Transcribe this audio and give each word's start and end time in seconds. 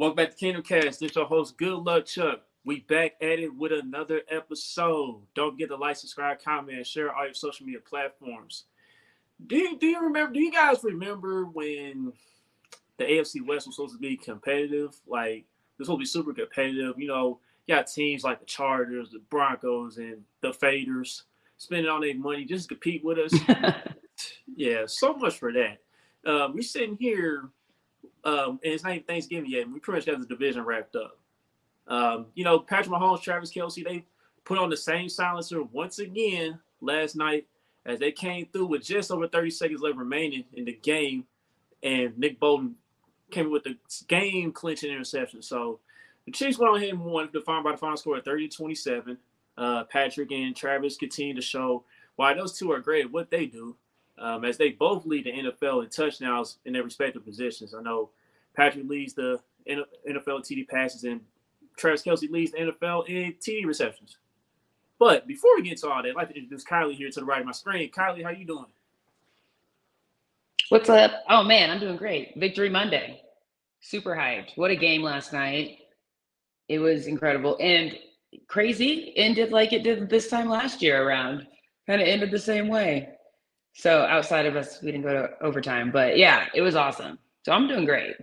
Welcome 0.00 0.16
back 0.16 0.30
to 0.30 0.36
Kingdom 0.36 0.62
Kast. 0.62 1.00
This 1.00 1.14
your 1.14 1.26
host, 1.26 1.58
Good 1.58 1.74
Luck 1.74 2.06
Chuck. 2.06 2.40
We 2.64 2.80
back 2.80 3.16
at 3.20 3.38
it 3.38 3.54
with 3.54 3.70
another 3.70 4.22
episode. 4.30 5.20
Don't 5.34 5.50
forget 5.50 5.68
to 5.68 5.76
like, 5.76 5.96
subscribe, 5.96 6.42
comment, 6.42 6.86
share 6.86 7.14
all 7.14 7.26
your 7.26 7.34
social 7.34 7.66
media 7.66 7.80
platforms. 7.80 8.64
Do 9.46 9.58
you, 9.58 9.78
do 9.78 9.86
you 9.86 10.00
remember? 10.00 10.32
Do 10.32 10.40
you 10.40 10.50
guys 10.50 10.82
remember 10.82 11.44
when 11.44 12.14
the 12.96 13.04
AFC 13.04 13.46
West 13.46 13.66
was 13.66 13.76
supposed 13.76 13.92
to 13.92 14.00
be 14.00 14.16
competitive? 14.16 14.98
Like 15.06 15.44
this 15.78 15.86
was 15.86 15.98
be 15.98 16.06
super 16.06 16.32
competitive. 16.32 16.98
You 16.98 17.08
know, 17.08 17.40
you 17.66 17.74
got 17.74 17.86
teams 17.86 18.24
like 18.24 18.40
the 18.40 18.46
Chargers, 18.46 19.10
the 19.10 19.18
Broncos, 19.18 19.98
and 19.98 20.22
the 20.40 20.52
Faders 20.52 21.24
spending 21.58 21.90
all 21.90 22.00
their 22.00 22.14
money 22.14 22.46
just 22.46 22.70
to 22.70 22.74
compete 22.74 23.04
with 23.04 23.18
us. 23.18 23.38
yeah, 24.56 24.84
so 24.86 25.12
much 25.12 25.38
for 25.38 25.52
that. 25.52 25.76
Um, 26.24 26.54
we're 26.54 26.62
sitting 26.62 26.96
here, 26.98 27.50
um, 28.24 28.60
and 28.62 28.72
it's 28.72 28.82
not 28.82 28.92
even 28.92 29.04
Thanksgiving 29.04 29.50
yet. 29.50 29.70
We 29.70 29.80
pretty 29.80 29.98
much 29.98 30.06
got 30.06 30.20
the 30.20 30.26
division 30.26 30.64
wrapped 30.64 30.96
up. 30.96 31.18
Um, 31.86 32.26
you 32.34 32.44
know, 32.44 32.58
Patrick 32.58 32.94
Mahomes, 32.94 33.22
Travis 33.22 33.52
Kelce, 33.52 33.84
they 33.84 34.04
put 34.44 34.58
on 34.58 34.70
the 34.70 34.76
same 34.76 35.08
silencer 35.08 35.62
once 35.62 35.98
again 35.98 36.58
last 36.80 37.16
night 37.16 37.46
as 37.86 37.98
they 37.98 38.12
came 38.12 38.46
through 38.52 38.66
with 38.66 38.82
just 38.82 39.10
over 39.10 39.26
30 39.26 39.50
seconds 39.50 39.80
left 39.80 39.96
remaining 39.96 40.44
in 40.52 40.64
the 40.64 40.72
game. 40.82 41.24
And 41.82 42.16
Nick 42.18 42.38
Bolton 42.38 42.76
came 43.30 43.50
with 43.50 43.64
the 43.64 43.76
game 44.06 44.52
clinching 44.52 44.90
interception. 44.90 45.42
So 45.42 45.80
the 46.26 46.32
Chiefs 46.32 46.58
went 46.58 46.76
ahead 46.76 46.90
and 46.90 47.00
won, 47.00 47.30
defined 47.32 47.64
by 47.64 47.72
the 47.72 47.78
final 47.78 47.96
score 47.96 48.16
at 48.16 48.24
30 48.24 48.48
to 48.48 48.56
27. 48.56 49.18
Uh, 49.56 49.84
Patrick 49.84 50.30
and 50.32 50.54
Travis 50.54 50.96
continue 50.96 51.34
to 51.34 51.42
show 51.42 51.84
why 52.16 52.34
those 52.34 52.58
two 52.58 52.70
are 52.70 52.80
great 52.80 53.06
at 53.06 53.12
what 53.12 53.30
they 53.30 53.46
do, 53.46 53.76
um, 54.20 54.44
as 54.44 54.56
they 54.56 54.70
both 54.70 55.06
lead 55.06 55.24
the 55.24 55.32
NFL 55.32 55.82
in 55.82 55.90
touchdowns 55.90 56.58
in 56.64 56.72
their 56.72 56.84
respective 56.84 57.24
positions. 57.24 57.74
I 57.74 57.82
know 57.82 58.10
Patrick 58.54 58.88
leads 58.88 59.14
the 59.14 59.40
NFL 59.68 60.40
TD 60.40 60.68
passes, 60.68 61.04
and 61.04 61.20
Travis 61.76 62.02
Kelce 62.02 62.30
leads 62.30 62.52
the 62.52 62.58
NFL 62.58 63.08
in 63.08 63.34
TD 63.40 63.64
receptions. 63.64 64.18
But 64.98 65.26
before 65.26 65.56
we 65.56 65.62
get 65.62 65.78
to 65.78 65.88
all 65.88 66.02
that, 66.02 66.10
I'd 66.10 66.14
like 66.14 66.28
to 66.28 66.36
introduce 66.36 66.64
Kylie 66.64 66.94
here 66.94 67.10
to 67.10 67.20
the 67.20 67.24
right 67.24 67.40
of 67.40 67.46
my 67.46 67.52
screen. 67.52 67.90
Kylie, 67.90 68.22
how 68.22 68.30
you 68.30 68.44
doing? 68.44 68.66
What's 70.68 70.90
up? 70.90 71.24
Oh 71.28 71.42
man, 71.42 71.70
I'm 71.70 71.80
doing 71.80 71.96
great. 71.96 72.34
Victory 72.36 72.68
Monday. 72.68 73.22
Super 73.80 74.14
hyped. 74.14 74.56
What 74.56 74.70
a 74.70 74.76
game 74.76 75.02
last 75.02 75.32
night. 75.32 75.78
It 76.68 76.78
was 76.78 77.06
incredible 77.06 77.56
and 77.58 77.98
crazy. 78.46 79.12
Ended 79.16 79.50
like 79.50 79.72
it 79.72 79.82
did 79.82 80.08
this 80.10 80.28
time 80.28 80.48
last 80.48 80.82
year 80.82 81.02
around. 81.02 81.46
Kind 81.86 82.02
of 82.02 82.06
ended 82.06 82.30
the 82.30 82.38
same 82.38 82.68
way. 82.68 83.08
So 83.72 84.02
outside 84.02 84.46
of 84.46 84.56
us, 84.56 84.82
we 84.82 84.90
didn't 84.90 85.04
go 85.04 85.12
to 85.12 85.30
overtime. 85.42 85.90
But 85.90 86.18
yeah, 86.18 86.46
it 86.54 86.62
was 86.62 86.76
awesome. 86.76 87.18
So 87.44 87.52
I'm 87.52 87.68
doing 87.68 87.84
great. 87.84 88.16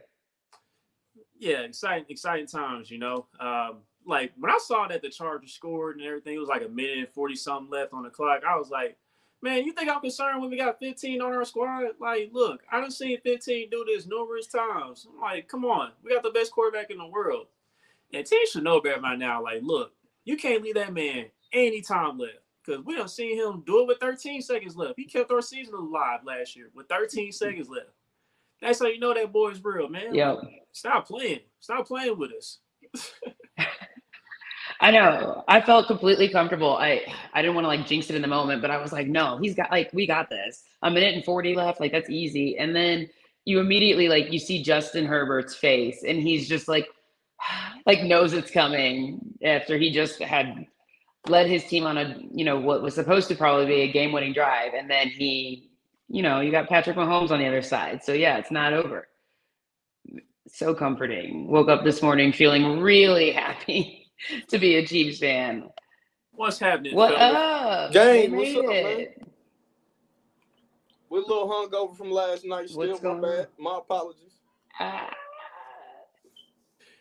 Yeah, 1.40 1.60
exciting, 1.60 2.06
exciting 2.10 2.48
times, 2.48 2.90
you 2.92 2.98
know. 2.98 3.28
Um, 3.40 3.80
like 4.06 4.32
when 4.38 4.52
I 4.52 4.58
saw 4.60 4.88
that 4.88 5.02
the 5.02 5.10
Chargers 5.10 5.54
scored 5.54 5.98
and 5.98 6.06
everything, 6.06 6.36
it 6.36 6.40
was 6.40 6.50
like 6.50 6.64
a 6.64 6.70
minute 6.70 6.98
and 6.98 7.10
40 7.10 7.36
something 7.36 7.70
left 7.70 7.94
on 7.94 8.04
the 8.04 8.10
clock. 8.10 8.42
I 8.48 8.58
was 8.58 8.70
like, 8.70 8.98
man, 9.42 9.66
you 9.66 9.74
think 9.74 9.90
I'm 9.90 10.02
concerned 10.02 10.42
when 10.42 10.50
we 10.50 10.58
got 10.58 10.80
15 10.80 11.22
on 11.22 11.34
our 11.34 11.46
squad? 11.46 11.84
Like, 12.00 12.30
look, 12.34 12.62
I 12.72 12.80
done 12.80 12.92
seen 12.92 13.20
15 13.22 13.70
do 13.70 13.86
this 13.88 14.08
numerous 14.08 14.48
times. 14.48 15.08
I'm 15.14 15.22
like, 15.22 15.48
come 15.48 15.66
on, 15.66 15.92
we 16.04 16.14
got 16.14 16.24
the 16.24 16.32
best 16.32 16.52
quarterback 16.52 16.90
in 16.90 16.98
the 16.98 17.08
world. 17.08 17.48
And 18.14 18.26
teams 18.26 18.50
should 18.50 18.64
know 18.64 18.82
better 18.82 19.02
by 19.02 19.16
now. 19.16 19.44
Like, 19.44 19.62
look, 19.62 19.92
you 20.24 20.38
can't 20.38 20.64
leave 20.64 20.76
that 20.76 20.94
man 20.94 21.26
any 21.54 21.82
time 21.82 22.18
left. 22.18 22.40
Because 22.68 22.84
we 22.84 22.96
don't 22.96 23.10
see 23.10 23.36
him 23.36 23.64
do 23.66 23.82
it 23.82 23.88
with 23.88 24.00
13 24.00 24.42
seconds 24.42 24.76
left. 24.76 24.96
He 24.98 25.06
kept 25.06 25.32
our 25.32 25.42
season 25.42 25.76
alive 25.76 26.20
last 26.26 26.56
year 26.56 26.70
with 26.76 26.90
13 26.90 27.32
seconds 27.32 27.70
left. 27.70 27.90
That's 28.62 28.80
how 28.80 28.88
you 28.88 29.00
know 29.00 29.14
that 29.14 29.32
boy's 29.32 29.64
real, 29.64 29.88
man. 29.88 30.14
Yeah. 30.14 30.36
Stop 30.74 31.08
playing. 31.08 31.40
Stop 31.60 31.88
playing 31.88 32.18
with 32.18 32.32
us. 32.34 32.60
I 34.80 34.92
know. 34.92 35.44
I 35.48 35.62
felt 35.62 35.88
completely 35.88 36.28
comfortable. 36.30 36.76
I 36.78 37.02
I 37.34 37.42
didn't 37.42 37.56
want 37.56 37.66
to 37.66 37.70
like 37.70 37.88
jinx 37.88 38.10
it 38.10 38.16
in 38.16 38.22
the 38.22 38.28
moment, 38.28 38.62
but 38.62 38.70
I 38.70 38.78
was 38.78 38.92
like, 38.92 39.08
no, 39.08 39.38
he's 39.42 39.56
got 39.56 39.72
like 39.72 39.92
we 39.94 40.06
got 40.06 40.30
this. 40.30 40.64
A 40.84 40.92
minute 40.92 41.16
and 41.16 41.26
40 41.26 41.56
left, 41.56 41.80
like 41.80 41.92
that's 41.92 42.10
easy. 42.10 42.58
And 42.58 42.76
then 42.76 43.10
you 43.46 43.60
immediately 43.60 44.10
like 44.10 44.32
you 44.32 44.40
see 44.40 44.62
Justin 44.62 45.06
Herbert's 45.06 45.56
face 45.56 46.04
and 46.06 46.22
he's 46.22 46.48
just 46.48 46.68
like 46.68 46.88
like 47.86 48.04
knows 48.04 48.34
it's 48.34 48.52
coming 48.52 49.22
after 49.42 49.78
he 49.78 49.92
just 49.92 50.20
had 50.22 50.68
led 51.30 51.48
his 51.48 51.64
team 51.66 51.86
on 51.86 51.98
a, 51.98 52.18
you 52.32 52.46
know, 52.46 52.60
what 52.60 52.82
was 52.82 52.96
supposed 52.96 53.28
to 53.30 53.36
probably 53.36 53.66
be 53.66 53.82
a 53.82 53.92
game-winning 53.92 54.34
drive 54.34 54.74
and 54.74 54.90
then 54.90 55.10
he, 55.10 55.70
you 56.08 56.22
know, 56.22 56.40
you 56.40 56.52
got 56.52 56.70
Patrick 56.70 56.96
Mahomes 56.96 57.32
on 57.32 57.40
the 57.40 57.48
other 57.48 57.62
side. 57.62 58.04
So 58.04 58.14
yeah, 58.14 58.38
it's 58.38 58.52
not 58.52 58.74
over. 58.74 59.08
So 60.48 60.74
comforting. 60.74 61.48
Woke 61.50 61.70
up 61.70 61.84
this 61.84 62.02
morning 62.02 62.32
feeling 62.32 62.80
really 62.80 63.32
happy 63.44 64.08
to 64.48 64.58
be 64.58 64.76
a 64.76 64.86
Chiefs 64.86 65.20
fan. 65.20 65.70
What's 66.32 66.60
happening? 66.60 66.96
What 66.96 67.16
fellas? 67.16 67.36
up? 67.36 67.92
James, 67.92 68.34
what's 68.34 68.56
up, 68.58 68.66
man? 68.66 69.08
We're 71.10 71.20
a 71.20 71.22
little 71.22 71.50
hungover 71.50 71.96
from 71.98 72.12
last 72.12 72.46
night. 72.46 72.70
Still, 72.70 72.88
What's 72.88 73.02
my 73.02 73.10
going 73.10 73.22
bad. 73.22 73.48
My 73.58 73.78
apologies. 73.78 74.34
Ah. 74.80 75.10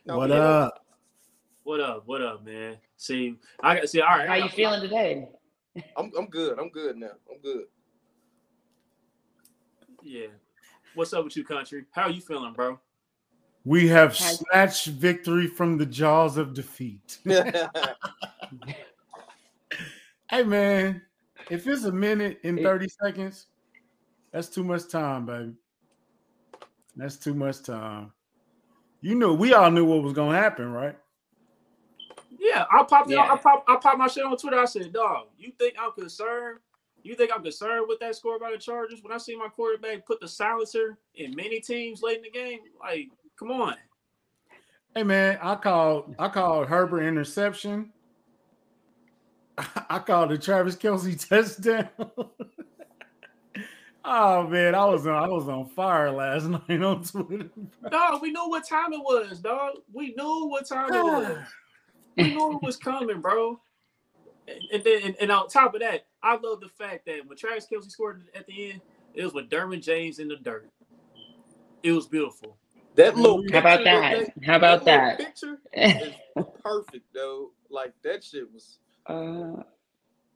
No, 0.07 0.19
What 0.19 0.31
up? 0.31 0.86
What 1.67 1.81
up? 1.81 2.05
What 2.07 2.23
up, 2.23 2.45
man? 2.45 2.77
See, 2.97 3.35
I 3.61 3.75
got 3.75 3.81
to 3.81 3.89
see. 3.89 4.01
All 4.01 4.17
right, 4.17 4.29
How 4.29 4.35
I 4.35 4.37
you 4.37 4.43
got- 4.45 4.53
feeling 4.53 4.81
today? 4.83 5.29
I'm 5.97 6.13
I'm 6.17 6.27
good. 6.27 6.61
I'm 6.61 6.69
good 6.69 6.97
now. 6.97 7.11
I'm 7.29 7.41
good. 7.43 7.65
Yeah. 10.01 10.29
What's 10.95 11.13
up 11.13 11.25
with 11.25 11.37
you, 11.37 11.43
country? 11.45 11.87
How 11.91 12.03
are 12.03 12.11
you 12.11 12.21
feeling, 12.21 12.53
bro? 12.53 12.79
We 13.65 13.89
have 13.89 14.15
snatched 14.17 14.87
victory 14.87 15.49
from 15.49 15.77
the 15.77 15.87
jaws 15.87 16.37
of 16.37 16.55
defeat. 16.55 17.19
Hey 20.31 20.43
man, 20.45 21.03
if 21.51 21.67
it's 21.67 21.83
a 21.85 21.93
minute 21.93 22.39
and 22.45 22.61
30 22.61 22.89
seconds, 23.03 23.47
that's 24.33 24.49
too 24.49 24.63
much 24.63 24.89
time, 24.89 25.27
baby. 25.27 25.53
That's 26.97 27.17
too 27.17 27.35
much 27.35 27.63
time. 27.63 28.13
You 29.01 29.17
know, 29.17 29.35
we 29.35 29.53
all 29.55 29.71
knew 29.71 29.85
what 29.85 30.03
was 30.05 30.13
gonna 30.13 30.37
happen, 30.39 30.71
right? 30.73 30.97
Yeah, 32.47 32.65
I 32.71 32.85
popped 32.85 33.11
it. 33.11 33.15
Yeah. 33.15 33.33
I 33.33 33.37
popped. 33.37 33.69
I 33.69 33.77
popped 33.77 33.99
my 33.99 34.07
shit 34.07 34.25
on 34.25 34.37
Twitter. 34.37 34.59
I 34.59 34.67
said, 34.67 34.93
"Dog, 34.93 35.27
you 35.37 35.51
think 35.59 35.75
I'm 35.81 35.91
concerned? 35.93 36.61
You 37.03 37.17
think 37.17 37.33
I'm 37.35 37.43
concerned 37.43 37.87
with 37.89 37.99
that 38.01 38.15
score 38.15 38.39
by 38.39 38.53
the 38.53 38.59
Chargers 38.59 39.03
when 39.03 39.13
I 39.13 39.19
see 39.19 39.37
my 39.37 39.49
quarterback 39.49 40.07
put 40.07 40.21
the 40.21 40.29
silencer 40.29 40.97
in 41.17 41.35
many 41.35 41.61
teams 41.61 42.03
late 42.03 42.19
in 42.19 42.23
the 42.23 42.31
game? 42.31 42.61
Like, 42.81 43.09
come 43.37 43.51
on." 43.51 43.75
Hey 44.95 45.03
man, 45.03 45.39
I 45.43 45.57
called 45.57 46.15
I 46.21 46.29
called 46.29 46.69
Herbert 46.69 47.03
interception. 47.03 47.93
I 49.91 49.99
called 49.99 50.31
the 50.31 50.39
Travis 50.39 50.77
Kelce 50.77 51.29
touchdown. 51.29 51.89
oh 54.05 54.47
man, 54.47 54.77
I 54.77 54.85
was 54.85 55.05
on 55.07 55.15
I 55.15 55.27
was 55.27 55.49
on 55.49 55.67
fire 55.67 56.13
last 56.13 56.45
night 56.69 56.81
on 56.81 57.03
Twitter. 57.03 57.51
Dog, 57.91 58.23
we 58.23 58.31
knew 58.31 58.49
what 58.49 58.69
time 58.69 58.93
it 58.93 59.01
was, 59.01 59.41
dog. 59.41 59.79
We 59.93 60.15
knew 60.17 60.47
what 60.47 60.67
time 60.67 60.95
it 60.95 61.03
was. 61.03 61.39
We 62.17 62.35
knew 62.35 62.57
it 62.57 62.63
was 62.63 62.77
coming, 62.77 63.21
bro. 63.21 63.61
And, 64.49 64.59
and 64.73 64.85
then, 64.85 65.03
and, 65.05 65.17
and 65.21 65.33
on 65.33 65.49
top 65.49 65.75
of 65.75 65.81
that, 65.81 66.07
I 66.23 66.37
love 66.37 66.61
the 66.61 66.69
fact 66.69 67.07
that 67.07 67.27
when 67.27 67.37
Travis 67.37 67.67
Kelce 67.71 67.91
scored 67.91 68.29
at 68.35 68.47
the 68.47 68.71
end, 68.71 68.81
it 69.15 69.25
was 69.25 69.35
with 69.35 69.51
Derwin 69.51 69.83
James 69.83 70.19
in 70.19 70.29
the 70.29 70.37
dirt. 70.37 70.71
It 71.83 71.93
was 71.93 72.07
beautiful. 72.07 72.57
that 72.95 73.17
little 73.17 73.43
How 73.53 73.59
about 73.59 73.79
picture 73.85 74.33
that? 74.35 74.45
How 74.45 74.57
about 74.57 74.85
little 74.85 74.99
that? 74.99 75.19
Picture 75.19 75.59
is 75.73 76.45
perfect, 76.63 77.07
though. 77.15 77.51
Like 77.71 77.93
that 78.03 78.25
shit 78.25 78.53
was. 78.53 78.79
Uh, 79.07 79.63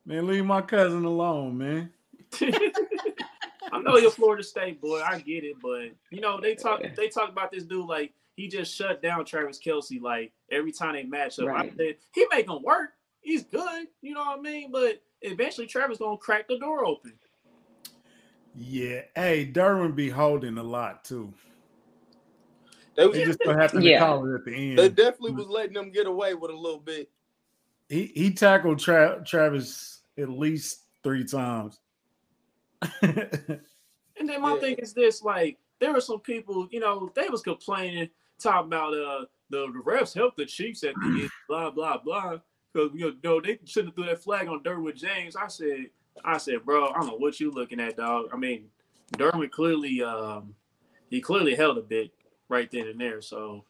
Man, 0.07 0.27
leave 0.27 0.45
my 0.45 0.63
cousin 0.63 1.05
alone, 1.05 1.59
man. 1.59 1.91
I 3.73 3.81
know 3.83 3.97
you're 3.99 4.11
Florida 4.11 4.43
State 4.43 4.81
boy. 4.81 5.01
I 5.01 5.21
get 5.21 5.45
it, 5.45 5.57
but 5.63 5.91
you 6.11 6.21
know 6.21 6.41
they 6.41 6.55
talk. 6.55 6.83
They 6.97 7.09
talk 7.09 7.29
about 7.31 7.53
this 7.53 7.65
dude 7.65 7.87
like 7.87 8.13
he 8.41 8.49
just 8.49 8.75
shut 8.75 9.03
down 9.03 9.23
Travis 9.27 9.59
Kelce 9.59 10.01
like 10.01 10.33
every 10.51 10.73
time 10.73 10.95
they 10.95 11.03
match 11.05 11.39
up. 11.39 11.49
I 11.49 11.69
said 11.77 11.97
he 12.15 12.27
make 12.31 12.49
him 12.49 12.63
work. 12.63 12.91
He's 13.21 13.45
good. 13.45 13.87
You 14.01 14.15
know 14.15 14.21
what 14.21 14.39
I 14.39 14.41
mean? 14.43 14.73
But 14.73 15.03
eventually 15.21 15.67
Travis 15.67 15.99
gonna 15.99 16.17
crack 16.17 16.49
the 16.49 16.59
door 16.59 16.87
open. 16.87 17.13
Yeah. 18.55 19.03
Hey, 19.15 19.51
Derwin 19.53 19.95
be 19.95 20.09
holding 20.09 20.57
a 20.57 20.63
lot 20.63 21.05
too. 21.05 21.35
They 22.97 23.07
was, 23.07 23.17
They 23.19 23.25
just 23.25 23.41
so 23.45 23.55
happened 23.55 23.85
Yeah. 23.85 23.99
to 23.99 24.07
call 24.07 24.27
it 24.27 24.35
at 24.37 24.45
the 24.47 24.55
end. 24.55 24.79
they 24.79 24.89
definitely 24.89 25.33
was 25.33 25.47
letting 25.47 25.75
them 25.75 25.91
get 25.91 26.07
away 26.07 26.33
with 26.35 26.51
a 26.51 26.57
little 26.57 26.81
bit. 26.81 27.11
he 27.91 28.07
he 28.15 28.33
tackled 28.33 28.79
Tra- 28.79 29.23
Travis 29.27 30.01
at 30.19 30.31
least 30.31 30.85
three 31.03 31.25
times. 31.25 31.79
And 34.17 34.29
then 34.29 34.43
my 34.43 34.55
Yeah. 34.55 34.61
thing 34.61 34.75
is 34.77 34.93
this: 34.93 35.23
like 35.23 35.59
there 35.79 35.95
were 35.95 36.01
some 36.01 36.21
people, 36.21 36.69
you 36.71 36.79
know, 36.79 37.11
they 37.15 37.29
was 37.31 37.41
complaining, 37.41 38.11
talking 38.41 38.69
about 38.69 38.95
uh 38.95 39.25
the, 39.51 39.67
the 39.73 39.83
refs 39.85 40.15
helped 40.15 40.37
the 40.37 40.47
Chiefs 40.47 40.85
at 40.85 40.95
the 40.95 41.07
end, 41.23 41.31
blah 41.49 41.71
blah 41.71 41.99
blah. 41.99 42.39
Because 42.73 42.91
you 42.95 43.17
know 43.25 43.41
they 43.41 43.59
shouldn't 43.65 43.89
have 43.89 43.95
threw 43.97 44.07
that 44.07 44.23
flag 44.23 44.49
on 44.49 44.63
Derwin 44.63 44.95
James. 44.95 45.35
I 45.35 45.49
said, 45.49 45.87
I 46.25 46.39
said, 46.39 46.65
bro, 46.65 46.89
I 46.89 47.01
don't 47.01 47.09
know 47.09 47.17
what 47.17 47.41
you 47.41 47.51
looking 47.51 47.81
at, 47.81 47.97
dog. 47.97 48.27
I 48.33 48.37
mean, 48.37 48.67
Derwin 49.15 49.51
clearly, 49.51 50.03
um, 50.03 50.55
he 51.09 51.21
clearly 51.21 51.57
held 51.57 51.79
a 51.79 51.83
bit 51.83 52.13
right 52.49 52.71
then 52.71 52.87
and 52.87 53.01
there. 53.01 53.21
So 53.21 53.65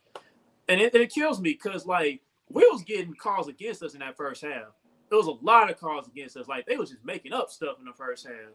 and 0.70 0.80
it, 0.80 0.94
it 0.94 1.12
kills 1.12 1.40
me 1.40 1.52
because 1.52 1.84
like 1.84 2.22
we 2.48 2.62
was 2.70 2.82
getting 2.82 3.14
calls 3.14 3.48
against 3.48 3.82
us 3.82 3.94
in 3.94 4.00
that 4.00 4.16
first 4.16 4.42
half. 4.42 4.72
There 5.08 5.18
was 5.18 5.26
a 5.26 5.44
lot 5.44 5.70
of 5.70 5.78
calls 5.78 6.06
against 6.06 6.36
us. 6.36 6.46
Like 6.46 6.66
they 6.66 6.76
was 6.76 6.90
just 6.90 7.04
making 7.04 7.32
up 7.32 7.50
stuff 7.50 7.78
in 7.80 7.84
the 7.84 7.92
first 7.92 8.26
half. 8.26 8.54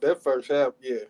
That 0.00 0.22
first 0.22 0.50
half, 0.50 0.72
yeah. 0.82 1.04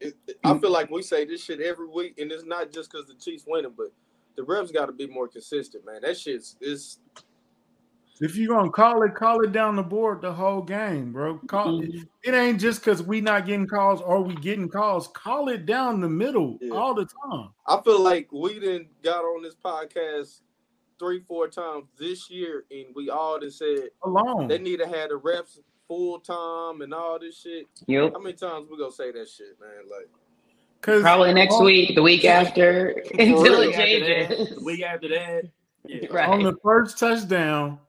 It, 0.00 0.16
it- 0.26 0.38
I 0.44 0.56
feel 0.58 0.70
like 0.70 0.90
we 0.90 1.02
say 1.02 1.24
this 1.24 1.44
shit 1.44 1.60
every 1.60 1.88
week, 1.88 2.18
and 2.18 2.30
it's 2.32 2.44
not 2.44 2.72
just 2.72 2.90
because 2.90 3.06
the 3.06 3.14
Chiefs 3.14 3.44
winning, 3.46 3.72
but 3.76 3.92
the 4.36 4.42
refs 4.42 4.72
got 4.72 4.86
to 4.86 4.92
be 4.92 5.06
more 5.06 5.28
consistent, 5.28 5.84
man. 5.84 6.00
That 6.02 6.16
shit's 6.16 6.56
is 6.60 6.98
If 8.22 8.36
you're 8.36 8.54
gonna 8.54 8.70
call 8.70 9.02
it, 9.02 9.14
call 9.14 9.40
it 9.42 9.52
down 9.52 9.76
the 9.76 9.82
board 9.82 10.20
the 10.20 10.32
whole 10.32 10.60
game, 10.62 11.12
bro. 11.12 11.38
Call 11.46 11.80
it. 11.82 11.90
Mhm. 11.90 12.08
It 12.22 12.34
ain't 12.34 12.60
just 12.60 12.80
because 12.80 13.02
we 13.02 13.20
not 13.22 13.46
getting 13.46 13.66
calls 13.66 14.02
or 14.02 14.20
we 14.22 14.34
getting 14.36 14.68
calls. 14.68 15.08
Call 15.08 15.48
it 15.48 15.64
down 15.64 16.00
the 16.02 16.08
middle 16.08 16.58
Yeah. 16.60 16.74
all 16.74 16.92
the 16.94 17.06
time. 17.06 17.48
I 17.66 17.80
feel 17.80 18.00
like 18.00 18.30
we 18.30 18.58
didn't 18.60 18.88
got 19.02 19.24
on 19.24 19.42
this 19.42 19.54
podcast 19.56 20.42
three, 20.98 21.20
four 21.20 21.48
times 21.48 21.84
this 21.96 22.28
year, 22.30 22.66
and 22.70 22.94
we 22.94 23.08
all 23.08 23.38
just 23.40 23.56
said 23.58 23.88
Alone. 24.04 24.48
they 24.48 24.58
need 24.58 24.80
to 24.80 24.86
have 24.86 25.08
the 25.08 25.18
refs 25.18 25.58
full 25.90 26.20
time 26.20 26.82
and 26.82 26.94
all 26.94 27.18
this 27.18 27.40
shit. 27.40 27.66
Yep. 27.88 28.12
How 28.12 28.20
many 28.20 28.36
times 28.36 28.68
we 28.70 28.78
gonna 28.78 28.92
say 28.92 29.10
that 29.10 29.28
shit, 29.28 29.58
man? 29.60 29.70
Like, 29.90 30.08
Cause 30.82 31.02
Probably 31.02 31.34
next 31.34 31.56
on- 31.56 31.64
week, 31.64 31.96
the 31.96 32.00
week 32.02 32.24
after, 32.24 32.90
until 33.18 33.42
real. 33.42 33.60
it 33.62 33.66
Week 33.66 33.76
after 33.76 33.98
that, 33.98 34.28
changes. 34.38 34.56
the 34.56 34.64
week 34.64 34.82
after 34.84 35.08
that, 35.08 35.44
yeah. 35.86 36.06
Right. 36.12 36.28
on 36.28 36.42
the 36.44 36.54
first 36.62 36.96
touchdown, 36.96 37.80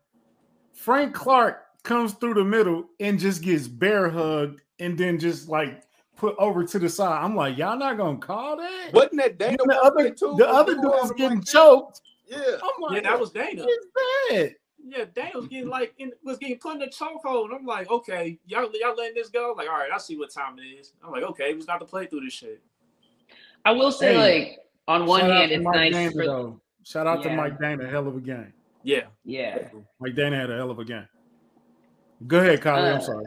Frank 0.74 1.14
Clark 1.14 1.62
comes 1.84 2.14
through 2.14 2.34
the 2.34 2.44
middle 2.44 2.86
and 3.00 3.20
just 3.20 3.44
gets 3.44 3.68
bear 3.68 4.10
hugged 4.10 4.62
and 4.80 4.98
then 4.98 5.20
just 5.20 5.48
like 5.48 5.84
put 6.18 6.36
over 6.40 6.64
to 6.66 6.80
the 6.80 6.90
side. 6.90 7.24
I'm 7.24 7.36
like, 7.36 7.56
y'all 7.56 7.78
not 7.78 7.98
gonna 7.98 8.18
call 8.18 8.58
that? 8.58 8.90
wasn't 8.94 9.18
that 9.18 9.38
Danna 9.38 9.58
the 9.66 9.80
other, 9.80 10.10
the 10.38 10.48
other 10.50 10.74
doing 10.74 10.86
all 10.88 11.02
dude's 11.04 11.12
getting 11.14 11.38
like 11.38 11.46
that? 11.46 11.52
choked. 11.52 12.02
Yeah, 12.28 12.38
I'm 12.64 12.82
like, 12.82 13.04
Yeah, 13.04 13.10
that 13.12 13.20
was 13.20 13.32
Danna. 13.32 13.66
it's 13.68 13.88
bad. 14.32 14.56
Yeah, 14.84 15.06
Danna 15.06 15.36
was 15.36 15.48
getting 15.48 15.70
like 15.70 15.94
in, 15.98 16.12
was 16.24 16.38
getting 16.38 16.58
put 16.58 16.74
in 16.74 16.80
the 16.80 16.88
chokehold. 16.88 17.46
And 17.46 17.54
I'm 17.54 17.66
like, 17.66 17.90
okay, 17.90 18.40
y'all 18.46 18.70
y'all 18.74 18.96
letting 18.96 19.16
this 19.16 19.30
go? 19.30 19.54
Like, 19.56 19.68
all 19.68 19.78
right, 19.78 19.92
I 19.94 19.98
see 19.98 20.18
what 20.18 20.32
time 20.32 20.58
it 20.60 20.64
is. 20.64 20.94
I'm 21.04 21.12
like, 21.12 21.24
okay, 21.24 21.52
we 21.52 21.58
just 21.60 21.68
not 21.68 21.80
to 21.80 21.86
play 21.86 22.08
through 22.08 22.22
this 22.22 22.34
shit. 22.34 22.62
I 23.64 23.72
will 23.72 23.92
say, 23.92 24.14
Hey, 24.14 24.40
like, 24.50 24.60
on 24.88 25.06
one 25.06 25.22
hand, 25.22 25.52
it's 25.52 25.64
Mike 25.64 25.92
nice 25.92 25.94
Danna, 25.94 26.12
for 26.14 26.26
though. 26.26 26.62
Shout 26.84 27.06
out 27.08 27.22
to 27.24 27.30
Mike 27.36 27.60
Danna, 27.60 27.90
hell 27.90 28.08
of 28.08 28.16
a 28.16 28.20
game. 28.20 28.52
Yeah. 28.84 29.04
yeah. 29.24 29.68
Mike 30.00 30.16
Danna 30.16 30.40
had 30.40 30.50
a 30.50 30.58
hell 30.58 30.72
of 30.72 30.80
a 30.80 30.86
game. 30.86 31.08
Go 32.26 32.40
ahead, 32.40 32.60
Kylie. 32.62 32.92
I'm 32.94 32.98
Uh, 32.98 33.02
sorry. 33.02 33.26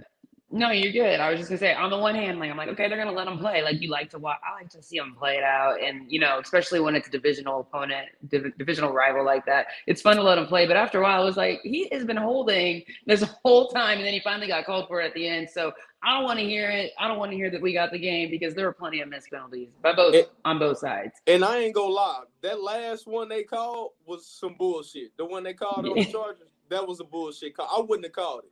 No, 0.56 0.70
you're 0.70 0.92
good. 0.92 1.18
I 1.18 1.30
was 1.30 1.40
just 1.40 1.50
gonna 1.50 1.58
say, 1.58 1.74
on 1.74 1.90
the 1.90 1.98
one 1.98 2.14
hand, 2.14 2.38
like 2.38 2.48
I'm 2.48 2.56
like, 2.56 2.68
okay, 2.68 2.88
they're 2.88 2.96
gonna 2.96 3.10
let 3.10 3.24
them 3.24 3.38
play. 3.40 3.60
Like 3.62 3.82
you 3.82 3.90
like 3.90 4.08
to 4.10 4.20
watch. 4.20 4.38
I 4.48 4.54
like 4.54 4.70
to 4.70 4.82
see 4.84 4.96
them 4.96 5.16
play 5.18 5.36
it 5.36 5.42
out, 5.42 5.82
and 5.82 6.04
you 6.08 6.20
know, 6.20 6.38
especially 6.38 6.78
when 6.78 6.94
it's 6.94 7.08
a 7.08 7.10
divisional 7.10 7.58
opponent, 7.58 8.06
div- 8.28 8.56
divisional 8.56 8.92
rival 8.92 9.24
like 9.24 9.44
that, 9.46 9.66
it's 9.88 10.00
fun 10.00 10.14
to 10.16 10.22
let 10.22 10.36
them 10.36 10.46
play. 10.46 10.68
But 10.68 10.76
after 10.76 11.00
a 11.00 11.02
while, 11.02 11.22
it 11.22 11.26
was 11.26 11.36
like 11.36 11.58
he 11.64 11.88
has 11.90 12.04
been 12.04 12.16
holding 12.16 12.84
this 13.04 13.22
whole 13.44 13.66
time, 13.66 13.98
and 13.98 14.06
then 14.06 14.12
he 14.14 14.20
finally 14.20 14.46
got 14.46 14.64
called 14.64 14.86
for 14.86 15.00
it 15.00 15.06
at 15.06 15.14
the 15.14 15.26
end. 15.26 15.50
So 15.50 15.72
I 16.04 16.14
don't 16.14 16.22
want 16.22 16.38
to 16.38 16.44
hear 16.44 16.70
it. 16.70 16.92
I 17.00 17.08
don't 17.08 17.18
want 17.18 17.32
to 17.32 17.36
hear 17.36 17.50
that 17.50 17.60
we 17.60 17.72
got 17.72 17.90
the 17.90 17.98
game 17.98 18.30
because 18.30 18.54
there 18.54 18.66
were 18.66 18.72
plenty 18.72 19.00
of 19.00 19.08
missed 19.08 19.32
penalties 19.32 19.70
by 19.82 19.92
both 19.92 20.14
It- 20.14 20.30
on 20.44 20.60
both 20.60 20.78
sides. 20.78 21.14
and 21.26 21.44
I 21.44 21.58
ain't 21.62 21.74
gonna 21.74 21.92
lie, 21.92 22.22
that 22.42 22.62
last 22.62 23.08
one 23.08 23.28
they 23.28 23.42
called 23.42 23.90
was 24.06 24.24
some 24.24 24.54
bullshit. 24.56 25.16
The 25.16 25.24
one 25.24 25.42
they 25.42 25.54
called 25.54 25.84
on 25.84 25.96
the 25.96 26.04
Chargers, 26.12 26.46
that 26.68 26.86
was 26.86 27.00
a 27.00 27.04
bullshit 27.04 27.56
call. 27.56 27.68
I 27.76 27.80
wouldn't 27.80 28.06
have 28.06 28.12
called 28.12 28.44
it. 28.44 28.50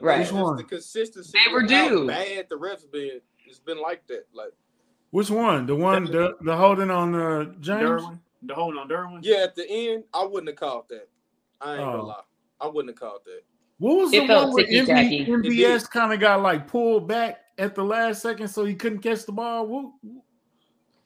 But 0.00 0.02
Right. 0.02 0.18
that's 0.18 0.32
Which 0.32 0.40
just 0.42 0.56
the 0.56 0.64
consistency 0.64 1.38
They 1.46 1.52
were 1.52 1.62
due. 1.62 2.06
bad 2.08 2.46
the 2.50 2.56
refs 2.56 2.90
been. 2.90 3.20
It's 3.46 3.60
been 3.60 3.80
like 3.80 4.04
that. 4.08 4.24
Like, 4.32 4.52
Which 5.10 5.30
one? 5.30 5.66
The 5.66 5.76
one, 5.76 6.06
the, 6.06 6.36
the 6.40 6.56
holding 6.56 6.90
on 6.90 7.14
uh, 7.14 7.44
James? 7.60 8.02
Derwin, 8.02 8.18
the 8.42 8.54
holding 8.54 8.80
on 8.80 8.88
Derwin. 8.88 9.20
yeah, 9.22 9.36
at 9.44 9.54
the 9.54 9.64
end, 9.70 10.02
I 10.12 10.24
wouldn't 10.24 10.48
have 10.48 10.56
called 10.56 10.86
that. 10.88 11.08
I 11.60 11.74
ain't 11.74 11.82
Oh. 11.82 11.84
gonna 11.92 12.02
lie. 12.02 12.20
I 12.60 12.66
wouldn't 12.66 12.88
have 12.90 12.98
called 13.08 13.20
that. 13.26 13.42
What 13.78 13.96
was 13.98 14.12
It 14.12 14.26
the 14.26 14.34
one 14.34 14.52
where. 14.52 14.66
MB, 14.66 15.26
MVS 15.28 15.88
kind 15.88 16.12
of 16.12 16.18
got 16.18 16.42
like 16.42 16.66
pulled 16.66 17.06
back 17.06 17.42
at 17.58 17.76
the 17.76 17.84
last 17.84 18.22
second 18.22 18.48
so 18.48 18.64
he 18.64 18.74
couldn't 18.74 18.98
catch 19.00 19.24
the 19.24 19.32
ball? 19.32 19.66
What, 19.68 19.92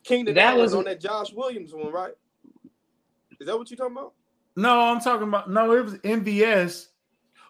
Keenan 0.05 0.35
That 0.35 0.52
Allen 0.55 0.61
was- 0.62 0.75
on 0.75 0.85
that 0.85 1.00
Josh 1.00 1.32
Williams 1.35 1.75
one, 1.75 1.93
right? 1.93 2.14
Is 3.40 3.46
that 3.46 3.58
what 3.58 3.70
you're 3.70 3.76
talking 3.76 3.96
about? 3.96 4.14
no, 4.56 4.81
I'm 4.81 5.00
talking 5.00 5.29
about 5.29 5.50
no, 5.50 5.73
it 5.73 5.85
was 5.85 5.94
MVS. 5.99 6.88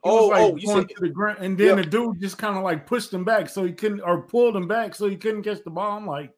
He 0.05 0.11
Oh, 0.11 0.29
was 0.29 0.31
like 0.31 0.41
oh, 0.41 0.57
you 0.57 0.67
going 0.67 0.79
said 0.89 0.97
to 0.97 1.01
the 1.03 1.09
ground, 1.09 1.39
and 1.41 1.59
then 1.59 1.67
Yeah. 1.69 1.75
the 1.83 1.85
dude 1.85 2.21
just 2.21 2.39
kind 2.39 2.57
of 2.57 2.63
like 2.63 2.87
pushed 2.87 3.13
him 3.13 3.25
back 3.25 3.49
so 3.49 3.65
he 3.65 3.73
couldn't, 3.73 4.01
or 4.01 4.23
pulled 4.23 4.55
him 4.57 4.69
back 4.69 4.95
so 4.95 5.09
he 5.09 5.17
couldn't 5.17 5.43
catch 5.43 5.63
the 5.65 5.71
ball. 5.71 5.97
I'm 5.97 6.07
like, 6.07 6.33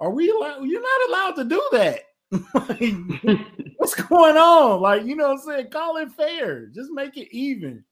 are 0.00 0.10
we 0.10 0.30
allowed? 0.30 0.64
You're 0.64 0.80
not 0.82 1.08
allowed 1.10 1.32
to 1.36 1.44
do 1.44 1.62
that. 1.72 2.00
like, 2.54 3.40
what's 3.76 3.94
going 3.94 4.36
on? 4.36 4.80
Like, 4.80 5.04
you 5.04 5.14
know 5.16 5.28
what 5.28 5.40
I'm 5.40 5.46
saying? 5.46 5.70
Call 5.70 5.96
it 5.98 6.10
fair. 6.12 6.66
Just 6.66 6.90
make 6.90 7.16
it 7.16 7.34
even. 7.36 7.84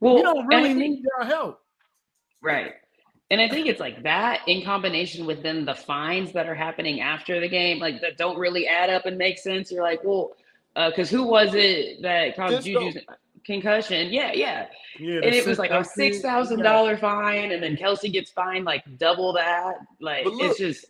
Well, 0.00 0.16
we 0.16 0.22
don't 0.22 0.46
really 0.46 0.68
think- 0.68 0.78
need 0.78 1.02
your 1.02 1.26
help. 1.26 1.60
Right. 2.42 2.72
And 3.30 3.40
I 3.40 3.48
think 3.48 3.66
it's 3.66 3.80
like 3.80 4.02
that 4.04 4.42
in 4.46 4.64
combination 4.64 5.26
with 5.26 5.42
then 5.42 5.64
the 5.64 5.74
fines 5.74 6.32
that 6.32 6.46
are 6.48 6.54
happening 6.54 7.00
after 7.00 7.40
the 7.40 7.48
game, 7.48 7.80
like 7.80 8.00
that 8.00 8.16
don't 8.18 8.38
really 8.38 8.68
add 8.68 8.88
up 8.88 9.04
and 9.06 9.18
make 9.18 9.38
sense. 9.38 9.72
You're 9.72 9.82
like, 9.82 10.04
well, 10.04 10.32
uh, 10.76 10.90
because 10.90 11.10
who 11.10 11.24
was 11.24 11.50
it 11.54 12.02
that 12.02 12.36
caused 12.36 12.62
Cisco. 12.62 12.90
Juju's 13.48 13.62
concussion? 13.62 14.12
Yeah, 14.12 14.32
yeah. 14.32 14.66
Yeah, 14.98 15.16
And 15.16 15.34
it 15.34 15.46
was 15.46 15.58
like 15.58 15.70
a 15.70 15.84
Cisco 15.84 15.94
six 16.02 16.16
kid, 16.18 16.22
thousand 16.22 16.58
yeah. 16.58 16.64
dollar 16.64 16.96
fine, 16.96 17.52
and 17.52 17.62
then 17.62 17.76
Kelce 17.76 18.10
gets 18.12 18.30
fined 18.30 18.64
like 18.64 18.82
double 18.98 19.32
that. 19.34 19.76
Like 20.00 20.24
But 20.24 20.34
look- 20.34 20.50
it's 20.50 20.58
just 20.58 20.86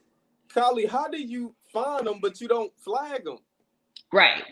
Kylie, 0.49 0.89
how 0.89 1.09
do 1.09 1.21
you 1.21 1.55
find 1.73 2.07
them 2.07 2.19
but 2.23 2.41
you 2.41 2.49
don't 2.49 2.73
flag 2.79 3.25
them? 3.25 3.39
right. 4.13 4.43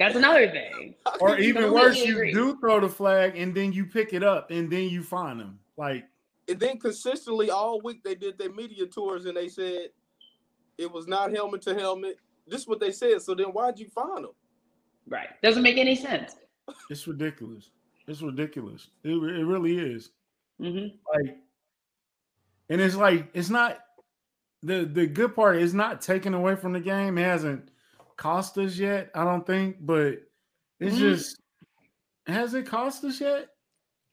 That's 0.00 0.16
another 0.16 0.50
thing. 0.50 0.96
Or 1.20 1.38
even 1.38 1.62
completely 1.62 1.70
worse, 1.70 2.04
you 2.04 2.14
agree. 2.16 2.32
do 2.32 2.58
throw 2.58 2.80
the 2.80 2.88
flag 2.88 3.36
and 3.38 3.54
then 3.54 3.72
you 3.72 3.86
pick 3.86 4.12
it 4.12 4.24
up 4.24 4.50
and 4.50 4.68
then 4.68 4.88
you 4.88 5.04
find 5.04 5.38
them. 5.38 5.60
Like, 5.76 6.04
And 6.48 6.58
then 6.58 6.78
consistently 6.80 7.48
all 7.50 7.80
week 7.80 8.02
they 8.02 8.16
did 8.16 8.36
their 8.36 8.50
media 8.52 8.86
tours 8.86 9.26
and 9.26 9.36
they 9.36 9.48
said 9.48 9.90
it 10.78 10.90
was 10.90 11.06
not 11.06 11.30
helmet 11.32 11.62
to 11.62 11.74
helmet. 11.74 12.16
This 12.48 12.62
is 12.62 12.66
what 12.68 12.80
they 12.80 12.90
said. 12.90 13.22
So 13.22 13.36
then 13.36 13.46
why'd 13.46 13.78
you 13.78 13.86
find 13.88 14.24
them? 14.24 14.32
Right. 15.08 15.28
Doesn't 15.44 15.62
make 15.62 15.78
any 15.78 15.94
sense. 15.94 16.34
It's 16.90 17.06
ridiculous. 17.06 17.70
It's 18.06 18.22
ridiculous. 18.22 18.88
It, 19.02 19.10
it 19.10 19.44
really 19.44 19.78
is. 19.78 20.10
hmm 20.58 20.86
Like, 21.14 21.36
and 22.70 22.80
it's 22.80 22.96
like 22.96 23.28
it's 23.34 23.50
not 23.50 23.78
the 24.62 24.84
the 24.84 25.06
good 25.06 25.34
part 25.34 25.56
is 25.56 25.74
not 25.74 26.00
taken 26.00 26.34
away 26.34 26.56
from 26.56 26.72
the 26.72 26.80
game. 26.80 27.18
It 27.18 27.24
hasn't 27.24 27.70
cost 28.16 28.56
us 28.58 28.76
yet, 28.78 29.10
I 29.14 29.24
don't 29.24 29.46
think, 29.46 29.76
but 29.80 30.22
it's 30.80 30.96
Mhm. 30.96 30.98
just 30.98 31.40
has 32.26 32.54
it 32.54 32.66
cost 32.66 33.04
us 33.04 33.20
yet? 33.20 33.48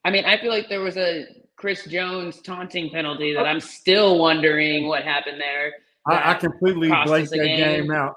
I 0.03 0.12
mean, 0.12 0.25
I 0.25 0.38
feel 0.38 0.50
like 0.50 0.67
there 0.67 0.81
was 0.81 0.98
a 0.98 1.25
Chris 1.55 1.86
Jones 1.86 2.41
taunting 2.41 2.89
penalty 2.89 3.34
that 3.34 3.46
I'm 3.46 3.60
still 3.62 4.17
wondering 4.20 4.88
what 4.88 5.03
happened 5.03 5.39
there. 5.39 5.74
I, 6.08 6.31
I 6.31 6.34
completely 6.34 6.89
blanked 6.89 7.29
that 7.31 7.38
game. 7.38 7.91
out. 7.91 8.15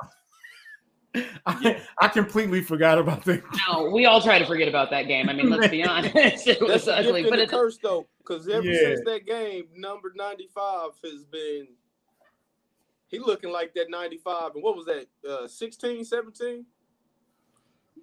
I, 1.46 1.58
Yeah. 1.60 1.80
I 2.00 2.08
completely 2.08 2.60
forgot 2.60 2.98
about 2.98 3.24
that. 3.24 3.42
No, 3.68 3.90
we 3.90 4.06
all 4.06 4.20
try 4.20 4.38
to 4.38 4.46
forget 4.46 4.68
about 4.68 4.90
that 4.90 5.02
game. 5.04 5.28
I 5.28 5.32
mean, 5.32 5.48
let's 5.50 5.68
be 5.70 5.84
honest. 5.88 6.14
It 6.46 6.60
was 6.60 6.84
the 6.86 6.96
ugly, 6.96 7.22
but 7.22 7.32
and 7.32 7.38
the 7.40 7.44
it's 7.44 7.52
curse 7.52 7.78
though, 7.82 8.06
because 8.18 8.48
ever 8.48 8.64
Yeah. 8.66 8.78
since 8.80 9.00
that 9.04 9.26
game, 9.26 9.66
number 9.76 10.12
95 10.16 10.90
has 11.04 11.24
been 11.24 11.68
he 13.08 13.18
looking 13.20 13.52
like 13.52 13.72
that 13.74 13.90
95. 13.90 14.52
And 14.54 14.62
what 14.64 14.76
was 14.76 14.86
that? 14.86 15.06
Uh 15.28 15.46
16, 15.46 16.04
17? 16.04 16.66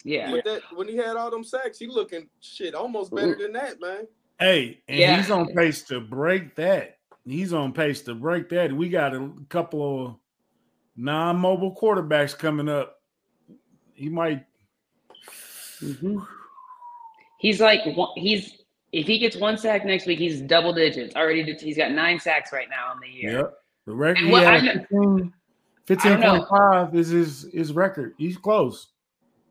yeah. 0.06 0.32
With 0.32 0.46
that 0.46 0.62
when 0.74 0.88
he 0.88 0.96
had 0.96 1.18
all 1.18 1.30
them 1.30 1.44
sacks, 1.44 1.78
he 1.78 1.88
looking 1.88 2.30
shit 2.40 2.74
almost 2.74 3.14
better 3.14 3.36
than 3.36 3.52
that, 3.54 3.80
man. 3.82 4.08
Hey, 4.40 4.82
and 4.88 4.98
Yeah. 5.00 5.18
he's 5.18 5.30
on 5.30 5.48
pace 5.54 5.84
to 5.84 6.00
break 6.00 6.56
that. 6.56 6.98
He's 7.26 7.54
on 7.54 7.74
pace 7.74 8.02
to 8.04 8.16
break 8.16 8.50
that. 8.50 8.72
We 8.74 8.90
got 8.90 9.14
a 9.14 9.32
couple 9.50 10.06
of 10.08 10.16
non-mobile 10.96 11.76
quarterbacks 11.76 12.36
coming 12.38 12.68
up. 12.70 13.01
He 13.94 14.10
might. 14.10 14.46
Mhm. 15.82 16.26
He's 17.40 17.60
like 17.60 17.82
he's 18.16 18.58
if 18.92 19.08
he 19.08 19.18
gets 19.20 19.36
one 19.38 19.58
sack 19.58 19.86
next 19.86 20.06
week, 20.06 20.20
he's 20.20 20.42
double 20.42 20.74
digits 20.74 21.16
already. 21.16 21.44
He's 21.54 21.78
got 21.78 21.92
nine 21.92 22.20
sacks 22.20 22.52
right 22.52 22.70
now 22.70 22.92
on 22.92 23.00
the 23.00 23.08
year. 23.08 23.32
Yep. 23.40 23.54
The 23.88 23.94
record. 23.94 24.18
And 24.18 24.26
He 24.28 24.32
what 24.32 24.44
I 24.46 24.58
had 24.60 24.76
know- 24.92 25.32
15, 25.88 26.14
I 26.14 26.18
15.5 26.18 26.96
is 26.96 27.10
his 27.10 27.50
his 27.54 27.74
record. 27.74 28.14
He's 28.18 28.38
close. 28.38 28.88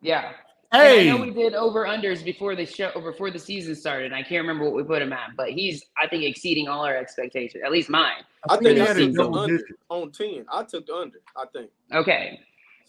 Yeah. 0.02 0.32
And 0.72 0.82
Hey, 0.82 1.10
I 1.10 1.16
know 1.16 1.22
we 1.22 1.30
did 1.32 1.54
over 1.54 1.84
unders 1.84 2.24
before 2.24 2.54
the 2.54 2.64
show 2.64 2.92
before 3.00 3.32
the 3.32 3.40
season 3.40 3.74
started. 3.74 4.12
I 4.12 4.22
can't 4.22 4.42
remember 4.42 4.64
what 4.66 4.74
we 4.74 4.84
put 4.84 5.02
him 5.02 5.12
at, 5.12 5.30
but 5.36 5.50
he's 5.50 5.84
I 6.00 6.06
think 6.06 6.22
exceeding 6.22 6.68
all 6.68 6.84
our 6.84 6.96
expectations, 6.96 7.64
at 7.64 7.72
least 7.72 7.90
mine. 7.90 8.22
I 8.48 8.56
think 8.56 8.62
think 8.66 8.76
he 8.76 8.82
I 8.82 8.86
had 8.86 8.96
a 8.98 9.06
took 9.06 9.14
the 9.16 9.30
under 9.32 9.58
on 9.88 10.12
10. 10.12 10.46
I 10.50 10.62
took 10.62 10.86
the 10.86 10.94
under, 10.94 11.18
I 11.36 11.44
think. 11.52 11.70
Okay. 11.92 12.40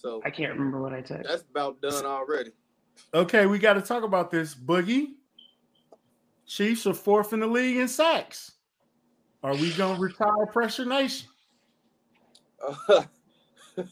So 0.02 0.20
I 0.26 0.32
can't 0.32 0.52
remember 0.54 0.82
what 0.82 0.94
I 0.94 1.02
took. 1.02 1.22
that's 1.24 1.44
about 1.44 1.80
done 1.80 2.06
already. 2.08 2.50
Okay, 3.14 3.46
we 3.46 3.60
got 3.60 3.74
to 3.74 3.82
talk 3.82 4.04
about 4.04 4.32
this. 4.32 4.56
Boogie. 4.56 5.10
Chiefs 6.48 6.88
are 6.88 6.94
fourth 6.96 7.34
in 7.34 7.40
the 7.42 7.48
league 7.48 7.78
in 7.78 7.88
sacks. 7.88 8.54
Are 9.44 9.56
we 9.56 9.72
gonna 9.74 10.00
retire 10.00 10.46
Pressure 10.48 10.86
Nation? 10.86 11.28
Uh, 12.90 13.04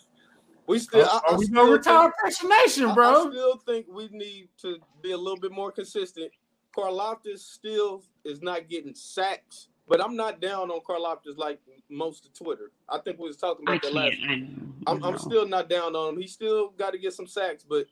We 0.68 0.78
still. 0.80 1.06
Are, 1.06 1.22
I, 1.25 1.30
I 1.30 1.34
are 1.34 1.38
we 1.39 1.46
still 1.46 1.56
gonna 1.63 1.72
retire 1.72 2.01
think- 2.04 2.16
Pressure 2.16 2.48
Nation, 2.48 2.86
I- 2.86 2.94
I 2.96 3.30
still 3.30 3.58
think 3.58 3.86
we 3.88 4.08
need 4.12 4.50
to 4.62 4.78
be 5.01 5.12
a 5.12 5.18
little 5.18 5.39
bit 5.39 5.51
more 5.51 5.72
consistent. 5.72 6.32
Karlaftis 6.75 7.63
need 7.63 7.78
to 7.78 7.80
be 7.82 7.82
a 7.82 7.88
little 7.88 7.89
bit 7.89 7.92
more 7.92 7.94
consistent. 7.94 7.98
Karlaftis 7.98 8.00
still 8.00 8.04
is 8.25 8.42
not 8.42 8.68
getting 8.70 8.94
sacks, 8.94 9.70
but 9.88 10.04
I'm 10.04 10.16
not 10.16 10.42
down 10.42 10.70
on 10.70 10.82
Karlaftis 10.82 11.38
like 11.38 11.60
most 11.89 12.25
of 12.25 12.34
Twitter. 12.34 12.72
I 12.88 13.00
think 13.00 13.19
we 13.19 13.27
was 13.27 13.38
talking 13.38 13.65
I 13.67 13.74
about 13.74 13.84
that 13.84 13.93
last. 13.93 14.17
can't. 14.19 14.29
I 14.31 14.36
know. 14.36 14.48
I 14.88 14.91
I'm, 14.91 15.03
I'm 15.03 15.17
still 15.17 15.48
not 15.48 15.69
down 15.69 15.96
on 15.96 16.13
him. 16.15 16.22
He 16.22 16.27
still 16.27 16.69
got 16.69 16.91
to 16.91 17.00
get 17.00 17.13
some 17.13 17.27
sacks, 17.27 17.63
but 17.67 17.88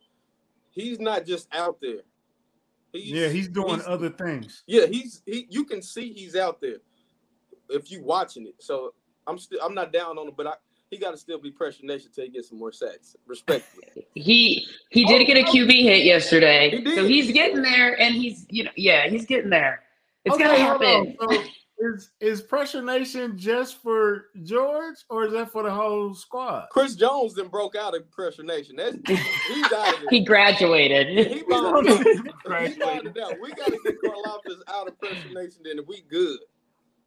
he's 0.71 0.99
not 0.99 1.25
just 1.25 1.47
out 1.53 1.79
there. 1.81 2.01
He's, 2.93 3.11
yeah, 3.11 3.27
he's 3.29 3.47
doing 3.49 3.75
he's- 3.75 3.87
other 3.87 4.09
things. 4.09 4.63
Yeah, 4.67 4.85
he's 4.85 5.21
he. 5.25 5.47
You 5.49 5.65
can 5.65 5.81
see 5.81 6.13
he's 6.13 6.35
out 6.35 6.61
there 6.61 6.77
if 7.69 7.91
you 7.91 8.01
watching 8.03 8.47
it. 8.47 8.55
So 8.59 8.93
I'm 9.27 9.37
still 9.37 9.59
I'm 9.61 9.73
not 9.73 9.91
down 9.91 10.17
on 10.17 10.27
him, 10.27 10.33
but 10.37 10.47
I 10.47 10.53
he 10.89 10.97
got 10.97 11.11
to 11.11 11.17
still 11.17 11.37
be 11.37 11.51
pressure 11.51 11.83
nation 11.83 12.09
till 12.15 12.23
he 12.23 12.29
gets 12.31 12.47
some 12.49 12.57
more 12.59 12.71
sacks. 12.71 13.15
Respectfully. 13.25 14.07
He 14.13 14.65
he 14.89 15.05
did 15.05 15.21
Oh, 15.21 15.25
get 15.25 15.37
a 15.37 15.41
oh, 15.41 15.51
QB 15.53 15.71
hit 15.83 16.03
yesterday, 16.03 16.71
He 16.83 16.95
so 16.95 17.05
he's 17.05 17.31
getting 17.31 17.61
there, 17.61 17.99
and 18.01 18.15
he's 18.15 18.47
you 18.49 18.63
know 18.63 18.71
yeah 18.75 19.07
he's 19.09 19.25
getting 19.27 19.49
there. 19.51 19.83
It's 20.25 20.33
Okay, 20.35 20.43
gonna 20.45 20.57
happen. 20.57 21.15
So 21.19 21.43
is 21.79 22.09
is 22.19 22.41
Pressure 22.41 22.81
Nation 22.81 23.37
just 23.37 23.81
for 23.81 24.25
George 24.43 24.95
or 25.09 25.25
is 25.25 25.33
that 25.33 25.51
for 25.51 25.63
the 25.63 25.71
whole 25.71 26.13
squad? 26.15 26.67
Chris 26.71 26.95
Jones 26.95 27.33
then 27.35 27.47
broke 27.47 27.75
out 27.75 27.95
of 27.95 28.09
pressure 28.11 28.43
nation. 28.43 28.75
That's 28.77 28.95
he's 29.07 29.71
out 29.73 29.93
of 29.93 29.99
there. 30.01 30.09
He 30.09 30.21
graduated. 30.21 31.07
He. 31.09 31.33
He 31.37 31.43
Graduated. 31.43 33.17
out. 33.19 33.33
We 33.41 33.51
got 33.51 33.67
to 33.67 33.79
get 33.85 33.95
Karlaftis 34.03 34.59
out 34.67 34.87
of 34.87 34.99
pressure 34.99 35.29
nation. 35.33 35.61
Then 35.63 35.79
we 35.87 36.01
good. 36.09 36.39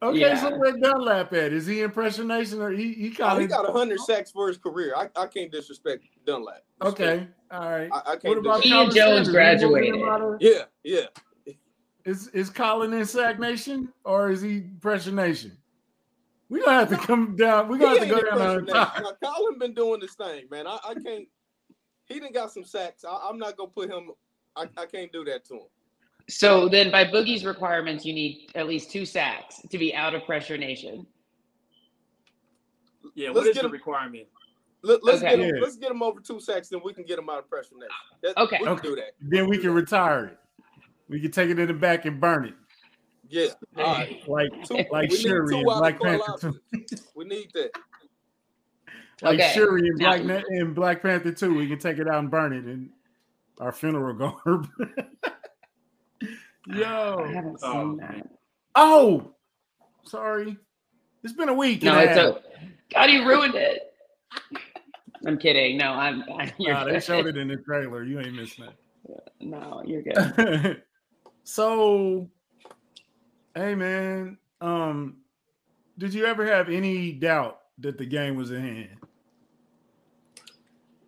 Okay, 0.03 0.19
Yeah. 0.21 0.41
so 0.41 0.57
where 0.57 0.73
Dunlap 0.79 1.33
at? 1.35 1.53
Is 1.53 1.67
he 1.67 1.83
Impression 1.83 2.29
Nation 2.29 2.61
or 2.63 2.71
he 2.71 2.93
he 2.95 3.15
Oh, 3.21 3.37
he 3.39 3.45
of 3.45 3.51
got 3.51 3.71
hundred 3.71 4.01
sacks 4.01 4.31
for 4.31 4.49
his 4.49 4.57
career. 4.57 4.95
I, 4.97 5.09
I 5.15 5.27
can't 5.27 5.53
disrespect 5.53 6.05
Dunlap. 6.25 6.63
okay? 6.83 7.27
All 7.51 7.71
right. 7.71 7.91
I, 7.93 7.97
I 7.99 8.11
What 8.13 8.23
can't. 8.23 8.25
What 8.25 8.39
about 8.39 8.63
do 8.63 8.69
He 8.71 8.81
and 8.81 8.95
Jones 8.95 9.29
graduated. 9.29 9.91
moving 9.95 10.03
him 10.03 10.09
out 10.09 10.23
of- 10.23 10.37
Yeah, 10.41 10.63
yeah. 10.85 11.07
Is 12.11 12.27
is 12.29 12.51
Colin 12.51 12.93
in 12.93 13.07
Sack 13.07 13.39
Nation 13.39 13.89
or 14.03 14.31
is 14.33 14.43
he 14.43 14.63
Pressure 14.81 15.13
Nation? 15.13 15.57
We're 16.49 16.65
gonna 16.65 16.81
have 16.81 16.89
to 16.89 16.97
come 16.97 17.37
down. 17.37 17.69
We're 17.69 17.79
gonna 17.79 18.01
have 18.01 18.09
to 18.09 18.15
go 18.15 18.21
down 18.21 18.39
the 18.39 18.49
on 18.49 18.67
pressure 18.67 19.17
Now, 19.23 19.31
Colin 19.33 19.61
been 19.61 19.75
doing 19.75 20.01
this 20.01 20.15
thing, 20.15 20.47
man. 20.51 20.67
I, 20.67 20.77
I 20.89 20.95
can't. 20.95 21.29
He 22.07 22.15
didn't 22.15 22.35
got 22.35 22.51
some 22.51 22.65
sacks. 22.65 23.05
I, 23.05 23.17
I'm 23.29 23.39
not 23.39 23.57
gonna 23.57 23.71
put 23.71 23.89
him. 23.89 24.11
I, 24.57 24.63
I 24.77 24.87
can't 24.87 25.13
do 25.13 25.23
that 25.27 25.45
to 25.45 25.55
him. 25.55 25.67
So 26.29 26.69
then, 26.69 26.91
by 26.91 27.05
Boogie's 27.05 27.45
requirements, 27.45 28.05
you 28.05 28.13
need 28.13 28.51
at 28.57 28.67
least 28.67 28.91
two 28.91 29.07
sacks 29.07 29.61
to 29.71 29.79
be 29.79 29.95
out 29.95 30.13
of 30.17 30.25
pressure 30.25 30.59
nation. 30.59 31.07
Yeah, 33.15 33.29
Let's 33.29 33.37
what 33.37 33.47
is 33.47 33.55
get 33.55 33.61
the 33.63 33.67
him- 33.69 33.73
requirement? 33.73 34.27
Let, 34.83 35.01
us 35.05 35.19
Okay. 35.23 35.37
get 35.37 35.39
him. 35.39 35.55
Yeah. 35.55 35.61
Let's 35.63 35.77
get 35.77 35.93
him 35.93 36.03
over 36.03 36.19
two 36.21 36.41
sacks, 36.41 36.71
then 36.71 36.81
we 36.85 36.93
can 36.93 37.05
get 37.05 37.21
him 37.21 37.29
out 37.31 37.39
of 37.39 37.49
pressure 37.49 37.77
nation. 37.77 37.91
That, 38.23 38.37
Okay. 38.37 38.57
we 38.59 38.65
can 38.65 38.75
Okay. 38.79 38.89
do 38.89 38.97
that. 38.97 39.13
Then 39.21 39.49
we 39.49 39.59
can 39.59 39.73
retire 39.73 40.25
it. 40.27 40.40
We 41.11 41.21
can 41.21 41.31
take 41.33 41.51
it 41.51 41.59
in 41.59 41.67
the 41.67 41.75
back 41.75 42.05
and 42.07 42.21
burn 42.21 42.45
it, 42.47 42.55
Yeah. 43.29 43.49
All 43.77 43.85
right. 43.95 44.27
like 44.29 44.51
Two, 44.65 44.77
like 44.93 45.11
we 45.11 45.17
need 45.17 45.23
Shuri 45.23 45.57
and 45.57 45.65
Black 45.65 46.01
Panther 46.01 46.25
Karlaftis. 46.33 46.89
two. 46.89 46.97
We 47.15 47.25
need 47.27 47.51
that. 47.55 47.71
Like 49.23 49.35
Okay. 49.39 49.53
Shuri 49.53 49.87
and 49.87 49.99
Black 49.99 50.25
Na- 50.25 50.41
and 50.49 50.75
Black 50.75 51.03
Panther 51.03 51.31
two. 51.33 51.55
We 51.55 51.69
can 51.69 51.79
take 51.79 51.99
it 51.99 52.09
out 52.09 52.21
and 52.21 52.31
burn 52.31 52.55
it 52.55 52.65
in 52.67 52.89
our 53.61 53.71
funeral 53.71 54.15
garb. 54.15 54.67
Yo. 56.67 57.25
I 57.29 57.33
haven't 57.33 57.59
oh, 57.63 57.73
seen 57.73 57.81
Oh, 57.83 57.97
that. 58.01 58.31
Oh, 58.77 59.35
sorry. 60.05 60.57
It's 61.23 61.35
been 61.35 61.51
a 61.51 61.55
week. 61.55 61.83
No, 61.83 61.99
it's 61.99 62.17
a. 62.19 62.41
God, 62.95 63.11
you 63.11 63.27
ruined 63.29 63.57
it. 63.57 63.93
I'm 65.27 65.37
kidding. 65.39 65.77
No, 65.77 65.91
I'm. 65.93 66.23
I, 66.33 66.51
you're 66.59 66.73
Nah, 66.73 66.85
they 66.85 66.99
showed 67.01 67.27
it 67.27 67.37
in 67.37 67.49
the 67.49 67.57
trailer. 67.57 68.05
You 68.05 68.21
ain't 68.21 68.35
missing 68.35 68.65
it. 68.65 68.75
No, 69.41 69.83
you're 69.87 70.03
good. 70.03 70.83
so, 71.45 72.29
hey 73.55 73.75
man, 73.75 74.39
um, 74.61 75.17
did 75.99 76.15
you 76.15 76.27
ever 76.27 76.47
have 76.47 76.69
any 76.69 77.13
doubt 77.13 77.61
that 77.79 77.99
the 77.99 78.07
game 78.07 78.37
was 78.37 78.51
in 78.51 78.63
hand? 78.63 78.97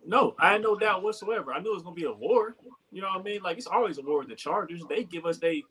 No, 0.05 0.35
I 0.39 0.53
had 0.53 0.61
no 0.61 0.77
doubt 0.77 1.03
whatsoever. 1.03 1.53
I 1.53 1.59
knew 1.59 1.71
it 1.71 1.75
was 1.75 1.83
gonna 1.83 1.95
be 1.95 2.05
a 2.05 2.11
war. 2.11 2.55
You 2.91 3.01
know 3.01 3.07
what 3.07 3.21
I 3.21 3.23
mean? 3.23 3.41
Like 3.41 3.57
it's 3.57 3.67
always 3.67 3.97
a 3.97 4.01
war 4.01 4.19
with 4.19 4.29
the 4.29 4.35
Chargers. 4.35 4.83
They 4.89 5.03
give 5.03 5.25
us 5.25 5.37
they 5.37 5.63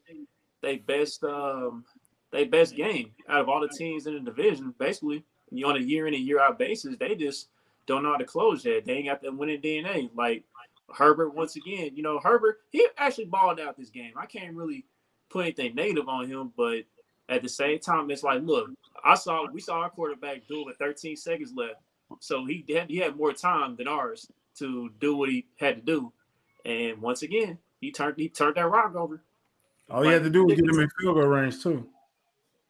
they 0.62 0.76
best 0.76 1.22
um 1.24 1.84
they 2.30 2.44
best 2.44 2.74
game 2.74 3.10
out 3.28 3.40
of 3.40 3.48
all 3.48 3.60
the 3.60 3.68
teams 3.68 4.06
in 4.06 4.14
the 4.14 4.20
division. 4.20 4.74
Basically, 4.78 5.24
you 5.50 5.66
on 5.66 5.76
a 5.76 5.80
year 5.80 6.06
in 6.06 6.14
and 6.14 6.24
year 6.24 6.40
out 6.40 6.58
basis, 6.58 6.96
they 6.98 7.14
just 7.14 7.48
don't 7.86 8.02
know 8.02 8.12
how 8.12 8.18
to 8.18 8.24
close 8.24 8.62
that. 8.62 8.84
They 8.86 8.94
ain't 8.94 9.06
got 9.06 9.22
that 9.22 9.36
winning 9.36 9.60
DNA. 9.60 10.10
Like 10.14 10.44
Herbert, 10.94 11.34
once 11.34 11.56
again, 11.56 11.90
you 11.94 12.02
know 12.02 12.20
Herbert, 12.22 12.58
he 12.70 12.86
actually 12.98 13.26
balled 13.26 13.60
out 13.60 13.76
this 13.76 13.90
game. 13.90 14.12
I 14.16 14.26
can't 14.26 14.54
really 14.54 14.86
put 15.30 15.44
anything 15.44 15.74
negative 15.74 16.08
on 16.08 16.28
him, 16.28 16.52
but 16.56 16.84
at 17.28 17.42
the 17.42 17.48
same 17.48 17.78
time, 17.78 18.10
it's 18.10 18.22
like, 18.22 18.42
look, 18.42 18.70
I 19.04 19.14
saw 19.14 19.46
we 19.50 19.60
saw 19.60 19.80
our 19.80 19.90
quarterback 19.90 20.46
do 20.48 20.60
it 20.60 20.66
with 20.66 20.76
13 20.76 21.16
seconds 21.16 21.52
left. 21.54 21.76
So 22.20 22.44
he 22.44 22.64
had 22.68 22.90
he 22.90 22.98
had 22.98 23.16
more 23.16 23.32
time 23.32 23.76
than 23.76 23.88
ours 23.88 24.30
to 24.58 24.90
do 25.00 25.16
what 25.16 25.30
he 25.30 25.46
had 25.58 25.76
to 25.76 25.82
do. 25.82 26.12
And 26.64 27.00
once 27.00 27.22
again, 27.22 27.58
he 27.80 27.90
turned 27.90 28.18
he 28.18 28.28
turned 28.28 28.56
that 28.56 28.68
rock 28.68 28.94
over. 28.94 29.22
All 29.90 30.04
you 30.04 30.10
had 30.10 30.22
to 30.24 30.30
do 30.30 30.44
was 30.44 30.54
get 30.54 30.68
him 30.68 30.78
in 30.80 30.88
field 31.00 31.16
goal 31.16 31.26
range 31.26 31.62
too. 31.62 31.88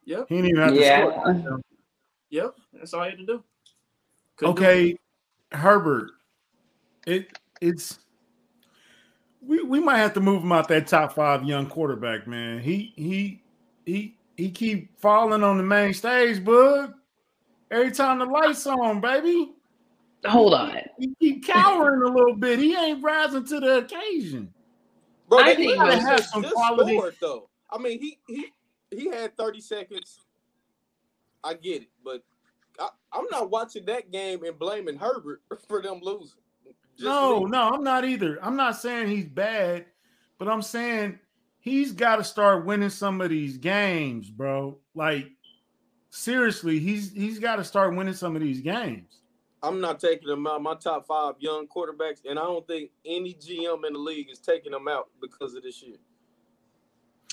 Yep, 0.04 0.28
He 0.28 0.36
didn't 0.36 0.50
even 0.50 0.62
have 0.62 0.74
to 0.74 0.80
Yeah. 0.80 1.34
score. 1.34 1.60
yep. 2.30 2.56
That's 2.72 2.92
all 2.94 3.04
he 3.04 3.10
had 3.10 3.18
to 3.18 3.26
do. 3.26 3.44
Couldn't 4.36 4.56
do 4.56 4.62
Okay, 4.62 4.96
Herbert. 5.52 6.10
It 7.06 7.38
it's 7.60 8.00
we 9.46 9.62
we 9.62 9.80
might 9.80 9.98
have 9.98 10.14
to 10.14 10.20
move 10.20 10.42
him 10.42 10.52
out 10.52 10.68
that 10.68 10.86
top 10.86 11.14
five 11.14 11.44
young 11.44 11.66
quarterback, 11.66 12.26
man. 12.26 12.60
He 12.60 12.92
he 12.96 13.42
he 13.84 14.16
he 14.36 14.50
keep 14.50 14.98
falling 14.98 15.42
on 15.42 15.56
the 15.56 15.62
main 15.62 15.92
stage, 15.94 16.44
bud. 16.44 16.94
Every 17.70 17.90
time 17.90 18.18
the 18.18 18.26
lights 18.26 18.66
on, 18.66 19.00
baby. 19.00 19.52
Hold 20.26 20.54
on. 20.54 20.76
He 20.98 21.14
keep 21.18 21.44
cowering 21.46 22.02
a 22.02 22.14
little 22.14 22.36
bit. 22.36 22.58
He 22.58 22.76
ain't 22.76 23.02
rising 23.02 23.44
to 23.46 23.58
the 23.60 23.78
occasion. 23.78 24.52
Bro, 25.28 25.38
I 25.38 25.54
they 25.54 25.56
think 25.56 25.72
he 25.72 25.78
has 25.78 26.04
just- 26.04 26.30
some 26.32 26.44
quality- 26.44 26.96
scored, 26.96 27.16
though. 27.20 27.48
I 27.70 27.78
mean, 27.78 27.98
he 28.00 28.18
he 28.28 28.46
he 28.90 29.08
had 29.08 29.36
30 29.36 29.60
seconds. 29.60 30.20
I 31.42 31.54
get 31.54 31.82
it, 31.82 31.88
but 32.04 32.22
I, 32.78 32.88
I'm 33.12 33.24
not 33.30 33.50
watching 33.50 33.84
that 33.86 34.12
game 34.12 34.44
and 34.44 34.58
blaming 34.58 34.96
Herbert 34.96 35.40
for 35.68 35.80
them 35.82 36.00
losing. 36.02 36.38
Just 36.96 37.04
no, 37.04 37.40
me. 37.44 37.50
no, 37.50 37.70
I'm 37.74 37.82
not 37.84 38.04
either. 38.04 38.38
I'm 38.42 38.56
not 38.56 38.76
saying 38.76 39.08
he's 39.08 39.28
bad, 39.28 39.86
but 40.38 40.48
I'm 40.48 40.62
saying 40.62 41.18
he's 41.58 41.92
got 41.92 42.16
to 42.16 42.24
start 42.24 42.66
winning 42.66 42.90
some 42.90 43.20
of 43.20 43.30
these 43.30 43.56
games, 43.56 44.28
bro. 44.30 44.78
Like 44.94 45.28
seriously, 46.10 46.78
he's 46.78 47.12
he's 47.12 47.38
got 47.38 47.56
to 47.56 47.64
start 47.64 47.94
winning 47.96 48.14
some 48.14 48.36
of 48.36 48.42
these 48.42 48.60
games. 48.60 49.18
I'm 49.64 49.80
not 49.80 50.00
taking 50.00 50.28
them 50.28 50.46
out. 50.46 50.60
My 50.60 50.74
top 50.74 51.06
five 51.06 51.34
young 51.38 51.66
quarterbacks, 51.68 52.20
and 52.28 52.38
I 52.38 52.42
don't 52.42 52.66
think 52.66 52.90
any 53.06 53.34
GM 53.34 53.86
in 53.86 53.92
the 53.92 53.98
league 53.98 54.28
is 54.30 54.40
taking 54.40 54.72
them 54.72 54.88
out 54.88 55.08
because 55.20 55.54
of 55.54 55.62
this 55.62 55.76
shit. 55.76 56.00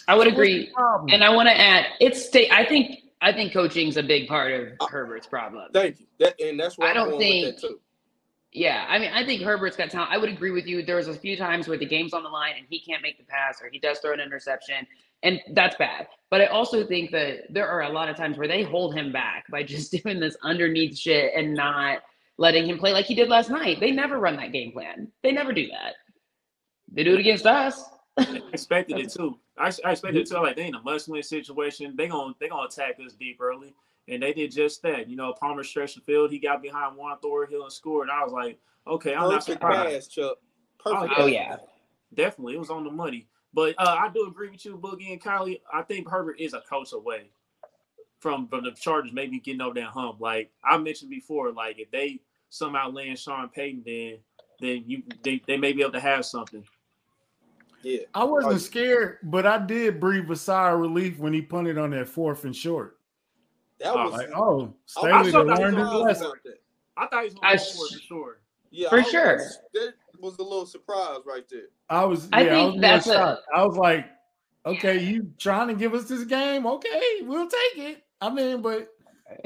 I 0.08 0.16
would 0.16 0.28
agree, 0.28 0.72
and 1.10 1.24
I 1.24 1.30
want 1.30 1.50
to 1.50 1.60
add. 1.60 1.86
It's 2.00 2.24
state. 2.26 2.52
I 2.52 2.66
think. 2.66 3.00
I 3.22 3.34
think 3.34 3.52
coaching's 3.52 3.98
a 3.98 4.04
big 4.04 4.30
part 4.30 4.54
of 4.54 4.68
Uh, 4.80 4.86
Herbert's 4.88 5.28
problem. 5.28 5.70
Thank 5.74 6.00
you. 6.00 6.06
That 6.20 6.40
and 6.40 6.58
that's 6.58 6.78
where 6.78 6.88
I 6.88 6.92
I'm 6.92 6.96
don't 6.96 7.10
going 7.10 7.20
think- 7.20 7.46
with 7.48 7.62
that 7.62 7.68
too. 7.68 7.80
Yeah, 8.52 8.86
I 8.90 8.98
mean, 8.98 9.12
I 9.14 9.24
think 9.24 9.44
Herbert's 9.44 9.78
got 9.78 9.92
talent. 9.92 10.12
I 10.12 10.18
would 10.18 10.30
agree 10.30 10.50
with 10.50 10.66
you. 10.66 10.84
There 10.84 10.96
was 10.96 11.08
a 11.08 11.14
few 11.14 11.38
times 11.38 11.68
where 11.68 11.78
the 11.78 11.86
game's 11.86 12.14
on 12.14 12.24
the 12.24 12.30
line 12.30 12.54
and 12.58 12.66
he 12.68 12.80
can't 12.80 13.04
make 13.04 13.20
the 13.20 13.24
pass, 13.24 13.62
or 13.62 13.70
he 13.70 13.78
does 13.78 14.00
throw 14.00 14.12
an 14.12 14.20
interception, 14.20 14.88
and 15.22 15.40
that's 15.54 15.76
bad. 15.76 16.08
But 16.32 16.42
I 16.42 16.46
also 16.48 16.86
think 16.86 17.12
that 17.12 17.54
there 17.54 17.68
are 17.68 17.84
a 17.84 17.90
lot 17.90 18.10
of 18.10 18.16
times 18.18 18.38
where 18.38 18.48
they 18.48 18.64
hold 18.64 18.96
him 18.96 19.12
back 19.12 19.46
by 19.52 19.64
just 19.76 19.92
doing 19.92 20.20
this 20.20 20.36
underneath 20.44 20.98
shit 20.98 21.32
and 21.36 21.54
not 21.54 22.00
letting 22.38 22.68
him 22.68 22.80
play 22.80 22.92
like 22.92 23.06
he 23.06 23.14
did 23.14 23.30
last 23.30 23.52
night. 23.52 23.80
They 23.80 23.92
never 23.92 24.18
run 24.18 24.38
that 24.38 24.52
game 24.52 24.72
plan. 24.72 25.12
They 25.22 25.32
never 25.32 25.54
do 25.54 25.68
that. 25.68 25.94
They 26.92 27.04
do 27.04 27.14
it 27.14 27.20
against 27.20 27.46
us. 27.46 27.84
I 28.18 28.42
expected 28.52 28.98
it 28.98 29.12
too. 29.12 29.38
I, 29.58 29.72
I 29.86 29.92
expected 29.92 30.22
it 30.22 30.28
too. 30.28 30.36
Like 30.36 30.56
they 30.56 30.68
in 30.68 30.76
a 30.76 30.82
must-win 30.82 31.22
situation. 31.22 31.96
They 31.96 32.08
gonna 32.08 32.34
they 32.40 32.48
gonna 32.48 32.68
attack 32.68 32.98
us 33.06 33.14
deep 33.14 33.40
early, 33.40 33.76
and 34.10 34.22
they 34.24 34.34
did 34.34 34.52
just 34.52 34.82
that. 34.84 35.10
You 35.10 35.16
know, 35.16 35.34
Palmer 35.34 35.64
stretched 35.64 35.96
the 35.96 36.02
field. 36.02 36.32
He 36.32 36.40
got 36.40 36.62
behind 36.62 36.98
Juan 36.98 37.18
Thornhill 37.22 37.64
and 37.64 37.72
scored. 37.74 38.10
And 38.10 38.18
I 38.18 38.24
was 38.24 38.34
like, 38.34 38.60
okay, 38.88 39.14
I'm 39.14 39.30
not 39.30 39.46
Perfect 39.46 39.46
surprised. 39.62 39.94
pass, 39.94 40.08
Chuck. 40.08 40.38
Perfect. 40.80 41.14
Oh 41.18 41.24
pass. 41.24 41.30
yeah. 41.30 41.56
Definitely, 42.14 42.56
it 42.56 42.60
was 42.60 42.70
on 42.72 42.84
the 42.84 42.92
money. 42.92 43.28
But 43.54 43.76
uh, 43.78 43.96
I 44.00 44.10
do 44.14 44.28
agree 44.28 44.50
with 44.50 44.64
you, 44.66 44.78
Boogie 44.78 45.12
and 45.12 45.22
Kylie. 45.22 45.62
I 45.74 45.82
think 45.84 46.08
Herbert 46.10 46.40
is 46.40 46.54
a 46.54 46.62
coach 46.62 46.94
away 46.94 47.32
from 48.20 48.48
from 48.48 48.64
the 48.64 48.72
Chargers 48.72 49.12
maybe 49.14 49.40
getting 49.40 49.62
over 49.62 49.76
that 49.76 49.86
hump. 49.90 50.20
Like 50.20 50.52
I 50.64 50.78
mentioned 50.78 51.10
before, 51.10 51.52
like 51.52 51.80
if 51.80 51.90
they 51.92 52.20
somehow 52.50 52.90
land 52.92 53.18
Sean 53.18 53.50
Payton, 53.50 53.84
then 53.86 54.18
then 54.60 54.84
you 54.86 55.04
they, 55.24 55.42
they 55.48 55.58
may 55.58 55.72
be 55.74 55.82
able 55.82 55.94
to 55.94 56.00
have 56.00 56.26
something. 56.26 56.64
Yeah. 57.82 58.00
I 58.14 58.24
wasn't 58.26 58.54
Oh, 58.54 58.58
scared, 58.58 59.20
but 59.24 59.46
I 59.46 59.58
did 59.58 60.00
breathe 60.02 60.30
a 60.30 60.36
sigh 60.36 60.72
of 60.72 60.80
relief 60.80 61.18
when 61.18 61.32
he 61.34 61.42
punted 61.42 61.78
on 61.78 61.92
that 61.92 62.10
fourth 62.10 62.44
and 62.44 62.56
short. 62.56 62.99
That 63.80 63.94
Oh, 63.96 64.04
was 64.06 64.14
Like, 64.14 64.30
oh, 64.36 64.74
I 64.98 65.22
Staley 65.24 65.32
saw 65.32 65.40
learned 65.40 65.78
his 65.78 65.88
lesson. 65.90 66.32
I 66.98 67.08
thought 67.08 67.24
he 67.24 67.26
was 67.26 67.34
going 67.36 67.48
to 67.48 67.54
s- 67.56 67.78
for 67.78 68.00
sure. 68.00 68.42
Yeah, 68.72 68.90
For 68.90 69.00
I 69.00 69.04
sure. 69.04 69.36
Was, 69.38 69.60
that 69.74 69.94
was 70.20 70.38
a 70.40 70.44
little 70.44 70.66
surprise 70.66 71.20
right 71.26 71.46
there. 71.50 71.70
I 71.90 72.04
was. 72.06 72.28
I 72.34 72.44
yeah, 72.44 72.50
think 72.56 72.74
was 72.74 72.82
that's 72.82 73.08
a- 73.08 73.40
I 73.56 73.66
was 73.66 73.78
like, 73.78 74.06
okay, 74.66 75.00
you 75.04 75.32
trying 75.40 75.70
to 75.70 75.74
give 75.74 75.94
us 75.94 76.06
this 76.06 76.24
game? 76.26 76.66
Okay, 76.68 77.02
we'll 77.22 77.48
take 77.50 77.84
it. 77.86 78.04
I 78.22 78.30
mean, 78.30 78.62
but 78.62 78.90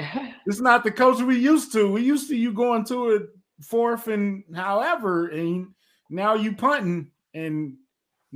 it's 0.46 0.60
not 0.60 0.82
the 0.84 0.90
coach 0.90 1.22
we 1.22 1.38
used 1.38 1.72
to. 1.72 1.90
We 1.90 2.02
used 2.02 2.28
to 2.28 2.36
you 2.36 2.52
going 2.52 2.84
to 2.86 3.10
it 3.10 3.22
fourth 3.62 4.08
and 4.08 4.42
however, 4.54 5.28
and 5.28 5.68
now 6.10 6.34
you 6.34 6.54
punting 6.54 7.10
and 7.34 7.76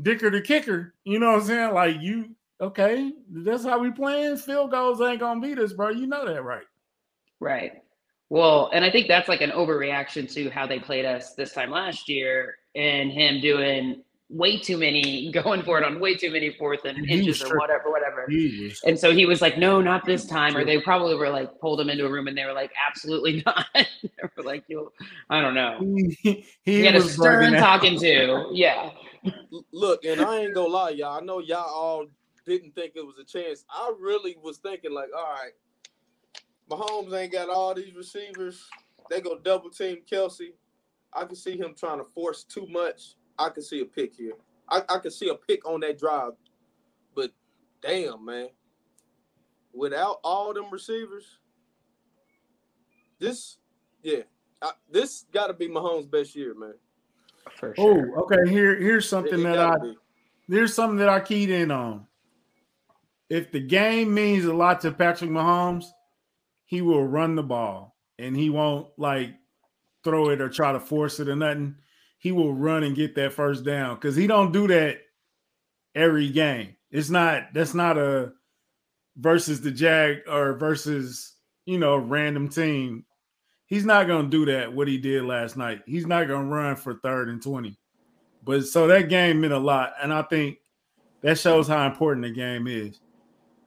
Dicker 0.00 0.31
the 0.31 0.40
kicker. 0.40 0.95
You 1.05 1.19
know 1.19 1.33
what 1.33 1.40
I'm 1.40 1.47
saying? 1.47 1.75
Like 1.75 1.97
you, 2.00 2.37
okay, 2.60 3.12
that's 3.30 3.64
how 3.64 3.78
we 3.78 3.90
playing. 3.90 4.36
Field 4.36 4.70
goals 4.70 5.00
ain't 5.00 5.20
gonna 5.20 5.40
beat 5.40 5.58
us, 5.58 5.72
bro. 5.72 5.90
You 5.90 6.06
know 6.06 6.26
that, 6.26 6.42
right? 6.42 6.66
Right. 7.40 7.72
Well, 8.30 8.70
and 8.72 8.84
I 8.84 8.90
think 8.90 9.08
that's 9.08 9.28
like 9.28 9.40
an 9.40 9.50
overreaction 9.50 10.30
to 10.34 10.50
how 10.50 10.66
they 10.66 10.78
played 10.78 11.04
us 11.04 11.34
this 11.34 11.52
time 11.52 11.70
last 11.70 12.08
year 12.08 12.56
and 12.74 13.10
him 13.10 13.40
doing 13.40 14.02
way 14.28 14.58
too 14.58 14.76
many, 14.76 15.30
going 15.44 15.62
for 15.62 15.78
it 15.78 15.84
on 15.84 15.98
way 16.00 16.14
too 16.14 16.30
many 16.30 16.50
fourth 16.58 16.84
and 16.84 17.08
inches 17.08 17.42
or 17.42 17.56
whatever, 17.56 17.90
whatever. 17.90 18.28
And 18.84 18.98
so 18.98 19.12
he 19.12 19.24
was 19.24 19.40
like, 19.40 19.56
no, 19.56 19.80
not 19.80 20.04
this 20.04 20.26
time. 20.26 20.56
Or 20.56 20.64
they 20.64 20.80
probably 20.80 21.14
were 21.14 21.30
like, 21.30 21.58
pulled 21.60 21.80
him 21.80 21.88
into 21.88 22.04
a 22.04 22.10
room 22.10 22.28
and 22.28 22.36
they 22.36 22.44
were 22.44 22.52
like, 22.52 22.70
absolutely 22.86 23.42
not. 23.46 23.66
they 23.74 23.86
were 24.36 24.42
like, 24.42 24.64
you, 24.68 24.92
I 25.30 25.40
don't 25.40 25.54
know. 25.54 25.78
He, 25.80 26.16
he 26.22 26.46
He 26.64 26.84
had 26.84 26.96
a 26.96 27.02
stern 27.02 27.54
talking 27.54 27.98
to. 28.00 28.46
Yeah. 28.52 28.90
Look, 29.72 30.04
and 30.04 30.20
I 30.20 30.38
ain't 30.38 30.54
gonna 30.54 30.68
lie, 30.68 30.90
y'all. 30.90 31.18
I 31.18 31.24
know 31.24 31.40
y'all 31.40 31.68
all 31.68 32.06
didn't 32.49 32.75
think 32.75 32.93
it 32.97 33.07
was 33.07 33.19
a 33.21 33.25
chance. 33.25 33.64
I 33.71 33.93
really 34.00 34.37
was 34.43 34.59
thinking, 34.59 34.93
like, 34.93 35.09
all 35.17 35.23
right, 35.23 35.52
Mahomes 36.71 37.12
ain't 37.17 37.33
got 37.33 37.49
all 37.49 37.75
these 37.75 37.95
receivers. 37.95 38.69
They 39.11 39.21
go 39.21 39.38
double 39.38 39.71
team 39.71 39.99
Kelce. 40.11 40.52
I 41.12 41.25
can 41.25 41.37
see 41.37 41.57
him 41.57 41.75
trying 41.78 41.99
to 41.99 42.05
force 42.05 42.45
too 42.45 42.67
much. 42.69 43.14
I 43.38 43.49
can 43.50 43.62
see 43.62 43.81
a 43.81 43.85
pick 43.85 44.14
here. 44.14 44.35
I, 44.69 44.83
I 44.88 44.99
can 44.99 45.11
see 45.11 45.28
a 45.28 45.35
pick 45.35 45.67
on 45.67 45.81
that 45.81 45.99
drive. 45.99 46.33
But 47.14 47.31
damn, 47.81 48.25
man. 48.25 48.49
Without 49.73 50.19
all 50.25 50.52
them 50.52 50.67
receivers, 50.71 51.38
this, 53.19 53.59
yeah, 54.02 54.23
I, 54.61 54.73
this 54.90 55.26
got 55.33 55.47
to 55.47 55.55
be 55.55 55.69
Mahomes' 55.69 56.11
best 56.11 56.35
year, 56.35 56.55
man. 56.55 56.75
For 57.55 57.75
Oh, 57.78 58.05
okay. 58.23 58.50
Here, 58.50 58.76
here's 58.78 59.09
something 59.09 59.40
it 59.40 59.45
that 59.45 59.59
I 59.59 59.78
be. 59.78 59.97
there's 60.49 60.75
something 60.75 60.99
that 60.99 61.09
I 61.09 61.21
keyed 61.21 61.50
in 61.50 61.71
on. 61.71 62.07
If 63.30 63.52
the 63.52 63.61
game 63.61 64.14
means 64.14 64.44
a 64.44 64.54
lot 64.54 64.80
to 64.82 64.92
Patrick 64.92 65.30
Mahomes, 65.30 65.85
he 66.64 66.82
will 66.82 67.06
run 67.06 67.35
the 67.35 67.42
ball 67.42 67.97
and 68.18 68.37
he 68.37 68.50
won't 68.50 68.88
like 68.97 69.35
throw 70.04 70.30
it 70.30 70.40
or 70.40 70.49
try 70.49 70.73
to 70.73 70.80
force 70.80 71.20
it 71.20 71.28
or 71.28 71.37
nothing. 71.37 71.76
He 72.18 72.32
will 72.32 72.54
run 72.54 72.82
and 72.82 72.97
get 72.97 73.14
that 73.14 73.32
first 73.32 73.64
down 73.64 73.97
because 73.97 74.16
he 74.16 74.26
don't 74.26 74.52
do 74.52 74.66
that 74.68 74.99
every 75.94 76.30
game. 76.30 76.76
It's 76.90 77.11
not 77.11 77.52
that's 77.52 77.75
not 77.75 77.99
a 77.99 78.32
versus 79.16 79.61
the 79.61 79.70
Jag 79.70 80.20
or 80.28 80.54
versus 80.54 81.35
you 81.66 81.78
know 81.78 81.97
random 81.97 82.49
team. 82.49 83.04
He's 83.66 83.85
not 83.85 84.06
gonna 84.06 84.28
do 84.28 84.47
that 84.47 84.73
what 84.73 84.88
he 84.88 84.99
did 84.99 85.25
last 85.25 85.56
night. 85.56 85.82
He's 85.87 86.06
not 86.06 86.28
gonna 86.28 86.49
run 86.49 86.76
for 86.76 86.94
third 86.94 87.28
and 87.28 87.42
twenty. 87.42 87.78
But 88.42 88.64
so 88.66 88.87
that 88.87 89.11
game 89.11 89.42
meant 89.42 89.52
a 89.52 89.58
lot, 89.58 89.92
and 90.02 90.12
I 90.12 90.23
think 90.23 90.58
that 91.20 91.38
shows 91.38 91.68
how 91.68 91.87
important 91.87 92.25
the 92.25 92.30
game 92.30 92.66
is. 92.66 93.00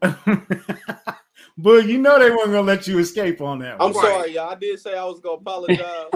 but 1.58 1.86
you 1.86 2.00
know 2.00 2.20
they 2.20 2.31
weren't 2.31 2.51
gonna 2.51 2.62
let 2.62 2.88
you 2.88 3.00
escape 3.00 3.41
on 3.41 3.60
that. 3.60 3.75
I'm 3.79 3.93
one. 3.93 4.03
sorry, 4.03 4.34
y'all. 4.34 4.50
I 4.50 4.55
did 4.55 4.79
say 4.79 4.98
I 4.98 5.05
was 5.05 5.20
gonna 5.20 5.36
apologize. 5.36 6.10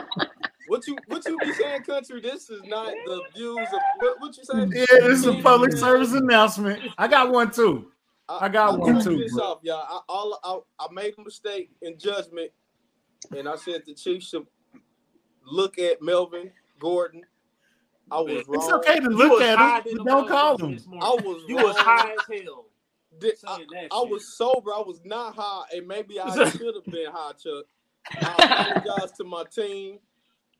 what 0.66 0.86
you 0.86 0.96
what 1.08 1.26
you 1.26 1.38
be 1.38 1.52
saying, 1.52 1.82
country? 1.82 2.20
This 2.20 2.50
is 2.50 2.62
not 2.64 2.92
the 3.06 3.22
views 3.34 3.68
of 3.72 3.80
what, 3.98 4.20
what 4.20 4.36
you 4.36 4.44
saying. 4.44 4.72
Yeah, 4.74 5.08
this 5.08 5.18
is 5.18 5.26
a 5.26 5.34
public 5.42 5.72
service 5.72 6.12
announcement. 6.12 6.80
I 6.98 7.08
got 7.08 7.32
one 7.32 7.50
too. 7.50 7.90
I 8.28 8.48
got 8.48 8.74
I'll 8.74 8.78
one 8.78 9.02
too, 9.02 9.18
This 9.18 9.36
off, 9.38 9.58
y'all. 9.62 9.84
I, 9.88 10.00
all 10.08 10.38
I, 10.78 10.84
I 10.84 10.92
made 10.92 11.14
a 11.18 11.22
mistake 11.22 11.70
in 11.82 11.98
judgment, 11.98 12.50
and 13.36 13.48
I 13.48 13.56
said 13.56 13.82
the 13.86 13.94
Chiefs 13.94 14.28
should 14.28 14.46
look 15.44 15.78
at 15.78 16.00
Melvin 16.00 16.50
Gordon. 16.78 17.22
I 18.10 18.20
was 18.20 18.46
wrong. 18.46 18.62
It's 18.62 18.72
okay 18.72 19.00
to 19.00 19.08
look 19.08 19.42
at 19.42 19.58
him, 19.58 19.92
in 19.92 19.96
but 19.98 20.04
the 20.04 20.10
don't 20.10 20.28
call 20.28 20.58
him. 20.58 20.78
I 21.00 21.10
was 21.10 21.44
You 21.48 21.56
wrong. 21.56 21.66
was 21.66 21.76
high 21.76 22.12
as 22.12 22.40
hell. 22.42 22.66
Did- 23.22 23.34
I, 23.46 23.64
I 23.90 24.02
was 24.02 24.36
sober. 24.36 24.72
I 24.72 24.80
was 24.86 25.00
not 25.04 25.34
high, 25.34 25.64
and 25.72 25.86
maybe 25.86 26.20
I 26.20 26.30
should 26.50 26.74
have 26.74 26.84
been 26.84 27.10
high, 27.10 27.32
Chuck. 27.32 27.64
I 28.20 28.72
apologize 28.82 29.12
to 29.18 29.24
my 29.24 29.44
team, 29.44 29.98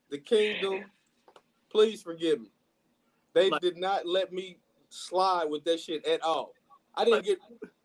the 0.09 0.17
kingdom. 0.17 0.85
Please 1.69 2.01
forgive 2.01 2.39
me. 2.41 2.47
They 3.33 3.49
Like- 3.49 3.61
did 3.61 3.77
not 3.77 4.05
let 4.05 4.31
me 4.31 4.57
slide 4.89 5.45
with 5.45 5.63
that 5.65 5.79
shit 5.79 6.05
at 6.05 6.21
all. 6.21 6.53
I 6.95 7.05
didn't 7.05 7.25
get. 7.25 7.39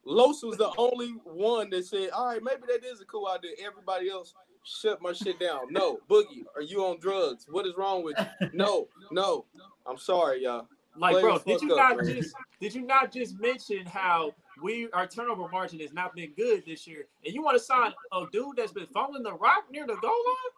Los 0.04 0.42
was 0.42 0.56
the 0.56 0.70
only 0.78 1.08
one 1.24 1.68
that 1.70 1.84
said, 1.86 2.10
"All 2.10 2.26
right, 2.26 2.42
maybe 2.42 2.62
that 2.68 2.84
is 2.84 3.00
a 3.00 3.04
cool 3.04 3.26
idea." 3.28 3.52
Everybody 3.62 4.08
else 4.10 4.34
shut 4.64 5.00
my 5.02 5.12
shit 5.12 5.38
down. 5.40 5.70
No, 5.70 5.98
Boogie, 6.08 6.44
are 6.56 6.62
you 6.62 6.84
on 6.84 6.98
drugs? 7.00 7.46
What 7.50 7.66
is 7.66 7.74
wrong 7.76 8.02
with 8.02 8.16
you? 8.18 8.48
No, 8.54 8.88
no. 9.10 9.44
I'm 9.86 9.98
sorry, 9.98 10.44
y'all. 10.44 10.66
Like, 10.96 11.12
Play 11.12 11.22
bro, 11.22 11.38
did 11.38 11.62
you 11.62 11.72
up, 11.72 11.78
not 11.78 11.96
bro. 11.98 12.06
just 12.14 12.34
did 12.60 12.74
you 12.74 12.82
not 12.82 13.12
just 13.12 13.38
mention 13.38 13.86
how 13.86 14.34
we 14.62 14.88
our 14.92 15.06
turnover 15.06 15.48
margin 15.48 15.80
has 15.80 15.92
not 15.92 16.14
been 16.14 16.32
good 16.36 16.64
this 16.66 16.86
year, 16.86 17.06
and 17.24 17.34
you 17.34 17.42
want 17.42 17.56
to 17.56 17.62
sign 17.62 17.92
a 18.12 18.24
dude 18.32 18.56
that's 18.56 18.72
been 18.72 18.86
following 18.86 19.22
the 19.22 19.34
rock 19.34 19.64
near 19.70 19.86
the 19.86 19.96
goal 19.96 20.10
line? 20.10 20.54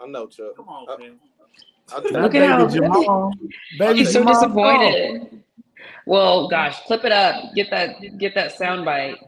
I 0.00 0.06
know, 0.06 0.26
Chuck. 0.26 0.56
Come 0.56 0.68
on, 0.68 0.88
Uh, 0.88 0.96
man. 0.98 1.18
I, 1.92 2.00
That 2.00 2.12
Look 2.12 2.34
at 2.34 2.48
how 2.48 2.68
Jamal, 2.68 3.32
baby 3.78 3.98
He's 3.98 4.12
so 4.12 4.20
Jamal 4.20 4.34
disappointed. 4.34 5.42
Well, 6.06 6.48
gosh, 6.48 6.80
clip 6.86 7.04
it 7.04 7.12
up. 7.12 7.54
Get 7.54 7.70
that 7.70 8.18
get 8.18 8.34
that 8.34 8.52
sound 8.52 8.84
bite. 8.84 9.18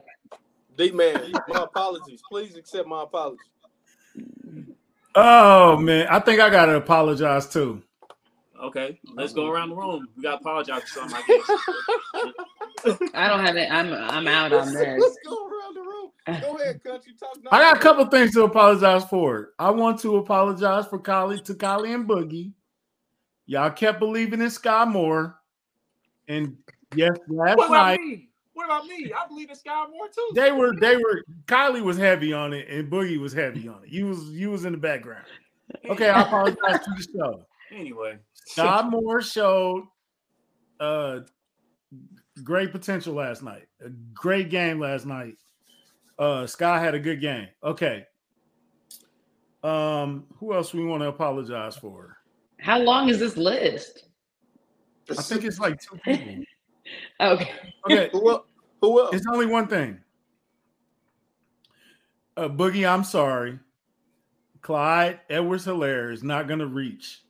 D 0.77 0.91
man, 0.91 1.33
my 1.49 1.63
apologies. 1.65 2.23
Please 2.29 2.57
accept 2.57 2.87
my 2.87 3.03
apologies. 3.03 3.41
Oh 5.15 5.77
man, 5.77 6.07
I 6.09 6.21
think 6.21 6.41
I 6.41 6.49
gotta 6.49 6.77
apologize 6.77 7.49
too. 7.49 7.83
Okay, 8.63 9.01
let's 9.15 9.33
go 9.33 9.43
mm-hmm. 9.43 9.53
around 9.53 9.69
the 9.71 9.75
room. 9.75 10.09
We 10.17 10.23
got 10.23 10.37
to 10.37 10.37
apologize 10.37 10.83
for 10.83 11.01
something, 11.01 11.17
I 11.17 11.27
guess. 12.87 12.99
I 13.15 13.29
don't 13.29 13.45
have 13.45 13.57
it. 13.57 13.69
I'm 13.71 13.93
I'm 13.93 14.29
out 14.29 14.53
on 14.53 14.73
this. 14.73 14.77
Let's 14.77 15.19
go 15.27 15.49
around 15.49 15.75
the 15.75 15.81
room. 15.81 16.11
Go 16.27 16.57
ahead, 16.57 16.83
country. 16.85 17.13
Talk 17.19 17.39
I 17.51 17.59
got 17.59 17.77
a 17.77 17.81
couple 17.81 18.07
things 18.07 18.33
to 18.35 18.45
apologize 18.45 19.05
for. 19.07 19.51
I 19.59 19.71
want 19.71 19.99
to 20.01 20.17
apologize 20.17 20.87
for 20.87 21.01
Kylie 21.01 21.45
to 21.45 21.55
Kylie 21.55 21.93
and 21.93 22.09
Boogie. 22.09 22.53
Y'all 23.47 23.71
kept 23.71 23.99
believing 23.99 24.41
in 24.41 24.47
Skyy 24.47 24.87
Moore. 24.87 25.39
And 26.29 26.57
yes, 26.95 27.17
last 27.27 27.57
What 27.57 27.69
about 27.69 27.87
night 27.87 28.01
me? 28.01 28.29
What 28.55 28.67
about 28.67 28.87
me? 28.87 29.13
I 29.13 29.27
believe 29.27 29.51
in 29.51 29.57
Skyy 29.57 29.91
Moore 29.91 30.07
too. 30.15 30.31
they 30.37 30.53
were 30.53 30.73
they 30.79 30.97
were 30.97 31.25
Kylie 31.47 31.83
was 31.83 31.99
heavy 31.99 32.33
on 32.33 32.53
it 32.53 32.69
and 32.69 32.91
Boogie 32.91 33.19
was 33.19 33.33
heavy 33.33 33.67
on 33.67 33.83
it. 33.83 33.91
You 33.91 34.07
was 34.07 34.23
you 34.31 34.51
was 34.53 34.65
in 34.65 34.73
the 34.73 34.79
background. 34.79 35.27
Okay, 35.91 36.11
I 36.11 36.23
apologize 36.23 36.85
to 36.85 36.91
the 36.97 37.07
show. 37.13 37.45
Anyway, 37.73 38.19
Skyy 38.57 38.91
Moore 38.91 39.23
showed 39.23 39.85
uh 40.81 41.21
great 42.43 42.73
potential 42.73 43.15
last 43.15 43.43
night. 43.43 43.67
A 43.85 43.89
great 44.15 44.51
game 44.51 44.81
last 44.81 45.07
night. 45.07 45.37
Uh 46.19 46.47
Sky 46.47 46.81
had 46.81 46.95
a 46.95 47.01
good 47.01 47.21
game. 47.21 47.49
Okay. 47.63 48.07
Um, 49.63 50.25
who 50.39 50.55
else 50.55 50.75
we 50.75 50.85
want 50.85 51.03
to 51.03 51.09
apologize 51.09 51.77
for? 51.77 52.19
How 52.59 52.81
long 52.81 53.09
is 53.09 53.21
this 53.21 53.37
list? 53.37 54.07
I 55.11 55.15
think 55.15 55.45
it's 55.45 55.59
like 55.59 55.81
two 55.81 55.97
people. 56.05 56.45
Okay. 57.21 57.51
Okay, 57.89 58.11
Who 58.13 58.31
else? 58.31 58.43
Who 58.81 59.01
else? 59.01 59.15
it's 59.15 59.27
only 59.33 59.47
one 59.47 59.69
thing. 59.69 59.99
Uh, 62.37 62.49
Boogie, 62.49 62.87
I'm 62.87 63.05
sorry. 63.05 63.59
Clyde 64.63 65.21
Edwards 65.31 65.65
Helaire 65.65 66.13
is 66.13 66.25
not 66.25 66.49
going 66.49 66.59
to 66.59 66.67
reach 66.67 67.22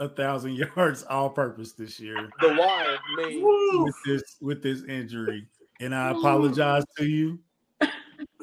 a 0.00 0.08
thousand 0.08 0.54
yards 0.76 1.02
all 1.04 1.30
purpose 1.30 1.72
this 1.72 1.98
year 2.00 2.30
The 2.40 2.48
wire, 2.48 2.98
man. 3.16 3.84
With 3.84 3.94
this 4.06 4.36
with 4.40 4.62
this 4.62 4.82
injury, 4.84 5.46
and 5.80 5.94
I 5.94 6.10
apologize 6.10 6.84
to 6.98 7.04
you. 7.06 7.38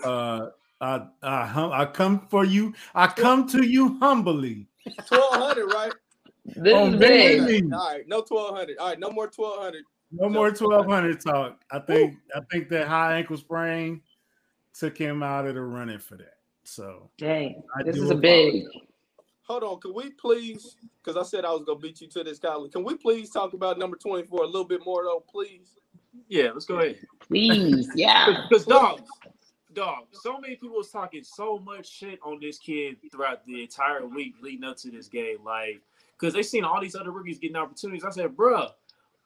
Uh, 0.03 0.49
I 0.79 1.05
I 1.21 1.45
hum, 1.45 1.71
I 1.71 1.85
come 1.85 2.25
for 2.27 2.43
you. 2.43 2.73
I 2.95 3.05
come 3.05 3.47
to 3.49 3.63
you 3.63 3.99
humbly. 3.99 4.67
Twelve 5.05 5.35
hundred, 5.35 5.67
right? 5.67 5.93
This 6.43 6.73
Oh, 6.75 6.87
is 6.87 6.95
man. 6.95 7.45
big. 7.45 7.71
All 7.71 7.87
right, 7.87 8.07
no 8.07 8.21
twelve 8.21 8.55
hundred. 8.55 8.79
All 8.79 8.89
right, 8.89 8.99
no 8.99 9.11
more 9.11 9.27
twelve 9.27 9.59
hundred. 9.61 9.83
No 10.11 10.27
more 10.27 10.49
twelve 10.51 10.87
hundred 10.87 11.21
talk. 11.21 11.61
I 11.69 11.77
think 11.79 12.15
I 12.35 12.39
think 12.51 12.67
that 12.69 12.87
high 12.87 13.17
ankle 13.17 13.37
sprain 13.37 14.01
took 14.73 14.97
him 14.97 15.21
out 15.21 15.45
of 15.45 15.53
the 15.53 15.61
running 15.61 15.99
for 15.99 16.17
that. 16.17 16.37
So 16.63 17.11
Dang. 17.19 17.61
I 17.77 17.83
This 17.83 17.97
is 17.97 18.09
a 18.09 18.15
big. 18.15 18.63
Hold 19.51 19.63
on, 19.63 19.79
can 19.81 19.93
we 19.93 20.11
please? 20.11 20.77
Because 21.03 21.17
I 21.17 21.27
said 21.27 21.43
I 21.43 21.51
was 21.51 21.63
gonna 21.65 21.77
beat 21.77 21.99
you 21.99 22.07
to 22.07 22.23
this, 22.23 22.39
Kylie. 22.39 22.71
Can 22.71 22.85
we 22.85 22.95
please 22.95 23.29
talk 23.31 23.51
about 23.51 23.77
number 23.77 23.97
twenty-four 23.97 24.43
a 24.43 24.45
little 24.45 24.63
bit 24.63 24.79
more, 24.85 25.03
though, 25.03 25.21
please? 25.29 25.75
Yeah, 26.29 26.51
let's 26.53 26.63
go 26.63 26.75
ahead. 26.75 26.99
Please. 27.27 27.91
Yeah. 27.95 28.45
Because 28.47 28.65
dogs, 28.65 29.09
dog, 29.73 30.05
so 30.13 30.39
many 30.39 30.55
people 30.55 30.77
was 30.77 30.89
talking 30.89 31.25
so 31.25 31.59
much 31.59 31.85
shit 31.91 32.17
on 32.23 32.39
this 32.39 32.59
kid 32.59 32.95
throughout 33.11 33.45
the 33.45 33.61
entire 33.61 34.07
week 34.07 34.35
leading 34.41 34.63
up 34.63 34.77
to 34.77 34.89
this 34.89 35.09
game. 35.09 35.39
Like, 35.43 35.81
because 36.17 36.33
they 36.33 36.43
seen 36.43 36.63
all 36.63 36.79
these 36.79 36.95
other 36.95 37.11
rookies 37.11 37.37
getting 37.37 37.57
opportunities. 37.57 38.05
I 38.05 38.11
said, 38.11 38.29
bruh, 38.37 38.69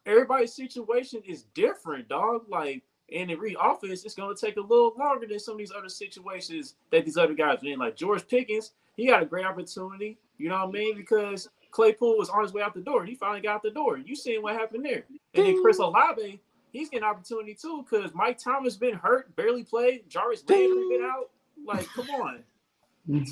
everybody's 0.08 0.56
situation 0.56 1.22
is 1.24 1.44
different, 1.54 2.08
dog. 2.08 2.46
Like, 2.50 2.82
and 3.14 3.30
in 3.30 3.38
re 3.38 3.56
offense, 3.62 4.04
it's 4.04 4.16
gonna 4.16 4.34
take 4.34 4.58
a 4.58 4.62
little 4.62 4.96
longer 4.98 5.28
than 5.28 5.38
some 5.38 5.52
of 5.52 5.60
these 5.60 5.72
other 5.72 5.90
situations 5.90 6.74
that 6.90 7.06
these 7.06 7.16
other 7.16 7.36
guys 7.36 7.64
are 7.64 7.68
in. 7.68 7.78
Like 7.78 7.96
George 7.96 8.28
Pickens, 8.28 8.72
he 8.96 9.08
got 9.08 9.22
a 9.22 9.26
great 9.26 9.46
opportunity, 9.46 10.18
you 10.38 10.50
know 10.50 10.66
what 10.66 10.70
I 10.70 10.72
mean? 10.72 10.96
Because 10.96 11.50
Claypool 11.72 12.18
was 12.18 12.30
on 12.30 12.44
his 12.44 12.54
way 12.54 12.62
out 12.62 12.74
the 12.74 12.82
door. 12.82 13.06
He 13.06 13.16
finally 13.16 13.42
got 13.42 13.56
out 13.56 13.64
the 13.64 13.72
door. 13.72 13.98
You 13.98 14.16
seen 14.16 14.42
what 14.42 14.56
happened 14.56 14.86
there. 14.86 15.04
And 15.34 15.46
then 15.46 15.62
Chris 15.62 15.80
Olave, 15.80 16.40
he's 16.72 16.90
getting 16.90 17.06
opportunity 17.06 17.54
too 17.54 17.86
because 17.90 18.14
Mike 18.14 18.38
Thomas 18.38 18.78
been 18.78 18.96
hurt, 18.96 19.36
barely 19.36 19.64
played. 19.64 20.10
Jarvis 20.10 20.44
Landry 20.48 20.88
been 20.90 21.04
out. 21.04 21.30
Like, 21.66 21.88
come 21.90 22.10
on. 22.12 22.44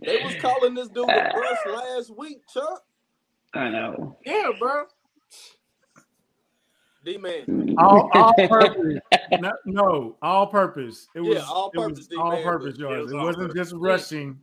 they 0.00 0.22
was 0.24 0.34
calling 0.40 0.74
this 0.74 0.88
dude 0.88 1.08
a 1.08 1.32
bust 1.34 1.66
last 1.66 2.16
week, 2.16 2.42
Chuck. 2.52 2.84
I 3.54 3.68
know. 3.68 4.16
Yeah, 4.24 4.50
bro. 4.58 4.84
D 7.04 7.18
man. 7.18 7.74
All, 7.78 8.08
all 8.14 8.32
purpose. 8.34 9.00
no, 9.40 9.52
no, 9.66 10.16
all 10.22 10.46
purpose. 10.46 11.08
It 11.14 11.20
was 11.20 11.36
Yeah, 11.38 11.44
all 11.48 11.70
it 11.74 11.78
was 11.78 11.88
purpose, 11.88 12.06
D-man, 12.08 12.24
all 12.24 12.30
but 12.32 12.42
purpose 12.44 12.74
it 12.74 12.80
yards. 12.80 13.02
was 13.04 13.12
It 13.12 13.16
all 13.18 13.24
wasn't 13.26 13.48
purpose. 13.48 13.70
just 13.70 13.80
rushing. 13.80 14.38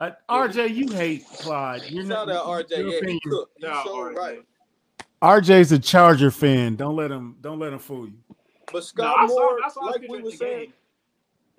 Uh, 0.00 0.10
RJ, 0.28 0.74
you 0.74 0.88
hate 0.92 1.24
Clyde. 1.38 1.82
You're 1.88 2.04
Shout 2.06 2.28
not 2.28 2.36
out 2.36 2.46
RJ. 2.46 2.70
Yeah, 2.70 2.76
he 2.78 2.96
opinion. 2.98 3.20
cooked. 3.30 3.52
He 3.58 3.66
Nah, 3.66 3.84
so 3.84 3.94
RJ. 3.96 4.14
right. 4.16 4.38
RJ's 5.22 5.72
a 5.72 5.78
Charger 5.78 6.30
fan. 6.30 6.76
Don't 6.76 6.96
let 6.96 7.10
him. 7.10 7.36
Don't 7.40 7.58
let 7.58 7.72
him 7.72 7.78
fool 7.78 8.06
you. 8.06 8.18
But 8.72 8.84
Scott 8.84 9.14
I 9.18 9.26
saw, 9.26 9.34
Moore, 9.34 9.58
I 9.64 9.68
saw 9.70 9.80
like 9.86 10.02
we 10.08 10.22
were 10.22 10.30
saying, 10.32 10.72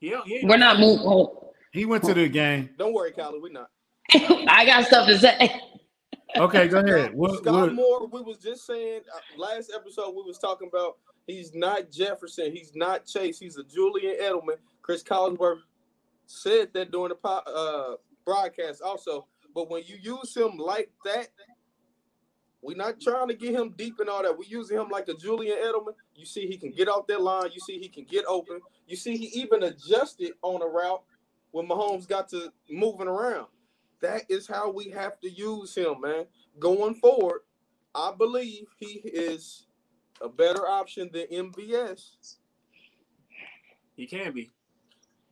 yeah, 0.00 0.20
yeah, 0.26 0.40
we're 0.44 0.56
not 0.58 0.78
moving. 0.78 1.04
Oh, 1.06 1.52
He 1.72 1.84
went 1.84 2.04
to 2.04 2.14
the 2.14 2.28
game. 2.28 2.70
don't 2.78 2.92
worry, 2.92 3.10
Kylie, 3.10 3.42
We're 3.42 3.50
not. 3.52 3.68
I 4.14 4.64
got 4.64 4.84
stuff 4.86 5.08
to 5.08 5.18
say. 5.18 5.60
Okay, 6.36 6.68
go 6.68 6.78
ahead. 6.78 7.12
What, 7.14 7.38
Scott 7.38 7.52
what, 7.54 7.74
Moore, 7.74 8.06
we 8.06 8.22
was 8.22 8.38
just 8.38 8.66
saying 8.66 9.00
uh, 9.14 9.40
last 9.40 9.72
episode 9.74 10.10
we 10.14 10.22
was 10.22 10.38
talking 10.38 10.68
about 10.72 10.96
he's 11.26 11.54
not 11.54 11.90
Jefferson, 11.90 12.52
he's 12.52 12.74
not 12.74 13.06
Chase, 13.06 13.38
he's 13.38 13.56
a 13.56 13.64
Julian 13.64 14.16
Edelman. 14.20 14.56
Cris 14.82 15.02
Collinsworth 15.02 15.60
said 16.26 16.68
that 16.74 16.90
during 16.90 17.12
the 17.12 17.28
uh, 17.28 17.96
broadcast 18.24 18.82
also. 18.82 19.26
But 19.54 19.70
when 19.70 19.82
you 19.86 19.96
use 20.00 20.36
him 20.36 20.56
like 20.56 20.90
that, 21.04 21.28
we're 22.62 22.76
not 22.76 23.00
trying 23.00 23.28
to 23.28 23.34
get 23.34 23.54
him 23.54 23.74
deep 23.76 23.98
and 23.98 24.08
all 24.08 24.22
that. 24.22 24.38
We're 24.38 24.44
using 24.48 24.78
him 24.78 24.88
like 24.88 25.08
a 25.08 25.14
Julian 25.14 25.58
Edelman. 25.58 25.94
You 26.14 26.24
see, 26.24 26.46
he 26.46 26.56
can 26.56 26.70
get 26.70 26.88
off 26.88 27.06
that 27.08 27.20
line. 27.20 27.50
You 27.52 27.60
see, 27.60 27.78
he 27.78 27.88
can 27.88 28.04
get 28.04 28.24
open. 28.26 28.60
You 28.86 28.96
see, 28.96 29.16
he 29.16 29.40
even 29.40 29.64
adjusted 29.64 30.32
on 30.42 30.62
a 30.62 30.66
route 30.66 31.02
when 31.50 31.66
Mahomes 31.66 32.08
got 32.08 32.28
to 32.30 32.52
moving 32.70 33.08
around. 33.08 33.48
That 34.00 34.22
is 34.28 34.46
how 34.46 34.70
we 34.70 34.90
have 34.90 35.18
to 35.20 35.30
use 35.30 35.74
him, 35.74 36.00
man. 36.00 36.26
Going 36.58 36.94
forward, 36.94 37.40
I 37.94 38.12
believe 38.16 38.66
he 38.78 39.00
is 39.04 39.66
a 40.22 40.28
better 40.28 40.66
option 40.68 41.10
than 41.12 41.26
MVS. 41.26 42.36
he 43.96 44.06
can 44.06 44.32
be. 44.32 44.50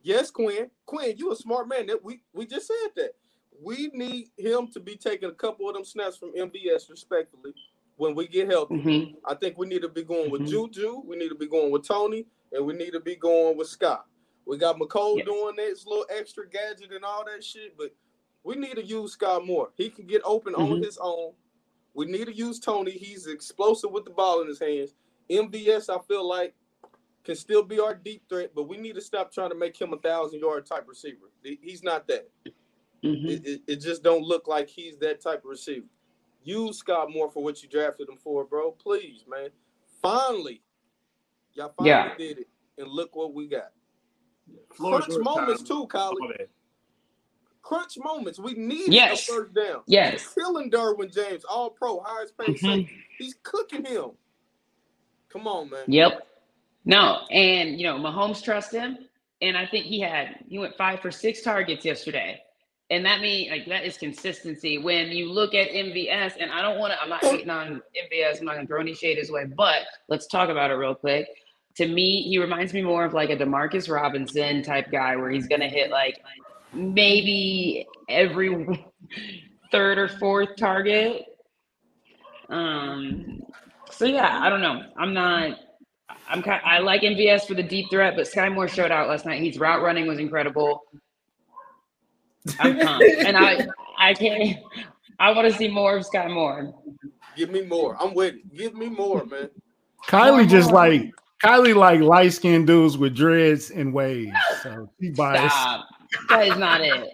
Yes, 0.03 0.31
Quinn. 0.31 0.69
Quinn, 0.85 1.15
you 1.17 1.31
a 1.31 1.35
smart 1.35 1.67
man. 1.67 1.87
That 1.87 2.03
we 2.03 2.21
we 2.33 2.45
just 2.45 2.67
said 2.67 2.89
that. 2.95 3.11
We 3.63 3.91
need 3.93 4.29
him 4.37 4.67
to 4.69 4.79
be 4.79 4.95
taking 4.95 5.29
a 5.29 5.33
couple 5.33 5.67
of 5.69 5.75
them 5.75 5.85
snaps 5.85 6.17
from 6.17 6.33
MVS 6.35 6.89
respectfully 6.89 7.53
when 7.97 8.15
we 8.15 8.27
get 8.27 8.49
healthy. 8.49 8.75
Mhm. 8.75 9.15
I 9.25 9.35
think 9.35 9.57
we 9.57 9.67
need 9.67 9.83
to 9.83 9.89
be 9.89 10.03
going 10.03 10.31
with 10.31 10.41
Mhm. 10.41 10.49
Juju. 10.49 11.01
We 11.05 11.15
need 11.17 11.29
to 11.29 11.35
be 11.35 11.45
going 11.47 11.71
with 11.71 11.87
Tony, 11.87 12.25
and 12.51 12.65
we 12.65 12.73
need 12.73 12.91
to 12.91 12.99
be 12.99 13.15
going 13.15 13.57
with 13.57 13.67
Scott. 13.67 14.07
We 14.45 14.57
got 14.57 14.77
Mecole 14.77 15.17
Yes. 15.17 15.25
doing 15.27 15.55
this 15.55 15.85
little 15.85 16.05
extra 16.09 16.49
gadget 16.49 16.91
and 16.91 17.05
all 17.05 17.23
that 17.25 17.43
shit, 17.43 17.77
but 17.77 17.91
we 18.43 18.55
need 18.55 18.75
to 18.75 18.83
use 18.83 19.13
Scott 19.13 19.45
more. 19.45 19.71
He 19.77 19.89
can 19.91 20.07
get 20.07 20.23
open 20.25 20.55
on 20.55 20.79
Mhm. 20.79 20.83
his 20.85 20.97
own. 20.99 21.35
We 21.93 22.05
need 22.05 22.25
to 22.25 22.33
use 22.33 22.59
Tony. 22.59 22.91
He's 22.91 23.27
explosive 23.27 23.91
with 23.91 24.05
the 24.05 24.11
ball 24.11 24.41
in 24.41 24.47
his 24.47 24.59
hands. 24.59 24.93
MVS, 25.29 25.89
I 25.89 25.99
feel 26.07 26.27
like, 26.27 26.53
can 27.23 27.35
still 27.35 27.61
be 27.63 27.79
our 27.79 27.93
deep 27.93 28.23
threat, 28.29 28.51
but 28.55 28.63
we 28.67 28.77
need 28.77 28.95
to 28.95 29.01
stop 29.01 29.31
trying 29.31 29.49
to 29.51 29.55
make 29.55 29.79
him 29.79 29.93
a 29.93 29.97
thousand 29.97 30.39
yard 30.39 30.65
type 30.65 30.85
receiver. 30.87 31.29
He's 31.43 31.83
not 31.83 32.07
that. 32.07 32.29
Mhm. 33.03 33.29
It, 33.29 33.45
it, 33.47 33.61
it 33.67 33.75
just 33.77 34.03
don't 34.03 34.23
look 34.23 34.47
like 34.47 34.69
he's 34.69 34.97
that 34.99 35.21
type 35.21 35.39
of 35.43 35.49
receiver. 35.49 35.85
Use 36.43 36.77
Scott 36.77 37.11
Moore 37.11 37.29
for 37.29 37.43
what 37.43 37.61
you 37.61 37.69
drafted 37.69 38.09
him 38.09 38.17
for, 38.17 38.43
bro. 38.45 38.71
Please, 38.71 39.25
man. 39.27 39.49
Finally, 40.01 40.61
y'all 41.53 41.73
finally 41.77 41.89
Yeah. 41.89 42.15
did 42.17 42.39
it, 42.39 42.47
and 42.77 42.87
look 42.87 43.15
what 43.15 43.33
we 43.33 43.47
got. 43.47 43.71
Floor 44.73 44.99
is 44.99 45.05
Crunch 45.05 45.13
yours, 45.13 45.23
moments 45.23 45.63
Kyle. 45.63 45.81
too, 45.81 45.87
Collie. 45.87 46.47
Crunch 47.61 47.97
moments. 47.97 48.39
We 48.39 48.53
need 48.53 48.91
Yes. 48.91 49.27
a 49.29 49.33
first 49.33 49.53
down. 49.53 49.83
Yes. 49.87 50.33
Killing 50.33 50.71
Derwin 50.71 51.13
James, 51.13 51.43
all 51.45 51.69
pro, 51.69 51.99
highest 51.99 52.37
paid 52.37 52.55
Mhm. 52.55 52.59
safety. 52.59 53.03
He's 53.17 53.35
cooking 53.43 53.85
him. 53.85 54.11
Come 55.29 55.47
on, 55.47 55.69
man. 55.69 55.83
Yep. 55.87 56.27
No, 56.85 57.19
and 57.29 57.79
you 57.79 57.85
know, 57.85 57.97
Mahomes 57.97 58.43
trusts 58.43 58.73
him, 58.73 58.97
and 59.41 59.57
I 59.57 59.65
think 59.67 59.85
he 59.85 59.99
had 59.99 60.43
he 60.49 60.57
went 60.57 60.75
five 60.77 60.99
for 60.99 61.11
six 61.11 61.41
targets 61.43 61.85
yesterday, 61.85 62.41
and 62.89 63.05
that 63.05 63.21
means 63.21 63.51
like 63.51 63.67
that 63.67 63.85
is 63.85 63.97
consistency. 63.97 64.79
When 64.79 65.09
you 65.11 65.31
look 65.31 65.53
at 65.53 65.69
MVS, 65.71 66.37
and 66.39 66.51
I 66.51 66.61
don't 66.63 66.79
want 66.79 66.93
to, 66.93 67.01
I'm 67.01 67.09
not 67.09 67.23
hating 67.23 67.49
on 67.51 67.81
MVS, 67.95 68.39
I'm 68.39 68.45
not 68.45 68.55
gonna 68.55 68.67
throw 68.67 68.81
any 68.81 68.95
shade 68.95 69.17
his 69.19 69.31
way, 69.31 69.45
but 69.45 69.83
let's 70.09 70.25
talk 70.27 70.49
about 70.49 70.71
it 70.71 70.75
real 70.75 70.95
quick. 70.95 71.27
To 71.75 71.87
me, 71.87 72.23
he 72.23 72.37
reminds 72.39 72.73
me 72.73 72.81
more 72.81 73.05
of 73.05 73.13
like 73.13 73.29
a 73.29 73.37
Demarcus 73.37 73.89
Robinson 73.89 74.63
type 74.63 74.91
guy, 74.91 75.15
where 75.15 75.29
he's 75.29 75.47
gonna 75.47 75.69
hit 75.69 75.91
like 75.91 76.17
maybe 76.73 77.87
every 78.09 78.85
third 79.71 79.97
or 79.97 80.07
fourth 80.07 80.49
target. 80.57 81.25
Um. 82.49 83.41
So 83.89 84.05
yeah, 84.05 84.39
I 84.41 84.49
don't 84.49 84.61
know. 84.61 84.83
I'm 84.97 85.13
not. 85.13 85.57
I'm 86.29 86.41
kind. 86.41 86.61
I 86.65 86.79
like 86.79 87.01
MVS 87.01 87.45
for 87.47 87.53
the 87.53 87.63
deep 87.63 87.89
threat, 87.89 88.15
but 88.15 88.25
Skyy 88.25 88.53
Moore 88.53 88.67
showed 88.67 88.91
out 88.91 89.07
last 89.07 89.25
night. 89.25 89.41
His 89.41 89.59
route 89.59 89.81
running 89.81 90.07
was 90.07 90.19
incredible. 90.19 90.81
I'm 92.59 92.79
pumped, 92.79 93.05
and 93.25 93.37
I 93.37 93.67
I 93.97 94.13
can't. 94.13 94.57
I 95.19 95.31
want 95.31 95.51
to 95.51 95.57
see 95.57 95.67
more 95.67 95.97
of 95.97 96.05
Skyy 96.05 96.33
Moore. 96.33 96.73
Give 97.35 97.51
me 97.51 97.61
more. 97.61 97.95
I'm 98.01 98.13
with 98.13 98.35
it. 98.35 98.55
Give 98.55 98.73
me 98.73 98.89
more, 98.89 99.25
man. 99.25 99.49
Kylie 100.07 100.49
just 100.49 100.71
like 100.71 101.11
Kylie 101.43 101.75
like 101.75 102.01
light 102.01 102.33
skinned 102.33 102.67
dudes 102.67 102.97
with 102.97 103.15
dreads 103.15 103.71
and 103.71 103.93
waves. 103.93 104.35
So 104.63 104.89
she 104.99 105.09
biased. 105.11 105.55
Stop. 105.55 105.85
That 106.29 106.47
is 106.47 106.57
not 106.57 106.81
it. 106.81 107.09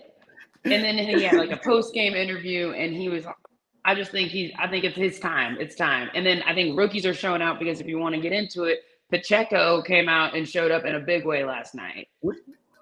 And 0.64 0.84
then 0.84 0.98
he 0.98 1.24
had 1.24 1.36
like 1.38 1.52
a 1.52 1.58
post 1.58 1.94
game 1.94 2.14
interview, 2.14 2.72
and 2.72 2.94
he 2.94 3.10
was. 3.10 3.26
I 3.86 3.96
just 3.96 4.12
think 4.12 4.32
he's. 4.32 4.52
I 4.60 4.68
think 4.68 4.84
it's 4.84 4.98
his 4.98 5.20
time. 5.20 5.58
It's 5.60 5.76
time. 5.76 6.10
And 6.14 6.26
then 6.26 6.42
I 6.44 6.54
think 6.54 6.78
rookies 6.78 7.06
are 7.06 7.14
showing 7.14 7.42
out 7.42 7.60
because 7.60 7.80
if 7.80 7.88
you 7.88 8.00
want 8.00 8.16
to 8.16 8.22
get 8.22 8.34
into 8.34 8.64
it, 8.64 8.80
Pacheco 9.10 9.82
came 9.82 10.10
out 10.10 10.36
and 10.36 10.48
showed 10.48 10.72
up 10.72 10.84
in 10.86 10.96
a 10.96 11.00
big 11.00 11.26
way 11.26 11.46
last 11.46 11.74
night. 11.74 12.08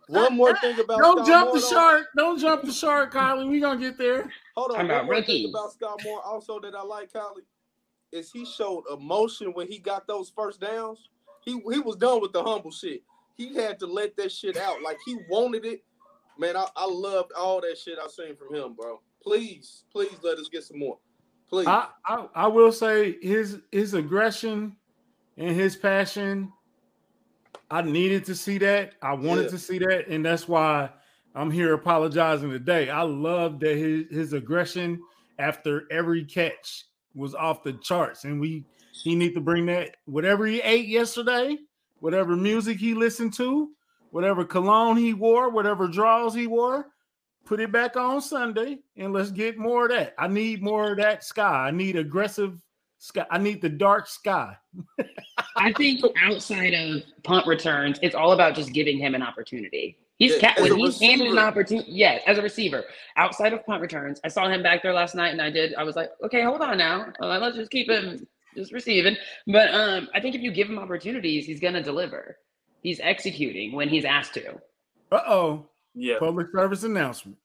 One 0.08 0.36
more 0.36 0.56
thing 0.58 0.80
about 0.80 1.00
Don't 1.00 1.18
Scott 1.18 1.28
jump 1.28 1.46
Moore, 1.48 1.56
the 1.56 1.62
though. 1.62 1.68
shark. 1.70 2.06
Don't 2.18 2.40
jump 2.40 2.64
the 2.64 2.72
shark, 2.72 3.14
Kylie. 3.14 3.50
We 3.50 3.60
gonna 3.60 3.80
get 3.80 3.98
there. 3.98 4.30
Hold 4.56 4.72
on. 4.72 4.78
Talking 4.78 4.78
One 4.78 4.86
about 4.86 5.06
more 5.06 5.16
thing 5.16 5.22
rookies. 5.22 5.50
about 5.50 5.72
Scott 5.74 6.02
Moore 6.04 6.22
also 6.24 6.60
that 6.60 6.76
I 6.76 6.84
like, 6.84 7.12
Kylie, 7.12 7.42
is 8.12 8.32
he 8.32 8.46
showed 8.46 8.84
emotion 8.92 9.52
when 9.54 9.68
he 9.68 9.80
got 9.80 10.08
those 10.08 10.32
first 10.36 10.62
downs. 10.62 11.10
He 11.44 11.54
he 11.72 11.80
was 11.80 11.96
done 11.98 12.22
with 12.22 12.34
the 12.34 12.44
humble 12.44 12.72
shit. 12.72 13.02
He 13.36 13.54
had 13.56 13.80
to 13.80 13.86
let 13.88 14.16
that 14.18 14.32
shit 14.32 14.58
out. 14.58 14.82
Like 14.82 14.98
he 15.06 15.18
wanted 15.30 15.66
it. 15.66 15.84
Man, 16.38 16.58
I, 16.58 16.68
I 16.76 16.86
loved 16.86 17.32
all 17.38 17.62
that 17.62 17.78
shit 17.78 17.98
I've 18.04 18.12
seen 18.12 18.36
from 18.36 18.54
him, 18.54 18.74
bro. 18.74 19.00
Please, 19.24 19.84
please 19.92 20.16
let 20.24 20.38
us 20.38 20.50
get 20.50 20.64
some 20.64 20.80
more. 20.80 20.98
Please. 21.50 21.68
I, 21.68 21.88
I 22.06 22.28
I 22.36 22.48
will 22.48 22.72
say 22.72 23.18
his 23.22 23.60
his 23.72 23.94
aggression 23.94 24.76
and 25.38 25.56
his 25.56 25.76
passion. 25.76 26.52
I 27.72 27.82
needed 27.82 28.26
to 28.26 28.36
see 28.36 28.58
that. 28.60 28.94
I 29.02 29.14
wanted 29.14 29.44
Yeah. 29.46 29.50
to 29.50 29.60
see 29.60 29.80
that, 29.80 30.08
and 30.08 30.26
that's 30.26 30.48
why 30.48 30.90
I'm 31.36 31.50
here 31.52 31.74
apologizing 31.74 32.50
today. 32.50 32.90
I 32.90 33.04
love 33.04 33.60
that 33.62 33.76
his 33.78 34.06
his 34.10 34.34
aggression 34.34 35.02
after 35.40 35.84
every 35.92 36.24
catch 36.26 36.86
was 37.14 37.34
off 37.36 37.64
the 37.64 37.74
charts, 37.74 38.26
and 38.26 38.40
we 38.40 38.66
he 38.92 39.16
need 39.16 39.34
to 39.34 39.42
bring 39.42 39.66
that 39.68 39.98
whatever 40.06 40.46
he 40.46 40.62
ate 40.62 40.88
yesterday, 40.88 41.58
whatever 42.00 42.36
music 42.36 42.78
he 42.78 42.94
listened 42.94 43.34
to, 43.34 43.72
whatever 44.16 44.46
cologne 44.46 44.96
he 44.96 45.14
wore, 45.14 45.50
whatever 45.50 45.90
draws 45.90 46.34
he 46.34 46.48
wore, 46.48 46.86
put 47.46 47.60
it 47.60 47.70
back 47.70 47.98
on 47.98 48.22
Sunday 48.22 48.78
and 48.96 49.12
let's 49.12 49.30
get 49.30 49.58
more 49.58 49.84
of 49.88 49.92
that. 49.92 50.14
I 50.18 50.30
need 50.30 50.64
more 50.64 50.94
of 50.94 50.98
that 51.00 51.22
sky. 51.26 51.68
I 51.68 51.72
need 51.72 51.98
aggressive 51.98 52.58
sky. 52.98 53.26
I 53.30 53.40
need 53.40 53.62
the 53.62 53.68
dark 53.68 54.08
sky. 54.08 54.56
I 55.58 55.74
think 55.74 56.00
outside 56.24 56.74
of 56.74 57.04
punt 57.24 57.46
returns, 57.46 58.00
it's 58.02 58.16
all 58.16 58.32
about 58.32 58.56
just 58.56 58.72
giving 58.72 58.98
him 58.98 59.16
an 59.16 59.22
opportunity. 59.22 59.98
He's 60.18 60.42
Yeah, 60.42 60.54
ca- 60.54 60.62
as 60.64 60.70
when 60.70 60.72
a 60.72 60.76
he's 60.78 61.02
handed 61.02 61.28
an 61.32 61.38
opportunity. 61.38 61.92
Yes, 61.92 62.24
as 62.26 62.38
a 62.38 62.42
receiver, 62.42 62.86
outside 63.18 63.52
of 63.52 63.66
punt 63.66 63.82
returns, 63.82 64.22
I 64.24 64.30
saw 64.30 64.48
him 64.48 64.64
back 64.64 64.82
there 64.82 64.94
last 64.94 65.14
night, 65.16 65.34
and 65.34 65.42
I 65.42 65.50
did. 65.50 65.76
I 65.76 65.84
was 65.84 65.98
like, 65.98 66.12
okay, 66.24 66.42
hold 66.42 66.62
on 66.62 66.78
now, 66.78 67.08
Uh, 67.22 67.38
let's 67.38 67.58
just 67.58 67.70
keep 67.70 67.90
him 67.90 68.26
just 68.56 68.72
receiving. 68.72 69.18
But 69.46 69.74
um, 69.76 70.08
I 70.14 70.22
think 70.22 70.36
if 70.36 70.42
you 70.42 70.54
give 70.54 70.70
him 70.70 70.80
opportunities, 70.80 71.46
he's 71.46 71.60
gonna 71.60 71.84
deliver. 71.84 72.38
He's 72.86 73.00
executing 73.02 73.72
when 73.72 73.90
he's 73.90 74.06
asked 74.06 74.36
to. 74.36 74.62
Uh 75.12 75.22
oh. 75.26 75.66
Yeah. 75.96 76.20
Public 76.20 76.50
service 76.54 76.84
announcement. 76.84 77.36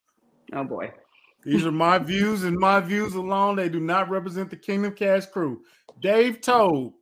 Oh 0.53 0.65
boy. 0.65 0.93
These 1.47 1.65
are 1.65 1.73
my 1.73 1.97
views 1.99 2.45
and 2.45 2.59
my 2.59 2.79
views 2.81 3.15
alone. 3.15 3.57
They 3.57 3.71
do 3.71 3.81
not 3.81 4.11
represent 4.11 4.51
the 4.51 4.57
Kingdom 4.57 4.93
Kast 4.93 5.33
crew. 5.33 5.63
Dave 6.03 6.43
Toub, 6.43 6.93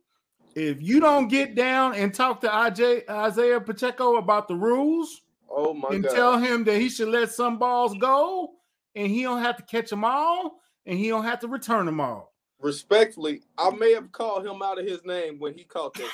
if 0.55 0.81
you 0.81 1.01
don't 1.01 1.27
get 1.27 1.53
down 1.53 1.95
and 1.95 2.13
talk 2.13 2.39
to 2.39 2.47
IJ, 2.47 3.09
Isaiah 3.09 3.59
Pacheco 3.59 4.15
about 4.15 4.47
the 4.47 4.55
rules 4.55 5.19
Oh 5.49 5.73
my 5.73 5.89
and 5.91 6.01
god. 6.05 6.15
tell 6.15 6.37
him 6.37 6.63
that 6.63 6.77
he 6.79 6.87
should 6.87 7.09
let 7.09 7.31
some 7.33 7.59
balls 7.59 7.93
go 7.99 8.51
and 8.95 9.07
he 9.07 9.23
don't 9.23 9.41
have 9.41 9.57
to 9.57 9.63
catch 9.63 9.89
them 9.89 10.05
all 10.05 10.61
and 10.85 10.97
he 10.97 11.09
don't 11.09 11.25
have 11.25 11.41
to 11.41 11.49
return 11.49 11.85
them 11.85 11.99
all. 11.99 12.33
Respectfully, 12.61 13.41
I 13.57 13.71
may 13.71 13.91
have 13.91 14.13
called 14.13 14.45
him 14.47 14.61
out 14.61 14.79
of 14.79 14.85
his 14.85 15.03
name 15.03 15.39
when 15.39 15.53
he 15.55 15.65
caught 15.65 15.93
that 15.95 16.09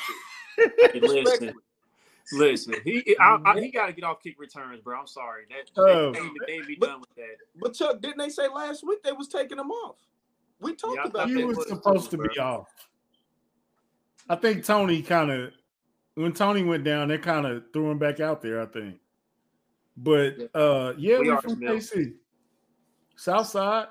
shit. 0.57 1.03
Respectfully. 1.03 1.53
Listen. 2.33 2.75
He 2.83 3.15
I, 3.19 3.37
I, 3.45 3.59
he 3.59 3.69
got 3.71 3.87
to 3.87 3.93
get 3.93 4.03
off 4.03 4.21
kick 4.23 4.39
returns, 4.39 4.81
bro. 4.81 4.99
I'm 4.99 5.07
sorry. 5.07 5.43
That 5.49 5.69
Oh. 5.81 6.11
they, 6.11 6.19
they, 6.19 6.59
they 6.59 6.65
be 6.65 6.75
But- 6.79 6.87
done 6.87 6.99
with 7.01 7.15
that. 7.15 7.37
But 7.55 7.73
Chuck, 7.73 8.01
didn't 8.01 8.17
they 8.17 8.29
say 8.29 8.47
last 8.47 8.85
week 8.85 9.03
they 9.03 9.11
was 9.11 9.27
taking 9.27 9.59
him 9.59 9.71
off? 9.71 9.97
We 10.59 10.73
talked 10.75 10.95
Yeah, 10.95 11.01
about 11.07 11.27
thought 11.27 11.29
He 11.29 11.43
was 11.43 11.57
was 11.57 11.67
supposed 11.67 12.09
to 12.11 12.17
too, 12.17 12.23
be 12.23 12.29
bro. 12.35 12.43
off. 12.45 12.67
I 14.29 14.35
think 14.35 14.63
Tony 14.65 15.01
kind 15.01 15.29
of 15.31 15.51
when 16.15 16.31
Tony 16.33 16.63
went 16.63 16.83
down, 16.85 17.09
they 17.09 17.17
kind 17.17 17.45
of 17.45 17.63
threw 17.73 17.91
him 17.91 17.99
back 17.99 18.19
out 18.21 18.41
there. 18.41 18.61
I 18.61 18.65
think, 18.65 18.95
but 19.97 20.49
uh, 20.55 20.93
yeah, 20.97 21.19
We 21.19 21.25
we 21.25 21.29
are 21.29 21.41
from 21.41 21.55
Smith. 21.57 21.91
KC, 21.93 22.13
South 23.17 23.47
Side, 23.47 23.87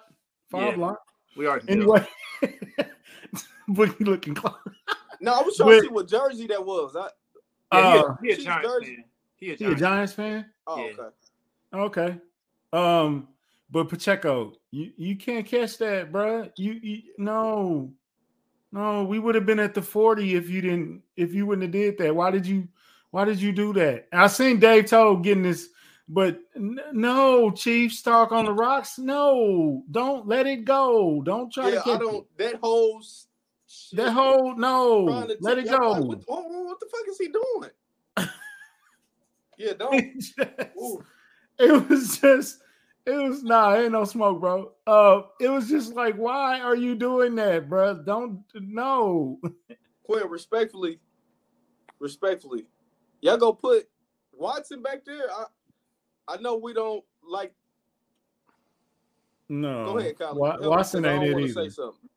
five 0.50 0.70
Yeah. 0.70 0.76
block. 0.76 1.00
We 1.36 1.46
already 1.46 1.68
Anyway, 1.68 2.06
Boogie 3.68 4.06
looking 4.06 4.34
close. 4.34 4.54
No, 5.20 5.32
I 5.34 5.42
was 5.42 5.56
trying 5.56 5.68
But- 5.68 5.74
to 5.76 5.80
see 5.82 5.88
what 5.88 6.08
jersey 6.08 6.46
that 6.48 6.64
was. 6.64 6.96
I, 6.96 7.08
Yeah, 7.74 8.00
Uh, 8.02 8.14
he 8.22 8.30
a, 8.32 8.34
he 8.36 8.40
a 8.42 8.44
Giants 8.44 8.86
fan. 8.86 9.04
He 9.36 9.50
a 9.52 9.56
he 9.56 9.64
a 9.64 9.74
Giants. 9.74 9.80
Giants 9.80 10.12
fan. 10.14 10.46
oh, 10.66 10.76
Yeah. 10.86 10.92
okay. 11.74 12.08
Okay. 12.08 12.18
Um, 12.72 13.28
but 13.70 13.88
Pacheco, 13.88 14.52
you, 14.70 14.92
you 14.96 15.16
can't 15.16 15.46
catch 15.46 15.78
that, 15.78 16.12
bruh. 16.12 16.50
You, 16.56 16.72
you 16.82 17.02
no, 17.18 17.92
no, 18.72 19.04
we 19.04 19.18
would 19.18 19.34
have 19.34 19.46
been 19.46 19.60
at 19.60 19.74
the 19.74 19.82
40 19.82 20.34
if 20.36 20.48
you 20.48 20.60
didn't 20.60 21.02
if 21.16 21.32
you 21.34 21.46
wouldn't 21.46 21.62
have 21.62 21.72
did 21.72 21.98
that. 21.98 22.14
Why 22.14 22.30
did 22.30 22.46
you 22.46 22.68
why 23.10 23.24
did 23.24 23.40
you 23.40 23.52
do 23.52 23.72
that? 23.74 24.06
I 24.12 24.26
seen 24.26 24.58
Dave 24.58 24.86
Toub 24.86 25.22
getting 25.22 25.44
this, 25.44 25.68
but 26.08 26.40
n- 26.56 26.80
no, 26.92 27.50
Chiefs 27.52 28.02
talk 28.02 28.32
on 28.32 28.44
the 28.46 28.52
rocks. 28.52 28.98
No, 28.98 29.84
don't 29.90 30.26
let 30.26 30.46
it 30.48 30.64
go. 30.64 31.22
Don't 31.22 31.52
try 31.52 31.68
Yeah, 31.70 31.74
to 31.76 31.80
I 31.80 31.84
catch 31.84 32.00
don't. 32.00 32.26
That 32.38 32.56
whole 32.56 33.00
s- 33.94 33.98
it. 33.98 34.04
that 34.04 34.12
whole 34.12 34.56
no, 34.56 35.04
let 35.40 35.58
it 35.58 35.64
go. 35.68 35.76
like, 35.90 36.04
what, 36.04 36.22
what, 36.26 36.64
what 36.64 36.80
the 36.80 36.86
fuck 36.90 37.08
is 37.08 37.18
he 37.18 37.28
doing? 37.28 37.70
yeah, 39.58 39.72
don't. 39.78 39.94
It 39.94 40.14
just- 40.18 40.38
it 41.58 41.88
was 41.88 42.18
just 42.18 42.60
it 43.06 43.12
was 43.12 43.44
nah 43.44 43.76
ain't 43.76 43.92
no 43.92 44.02
smoke 44.04 44.40
bro 44.40 44.72
uh 44.88 45.22
it 45.40 45.48
was 45.48 45.68
just 45.68 45.92
like 45.94 46.16
why 46.16 46.58
are 46.58 46.74
you 46.74 46.96
doing 46.96 47.36
that 47.36 47.68
bro 47.68 47.94
don't 47.94 48.42
no 48.54 49.38
Quinn, 50.02 50.28
respectfully, 50.28 50.98
respectfully, 52.00 52.66
y'all 53.20 53.36
go 53.36 53.52
put 53.52 53.88
Watson 54.36 54.82
back 54.82 55.04
there. 55.04 55.30
I, 55.32 55.44
I 56.28 56.36
know 56.38 56.56
we 56.56 56.74
don't 56.74 57.02
like. 57.26 57.52
no 59.48 59.84
Go 59.86 59.98
ahead, 59.98 60.18
Colin. 60.18 60.36
Wa- 60.36 60.50
Help 60.50 60.62
me, 60.62 60.68
watson 60.68 61.04
ain't 61.06 61.24
it 61.24 61.38
either 61.38 61.48
Say 61.48 61.68
something. 61.70 62.08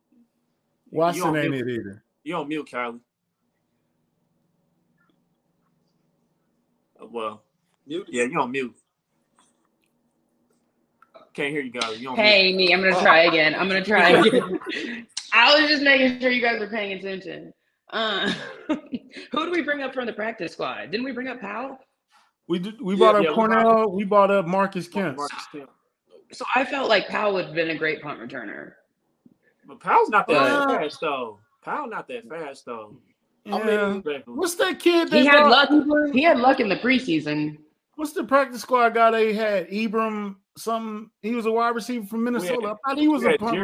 You 0.90 0.98
watson 0.98 1.22
on 1.22 1.36
ain't 1.36 1.50
mute. 1.50 1.66
it 1.68 1.80
either 1.80 2.02
You 2.24 2.36
on 2.36 2.48
mute, 2.48 2.68
Kylie? 2.70 3.00
Uh, 7.00 7.06
Well, 7.10 7.42
Mute 7.86 8.06
yeah, 8.10 8.24
you 8.24 8.38
on 8.40 8.50
mute. 8.50 8.74
Can't 11.32 11.52
hear 11.52 11.62
you, 11.62 11.70
guys. 11.70 12.00
You 12.00 12.10
on 12.10 12.16
mute. 12.16 12.24
Hey, 12.26 12.52
me. 12.54 12.72
I'm 12.74 12.80
gonna 12.82 13.00
try 13.00 13.24
again. 13.24 13.54
I'm 13.54 13.66
gonna 13.68 13.84
try 13.84 14.10
again. 14.26 14.60
I 15.32 15.58
was 15.60 15.70
just 15.70 15.82
making 15.82 16.20
sure 16.20 16.30
you 16.30 16.42
guys 16.42 16.60
were 16.60 16.66
paying 16.68 16.98
attention. 16.98 17.52
Uh, 17.90 18.32
who 18.68 18.76
do 19.46 19.50
we 19.50 19.62
bring 19.62 19.82
up 19.82 19.94
from 19.94 20.06
the 20.06 20.12
practice 20.12 20.52
squad? 20.52 20.90
Didn't 20.90 21.04
we 21.04 21.12
bring 21.12 21.28
up 21.28 21.40
Powell? 21.40 21.78
we 22.48 22.58
did, 22.58 22.80
we 22.80 22.94
Yeah, 22.94 22.98
brought 22.98 23.16
up 23.16 23.24
yeah, 23.24 23.30
we 23.30 23.34
cornell 23.34 23.90
we 23.90 24.04
brought 24.04 24.30
up 24.30 24.46
marcus 24.46 24.88
kemp 24.88 25.16
Marcus 25.16 25.46
Kemp. 25.52 25.70
So 26.32 26.44
I 26.54 26.64
felt 26.64 26.88
like 26.90 27.08
Powell 27.08 27.34
would 27.34 27.46
have 27.46 27.54
been 27.54 27.70
a 27.70 27.78
great 27.78 28.02
punt 28.02 28.20
returner. 28.20 28.72
But 29.68 29.78
Powell's 29.80 30.08
not 30.08 30.26
that 30.26 30.36
Uh, 30.36 30.78
fast 30.78 31.00
though. 31.00 31.38
Powell 31.62 31.86
not 31.88 32.08
that 32.08 32.26
fast 32.28 32.64
though. 32.64 32.96
I 33.46 33.58
yeah. 33.58 33.92
mean, 34.02 34.22
what's 34.26 34.54
that 34.56 34.80
kid 34.80 35.10
that 35.10 35.20
He 35.20 35.26
had 35.26 35.42
got- 35.48 35.70
luck. 35.70 36.12
He 36.12 36.22
had 36.22 36.38
luck 36.38 36.58
in 36.60 36.68
the 36.68 36.76
preseason. 36.76 37.58
what's 37.96 38.12
the 38.12 38.24
practice 38.24 38.62
squad 38.62 38.94
guy 38.94 39.10
they 39.10 39.32
had 39.32 39.68
Ihmir 39.70 40.34
some 40.56 41.10
he 41.22 41.34
was 41.34 41.46
a 41.46 41.50
wide 41.52 41.74
receiver 41.74 42.04
from 42.06 42.22
minnesota 42.24 42.74
i 42.84 42.90
thought 42.90 42.98
he 42.98 43.08
was 43.08 43.22
we 43.22 43.28
a 43.28 43.30
had 43.32 43.40
punt 43.40 43.56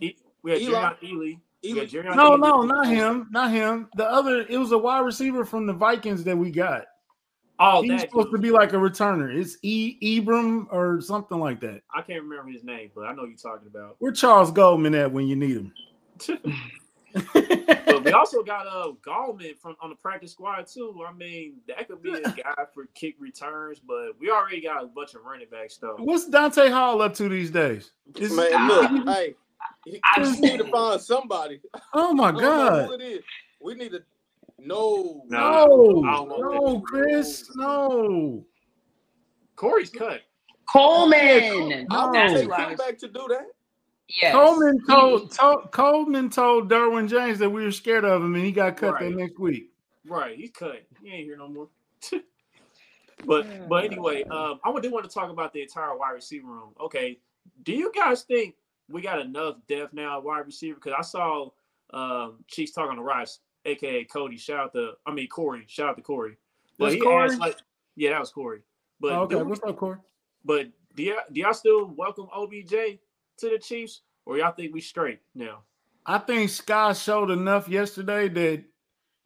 E- 0.00 0.16
we 0.42 0.50
had 0.52 0.60
Eli. 0.60 0.72
Jerrion 0.72 0.96
Ealy. 1.02 1.38
We 1.62 1.70
Eli- 1.70 2.14
no 2.16 2.30
Ealy. 2.32 2.40
no 2.40 2.62
not 2.62 2.86
him 2.88 3.28
not 3.30 3.50
him 3.52 3.88
the 3.96 4.04
other 4.10 4.40
it 4.48 4.58
was 4.58 4.72
a 4.72 4.78
wide 4.78 5.00
receiver 5.04 5.44
from 5.44 5.66
the 5.66 5.72
vikings 5.72 6.24
that 6.24 6.36
we 6.36 6.50
got 6.50 6.86
Oh, 7.62 7.82
He's 7.82 7.90
that 7.90 8.00
supposed 8.00 8.28
dude. 8.30 8.36
to 8.36 8.42
be 8.42 8.50
like 8.50 8.72
a 8.72 8.76
returner. 8.76 9.34
It's 9.34 9.58
E 9.62 9.98
Ihmir 10.20 10.66
or 10.72 11.00
something 11.00 11.38
like 11.38 11.60
that. 11.60 11.82
I 11.94 12.00
can't 12.02 12.22
remember 12.22 12.50
his 12.50 12.64
name, 12.64 12.90
but 12.94 13.02
I 13.06 13.12
know 13.12 13.24
you're 13.24 13.36
talking 13.36 13.66
about. 13.68 13.96
Where 13.98 14.12
Charles 14.12 14.50
Goldman 14.50 14.94
at 14.94 15.12
when 15.12 15.26
you 15.28 15.36
need 15.36 15.56
him? 15.56 15.72
But 17.12 18.04
we 18.04 18.12
also 18.12 18.42
got 18.44 18.68
uh 18.68 18.92
Goldman 19.04 19.54
from 19.60 19.74
on 19.80 19.90
the 19.90 19.96
practice 19.96 20.30
squad 20.32 20.68
too. 20.68 21.04
I 21.06 21.12
mean, 21.12 21.54
that 21.66 21.88
could 21.88 22.02
be 22.02 22.12
a 22.12 22.20
guy 22.22 22.64
for 22.72 22.86
kick 22.94 23.16
returns, 23.18 23.80
but 23.80 24.12
we 24.20 24.30
already 24.30 24.60
got 24.60 24.84
a 24.84 24.86
bunch 24.86 25.14
of 25.14 25.22
running 25.24 25.48
backs 25.50 25.76
though. 25.76 25.96
What's 25.98 26.28
Dante 26.28 26.68
Hall 26.70 27.02
up 27.02 27.14
to 27.14 27.28
these 27.28 27.50
days? 27.50 27.90
Is- 28.14 28.32
man, 28.32 28.68
look, 28.68 29.08
hey, 29.08 29.34
you 29.86 29.98
I 30.16 30.20
just 30.22 30.38
need 30.40 30.58
to 30.58 30.70
find 30.70 31.00
somebody. 31.00 31.60
oh 31.94 32.12
my 32.14 32.28
I 32.28 32.32
don't 32.32 32.40
know 32.42 32.48
God! 32.68 32.86
who 32.86 32.92
it 32.94 33.00
is. 33.02 33.24
We 33.60 33.74
need 33.74 33.90
to. 33.90 34.02
No, 34.64 35.22
No. 35.28 35.38
No, 35.38 36.08
I 36.08 36.14
don't 36.16 36.28
want 36.28 36.40
no. 36.74 36.80
Chris, 36.80 37.50
no. 37.56 38.44
Corey's 39.56 39.90
cut. 39.90 40.20
Coleman. 40.72 41.86
I'll 41.90 42.12
No. 42.12 42.12
That's 42.12 42.42
who 42.42 42.52
I 42.52 42.62
him 42.62 42.70
was- 42.70 42.78
back 42.78 42.98
to 42.98 43.08
do 43.08 43.26
that. 43.28 43.46
Yes. 44.20 44.34
Coleman 44.34 44.84
told, 44.88 45.30
told 45.30 45.70
Coleman 45.70 46.30
told 46.30 46.68
Derwin 46.68 47.08
James 47.08 47.38
that 47.38 47.48
we 47.50 47.62
were 47.64 47.70
scared 47.70 48.04
of 48.04 48.22
him, 48.22 48.34
and 48.34 48.44
he 48.44 48.50
got 48.50 48.76
cut 48.76 48.94
Right. 48.94 49.04
that 49.10 49.16
next 49.16 49.38
week. 49.38 49.70
Right, 50.04 50.36
he's 50.36 50.50
cut. 50.50 50.82
He 51.00 51.10
ain't 51.10 51.24
here 51.26 51.36
no 51.36 51.48
more. 51.48 51.68
but 53.26 53.68
but 53.68 53.84
anyway, 53.84 54.24
um, 54.24 54.58
I 54.64 54.80
do 54.80 54.90
want 54.90 55.08
to 55.08 55.10
talk 55.14 55.30
about 55.30 55.52
the 55.52 55.62
entire 55.62 55.96
wide 55.96 56.10
receiver 56.12 56.48
room. 56.48 56.74
Okay, 56.80 57.20
do 57.62 57.72
you 57.72 57.92
guys 57.94 58.22
think 58.24 58.56
we 58.88 59.00
got 59.00 59.20
enough 59.20 59.56
depth 59.68 59.92
now 59.92 60.18
at 60.18 60.24
wide 60.24 60.46
receiver? 60.46 60.74
Because 60.76 60.94
I 60.98 61.02
saw 61.02 61.50
um, 61.92 62.42
Chiefs 62.48 62.72
talking 62.72 62.96
to 62.96 63.02
Rice, 63.02 63.38
aka 63.64 64.04
Cody. 64.04 64.36
Shout 64.36 64.58
out 64.58 64.72
to 64.74 64.92
I 65.06 65.12
mean 65.12 65.28
Corey. 65.28 65.64
Shout 65.68 65.90
out 65.90 65.96
to 65.96 66.02
Corey. 66.02 66.36
But 66.78 66.92
he 66.92 67.00
Corey? 67.00 67.26
asked 67.28 67.40
like, 67.40 67.56
yeah, 67.96 68.10
that 68.10 68.20
was 68.20 68.30
Corey. 68.30 68.60
But 69.00 69.12
Oh, 69.12 69.22
okay, 69.22 69.36
do, 69.36 69.44
what's 69.44 69.62
up, 69.62 69.76
Corey? 69.76 69.98
but 70.44 70.68
do 70.94 71.02
y'all, 71.02 71.16
do 71.32 71.40
y'all 71.40 71.54
still 71.54 71.86
welcome 71.96 72.26
OBJ 72.34 72.70
to 72.70 72.98
the 73.48 73.58
Chiefs, 73.58 74.02
or 74.26 74.38
y'all 74.38 74.52
think 74.52 74.72
we 74.74 74.80
straight 74.80 75.20
now? 75.34 75.62
I 76.06 76.18
think 76.18 76.50
Skyy 76.50 77.02
showed 77.02 77.30
enough 77.30 77.68
yesterday 77.68 78.28
that 78.28 78.64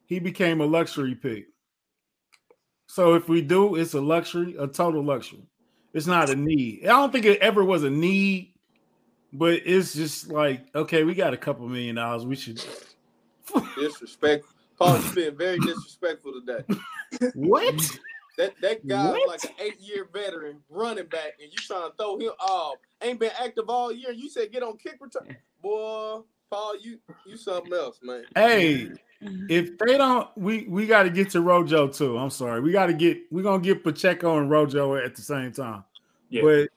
he 0.05 0.19
became 0.19 0.61
a 0.61 0.65
luxury 0.65 1.15
pick. 1.15 1.47
So 2.87 3.15
if 3.15 3.27
we 3.27 3.41
do, 3.41 3.75
it's 3.75 3.93
a 3.93 4.01
luxury, 4.01 4.55
a 4.59 4.67
total 4.67 5.03
luxury. 5.03 5.43
It's 5.93 6.07
not 6.07 6.29
a 6.29 6.35
need. 6.35 6.81
I 6.83 6.89
don't 6.89 7.11
think 7.11 7.25
it 7.25 7.39
ever 7.39 7.63
was 7.63 7.83
a 7.83 7.89
need, 7.89 8.53
but 9.33 9.61
it's 9.65 9.93
just 9.93 10.29
like, 10.29 10.65
okay, 10.75 11.03
we 11.03 11.15
got 11.15 11.33
a 11.33 11.37
couple 11.37 11.67
million 11.67 11.95
dollars. 11.95 12.25
We 12.25 12.35
should 12.35 12.63
Disrespect. 13.77 14.45
Paul, 14.77 14.97
you've 14.97 15.15
been 15.15 15.37
very 15.37 15.59
disrespectful 15.59 16.33
today. 16.45 16.63
what? 17.33 17.99
That 18.37 18.53
that 18.61 18.85
guy 18.85 19.11
What? 19.11 19.27
like 19.29 19.43
an 19.45 19.51
eight 19.59 19.79
year 19.79 20.07
veteran 20.11 20.57
running 20.69 21.05
back, 21.05 21.33
and 21.41 21.49
you 21.49 21.57
trying 21.57 21.89
to 21.89 21.95
throw 21.95 22.17
him 22.19 22.31
off. 22.41 22.77
Ain't 23.01 23.19
been 23.19 23.31
active 23.41 23.69
all 23.69 23.91
year. 23.91 24.11
You 24.11 24.29
said 24.29 24.51
get 24.51 24.63
on 24.63 24.77
kick 24.77 24.97
return, 24.99 25.37
boy. 25.61 26.19
Paul, 26.49 26.77
you 26.81 26.99
you 27.25 27.37
something 27.37 27.71
else, 27.73 27.99
man. 28.03 28.23
Hey, 28.35 28.91
if 29.49 29.77
they 29.77 29.97
don't, 29.97 30.27
we 30.35 30.65
we 30.67 30.85
got 30.85 31.03
to 31.03 31.09
get 31.09 31.29
to 31.31 31.41
Rojo 31.41 31.87
too. 31.87 32.17
I'm 32.17 32.29
sorry, 32.29 32.59
we 32.59 32.71
got 32.73 32.87
to 32.87 32.93
get 32.93 33.19
we're 33.31 33.43
gonna 33.43 33.63
get 33.63 33.83
Pacheco 33.83 34.37
and 34.37 34.49
Rojo 34.49 34.95
at 34.95 35.15
the 35.15 35.21
same 35.21 35.53
time. 35.53 35.85
Yeah. 36.29 36.67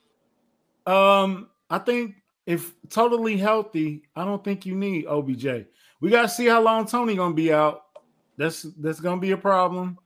But 0.86 0.92
um, 0.92 1.48
I 1.68 1.78
think 1.78 2.14
if 2.46 2.72
totally 2.88 3.36
healthy, 3.36 4.02
I 4.14 4.24
don't 4.24 4.42
think 4.42 4.64
you 4.64 4.74
need 4.74 5.06
OBJ. 5.06 5.66
We 6.00 6.10
got 6.10 6.22
to 6.22 6.28
see 6.28 6.46
how 6.46 6.62
long 6.62 6.86
Tony 6.86 7.16
gonna 7.16 7.34
be 7.34 7.52
out. 7.52 7.82
That's 8.36 8.62
that's 8.78 9.00
gonna 9.00 9.20
be 9.20 9.32
a 9.32 9.36
problem. 9.36 9.98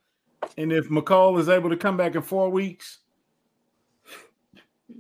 And 0.57 0.73
if 0.73 0.89
Mecole 0.89 1.39
is 1.39 1.49
able 1.49 1.71
to 1.71 1.77
come 1.77 1.97
back 1.97 2.15
in 2.15 2.23
four 2.23 2.51
weeks, 2.51 2.99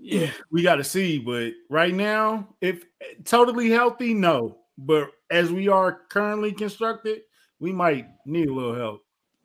Yeah, 0.00 0.30
we 0.50 0.62
got 0.62 0.76
to 0.76 0.84
see. 0.84 1.18
But 1.18 1.52
right 1.68 1.94
now, 1.94 2.48
if 2.60 2.84
totally 3.24 3.70
healthy, 3.70 4.14
no. 4.14 4.58
But 4.78 5.10
as 5.30 5.52
we 5.52 5.68
are 5.68 6.02
currently 6.08 6.52
constructed, 6.52 7.22
we 7.60 7.72
might 7.72 8.06
need 8.26 8.48
a 8.48 8.54
little 8.54 8.74
help. 8.74 9.04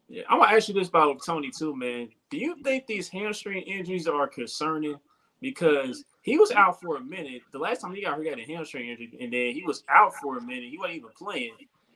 Yeah, 0.09 0.23
I'm 0.29 0.39
gonna 0.39 0.55
ask 0.55 0.67
you 0.67 0.73
this 0.73 0.87
about 0.87 1.17
Tony 1.25 1.51
too, 1.57 1.75
man. 1.75 2.09
Do 2.29 2.37
you 2.37 2.55
think 2.63 2.87
these 2.87 3.09
hamstring 3.09 3.63
injuries 3.63 4.07
are 4.07 4.27
concerning? 4.27 4.97
Because 5.41 6.03
he 6.27 6.37
was 6.37 6.51
out 6.51 6.81
for 6.81 6.97
a 6.97 7.01
minute. 7.01 7.41
The 7.53 7.57
last 7.57 7.79
time 7.79 7.95
he 7.95 8.01
got 8.01 8.15
hurt, 8.17 8.23
he 8.25 8.29
got 8.29 8.37
a 8.39 8.43
hamstring 8.43 8.89
injury, 8.89 9.17
and 9.21 9.31
then 9.31 9.53
he 9.53 9.63
was 9.65 9.85
out 9.89 10.13
for 10.21 10.37
a 10.37 10.41
minute. 10.41 10.65
He 10.69 10.77
wasn't 10.77 10.97
even 10.97 11.09
playing, 11.17 11.53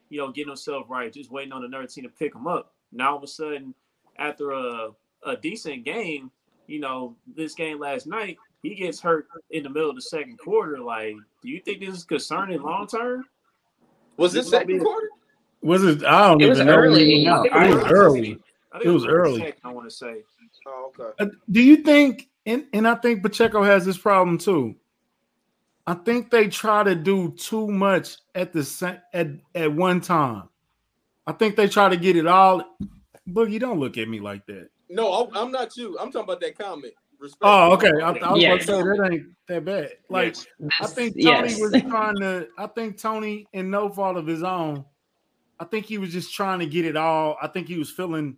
you 0.10 0.20
know, 0.20 0.32
getting 0.32 0.48
himself 0.48 0.86
right, 0.90 1.12
just 1.12 1.30
waiting 1.30 1.52
on 1.52 1.66
another 1.66 1.86
team 1.86 2.06
to 2.06 2.10
pick 2.10 2.34
him 2.34 2.48
up. 2.48 2.74
Now 2.94 3.12
all 3.12 3.18
of 3.18 3.24
a 3.24 3.28
sudden, 3.28 3.76
after 4.18 4.52
a, 4.52 4.92
a 5.26 5.36
decent 5.36 5.84
game, 5.84 6.32
you 6.68 6.80
know, 6.80 7.18
this 7.36 7.54
game 7.56 7.78
last 7.78 8.08
night, 8.08 8.38
he 8.64 8.74
gets 8.74 9.02
hurt 9.02 9.28
in 9.50 9.64
the 9.64 9.70
middle 9.70 9.90
of 9.90 9.98
the 9.98 10.02
second 10.02 10.38
quarter. 10.40 10.80
Like, 10.80 11.16
do 11.44 11.50
you 11.50 11.60
think 11.60 11.82
this 11.82 11.94
is 11.94 12.06
concerning 12.06 12.62
long 12.62 12.88
term? 12.88 13.26
Was 14.16 14.32
this 14.32 14.50
second 14.50 14.80
quarter? 14.80 15.10
Was 15.62 15.84
it? 15.84 16.06
I 16.06 16.28
don't 16.28 16.42
It 16.42 16.46
even 16.46 16.58
was 16.58 16.66
know. 16.66 16.74
early. 16.74 17.26
It 17.26 17.30
was 17.30 17.48
I 17.52 17.68
think 17.68 17.92
early. 17.92 18.40
I 18.72 18.80
It 18.80 18.88
was 18.88 19.06
early. 19.06 19.40
second, 19.42 19.60
I 19.66 19.72
want 19.74 19.90
to 19.90 19.94
say. 19.96 20.24
Oh, 20.66 20.92
okay. 20.98 21.12
Uh, 21.20 21.28
do 21.52 21.62
you 21.62 21.78
think? 21.78 22.30
And 22.46 22.66
and 22.74 22.88
I 22.88 22.96
think 22.96 23.22
Pacheco 23.24 23.64
has 23.64 23.86
this 23.86 23.98
problem 23.98 24.38
too. 24.38 24.76
I 25.88 25.94
think 25.94 26.30
they 26.32 26.48
try 26.48 26.84
to 26.84 26.96
do 26.96 27.32
too 27.32 27.68
much 27.68 28.18
at 28.36 28.54
the 28.54 28.64
sa- 28.64 28.98
at 29.14 29.28
at 29.56 29.72
one 29.72 30.02
time. 30.02 30.50
I 31.28 31.34
think 31.34 31.56
they 31.56 31.68
try 31.68 31.90
to 31.90 31.98
get 31.98 32.16
it 32.16 32.28
all. 32.28 32.78
Boogie, 33.30 33.52
you 33.52 33.60
don't 33.60 33.80
look 33.80 33.98
at 33.98 34.10
me 34.10 34.20
like 34.20 34.46
that. 34.48 34.70
No, 34.90 35.12
I- 35.12 35.40
I'm 35.42 35.52
not 35.52 35.78
you. 35.78 35.98
I'm 36.00 36.12
talking 36.12 36.24
about 36.26 36.42
that 36.42 36.58
comment. 36.58 36.94
Respect. 37.20 37.42
Oh, 37.44 37.74
okay. 37.74 37.92
I, 38.02 38.12
I 38.14 38.32
was 38.34 38.42
Yeah. 38.42 38.48
about 38.54 38.60
to 38.62 38.66
say 38.66 38.82
that 38.82 39.10
ain't 39.12 39.26
that 39.48 39.66
bad. 39.66 39.90
Like 40.10 40.36
Yes. 40.36 40.46
I 40.82 40.88
think 40.88 41.14
Tony 41.14 41.50
yes. 41.50 41.60
was 41.60 41.72
trying 41.84 42.18
to. 42.20 42.48
I 42.58 42.66
think 42.68 43.00
Tony, 43.00 43.46
in 43.54 43.70
no 43.70 43.90
fault 43.90 44.18
of 44.18 44.26
his 44.26 44.42
own, 44.42 44.84
I 45.60 45.66
think 45.66 45.86
he 45.86 46.00
was 46.00 46.12
just 46.12 46.34
trying 46.34 46.58
to 46.60 46.66
get 46.66 46.86
it 46.86 46.98
all. 46.98 47.38
I 47.40 47.48
think 47.48 47.68
he 47.68 47.78
was 47.78 47.92
feeling 47.92 48.38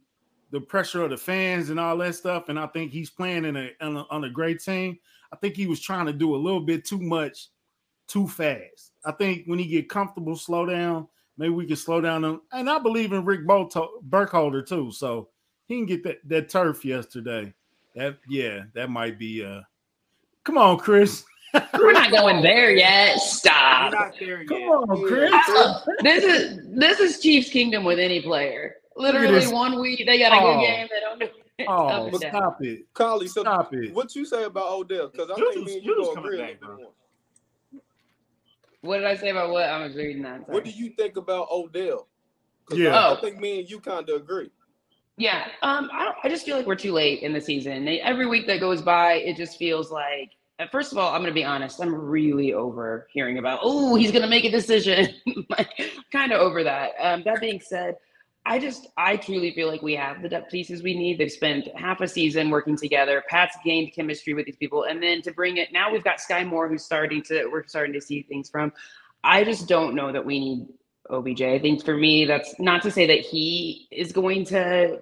the 0.54 0.62
pressure 0.62 1.04
of 1.04 1.10
the 1.10 1.18
fans 1.18 1.72
and 1.72 1.80
all 1.80 1.98
that 1.98 2.14
stuff. 2.14 2.48
And 2.48 2.60
I 2.60 2.68
think 2.68 2.92
he's 2.92 3.10
playing 3.10 3.44
in 3.44 3.58
a 3.58 3.72
on 3.82 3.98
a, 3.98 4.06
on 4.10 4.24
a 4.24 4.30
great 4.30 4.62
team. 4.62 4.98
I 5.34 5.36
think 5.36 5.56
he 5.56 5.66
was 5.66 5.82
trying 5.82 6.06
to 6.06 6.14
do 6.14 6.36
a 6.36 6.38
little 6.38 6.62
bit 6.62 6.86
too 6.86 7.00
much, 7.00 7.48
too 8.08 8.28
fast. 8.28 8.92
I 9.04 9.12
think 9.14 9.48
when 9.48 9.58
he 9.60 9.66
get 9.66 9.90
comfortable, 9.90 10.38
slow 10.38 10.66
down. 10.68 11.08
Maybe 11.40 11.50
we 11.56 11.66
can 11.66 11.76
slow 11.76 12.00
down 12.00 12.24
him. 12.24 12.42
And 12.52 12.70
I 12.70 12.78
believe 12.78 13.12
in 13.12 13.26
Rick 13.26 13.48
Bolto- 13.48 14.00
Burkholder 14.04 14.62
too. 14.62 14.92
So 14.92 15.30
he 15.66 15.78
can 15.78 15.88
get 15.88 16.04
that 16.04 16.20
that 16.30 16.50
turf 16.50 16.86
yesterday. 16.86 17.52
That 17.96 18.20
yeah, 18.30 18.66
that 18.76 18.90
might 18.92 19.18
be. 19.18 19.44
uh 19.44 19.62
Come 20.44 20.58
on, 20.60 20.78
Chris. 20.78 21.26
We're 21.74 21.94
not 21.94 22.12
going 22.12 22.42
there 22.44 22.72
yet. 22.72 23.14
We're 23.16 23.20
Stop. 23.20 23.94
not 23.94 24.14
there 24.20 24.46
Come 24.46 24.60
yet. 24.60 24.68
on, 24.68 25.08
Chris. 25.08 25.32
This 26.04 26.24
is 26.24 26.60
this 26.78 27.00
is 27.00 27.20
Chiefs 27.22 27.50
Kingdom 27.50 27.84
with 27.84 27.98
any 27.98 28.22
player. 28.22 28.76
Literally 28.96 29.46
one 29.48 29.80
week 29.80 30.04
they 30.06 30.20
got 30.20 30.34
a 30.34 30.42
Oh. 30.44 30.54
good 30.60 30.66
game. 30.66 30.88
They 30.92 31.00
don't 31.00 31.20
do 31.20 31.26
it. 31.26 31.66
Oh, 31.68 31.88
Up 31.88 32.12
and 32.14 32.20
down. 32.22 32.32
stop 32.32 32.64
it. 32.64 32.94
Collie, 32.94 33.28
so 33.28 33.42
Stop 33.42 33.74
it. 33.74 33.94
what 33.94 34.16
you 34.16 34.26
say 34.26 34.44
about 34.44 34.68
Odell? 34.72 35.08
Because 35.10 35.30
I 35.30 35.36
Juju's- 35.36 35.54
think 35.54 35.66
me 35.68 35.74
and 35.76 35.84
you 35.84 35.96
Juju's 35.96 36.08
gonna 36.16 36.22
agree 36.22 36.38
back, 36.40 36.62
little 36.62 36.76
bro. 36.78 37.82
What 38.82 38.98
did 38.98 39.06
I 39.08 39.16
say 39.16 39.30
about 39.30 39.52
what? 39.52 39.64
I 39.64 39.86
was 39.86 39.96
reading 39.96 40.24
that. 40.24 40.48
What 40.50 40.64
do 40.66 40.72
you 40.72 40.90
think 40.98 41.16
about 41.18 41.48
Odell? 41.52 42.08
Yeah. 42.72 42.98
I, 42.98 43.10
I 43.14 43.18
Oh. 43.18 43.22
think 43.22 43.40
me 43.40 43.60
and 43.60 43.70
you 43.70 43.80
kind 43.80 44.10
of 44.10 44.16
agree. 44.22 44.50
Yeah, 45.16 45.48
um, 45.62 45.90
I, 45.94 46.06
don't, 46.06 46.16
I 46.24 46.30
just 46.30 46.44
feel 46.44 46.58
like 46.58 46.66
we're 46.66 46.76
too 46.76 46.92
late 46.92 47.22
in 47.22 47.34
the 47.34 47.40
season. 47.42 47.86
They, 47.86 48.02
every 48.02 48.26
week 48.26 48.48
that 48.48 48.60
goes 48.60 48.82
by, 48.82 49.14
it 49.16 49.38
just 49.38 49.60
feels 49.60 49.92
like. 49.92 50.32
uh, 50.60 50.66
First 50.72 50.92
of 50.92 50.98
all, 50.98 51.14
I'm 51.14 51.22
going 51.22 51.30
to 51.32 51.36
be 51.36 51.44
honest. 51.44 51.80
I'm 51.80 51.94
really 51.94 52.54
over 52.54 53.08
hearing 53.14 53.38
about. 53.38 53.60
Oh, 53.62 53.94
he's 53.96 54.12
going 54.12 54.24
to 54.24 54.28
make 54.28 54.44
a 54.44 54.50
decision. 54.50 55.14
like, 55.50 55.70
kind 56.12 56.32
of 56.32 56.42
over 56.42 56.64
that. 56.64 56.94
Um, 57.00 57.22
that 57.26 57.40
being 57.42 57.62
said, 57.62 57.96
I 58.46 58.60
just 58.60 58.88
I 58.98 59.16
truly 59.16 59.54
feel 59.54 59.70
like 59.70 59.82
we 59.82 59.96
have 59.96 60.22
the 60.22 60.28
depth 60.28 60.52
pieces 60.52 60.84
we 60.84 60.98
need. 60.98 61.18
They've 61.18 61.32
spent 61.32 61.68
half 61.76 62.02
a 62.02 62.08
season 62.08 62.50
working 62.50 62.76
together. 62.76 63.24
Pat's 63.30 63.58
gained 63.64 63.94
chemistry 63.94 64.34
with 64.34 64.46
these 64.46 64.58
people, 64.58 64.84
and 64.84 65.02
then 65.02 65.22
to 65.22 65.32
bring 65.32 65.58
it 65.58 65.72
now, 65.72 65.92
we've 65.92 66.04
got 66.04 66.18
Skyy 66.20 66.46
Moore 66.46 66.68
who's 66.68 66.84
starting 66.84 67.22
to 67.24 67.48
we're 67.48 67.66
starting 67.68 67.94
to 67.94 68.02
see 68.02 68.24
things 68.24 68.50
from. 68.50 68.74
I 69.24 69.46
just 69.46 69.70
don't 69.70 69.96
know 69.96 70.12
that 70.12 70.26
we 70.26 70.40
need 70.40 70.68
OBJ. 71.10 71.42
I 71.42 71.60
think 71.60 71.86
for 71.86 71.96
me, 71.96 72.26
that's 72.26 72.60
not 72.60 72.82
to 72.84 72.92
say 72.92 73.08
that 73.08 73.20
he 73.20 73.88
is 73.92 74.12
going 74.12 74.46
to 74.46 75.00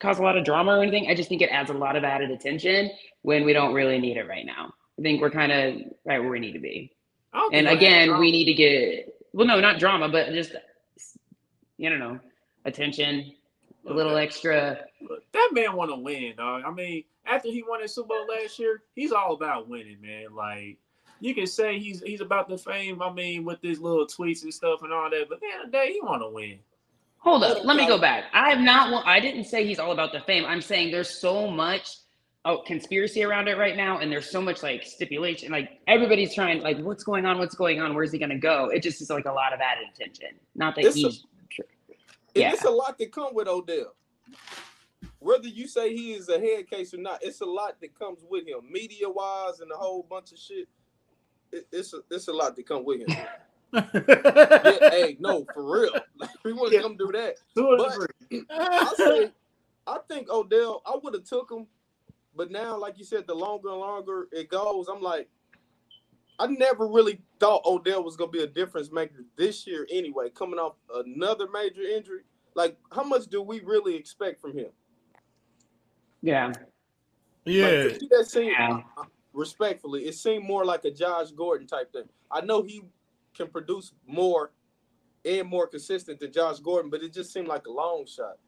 cause 0.00 0.18
a 0.18 0.22
lot 0.22 0.36
of 0.36 0.44
drama 0.44 0.72
or 0.72 0.82
anything. 0.82 1.08
I 1.08 1.14
just 1.14 1.28
think 1.28 1.42
it 1.42 1.50
adds 1.50 1.70
a 1.70 1.74
lot 1.74 1.94
of 1.94 2.02
added 2.02 2.30
attention 2.30 2.90
when 3.22 3.44
we 3.44 3.52
don't 3.52 3.74
really 3.74 3.98
need 3.98 4.16
it 4.16 4.26
right 4.26 4.46
now. 4.46 4.74
I 4.98 5.02
think 5.02 5.20
we're 5.20 5.30
kind 5.30 5.52
of 5.52 5.74
right 6.04 6.18
where 6.18 6.30
we 6.30 6.40
need 6.40 6.52
to 6.52 6.58
be. 6.58 6.92
I 7.32 7.48
And 7.52 7.68
again, 7.68 8.18
we 8.18 8.32
need 8.32 8.46
to 8.46 8.54
get 8.54 9.16
well, 9.32 9.46
no, 9.46 9.60
not 9.60 9.78
drama, 9.78 10.08
but 10.08 10.32
just 10.32 10.52
you 11.76 11.88
don't 11.88 12.00
know, 12.00 12.18
attention, 12.64 13.32
a 13.86 13.92
little 13.92 14.16
extra. 14.16 14.84
That 15.32 15.50
man 15.52 15.74
want 15.76 15.90
to 15.90 15.96
win, 15.96 16.34
dog. 16.36 16.62
I 16.66 16.70
mean, 16.70 17.04
after 17.26 17.48
he 17.48 17.62
won 17.62 17.82
the 17.82 17.88
Super 17.88 18.08
Bowl 18.08 18.26
last 18.26 18.58
year, 18.58 18.82
he's 18.94 19.12
all 19.12 19.34
about 19.34 19.68
winning, 19.68 20.00
man. 20.00 20.34
Like 20.34 20.78
you 21.20 21.34
can 21.34 21.46
say 21.46 21.78
he's 21.78 22.00
he's 22.02 22.20
about 22.20 22.48
the 22.48 22.58
fame. 22.58 23.02
I 23.02 23.12
mean, 23.12 23.44
with 23.44 23.60
his 23.62 23.80
little 23.80 24.06
tweets 24.06 24.42
and 24.42 24.52
stuff 24.52 24.82
and 24.82 24.92
all 24.92 25.10
that, 25.10 25.28
but 25.28 25.36
at 25.36 25.40
the 25.40 25.46
end 25.46 25.64
of 25.64 25.70
the 25.70 25.78
day, 25.78 25.92
he 25.92 26.00
want 26.00 26.22
to 26.22 26.28
win. 26.28 26.58
Hold 27.18 27.44
up, 27.44 27.64
let 27.64 27.76
me 27.76 27.86
go 27.86 27.98
back. 27.98 28.24
I 28.32 28.48
have 28.48 28.60
not. 28.60 29.06
I 29.06 29.20
didn't 29.20 29.44
say 29.44 29.66
he's 29.66 29.78
all 29.78 29.92
about 29.92 30.12
the 30.12 30.20
fame. 30.20 30.46
I'm 30.46 30.62
saying 30.62 30.90
there's 30.90 31.10
so 31.10 31.50
much 31.50 31.98
oh 32.46 32.62
conspiracy 32.66 33.22
around 33.22 33.48
it 33.48 33.58
right 33.58 33.76
now, 33.76 33.98
and 33.98 34.10
there's 34.10 34.30
so 34.30 34.40
much 34.40 34.62
like 34.62 34.82
stipulation. 34.84 35.52
Like 35.52 35.80
everybody's 35.86 36.34
trying, 36.34 36.62
like, 36.62 36.78
what's 36.78 37.04
going 37.04 37.26
on? 37.26 37.38
What's 37.38 37.54
going 37.54 37.80
on? 37.80 37.94
Where's 37.94 38.10
he 38.12 38.18
gonna 38.18 38.38
go? 38.38 38.70
It 38.70 38.82
just 38.82 39.02
is 39.02 39.10
like 39.10 39.26
a 39.26 39.32
lot 39.32 39.52
of 39.52 39.60
added 39.60 39.84
attention. 39.94 40.28
Not 40.54 40.74
that 40.76 40.86
a- 40.86 40.92
he's. 40.92 41.26
And 42.34 42.42
Yeah. 42.42 42.52
it's 42.52 42.64
a 42.64 42.70
lot 42.70 42.98
that 42.98 43.12
come 43.12 43.34
with 43.34 43.48
Odell. 43.48 43.94
Whether 45.18 45.48
you 45.48 45.66
say 45.68 45.94
he 45.94 46.12
is 46.14 46.28
a 46.28 46.38
head 46.38 46.68
case 46.68 46.94
or 46.94 46.98
not, 46.98 47.18
it's 47.22 47.40
a 47.40 47.46
lot 47.46 47.80
that 47.80 47.98
comes 47.98 48.20
with 48.28 48.46
him, 48.46 48.60
media 48.70 49.08
wise, 49.08 49.60
and 49.60 49.70
a 49.70 49.76
whole 49.76 50.02
bunch 50.08 50.32
of 50.32 50.38
shit. 50.38 50.68
It, 51.52 51.66
it's 51.72 51.92
a, 51.92 51.98
it's 52.10 52.28
a 52.28 52.32
lot 52.32 52.56
that 52.56 52.66
come 52.66 52.84
with 52.84 53.00
him. 53.06 53.16
Yeah, 53.72 54.90
hey, 54.90 55.16
no, 55.20 55.46
for 55.54 55.62
real. 55.80 55.92
Like, 56.16 56.30
we 56.44 56.52
wouldn't 56.52 56.72
Yeah. 56.72 56.80
come 56.82 56.96
do 56.96 57.12
that. 57.12 57.36
But- 57.54 58.10
I 58.50 58.94
say, 58.96 59.30
I 59.86 59.98
think 60.08 60.28
Odell, 60.28 60.82
I 60.84 60.96
would 61.02 61.14
have 61.14 61.24
took 61.24 61.50
him, 61.52 61.66
but 62.34 62.50
now, 62.50 62.76
like 62.78 62.98
you 62.98 63.04
said, 63.04 63.26
the 63.28 63.34
longer 63.34 63.68
and 63.68 63.78
longer 63.78 64.28
it 64.32 64.48
goes, 64.48 64.88
I'm 64.88 65.00
like, 65.02 65.28
I 66.40 66.46
never 66.46 66.86
really 66.88 67.20
thought 67.38 67.66
Odell 67.66 68.02
was 68.02 68.16
gonna 68.16 68.30
be 68.30 68.42
a 68.42 68.46
difference 68.46 68.90
maker 68.90 69.26
this 69.36 69.66
year 69.66 69.86
anyway, 69.90 70.30
coming 70.30 70.58
off 70.58 70.76
another 70.94 71.46
major 71.52 71.82
injury. 71.82 72.22
Like, 72.54 72.78
how 72.90 73.04
much 73.04 73.26
do 73.26 73.42
we 73.42 73.60
really 73.60 73.94
expect 73.94 74.40
from 74.40 74.56
him? 74.56 74.70
Yeah. 76.22 76.52
Yeah. 77.44 77.84
to 77.84 77.98
me, 78.00 78.08
that 78.10 78.26
seemed, 78.26 78.52
Yeah. 78.52 78.80
Uh, 78.96 79.02
uh, 79.02 79.04
respectfully, 79.34 80.06
it 80.06 80.14
seemed 80.14 80.46
more 80.46 80.64
like 80.64 80.86
a 80.86 80.90
Josh 80.90 81.30
Gordon 81.30 81.66
type 81.66 81.92
thing. 81.92 82.08
I 82.30 82.40
know 82.40 82.62
he 82.62 82.84
can 83.34 83.48
produce 83.48 83.92
more 84.06 84.52
and 85.26 85.46
more 85.46 85.66
consistent 85.66 86.20
than 86.20 86.32
Josh 86.32 86.58
Gordon, 86.60 86.90
but 86.90 87.02
it 87.02 87.12
just 87.12 87.34
seemed 87.34 87.48
like 87.48 87.66
a 87.66 87.70
long 87.70 88.06
shot. 88.06 88.38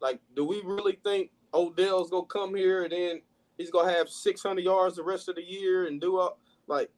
Like, 0.00 0.18
do 0.34 0.44
we 0.44 0.62
really 0.64 0.98
think 1.04 1.30
Odell's 1.54 2.10
gonna 2.10 2.26
come 2.26 2.56
here 2.56 2.82
and 2.82 2.92
then 2.92 3.22
he's 3.56 3.70
gonna 3.70 3.92
have 3.92 4.08
600 4.08 4.64
yards 4.64 4.96
the 4.96 5.04
rest 5.04 5.28
of 5.28 5.36
the 5.36 5.44
year 5.44 5.86
and 5.86 6.00
do 6.00 6.18
all 6.18 6.40
like 6.66 6.90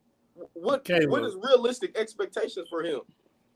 what? 0.54 0.84
Caleb. 0.84 1.10
What 1.10 1.24
is 1.24 1.34
realistic 1.40 1.96
expectations 1.96 2.68
for 2.68 2.82
him? 2.82 3.00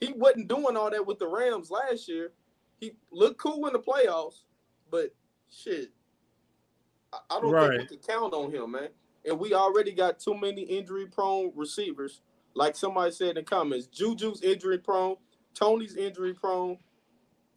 He 0.00 0.12
wasn't 0.12 0.48
doing 0.48 0.76
all 0.76 0.90
that 0.90 1.06
with 1.06 1.18
the 1.18 1.28
Rams 1.28 1.70
last 1.70 2.08
year. 2.08 2.32
He 2.80 2.92
looked 3.12 3.38
cool 3.38 3.66
in 3.68 3.72
the 3.72 3.78
playoffs, 3.78 4.42
but 4.90 5.14
shit, 5.50 5.90
I, 7.12 7.18
I 7.30 7.40
don't 7.40 7.52
Right. 7.52 7.78
think 7.78 7.90
we 7.90 7.96
can 7.98 8.06
count 8.06 8.34
on 8.34 8.50
him, 8.52 8.72
man. 8.72 8.88
And 9.24 9.38
we 9.38 9.54
already 9.54 9.92
got 9.92 10.18
too 10.18 10.34
many 10.36 10.62
injury-prone 10.62 11.52
receivers. 11.54 12.22
Like 12.54 12.74
somebody 12.74 13.12
said 13.12 13.28
in 13.30 13.34
the 13.36 13.42
comments, 13.44 13.86
Juju's 13.86 14.42
injury-prone, 14.42 15.16
Tony's 15.54 15.94
injury-prone. 15.96 16.78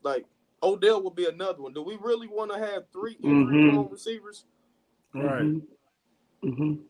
Like 0.04 0.26
Odell 0.62 1.02
will 1.02 1.10
be 1.12 1.26
another 1.28 1.64
one. 1.64 1.74
Do 1.74 1.82
we 1.82 1.98
really 2.00 2.28
want 2.28 2.52
to 2.52 2.60
have 2.60 2.84
three 2.94 3.18
injury-prone 3.24 3.90
receivers? 3.92 4.46
Right. 5.16 5.62
Mhm. 6.44 6.84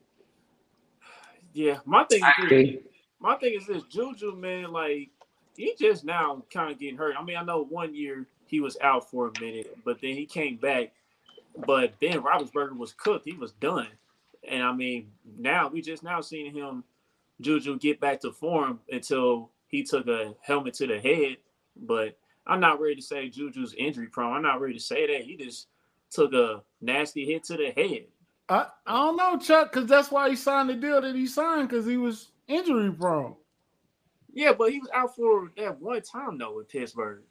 Yeah, 1.56 1.80
my 1.86 2.04
thing 2.04 2.22
is 2.22 2.50
this, 2.50 2.84
my 3.22 3.38
thing 3.38 3.54
is 3.56 3.66
this 3.66 3.84
Juju 3.84 4.36
man, 4.36 4.74
like 4.74 5.10
he 5.56 5.74
just 5.80 6.04
now 6.04 6.44
kind 6.54 6.70
of 6.70 6.78
getting 6.78 6.98
hurt. 6.98 7.16
I 7.18 7.24
mean, 7.24 7.38
I 7.38 7.44
know 7.44 7.64
one 7.64 7.96
year 7.96 8.28
he 8.46 8.60
was 8.60 8.78
out 8.82 9.10
for 9.10 9.30
a 9.30 9.40
minute, 9.40 9.78
but 9.86 10.02
then 10.02 10.16
he 10.16 10.26
came 10.26 10.58
back. 10.58 10.92
But 11.66 11.98
Ben 12.02 12.22
Roethlisberger 12.22 12.78
was 12.78 12.92
cooked; 12.92 13.24
he 13.24 13.32
was 13.32 13.54
done. 13.54 13.88
And 14.46 14.64
I 14.64 14.74
mean, 14.74 15.12
now 15.40 15.70
we 15.70 15.82
just 15.82 16.04
now 16.04 16.20
seeing 16.20 16.54
him 16.54 16.84
Juju 17.40 17.80
get 17.80 18.02
back 18.02 18.20
to 18.22 18.34
form 18.34 18.82
until 18.92 19.50
he 19.68 19.82
took 19.82 20.08
a 20.10 20.36
helmet 20.42 20.74
to 20.76 20.88
the 20.88 21.00
head. 21.00 21.38
But 21.78 22.18
I'm 22.46 22.60
not 22.60 22.82
ready 22.82 22.96
to 22.96 23.02
say 23.02 23.30
Juju's 23.30 23.74
injury 23.78 24.08
prone. 24.08 24.36
I'm 24.36 24.44
not 24.44 24.60
ready 24.60 24.74
to 24.74 24.80
say 24.82 25.08
that. 25.08 25.26
He 25.26 25.38
just 25.38 25.68
took 26.12 26.34
a 26.34 26.64
nasty 26.82 27.26
hit 27.26 27.46
to 27.46 27.56
the 27.56 27.72
head. 27.72 28.08
I, 28.48 28.68
I 28.86 28.94
don't 28.94 29.16
know, 29.16 29.38
Chuck, 29.38 29.74
because 29.74 29.90
that's 29.90 30.12
why 30.12 30.30
he 30.30 30.36
signed 30.36 30.70
the 30.70 30.76
deal 30.76 31.02
that 31.02 31.16
he 31.16 31.26
signed 31.26 31.70
because 31.70 31.86
he 31.86 31.98
was 31.98 32.30
injury 32.48 32.92
prone. 32.92 33.36
Yeah, 34.34 34.54
but 34.54 34.72
he 34.72 34.80
was 34.80 34.90
out 34.94 35.16
for 35.16 35.52
that 35.58 35.80
one 35.82 36.02
time 36.02 36.38
though 36.38 36.58
with 36.58 36.70
Pittsburgh. 36.70 37.24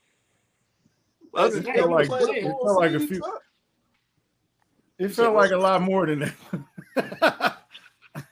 Other 1.34 1.58
It 1.58 1.64
felt 1.64 1.90
like, 1.90 2.06
he 2.06 2.10
was 2.10 2.24
played 2.24 2.44
a 2.44 2.48
it 2.48 2.50
felt 2.50 2.80
like 2.80 2.92
a 2.92 3.00
few. 3.00 3.20
fuck. 3.20 3.42
It 4.98 5.08
felt 5.08 5.34
like 5.34 5.50
a 5.50 5.56
lot 5.56 5.82
more 5.82 6.06
than 6.06 6.32
that. 6.96 7.58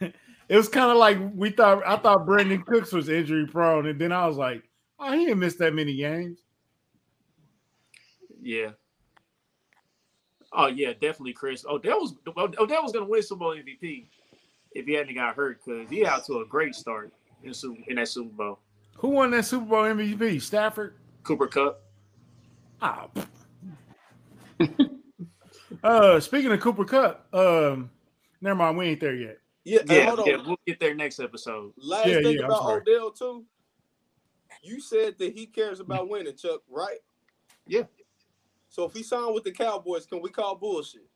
it 0.49 0.57
was 0.57 0.69
kind 0.69 0.91
of 0.91 0.97
like 0.97 1.19
we 1.35 1.51
thought. 1.51 1.83
I 1.85 1.97
thought 1.97 2.27
Brandin 2.27 2.65
Cooks 2.65 2.93
was 2.93 3.09
injury 3.09 3.47
prone, 3.47 3.87
and 3.87 4.01
then 4.01 4.13
I 4.13 4.27
was 4.27 4.37
like, 4.37 4.63
"Oh, 5.01 5.13
he 5.13 5.25
didn't 5.25 5.41
miss 5.41 5.57
that 5.57 5.75
many 5.75 5.97
games." 5.97 6.39
Yeah. 8.41 8.71
Oh 10.55 10.67
yeah, 10.67 10.93
definitely, 10.93 11.33
Chris. 11.33 11.65
Oh, 11.69 11.79
that 11.79 11.97
was 11.97 12.15
oh 12.37 12.67
that 12.67 12.83
was 12.83 12.93
gonna 12.93 13.07
win 13.07 13.23
Super 13.23 13.39
Bowl 13.41 13.55
MVP 13.57 14.07
if 14.73 14.87
he 14.87 14.93
hadn't 14.93 15.15
got 15.15 15.35
hurt 15.35 15.61
because 15.65 15.89
he 15.89 16.05
out 16.05 16.25
to 16.27 16.41
a 16.41 16.47
great 16.47 16.75
start 16.75 17.13
in 17.43 17.55
Super, 17.55 17.81
in 17.89 17.97
that 17.97 18.09
Super 18.09 18.31
Bowl. 18.31 18.59
Who 18.97 19.09
won 19.09 19.31
that 19.33 19.45
Super 19.45 19.65
Bowl 19.67 19.83
MVP? 19.85 20.41
Stafford. 20.43 20.95
Cooper 21.23 21.47
Kupp. 21.47 21.81
Ah. 22.81 23.09
uh, 25.85 26.21
speaking 26.21 26.53
of 26.53 26.61
Cooper 26.61 26.85
Kupp, 26.85 27.27
um, 27.35 27.91
never 28.41 28.57
mind, 28.57 28.77
we 28.77 28.87
ain't 28.89 29.01
there 29.01 29.15
yet. 29.15 29.39
Yeah, 29.65 29.81
Yeah, 29.87 30.07
hold 30.07 30.21
on. 30.21 30.27
yeah, 30.27 30.37
we'll 30.45 30.59
get 30.67 30.81
there 30.81 30.95
next 30.95 31.21
episode. 31.21 31.73
Last 31.77 32.09
Yeah, 32.09 32.21
thing 32.23 32.39
yeah, 32.39 32.45
about 32.47 32.63
sorry. 32.63 32.83
Odell 32.83 33.11
too. 33.13 33.45
You 34.63 34.81
said 34.81 35.19
that 35.19 35.37
he 35.37 35.47
cares 35.47 35.81
about 35.81 36.09
winning, 36.09 36.37
Chuck, 36.37 36.61
right? 36.69 36.99
Yeah. 37.67 37.85
So 38.73 38.85
if 38.85 38.95
he 38.95 39.03
signed 39.03 39.35
with 39.35 39.45
the 39.45 39.53
Cowboys, 39.53 40.07
can 40.07 40.23
we 40.23 40.31
call 40.31 40.57
bullshit? 40.57 41.07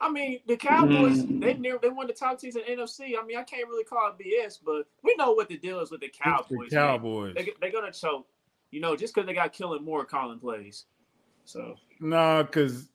I 0.00 0.10
mean, 0.10 0.40
the 0.46 0.56
Cowboys 0.56 1.24
Mm. 1.24 1.40
they 1.40 1.54
near 1.54 1.78
they 1.78 1.88
won 1.88 2.08
the 2.08 2.12
top 2.12 2.38
teams 2.40 2.56
in 2.56 2.62
NFC. 2.62 3.16
I 3.16 3.24
mean, 3.24 3.38
I 3.38 3.44
can't 3.44 3.68
really 3.68 3.84
call 3.84 4.10
it 4.10 4.18
BS, 4.18 4.58
but 4.64 4.86
we 5.04 5.14
know 5.16 5.32
what 5.32 5.48
the 5.48 5.56
deal 5.56 5.78
is 5.80 5.92
with 5.92 6.00
the 6.00 6.08
Cowboys. 6.08 6.70
the. 6.70 6.76
Cowboys. 6.76 7.34
They, 7.36 7.52
they're 7.60 7.70
gonna 7.70 7.92
choke, 7.92 8.26
you 8.72 8.80
know, 8.80 8.96
just 8.96 9.14
because 9.14 9.26
they 9.26 9.34
got 9.34 9.52
Kellen 9.52 9.84
Moore 9.84 10.04
calling 10.04 10.40
plays. 10.40 10.86
So 11.44 11.76
No, 12.00 12.42
because 12.42 12.88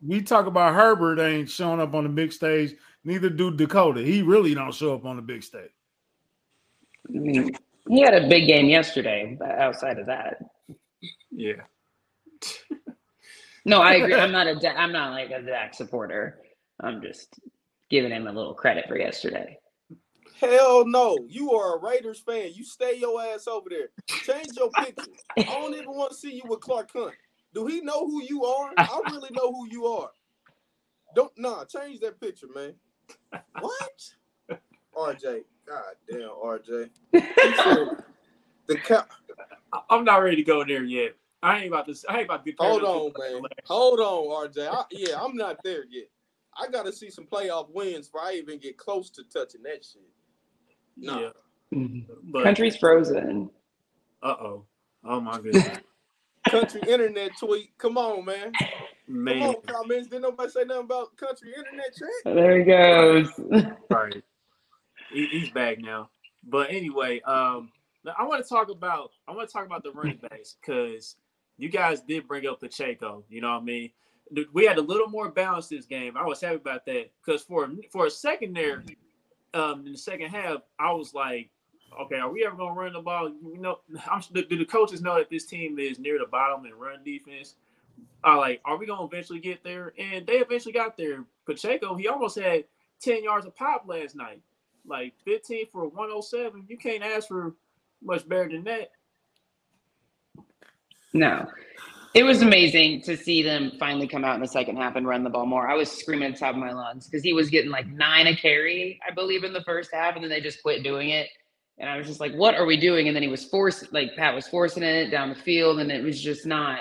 we 0.00 0.22
talk 0.22 0.46
about 0.46 0.74
Herbert 0.74 1.20
ain't 1.20 1.50
showing 1.50 1.80
up 1.80 1.94
on 1.94 2.04
the 2.04 2.10
big 2.10 2.32
stage. 2.32 2.74
Neither 3.04 3.28
do 3.28 3.50
Dakota. 3.50 4.02
He 4.02 4.22
really 4.22 4.54
don't 4.54 4.72
show 4.74 4.94
up 4.94 5.04
on 5.04 5.16
the 5.16 5.22
big 5.22 5.42
stage. 5.42 5.70
I 7.08 7.18
mean, 7.18 7.50
he 7.88 8.00
had 8.00 8.14
a 8.14 8.28
big 8.28 8.46
game 8.46 8.68
yesterday, 8.68 9.36
but 9.36 9.50
outside 9.50 9.98
of 9.98 10.06
that. 10.06 10.38
yeah, 11.32 11.62
No, 13.64 13.80
I 13.80 13.94
agree. 13.94 14.14
I'm 14.14 14.32
not 14.32 14.48
a 14.48 14.56
Da- 14.56 14.74
I'm 14.74 14.92
not 14.92 15.12
like 15.12 15.30
a 15.30 15.40
Dak 15.40 15.72
supporter. 15.74 16.40
I'm 16.80 17.00
just 17.00 17.38
giving 17.90 18.10
him 18.10 18.26
a 18.26 18.32
little 18.32 18.54
credit 18.54 18.86
for 18.88 18.98
yesterday. 18.98 19.56
Hell 20.40 20.84
no. 20.84 21.24
You 21.28 21.52
are 21.52 21.76
a 21.76 21.80
Raiders 21.80 22.18
fan. 22.18 22.50
You 22.54 22.64
stay 22.64 22.96
your 22.96 23.22
ass 23.22 23.46
over 23.46 23.70
there. 23.70 23.88
Change 24.20 24.56
your 24.56 24.72
picture. 24.72 25.12
I 25.46 25.52
don't 25.52 25.74
even 25.74 25.94
want 25.94 26.10
to 26.10 26.16
see 26.16 26.34
you 26.34 26.42
with 26.48 26.60
Clark 26.60 26.90
Hunt. 26.92 27.14
Do 27.54 27.66
he 27.66 27.80
know 27.80 28.06
who 28.06 28.22
you 28.24 28.44
are? 28.44 28.72
I 28.88 29.02
really 29.06 29.30
know 29.30 29.52
who 29.52 29.68
you 29.68 29.86
are. 29.86 30.10
Don't 31.14 31.32
nah, 31.36 31.64
change 31.64 32.00
that 32.00 32.20
picture, 32.20 32.48
man. 32.52 32.74
What? 33.60 34.10
RJ. 34.96 35.42
God 35.66 35.94
damn, 36.10 36.30
RJ. 36.30 36.90
The 38.66 38.76
cow. 38.78 39.04
I- 39.72 39.82
I'm 39.90 40.04
not 40.04 40.18
ready 40.18 40.36
to 40.36 40.42
go 40.44 40.64
there 40.64 40.84
yet. 40.84 41.14
I 41.42 41.58
ain't 41.58 41.68
about 41.68 41.86
to. 41.86 41.94
I 42.08 42.18
ain't 42.18 42.26
about 42.26 42.44
to 42.44 42.52
be. 42.52 42.56
Hold 42.58 42.84
on, 42.84 43.12
man. 43.18 43.42
Hold 43.64 44.00
on, 44.00 44.48
RJ. 44.48 44.68
I, 44.68 44.84
yeah, 44.90 45.20
I'm 45.20 45.36
not 45.36 45.58
there 45.64 45.84
yet. 45.90 46.06
I 46.56 46.68
gotta 46.68 46.92
see 46.92 47.10
some 47.10 47.26
playoff 47.26 47.70
wins 47.70 48.08
before 48.08 48.22
I 48.22 48.34
even 48.34 48.58
get 48.58 48.76
close 48.76 49.10
to 49.10 49.22
touching 49.24 49.62
that 49.62 49.84
shit. 49.84 50.02
Nah. 50.96 51.20
Yeah, 51.20 51.30
Mm-hmm. 51.74 52.42
Country's 52.42 52.76
frozen. 52.76 53.50
uh 54.22 54.34
oh, 54.38 54.64
oh 55.04 55.20
my 55.20 55.40
goodness, 55.40 55.78
Country 56.48 56.82
internet 56.86 57.30
tweet. 57.38 57.70
Come 57.78 57.96
on, 57.96 58.24
man. 58.24 58.52
Come 58.52 58.70
man, 59.06 59.42
on, 59.42 59.54
comments. 59.66 60.08
Didn't 60.08 60.22
nobody 60.22 60.50
say 60.50 60.64
nothing 60.64 60.84
about 60.84 61.16
country 61.16 61.48
internet 61.56 61.96
chat? 61.96 62.34
There 62.34 62.58
he 62.58 62.64
goes. 62.64 63.28
right? 63.90 64.22
He, 65.12 65.26
he's 65.28 65.50
back 65.50 65.78
now. 65.78 66.10
But 66.44 66.70
anyway, 66.70 67.20
um, 67.22 67.70
I 68.18 68.24
want 68.24 68.42
to 68.42 68.48
talk 68.48 68.70
about. 68.70 69.12
I 69.26 69.32
want 69.32 69.48
to 69.48 69.52
talk 69.52 69.64
about 69.64 69.82
the 69.82 69.92
running 69.92 70.18
backs 70.18 70.56
because 70.60 71.16
you 71.58 71.68
guys 71.68 72.00
did 72.00 72.26
bring 72.26 72.46
up 72.46 72.60
Pacheco. 72.60 73.24
You 73.28 73.40
know 73.40 73.52
what 73.52 73.62
I 73.62 73.64
mean? 73.64 73.90
We 74.52 74.64
had 74.64 74.78
a 74.78 74.82
little 74.82 75.08
more 75.08 75.30
balance 75.30 75.68
this 75.68 75.84
game. 75.84 76.16
I 76.16 76.24
was 76.24 76.40
happy 76.40 76.56
about 76.56 76.86
that 76.86 77.10
because 77.24 77.42
for 77.42 77.70
for 77.90 78.06
a 78.06 78.10
second 78.10 78.54
there, 78.54 78.82
um, 79.54 79.86
in 79.86 79.92
the 79.92 79.98
second 79.98 80.30
half, 80.30 80.62
I 80.78 80.92
was 80.92 81.12
like, 81.12 81.50
okay, 82.00 82.16
are 82.16 82.30
we 82.30 82.44
ever 82.44 82.56
gonna 82.56 82.72
run 82.72 82.94
the 82.94 83.00
ball? 83.00 83.28
You 83.28 83.60
know, 83.60 83.80
I'm, 84.10 84.22
do, 84.32 84.44
do 84.44 84.56
the 84.56 84.64
coaches 84.64 85.02
know 85.02 85.16
that 85.16 85.30
this 85.30 85.46
team 85.46 85.78
is 85.78 85.98
near 85.98 86.18
the 86.18 86.26
bottom 86.26 86.64
in 86.66 86.74
run 86.74 87.04
defense? 87.04 87.56
I 88.24 88.36
like, 88.36 88.60
are 88.64 88.76
we 88.76 88.86
gonna 88.86 89.04
eventually 89.04 89.40
get 89.40 89.62
there? 89.64 89.92
And 89.98 90.26
they 90.26 90.34
eventually 90.34 90.72
got 90.72 90.96
there. 90.96 91.24
Pacheco, 91.44 91.94
he 91.96 92.08
almost 92.08 92.38
had 92.38 92.64
10 93.00 93.24
yards 93.24 93.46
of 93.46 93.56
pop 93.56 93.84
last 93.86 94.14
night. 94.14 94.40
Like 94.86 95.14
15 95.24 95.66
for 95.72 95.88
107. 95.88 96.64
You 96.68 96.78
can't 96.78 97.02
ask 97.02 97.28
for 97.28 97.54
much 98.02 98.28
better 98.28 98.48
than 98.48 98.64
that. 98.64 98.92
No. 101.12 101.46
It 102.14 102.24
was 102.24 102.42
amazing 102.42 103.00
to 103.02 103.16
see 103.16 103.42
them 103.42 103.72
finally 103.78 104.06
come 104.06 104.22
out 104.22 104.34
in 104.34 104.42
the 104.42 104.48
second 104.48 104.76
half 104.76 104.96
and 104.96 105.06
run 105.06 105.24
the 105.24 105.30
ball 105.30 105.46
more. 105.46 105.66
I 105.66 105.74
was 105.74 105.90
screaming 105.90 106.28
at 106.28 106.34
the 106.34 106.40
top 106.40 106.54
of 106.54 106.60
my 106.60 106.72
lungs 106.72 107.06
because 107.06 107.22
he 107.22 107.32
was 107.32 107.48
getting 107.48 107.70
like 107.70 107.86
nine 107.86 108.26
a 108.26 108.36
carry, 108.36 109.00
I 109.06 109.14
believe, 109.14 109.44
in 109.44 109.54
the 109.54 109.62
first 109.62 109.90
half, 109.94 110.14
and 110.14 110.22
then 110.22 110.30
they 110.30 110.40
just 110.40 110.62
quit 110.62 110.82
doing 110.82 111.08
it. 111.08 111.28
And 111.78 111.88
I 111.88 111.96
was 111.96 112.06
just 112.06 112.20
like, 112.20 112.34
what 112.34 112.54
are 112.54 112.66
we 112.66 112.76
doing? 112.76 113.08
And 113.08 113.16
then 113.16 113.22
he 113.22 113.30
was 113.30 113.46
forced, 113.46 113.92
like 113.94 114.14
Pat 114.14 114.34
was 114.34 114.46
forcing 114.46 114.82
it 114.82 115.10
down 115.10 115.30
the 115.30 115.34
field, 115.34 115.80
and 115.80 115.90
it 115.90 116.04
was 116.04 116.20
just 116.20 116.44
not. 116.44 116.80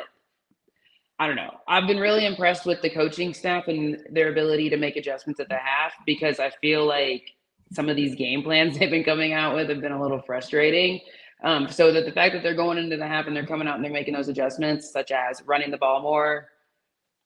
I 1.18 1.28
don't 1.28 1.36
know. 1.36 1.54
I've 1.68 1.88
been 1.88 2.00
really 2.00 2.26
impressed 2.26 2.66
with 2.66 2.82
the 2.82 2.90
coaching 2.90 3.34
staff 3.34 3.68
and 3.68 4.00
their 4.12 4.32
ability 4.32 4.70
to 4.72 4.78
make 4.78 4.98
adjustments 4.98 5.40
at 5.40 5.50
the 5.50 5.56
half 5.56 5.94
because 6.06 6.40
I 6.40 6.50
feel 6.62 6.86
like 6.86 7.24
some 7.72 7.90
of 7.90 7.96
these 7.96 8.16
game 8.16 8.44
plans 8.44 8.78
they've 8.80 8.90
been 8.90 9.04
coming 9.04 9.32
out 9.32 9.56
with 9.56 9.70
have 9.70 9.82
been 9.82 9.92
a 9.92 10.02
little 10.02 10.22
frustrating. 10.22 11.00
Um, 11.44 11.70
so 11.70 11.92
that 11.92 12.06
the 12.06 12.12
fact 12.12 12.34
that 12.34 12.44
they're 12.44 12.56
going 12.56 12.78
into 12.78 12.98
the 12.98 13.08
half 13.08 13.26
and 13.28 13.36
they're 13.36 13.46
coming 13.48 13.68
out 13.68 13.76
and 13.76 13.84
they're 13.84 13.92
making 13.92 14.14
those 14.14 14.28
adjustments, 14.28 14.92
such 14.92 15.12
as 15.12 15.42
running 15.46 15.72
the 15.72 15.78
ball 15.78 16.02
more, 16.02 16.50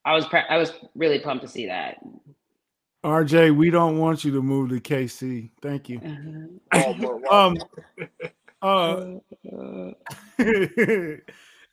I 0.05 0.13
was 0.13 0.25
pre- 0.25 0.47
I 0.49 0.57
was 0.57 0.71
really 0.95 1.19
pumped 1.19 1.43
to 1.43 1.49
see 1.51 1.65
that. 1.65 1.97
RJ, 3.03 3.55
we 3.55 3.69
don't 3.69 3.99
want 3.99 4.23
you 4.23 4.31
to 4.31 4.41
move 4.41 4.69
to 4.69 4.79
KC. 4.79 5.51
Thank 5.61 5.89
you. 5.89 5.99
Oh, 6.73 6.93
bro, 6.93 7.21
wow. 7.23 7.47
Um, 7.47 7.57
uh, 8.61 9.51
Uh, 9.53 9.91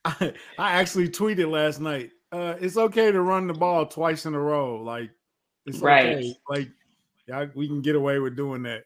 I, 0.05 0.33
I 0.59 0.73
actually 0.73 1.09
tweeted 1.09 1.51
last 1.51 1.81
night. 1.81 2.11
Uh, 2.33 2.55
it's 2.61 2.77
okay 2.77 3.13
to 3.13 3.21
run 3.23 3.47
the 3.47 3.55
ball 3.55 3.87
twice 3.87 4.27
in 4.27 4.35
a 4.35 4.41
row. 4.41 4.83
Like 4.83 5.11
it's 5.67 5.79
Right. 5.79 6.17
okay. 6.17 6.35
Like 6.49 6.69
yeah, 7.29 7.47
we 7.55 7.69
can 7.69 7.83
get 7.83 7.95
away 7.95 8.19
with 8.19 8.37
doing 8.37 8.63
that. 8.65 8.85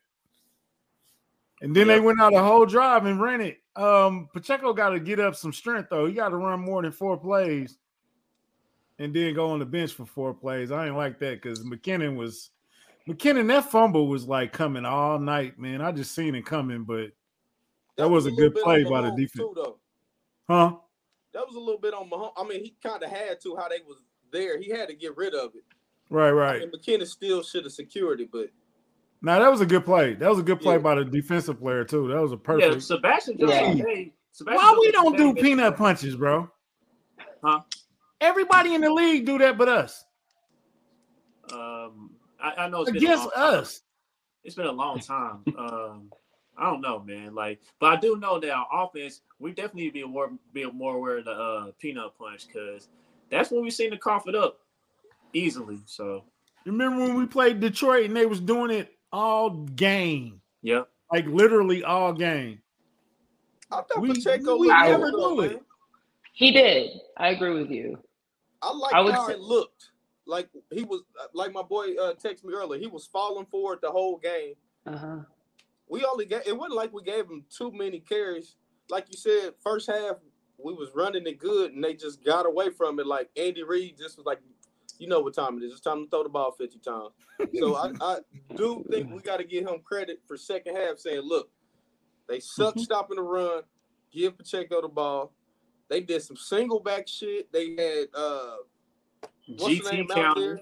And 1.62 1.74
then 1.74 1.88
they 1.88 2.00
went 2.00 2.20
out 2.20 2.34
a 2.34 2.42
whole 2.42 2.66
drive 2.66 3.06
and 3.06 3.20
ran 3.20 3.40
it. 3.40 3.58
Um, 3.76 4.28
Pacheco 4.32 4.72
got 4.72 4.90
to 4.90 5.00
get 5.00 5.20
up 5.20 5.34
some 5.34 5.52
strength 5.52 5.88
though. 5.90 6.06
He 6.06 6.12
got 6.12 6.30
to 6.30 6.36
run 6.36 6.60
more 6.60 6.82
than 6.82 6.92
four 6.92 7.16
plays, 7.16 7.78
and 8.98 9.14
then 9.14 9.34
go 9.34 9.50
on 9.50 9.58
the 9.58 9.66
bench 9.66 9.92
for 9.92 10.06
four 10.06 10.34
plays. 10.34 10.70
I 10.70 10.86
ain't 10.86 10.96
like 10.96 11.18
that 11.20 11.40
because 11.40 11.64
McKinnon 11.64 12.16
was 12.16 12.50
McKinnon. 13.08 13.48
That 13.48 13.70
fumble 13.70 14.08
was 14.08 14.26
like 14.26 14.52
coming 14.52 14.84
all 14.84 15.18
night, 15.18 15.58
man. 15.58 15.80
I 15.80 15.92
just 15.92 16.14
seen 16.14 16.34
it 16.34 16.44
coming, 16.44 16.84
but 16.84 17.10
that 17.96 18.08
was 18.08 18.26
a 18.26 18.30
good 18.30 18.54
play 18.54 18.84
by 18.84 19.02
the 19.02 19.10
defense. 19.10 19.48
Too, 19.54 19.76
huh? 20.48 20.76
That 21.32 21.46
was 21.46 21.56
a 21.56 21.60
little 21.60 21.80
bit 21.80 21.94
on 21.94 22.08
Mahomes. 22.08 22.32
I 22.36 22.44
mean, 22.44 22.64
he 22.64 22.74
kind 22.82 23.02
of 23.02 23.10
had 23.10 23.40
to 23.42 23.56
how 23.56 23.68
they 23.68 23.80
was 23.86 23.98
there. 24.32 24.58
He 24.60 24.70
had 24.70 24.88
to 24.88 24.94
get 24.94 25.16
rid 25.16 25.34
of 25.34 25.54
it. 25.54 25.64
Right, 26.08 26.28
I 26.28 26.30
right. 26.30 26.60
mean, 26.60 26.70
McKinnon 26.70 27.06
still 27.06 27.42
should 27.42 27.64
have 27.64 27.72
secured 27.72 28.20
it, 28.20 28.30
but 28.30 28.48
Now 29.22 29.38
that 29.38 29.50
was 29.50 29.60
a 29.60 29.66
good 29.66 29.84
play. 29.84 30.14
That 30.14 30.28
was 30.28 30.38
a 30.38 30.42
good 30.42 30.60
play 30.60 30.74
Yeah. 30.74 30.78
by 30.82 30.94
the 30.96 31.04
defensive 31.04 31.58
player 31.58 31.84
too. 31.84 32.08
That 32.08 32.20
was 32.20 32.32
a 32.32 32.36
Yeah, 32.36 32.40
perfect. 32.44 32.82
Sebastian 32.82 33.36
Yeah. 33.38 33.72
Hey, 33.74 34.12
Sebastian 34.32 34.62
Why 34.62 34.76
we 34.78 34.92
don't 34.92 35.16
do 35.16 35.32
made- 35.32 35.42
peanut 35.42 35.76
punches, 35.76 36.16
bro? 36.16 36.50
Huh? 37.42 37.62
Everybody 38.20 38.74
in 38.74 38.80
the 38.82 38.92
league 38.92 39.24
do 39.26 39.38
that, 39.38 39.56
but 39.58 39.68
us 39.68 40.04
Um, 41.52 42.10
I, 42.40 42.52
I 42.64 42.68
know 42.68 42.82
it's 42.82 42.90
been 42.90 43.02
a 43.02 43.06
against 43.06 43.24
time. 43.34 43.54
us. 43.54 43.82
It's 44.44 44.54
been 44.54 44.66
a 44.66 44.72
long 44.72 44.98
time. 45.00 45.42
Um, 45.58 46.12
I 46.56 46.70
don't 46.70 46.80
know, 46.80 47.00
man. 47.00 47.34
Like, 47.34 47.60
but 47.80 47.92
I 47.92 47.96
do 47.96 48.16
know 48.16 48.38
that 48.40 48.50
our 48.50 48.66
offense, 48.72 49.20
we 49.38 49.52
definitely 49.52 49.82
need 49.84 49.88
to 49.88 49.92
be 49.94 50.04
more, 50.04 50.30
be 50.52 50.64
more 50.70 50.96
aware 50.96 51.18
of 51.18 51.24
the 51.26 51.32
uh, 51.32 51.70
peanut 51.78 52.16
punch 52.18 52.46
because 52.46 52.88
that's 53.30 53.50
when 53.50 53.62
we 53.62 53.70
seem 53.70 53.90
to 53.90 53.98
cough 53.98 54.26
it 54.28 54.34
up 54.34 54.60
easily. 55.32 55.78
So, 55.86 56.24
Remember 56.64 57.04
when 57.04 57.14
we 57.14 57.26
played 57.26 57.60
Detroit 57.60 58.06
and 58.06 58.16
they 58.16 58.26
was 58.26 58.40
doing 58.40 58.70
it 58.70 58.95
all 59.16 59.50
game, 59.50 60.40
yeah, 60.62 60.82
like 61.10 61.26
literally 61.26 61.82
all 61.82 62.12
game. 62.12 62.60
I 63.70 63.76
thought 63.82 64.00
We- 64.00 64.12
Pacheco 64.12 64.56
we 64.58 64.68
looked 64.68 64.80
never 64.80 65.10
do 65.10 65.40
it. 65.40 65.62
he 66.34 66.52
did. 66.52 67.00
I 67.16 67.28
agree 67.30 67.54
with 67.54 67.70
you. 67.70 67.98
I 68.62 68.72
like 68.72 68.94
I 68.94 69.10
how 69.10 69.26
say- 69.26 69.34
it 69.34 69.40
looked. 69.40 69.90
Like 70.28 70.48
he 70.72 70.82
was, 70.82 71.02
like 71.34 71.52
my 71.52 71.62
boy 71.62 71.94
uh, 71.94 72.14
texted 72.14 72.44
me 72.44 72.52
earlier. 72.52 72.80
He 72.80 72.88
was 72.88 73.06
falling 73.06 73.46
forward 73.46 73.78
the 73.80 73.90
whole 73.92 74.18
game. 74.18 74.54
Uh-huh. 74.84 75.18
We 75.88 76.04
only 76.04 76.24
get. 76.26 76.46
It 76.48 76.56
wasn't 76.58 76.74
like 76.74 76.92
we 76.92 77.02
gave 77.04 77.26
him 77.26 77.44
too 77.48 77.70
many 77.72 78.00
carries. 78.00 78.56
Like 78.90 79.06
you 79.08 79.16
said, 79.16 79.54
first 79.62 79.88
half 79.88 80.16
we 80.58 80.72
was 80.72 80.88
running 80.94 81.26
it 81.26 81.38
good 81.38 81.72
and 81.74 81.84
they 81.84 81.94
just 81.94 82.24
got 82.24 82.44
away 82.44 82.70
from 82.70 82.98
it. 82.98 83.06
Like 83.06 83.28
Andy 83.36 83.62
Reid 83.62 83.96
just 83.98 84.16
was 84.16 84.26
like, 84.26 84.40
you 84.98 85.08
know 85.08 85.20
what 85.20 85.34
time 85.34 85.58
it 85.58 85.64
is. 85.64 85.72
It's 85.72 85.80
time 85.80 86.04
to 86.04 86.10
throw 86.10 86.22
the 86.22 86.28
ball 86.28 86.52
50 86.52 86.78
times. 86.78 87.10
So 87.58 87.74
I, 87.76 87.92
I 88.00 88.18
do 88.56 88.84
think 88.90 89.12
we 89.12 89.20
got 89.20 89.38
to 89.38 89.44
give 89.44 89.66
him 89.66 89.80
credit 89.84 90.20
for 90.26 90.36
second 90.36 90.76
half 90.76 90.98
saying, 90.98 91.22
look, 91.22 91.50
they 92.28 92.40
suck 92.40 92.74
mm-hmm. 92.74 92.80
stopping 92.80 93.16
the 93.16 93.22
run. 93.22 93.62
Give 94.12 94.36
Pacheco 94.36 94.82
the 94.82 94.88
ball. 94.88 95.32
They 95.88 96.00
did 96.00 96.22
some 96.22 96.36
single 96.36 96.80
back 96.80 97.06
shit. 97.06 97.52
They 97.52 97.70
had 97.76 98.06
uh 98.14 98.56
what's 99.46 99.74
GT 99.74 99.84
the 99.84 99.92
name 99.92 100.10
out 100.16 100.36
there? 100.36 100.60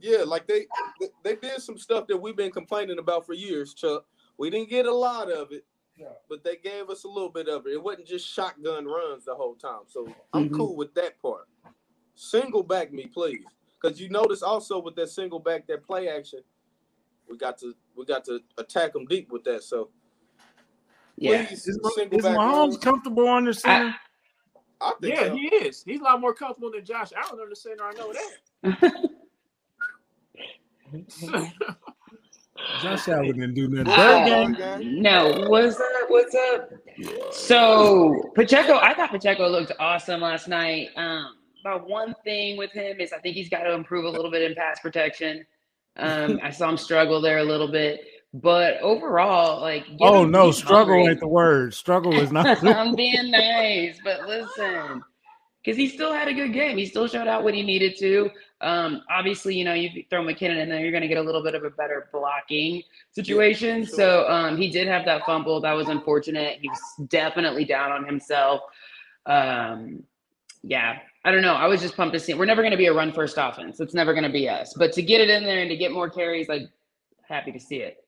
Yeah, 0.00 0.24
like 0.24 0.46
they 0.46 0.66
they 1.22 1.36
did 1.36 1.60
some 1.60 1.78
stuff 1.78 2.06
that 2.08 2.16
we've 2.16 2.36
been 2.36 2.50
complaining 2.50 2.98
about 2.98 3.26
for 3.26 3.32
years, 3.32 3.74
Chuck. 3.74 4.04
We 4.38 4.50
didn't 4.50 4.70
get 4.70 4.86
a 4.86 4.94
lot 4.94 5.30
of 5.30 5.52
it, 5.52 5.66
yeah. 5.96 6.06
but 6.28 6.42
they 6.42 6.56
gave 6.56 6.88
us 6.88 7.04
a 7.04 7.08
little 7.08 7.28
bit 7.28 7.48
of 7.48 7.66
it. 7.66 7.74
It 7.74 7.82
wasn't 7.82 8.06
just 8.06 8.26
shotgun 8.26 8.86
runs 8.86 9.26
the 9.26 9.34
whole 9.34 9.54
time. 9.54 9.82
So 9.86 10.08
I'm 10.32 10.46
mm-hmm. 10.46 10.56
cool 10.56 10.76
with 10.76 10.94
that 10.94 11.20
part. 11.20 11.46
Single 12.14 12.62
back 12.62 12.92
me, 12.92 13.06
please. 13.06 13.44
Because 13.80 14.00
you 14.00 14.08
notice 14.08 14.42
also 14.42 14.80
with 14.80 14.94
that 14.96 15.08
single 15.08 15.38
back, 15.38 15.66
that 15.68 15.82
play 15.84 16.08
action, 16.08 16.40
we 17.28 17.36
got 17.36 17.58
to 17.58 17.74
we 17.96 18.04
got 18.04 18.24
to 18.26 18.40
attack 18.58 18.92
them 18.92 19.06
deep 19.06 19.30
with 19.32 19.44
that. 19.44 19.62
So 19.62 19.90
yeah, 21.16 21.46
please, 21.46 21.66
is, 21.66 21.76
is 21.76 22.24
Mahomes 22.24 22.80
comfortable 22.80 23.28
on 23.28 23.44
the 23.44 23.54
center? 23.54 23.94
I, 24.80 24.88
I 24.88 24.92
yeah, 25.02 25.28
so. 25.28 25.34
he 25.34 25.46
is. 25.46 25.82
He's 25.84 26.00
a 26.00 26.04
lot 26.04 26.20
more 26.20 26.34
comfortable 26.34 26.70
than 26.72 26.84
Josh 26.84 27.10
Allen 27.16 27.40
on 27.40 27.48
the 27.48 27.56
center. 27.56 27.84
I 27.84 27.92
know 27.92 28.12
that. 28.12 29.10
Josh 32.82 33.08
Allen 33.08 33.26
didn't 33.26 33.54
do 33.54 33.68
nothing. 33.68 33.92
Uh, 33.92 34.78
no, 34.82 35.46
what's 35.48 35.78
up? 35.78 35.86
What's 36.08 36.34
up? 36.34 36.70
So 37.32 38.32
Pacheco, 38.34 38.78
I 38.78 38.94
thought 38.94 39.10
Pacheco 39.10 39.48
looked 39.48 39.72
awesome 39.78 40.20
last 40.20 40.48
night. 40.48 40.88
Um, 40.96 41.36
but 41.62 41.88
one 41.88 42.14
thing 42.24 42.56
with 42.56 42.70
him 42.72 43.00
is 43.00 43.12
I 43.12 43.18
think 43.18 43.36
he's 43.36 43.48
got 43.48 43.62
to 43.62 43.72
improve 43.72 44.04
a 44.04 44.08
little 44.08 44.30
bit 44.30 44.42
in 44.42 44.54
pass 44.54 44.80
protection. 44.80 45.44
Um, 45.96 46.40
I 46.42 46.50
saw 46.50 46.68
him 46.68 46.76
struggle 46.76 47.20
there 47.20 47.38
a 47.38 47.44
little 47.44 47.70
bit, 47.70 48.00
but 48.32 48.80
overall, 48.80 49.60
like 49.60 49.86
oh 50.00 50.24
no, 50.24 50.50
struggle 50.50 50.94
hungry. 50.94 51.12
ain't 51.12 51.20
the 51.20 51.28
word. 51.28 51.74
Struggle 51.74 52.14
is 52.14 52.30
not. 52.30 52.62
I'm 52.64 52.94
being 52.96 53.30
nice, 53.30 53.98
but 54.04 54.26
listen, 54.26 55.02
because 55.62 55.76
he 55.76 55.88
still 55.88 56.12
had 56.12 56.28
a 56.28 56.32
good 56.32 56.52
game. 56.52 56.78
He 56.78 56.86
still 56.86 57.08
showed 57.08 57.26
out 57.26 57.44
what 57.44 57.54
he 57.54 57.62
needed 57.62 57.96
to. 57.98 58.30
Um, 58.62 59.02
obviously, 59.10 59.56
you 59.56 59.64
know, 59.64 59.74
you 59.74 60.04
throw 60.10 60.22
McKinnon 60.22 60.62
in 60.62 60.68
there, 60.68 60.80
you're 60.80 60.90
going 60.90 61.02
to 61.02 61.08
get 61.08 61.16
a 61.16 61.22
little 61.22 61.42
bit 61.42 61.54
of 61.54 61.64
a 61.64 61.70
better 61.70 62.08
blocking 62.12 62.82
situation. 63.10 63.86
So 63.86 64.28
um, 64.28 64.56
he 64.56 64.70
did 64.70 64.86
have 64.86 65.04
that 65.06 65.24
fumble. 65.24 65.60
That 65.60 65.72
was 65.72 65.88
unfortunate. 65.88 66.58
He 66.60 66.68
was 66.68 67.08
definitely 67.08 67.64
down 67.64 67.90
on 67.90 68.04
himself. 68.04 68.60
Um, 69.26 70.02
yeah, 70.62 70.98
I 71.24 71.30
don't 71.30 71.42
know. 71.42 71.54
I 71.54 71.66
was 71.66 71.80
just 71.80 71.96
pumped 71.96 72.14
to 72.14 72.20
see. 72.20 72.32
It. 72.32 72.38
We're 72.38 72.46
never 72.46 72.62
going 72.62 72.70
to 72.70 72.78
be 72.78 72.86
a 72.86 72.94
run 72.94 73.12
first 73.12 73.36
offense. 73.38 73.78
It's 73.80 73.94
never 73.94 74.14
going 74.14 74.24
to 74.24 74.30
be 74.30 74.48
us. 74.48 74.74
But 74.74 74.92
to 74.94 75.02
get 75.02 75.20
it 75.20 75.28
in 75.28 75.44
there 75.44 75.60
and 75.60 75.68
to 75.68 75.76
get 75.76 75.92
more 75.92 76.08
carries, 76.08 76.48
like 76.48 76.62
happy 77.28 77.52
to 77.52 77.60
see 77.60 77.76
it. 77.76 78.04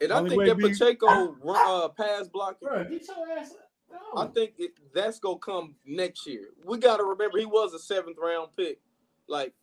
And 0.00 0.12
I 0.12 0.28
think 0.28 0.44
that 0.44 0.58
Pacheco 0.58 1.36
uh, 1.48 1.88
pass 1.88 2.28
blocking. 2.28 2.68
Bro, 2.68 2.84
get 2.84 3.06
your 3.06 3.38
ass 3.38 3.52
no. 3.90 4.20
I 4.20 4.26
think 4.26 4.54
it, 4.58 4.72
that's 4.94 5.18
gonna 5.18 5.38
come 5.38 5.74
next 5.84 6.26
year. 6.26 6.48
We 6.64 6.78
got 6.78 6.98
to 6.98 7.04
remember 7.04 7.38
he 7.38 7.46
was 7.46 7.72
a 7.74 7.78
seventh 7.78 8.16
round 8.20 8.48
pick. 8.56 8.80
Like 9.28 9.54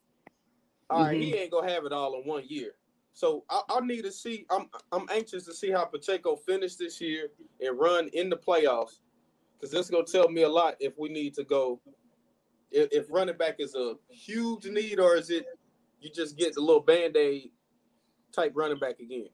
all 0.90 1.00
mm-hmm. 1.00 1.08
right, 1.08 1.20
he 1.20 1.34
ain't 1.34 1.50
gonna 1.50 1.70
have 1.70 1.84
it 1.84 1.92
all 1.92 2.20
in 2.20 2.26
one 2.26 2.44
year. 2.46 2.72
So 3.12 3.44
I, 3.48 3.62
I, 3.68 3.80
need 3.80 4.02
to 4.02 4.12
see. 4.12 4.44
I'm 4.50 4.68
I'm 4.92 5.06
anxious 5.12 5.44
to 5.46 5.54
see 5.54 5.70
how 5.70 5.84
Pacheco 5.84 6.36
finish 6.36 6.76
this 6.76 7.00
year 7.00 7.28
and 7.60 7.78
run 7.78 8.08
in 8.12 8.28
the 8.28 8.36
playoffs, 8.36 8.98
because 9.54 9.70
that's 9.70 9.90
gonna 9.90 10.04
tell 10.04 10.28
me 10.28 10.42
a 10.42 10.48
lot 10.48 10.74
if 10.80 10.98
we 10.98 11.08
need 11.08 11.34
to 11.34 11.44
go. 11.44 11.80
If, 12.74 12.88
if 12.90 13.06
running 13.08 13.36
back 13.36 13.56
is 13.60 13.74
a 13.76 13.94
huge 14.10 14.66
need, 14.66 14.98
or 14.98 15.16
is 15.16 15.30
it 15.30 15.46
you 16.00 16.10
just 16.10 16.36
get 16.36 16.54
the 16.54 16.60
little 16.60 16.82
band 16.82 17.16
aid 17.16 17.50
type 18.32 18.52
running 18.54 18.78
back 18.78 18.98
again? 18.98 19.28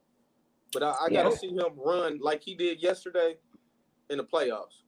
But 0.72 0.82
I, 0.82 0.94
I 1.06 1.10
got 1.10 1.30
to 1.30 1.36
see 1.36 1.48
him 1.48 1.64
run 1.76 2.20
like 2.22 2.42
he 2.42 2.54
did 2.54 2.82
yesterday 2.82 3.36
in 4.10 4.18
the 4.18 4.24
playoffs. 4.24 4.82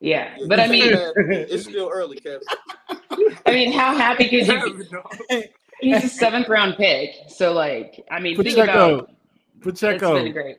Yeah, 0.00 0.34
yeah 0.38 0.46
but 0.48 0.60
I 0.60 0.68
mean, 0.68 0.84
it's 0.86 1.64
still 1.64 1.90
early, 1.92 2.16
Kevin. 2.16 2.40
I 3.46 3.50
mean, 3.50 3.72
how 3.72 3.96
happy 3.96 4.28
could 4.28 4.46
you? 4.46 4.86
Be? 5.28 5.44
he's 5.80 6.04
a 6.04 6.08
seventh 6.08 6.48
round 6.48 6.76
pick. 6.76 7.10
So 7.28 7.52
like, 7.52 8.04
I 8.10 8.20
mean, 8.20 8.36
Pacheco, 8.36 8.54
think 8.54 8.68
about 8.68 9.10
Pacheco. 9.60 10.14
It's 10.14 10.24
been 10.24 10.32
great. 10.32 10.56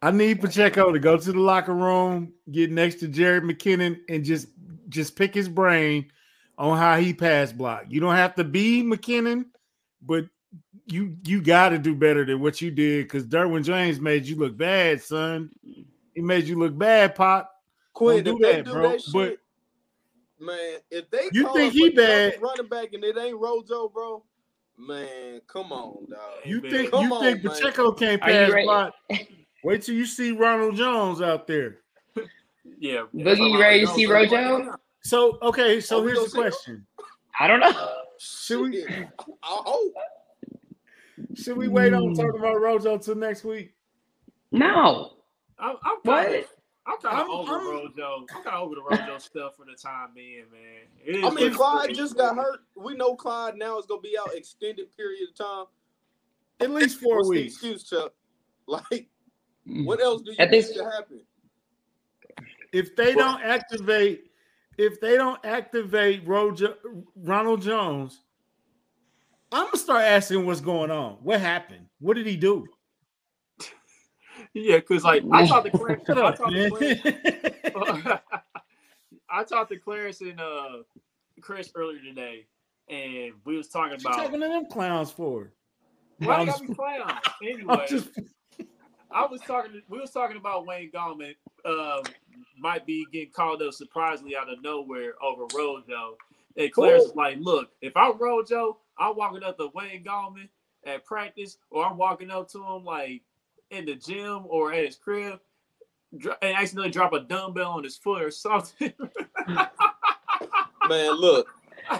I 0.00 0.10
need 0.10 0.40
Pacheco 0.40 0.92
to 0.92 0.98
go 0.98 1.16
to 1.16 1.32
the 1.32 1.38
locker 1.38 1.74
room, 1.74 2.32
get 2.50 2.70
next 2.70 2.96
to 2.96 3.08
Jerick 3.08 3.42
McKinnon, 3.42 3.98
and 4.08 4.24
just 4.24 4.48
just 4.88 5.16
pick 5.16 5.34
his 5.34 5.48
brain 5.48 6.10
on 6.58 6.78
how 6.78 6.98
he 6.98 7.12
pass 7.12 7.52
block. 7.52 7.84
You 7.88 8.00
don't 8.00 8.14
have 8.14 8.34
to 8.36 8.44
be 8.44 8.82
McKinnon, 8.82 9.46
but 10.00 10.26
you 10.86 11.16
you 11.24 11.40
got 11.40 11.70
to 11.70 11.78
do 11.78 11.94
better 11.94 12.24
than 12.24 12.40
what 12.40 12.60
you 12.60 12.70
did 12.70 13.04
because 13.04 13.24
Derwin 13.24 13.64
James 13.64 14.00
made 14.00 14.26
you 14.26 14.36
look 14.36 14.56
bad, 14.56 15.02
son. 15.02 15.50
He 16.14 16.20
made 16.20 16.44
you 16.44 16.58
look 16.58 16.76
bad, 16.76 17.14
Pop. 17.14 17.50
Quit 17.94 18.24
do 18.24 18.38
that, 18.40 18.64
do 18.64 18.72
bro. 18.72 18.90
That 18.90 19.02
shit, 19.02 19.12
but 19.12 19.38
man, 20.38 20.78
if 20.90 21.10
they 21.10 21.30
you 21.32 21.52
think 21.54 21.72
he 21.72 21.90
bad 21.90 22.40
running 22.40 22.68
back 22.68 22.92
and 22.92 23.04
it 23.04 23.16
ain't 23.18 23.38
Rojo, 23.38 23.88
bro, 23.88 24.24
Man, 24.78 25.40
come 25.46 25.72
on, 25.72 26.06
dog. 26.10 26.20
You 26.44 26.60
think 26.60 26.90
come 26.90 27.04
you 27.04 27.14
on, 27.14 27.22
think 27.22 27.42
Pacheco 27.42 27.92
can't 27.92 28.20
pass 28.20 28.50
block? 28.64 28.94
Wait 29.64 29.82
till 29.82 29.94
you 29.94 30.06
see 30.06 30.32
Ronald 30.32 30.76
Jones 30.76 31.20
out 31.20 31.46
there. 31.46 31.78
Yeah. 32.78 33.04
Boogie, 33.14 33.52
you 33.52 33.60
ready 33.60 33.86
to 33.86 33.92
see 33.92 34.06
Rojo? 34.06 34.74
So 35.02 35.38
okay, 35.42 35.80
so 35.80 35.98
oh, 35.98 36.06
here's 36.06 36.32
the 36.32 36.38
oh. 36.38 36.42
question. 36.42 36.86
I 37.38 37.46
don't 37.46 37.60
know. 37.60 37.92
Should 38.18 38.60
we? 38.60 38.84
I 38.84 39.08
hope. 39.42 39.66
Oh, 39.66 39.92
should 41.34 41.56
we 41.56 41.68
wait 41.68 41.92
on 41.92 42.08
hmm. 42.08 42.14
talking 42.14 42.38
about 42.38 42.60
Rojo 42.60 42.98
till 42.98 43.14
next 43.14 43.44
week? 43.44 43.74
No. 44.50 45.14
I'm, 45.58 45.76
I'm 45.82 45.96
what? 46.02 46.46
I'm 46.84 46.98
kind 46.98 47.20
of 47.20 47.28
over 47.28 47.58
I'm, 47.58 47.68
Rojo. 47.68 48.16
I'm 48.20 48.26
kind 48.26 48.46
of 48.46 48.62
over 48.62 48.74
the 48.74 48.82
Rojo 48.82 49.18
stuff 49.18 49.56
for 49.56 49.64
the 49.64 49.74
time 49.80 50.10
being, 50.14 50.44
man. 50.50 51.24
I 51.24 51.30
mean, 51.30 51.54
Clyde 51.54 51.94
just 51.94 52.16
got 52.16 52.36
hurt. 52.36 52.60
We 52.76 52.94
know 52.94 53.14
Clyde 53.14 53.56
now 53.56 53.78
is 53.78 53.86
gonna 53.86 54.00
be 54.00 54.16
out 54.18 54.34
extended 54.34 54.94
period 54.96 55.28
of 55.28 55.34
time. 55.36 55.66
At 56.60 56.70
least 56.70 57.00
four 57.00 57.18
What's 57.18 57.28
weeks. 57.28 57.60
The 57.60 57.72
excuse, 57.72 57.84
Chuck. 57.88 58.12
Like, 58.68 59.08
mm. 59.68 59.84
what 59.84 60.00
else 60.00 60.22
do 60.22 60.30
you 60.30 60.36
think 60.36 60.50
this... 60.52 60.70
to 60.70 60.84
happen? 60.84 61.20
If 62.72 62.94
they 62.94 63.12
don't 63.12 63.42
activate, 63.42 64.30
if 64.82 65.00
they 65.00 65.16
don't 65.16 65.42
activate 65.44 66.26
Ronald 66.26 67.62
Jones, 67.62 68.20
I'm 69.52 69.66
gonna 69.66 69.76
start 69.76 70.02
asking 70.02 70.44
what's 70.44 70.60
going 70.60 70.90
on. 70.90 71.18
What 71.22 71.40
happened? 71.40 71.86
What 72.00 72.14
did 72.14 72.26
he 72.26 72.36
do? 72.36 72.66
yeah, 74.54 74.76
because 74.76 75.04
like 75.04 75.22
I 75.30 75.46
talked 75.46 75.70
to 75.70 75.70
Clarence. 75.78 76.08
I 76.08 76.14
talked 76.14 76.52
to 76.52 76.70
Clarence, 76.70 78.20
I 79.30 79.44
talked 79.44 79.70
to 79.70 79.78
Clarence 79.78 80.20
and 80.20 80.40
uh, 80.40 80.78
Chris 81.40 81.70
earlier 81.74 82.00
today, 82.02 82.46
and 82.88 83.34
we 83.44 83.56
was 83.56 83.68
talking 83.68 84.00
about 84.00 84.16
talking 84.16 84.40
to 84.40 84.48
them 84.48 84.66
clowns 84.66 85.12
for. 85.12 85.52
Why 86.18 86.44
gotta 86.44 86.64
be 86.64 86.74
clowns? 86.74 87.20
Anyway, 87.42 87.86
just... 87.88 88.10
I 89.10 89.26
was 89.26 89.40
talking. 89.42 89.82
We 89.88 90.00
was 90.00 90.10
talking 90.10 90.36
about 90.36 90.66
Wayne 90.66 90.90
Gallman 90.90 91.34
uh, 91.64 92.02
might 92.62 92.86
be 92.86 93.06
getting 93.12 93.32
called 93.32 93.60
up 93.60 93.74
surprisingly 93.74 94.36
out 94.36 94.50
of 94.50 94.62
nowhere 94.62 95.14
over 95.22 95.44
Rojo. 95.54 96.16
And 96.56 96.72
Clarence 96.72 97.04
was 97.04 97.16
like, 97.16 97.38
"Look, 97.40 97.70
if 97.80 97.96
I'm 97.96 98.16
Rojo, 98.18 98.78
I'm 98.98 99.16
walking 99.16 99.42
up 99.42 99.56
to 99.58 99.70
Wayne 99.74 100.04
Gallman 100.04 100.48
at 100.84 101.04
practice, 101.04 101.58
or 101.70 101.84
I'm 101.84 101.96
walking 101.96 102.30
up 102.30 102.48
to 102.52 102.64
him 102.64 102.84
like 102.84 103.22
in 103.70 103.84
the 103.84 103.94
gym 103.94 104.44
or 104.48 104.72
at 104.72 104.84
his 104.84 104.96
crib 104.96 105.40
and 106.12 106.56
accidentally 106.56 106.90
drop 106.90 107.12
a 107.12 107.20
dumbbell 107.20 107.72
on 107.72 107.84
his 107.84 107.96
foot 107.96 108.22
or 108.22 108.30
something. 108.30 108.92
Man, 110.88 111.12
look. 111.12 111.48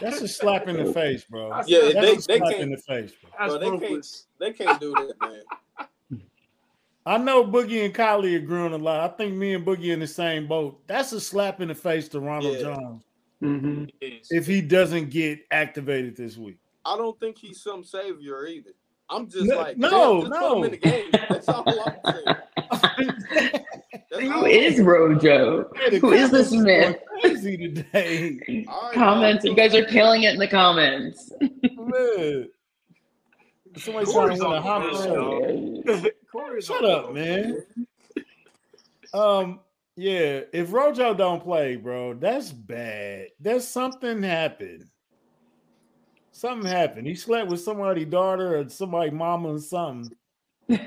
That's 0.01 0.21
a 0.21 0.29
slap 0.29 0.69
in 0.69 0.77
the 0.77 0.93
face, 0.95 1.25
bro. 1.25 1.61
Yeah, 1.67 1.93
That's 1.93 2.27
they, 2.27 2.39
they 2.39 2.47
can't 2.47 2.63
in 2.63 2.71
the 2.71 2.77
face, 2.77 3.13
bro. 3.21 3.59
bro 3.59 3.59
they 3.59 3.87
can't 3.87 4.07
they 4.39 4.53
can't 4.53 4.81
do 4.81 4.93
that, 4.93 5.15
man. 5.21 5.43
I 7.05 7.19
know 7.19 7.45
Boogie 7.45 7.85
and 7.85 7.95
Kylie 7.95 8.37
are 8.37 8.47
growing 8.47 8.73
a 8.73 8.79
lot. 8.79 9.01
I 9.01 9.09
think 9.09 9.35
me 9.35 9.55
and 9.55 9.67
Boogie 9.67 9.93
in 9.93 10.01
the 10.01 10.07
same 10.07 10.47
boat. 10.47 10.81
That's 10.87 11.13
a 11.13 11.21
slap 11.21 11.61
in 11.61 11.69
the 11.69 11.75
face 11.75 12.09
to 12.11 12.21
Ronald 12.21 12.57
yeah. 12.57 12.63
Jones. 12.63 13.05
Mm-hmm. 13.43 13.85
If 14.01 14.47
he 14.47 14.61
doesn't 14.61 15.11
get 15.11 15.41
activated 15.51 16.17
this 16.17 16.37
week. 16.37 16.59
I 16.85 16.97
don't 16.97 17.19
think 17.19 17.39
he's 17.39 17.61
some 17.61 17.83
savior 17.83 18.47
either. 18.47 18.71
I'm 19.11 19.29
just 19.29 19.47
no, 19.47 19.57
like, 19.57 19.77
no, 19.77 20.23
no. 20.23 20.69
That's 20.69 21.49
all 21.49 21.69
I'm 21.69 22.81
saying. 22.81 23.65
Who 24.31 24.47
is 24.47 24.81
Rojo? 24.81 25.71
Who 26.01 26.13
is 26.13 26.31
this 26.31 26.53
man? 26.53 26.97
Crazy 27.21 27.57
today. 27.57 28.41
Right, 28.49 28.95
comments. 28.95 29.45
You 29.45 29.55
guys 29.55 29.75
are 29.75 29.85
killing 29.85 30.23
it 30.23 30.35
in 30.35 30.39
the 30.39 30.49
comments. 30.49 31.33
Man. 33.73 33.81
Somebody's 33.81 34.12
trying 34.12 34.39
to 34.39 34.45
win 34.45 34.53
a 34.53 34.61
homicide. 34.61 36.12
Shut 36.64 36.85
up, 36.85 37.12
man. 37.12 37.62
Um, 39.12 39.61
Yeah, 39.97 40.41
if 40.53 40.73
Rojo 40.73 41.14
don't 41.14 41.43
play, 41.43 41.77
bro, 41.77 42.14
that's 42.14 42.51
bad. 42.51 43.29
There's 43.39 43.66
something 43.66 44.23
happened. 44.23 44.85
Something 46.31 46.70
happened. 46.70 47.07
He 47.07 47.14
slept 47.14 47.51
with 47.51 47.61
somebody's 47.61 48.07
daughter 48.09 48.59
or 48.59 48.68
somebody 48.68 49.11
mama 49.11 49.55
or 49.55 49.59
something. 49.59 50.16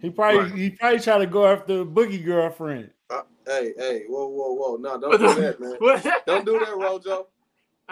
He 0.00 0.10
probably 0.10 0.40
right. 0.40 0.54
he 0.54 0.70
probably 0.70 1.00
tried 1.00 1.18
to 1.18 1.26
go 1.26 1.46
after 1.46 1.84
boogie 1.84 2.24
girlfriend. 2.24 2.90
Uh, 3.08 3.22
hey, 3.46 3.72
hey, 3.76 4.04
whoa, 4.08 4.28
whoa, 4.28 4.52
whoa. 4.52 4.76
No, 4.76 5.00
don't 5.00 5.18
do 5.18 5.40
that, 5.40 5.60
man. 5.60 6.12
don't 6.26 6.44
do 6.44 6.58
that, 6.58 6.76
Rojo. 6.76 7.28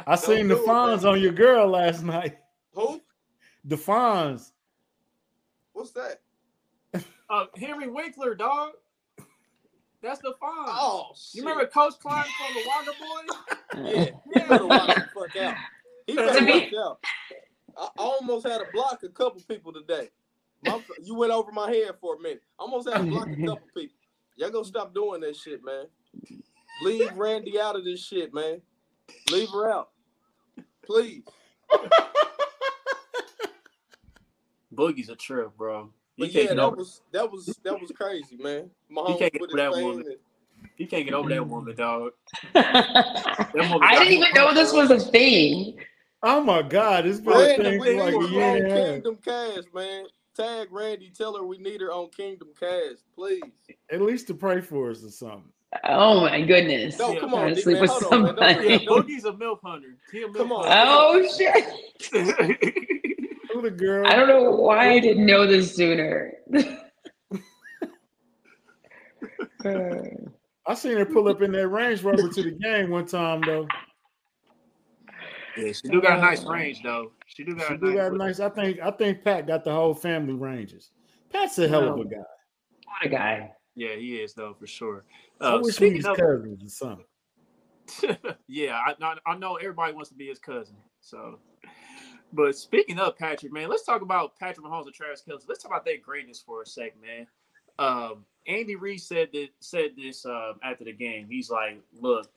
I 0.07 0.17
seen 0.17 0.49
the 0.49 0.57
Fonz 0.57 1.09
on 1.09 1.21
your 1.21 1.33
girl 1.33 1.67
last 1.69 2.03
night. 2.03 2.37
Who? 2.75 3.01
The 3.65 3.77
Fonz. 3.77 4.53
What's 5.73 5.93
that? 5.93 6.21
Uh, 7.31 7.47
Henry 7.57 7.89
Winkler, 7.89 8.35
dog. 8.35 8.73
That's 10.03 10.21
the 10.21 10.35
Fonz. 10.41 10.69
Oh, 10.69 11.13
shit. 11.17 11.37
you 11.37 11.43
remember 11.43 11.67
Coach 11.67 11.95
Klein 11.99 12.25
from 12.37 12.55
the 12.55 12.63
Wonder 12.69 12.93
Boys? 13.01 13.95
yeah, 13.95 14.11
he 14.35 14.49
better 14.49 14.67
watch 14.67 14.95
the 14.95 15.09
fuck 15.15 15.37
out. 15.37 15.57
He 16.07 16.15
better 16.15 16.45
watch 16.45 16.75
out. 16.75 16.99
I 17.77 17.89
almost 17.97 18.47
had 18.47 18.59
to 18.59 18.67
block 18.73 19.03
a 19.03 19.09
couple 19.09 19.41
people 19.49 19.73
today. 19.73 20.11
My, 20.65 20.81
you 21.03 21.15
went 21.15 21.33
over 21.33 21.51
my 21.53 21.71
head 21.71 21.93
for 22.01 22.17
a 22.17 22.21
minute. 22.21 22.43
Almost 22.59 22.89
had 22.89 22.99
to 22.99 23.05
block 23.05 23.29
a 23.29 23.37
couple 23.37 23.67
people. 23.75 23.97
Y'all 24.37 24.51
gonna 24.51 24.65
stop 24.65 24.95
doing 24.95 25.23
that 25.23 25.37
shit, 25.37 25.61
man. 25.65 25.87
Leave 26.83 27.17
Randi 27.17 27.59
out 27.59 27.77
of 27.77 27.85
this 27.85 28.05
shit, 28.05 28.35
man. 28.35 28.61
Leave 29.31 29.49
her 29.51 29.73
out. 29.73 29.91
Please. 30.85 31.23
Boogie's 34.75 35.09
a 35.09 35.17
trip, 35.17 35.57
bro. 35.57 35.91
You 36.17 36.27
but 36.27 36.33
yeah, 36.33 36.47
that 36.49 36.59
over. 36.59 36.77
was 36.77 37.03
that 37.13 37.31
was 37.31 37.47
that 37.65 37.81
was 37.81 37.91
crazy, 37.91 38.37
man. 38.37 38.71
Mahomes 38.93 39.19
can't 39.19 39.33
get 39.33 39.43
over 39.43 39.57
that 39.57 39.73
woman. 39.73 40.07
And... 40.07 40.17
He 40.77 40.87
can't 40.87 41.05
get 41.05 41.15
over 41.15 41.29
that 41.29 41.47
woman, 41.47 41.75
dog. 41.77 42.13
that 42.53 43.53
woman 43.55 43.81
I 43.83 43.99
didn't 43.99 44.15
even 44.15 44.35
know 44.35 44.55
this 44.55 44.73
was 44.73 44.91
a 44.91 45.01
thing. 45.01 45.79
Oh 46.23 46.41
my 46.43 46.63
god, 46.63 47.07
it's 47.07 47.21
been 47.21 47.35
Randi, 47.35 47.55
a 47.55 47.65
thing 47.65 47.99
for 47.99 48.11
like 48.11 48.15
a 48.15 48.33
year 48.33 48.67
and. 48.67 49.03
Kingdom 49.05 49.19
Kast, 49.25 49.75
man. 49.75 50.07
Tag 50.35 50.69
Randi, 50.71 51.13
tell 51.17 51.37
her 51.37 51.45
we 51.45 51.59
need 51.59 51.81
her 51.81 51.93
on 51.93 52.09
Kingdom 52.11 52.49
Kast, 52.59 53.05
please. 53.15 53.43
At 53.91 54.01
least 54.01 54.27
to 54.29 54.35
pray 54.35 54.61
for 54.61 54.91
us 54.91 55.05
or 55.05 55.11
something. 55.11 55.53
Oh 55.83 56.21
my 56.21 56.41
goodness! 56.41 56.99
No, 56.99 57.19
come 57.19 57.35
on, 57.35 57.57
sleep 57.57 57.81
with 57.81 57.91
somebody. 57.91 58.41
On, 58.41 58.71
yeah, 58.71 58.79
Boogie's 58.89 59.25
a 59.25 59.33
milk 59.37 59.61
hunter. 59.65 59.97
A 60.15 60.33
come 60.33 60.53
on. 60.53 60.65
Oh 60.69 61.29
shit! 61.37 62.93
Who 63.65 63.71
the 63.71 63.77
girl? 63.77 64.07
I 64.07 64.15
don't 64.15 64.29
know 64.29 64.51
why 64.51 64.91
I 64.91 65.01
didn't 65.01 65.25
know 65.25 65.47
this 65.47 65.75
sooner. 65.75 66.35
I 70.67 70.75
seen 70.75 70.99
her 70.99 71.07
pull 71.07 71.29
up 71.29 71.41
in 71.41 71.53
that 71.53 71.69
Range 71.69 72.03
Rover 72.03 72.29
to 72.29 72.43
the 72.43 72.51
game 72.51 72.91
one 72.91 73.07
time 73.07 73.41
though. 73.41 73.67
Yeah, 75.57 75.73
she 75.73 75.89
do 75.89 76.03
got 76.03 76.19
a 76.19 76.21
nice 76.21 76.45
range 76.45 76.83
though. 76.83 77.13
She 77.27 77.43
do 77.45 77.55
got. 77.55 77.69
She 77.69 77.79
do 77.79 77.95
nice 77.95 77.97
got 77.97 78.13
nice. 78.13 78.41
I 78.41 78.51
think. 78.51 78.81
I 78.83 78.91
think 78.91 79.25
Pat 79.25 79.47
got 79.47 79.65
the 79.65 79.73
whole 79.73 79.95
family 79.95 80.35
ranges. 80.35 80.91
Pat's 81.33 81.59
a 81.59 81.67
hell 81.67 81.89
of 81.89 82.01
a 82.01 82.05
guy. 82.05 82.17
What 82.19 83.05
a 83.05 83.09
guy. 83.09 83.51
Yeah, 83.75 83.95
he 83.97 84.17
is 84.17 84.35
though 84.35 84.55
for 84.61 84.67
sure. 84.67 85.07
Uh, 85.41 85.57
I 85.57 85.61
wish 85.63 85.81
we 85.81 85.95
was 85.95 86.05
cousins 86.05 86.63
or 86.63 86.69
something. 86.69 88.27
yeah, 88.47 88.79
I, 88.87 88.95
I 89.27 89.39
know 89.39 89.57
everybody 89.57 89.95
wants 89.95 90.11
to 90.11 90.15
be 90.15 90.27
his 90.27 90.39
cousin. 90.39 90.77
So, 91.01 91.39
but 92.35 92.57
speaking 92.57 92.99
of 92.99 93.17
Patrick, 93.17 93.53
man, 93.53 93.69
let's 93.69 93.85
talk 93.85 94.03
about 94.03 94.39
Patrick 94.39 94.67
Mahomes 94.67 94.87
and 94.87 94.95
Travis 94.95 95.23
Kelce. 95.27 95.49
Let's 95.49 95.63
talk 95.63 95.73
about 95.73 95.85
their 95.85 95.99
greatness 95.99 96.43
for 96.45 96.63
a 96.63 96.67
sec, 96.67 96.95
man. 97.01 97.27
Um, 97.79 98.25
Andy 98.47 98.77
Reid 98.77 99.01
said 99.01 99.31
that 99.33 99.49
said 99.61 99.91
this 99.97 100.27
um, 100.27 100.55
after 100.63 100.85
the 100.85 100.93
game. 100.93 101.27
He's 101.29 101.51
like, 101.51 101.81
"Look, 102.01 102.29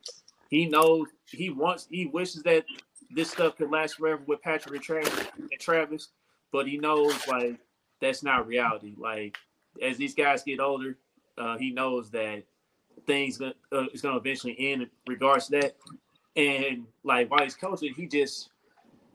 he 0.49 0.65
knows 0.65 1.07
he 1.29 1.49
wants, 1.49 1.87
he 1.89 2.05
wishes 2.05 2.43
that 2.43 2.65
this 3.09 3.31
stuff 3.31 3.57
could 3.57 3.71
last 3.71 3.95
forever 3.95 4.21
with 4.25 4.41
Patrick 4.41 4.75
and 4.75 4.83
Travis, 4.83 5.27
and 5.37 5.59
Travis, 5.59 6.09
but 6.51 6.67
he 6.67 6.77
knows 6.77 7.27
like 7.27 7.57
that's 8.01 8.23
not 8.23 8.47
reality. 8.47 8.93
Like 8.97 9.37
as 9.81 9.97
these 9.97 10.15
guys 10.15 10.43
get 10.43 10.59
older, 10.59 10.97
uh, 11.37 11.57
he 11.57 11.71
knows 11.71 12.09
that 12.11 12.43
things 13.05 13.41
uh, 13.41 13.51
is 13.93 14.01
going 14.01 14.15
to 14.15 14.19
eventually 14.19 14.55
end 14.59 14.83
in 14.83 14.89
regards 15.07 15.47
to 15.47 15.61
that. 15.61 15.75
And 16.35 16.85
like 17.03 17.29
while 17.29 17.43
he's 17.43 17.55
coaching, 17.55 17.93
he 17.93 18.05
just 18.07 18.49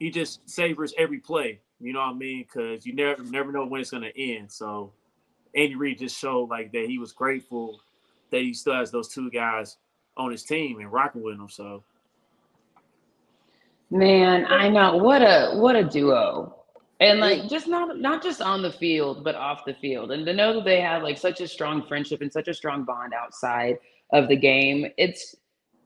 he 0.02 0.10
just 0.10 0.48
savors 0.50 0.92
every 0.98 1.18
play. 1.18 1.60
You 1.80 1.92
know 1.92 2.00
what 2.00 2.10
I 2.10 2.14
mean? 2.14 2.42
Because 2.42 2.84
you 2.84 2.92
never 2.92 3.22
never 3.22 3.52
know 3.52 3.64
when 3.66 3.80
it's 3.80 3.90
to 3.90 4.20
end. 4.20 4.50
So 4.50 4.92
Andy 5.54 5.76
Reid 5.76 6.00
just 6.00 6.18
showed 6.18 6.50
like 6.50 6.72
that 6.72 6.86
he 6.88 6.98
was 6.98 7.12
grateful 7.12 7.80
that 8.30 8.40
he 8.40 8.52
still 8.52 8.74
has 8.74 8.90
those 8.90 9.08
two 9.08 9.30
guys 9.30 9.76
on 10.16 10.32
his 10.32 10.42
team 10.42 10.80
and 10.80 10.92
rocking 10.92 11.22
with 11.22 11.36
them. 11.36 11.48
So 11.48 11.84
Man, 13.90 14.44
I 14.46 14.68
know 14.68 14.96
what 14.96 15.22
a 15.22 15.52
what 15.54 15.76
a 15.76 15.84
duo. 15.84 16.56
And 16.98 17.20
like 17.20 17.48
just 17.48 17.68
not 17.68 18.00
not 18.00 18.24
just 18.24 18.42
on 18.42 18.60
the 18.60 18.72
field, 18.72 19.22
but 19.22 19.36
off 19.36 19.64
the 19.64 19.74
field. 19.74 20.10
And 20.10 20.26
to 20.26 20.32
know 20.32 20.54
that 20.54 20.64
they 20.64 20.80
have 20.80 21.04
like 21.04 21.16
such 21.16 21.40
a 21.40 21.46
strong 21.46 21.86
friendship 21.86 22.22
and 22.22 22.32
such 22.32 22.48
a 22.48 22.54
strong 22.54 22.84
bond 22.84 23.12
outside 23.14 23.76
of 24.12 24.26
the 24.26 24.36
game, 24.36 24.86
it's 24.96 25.36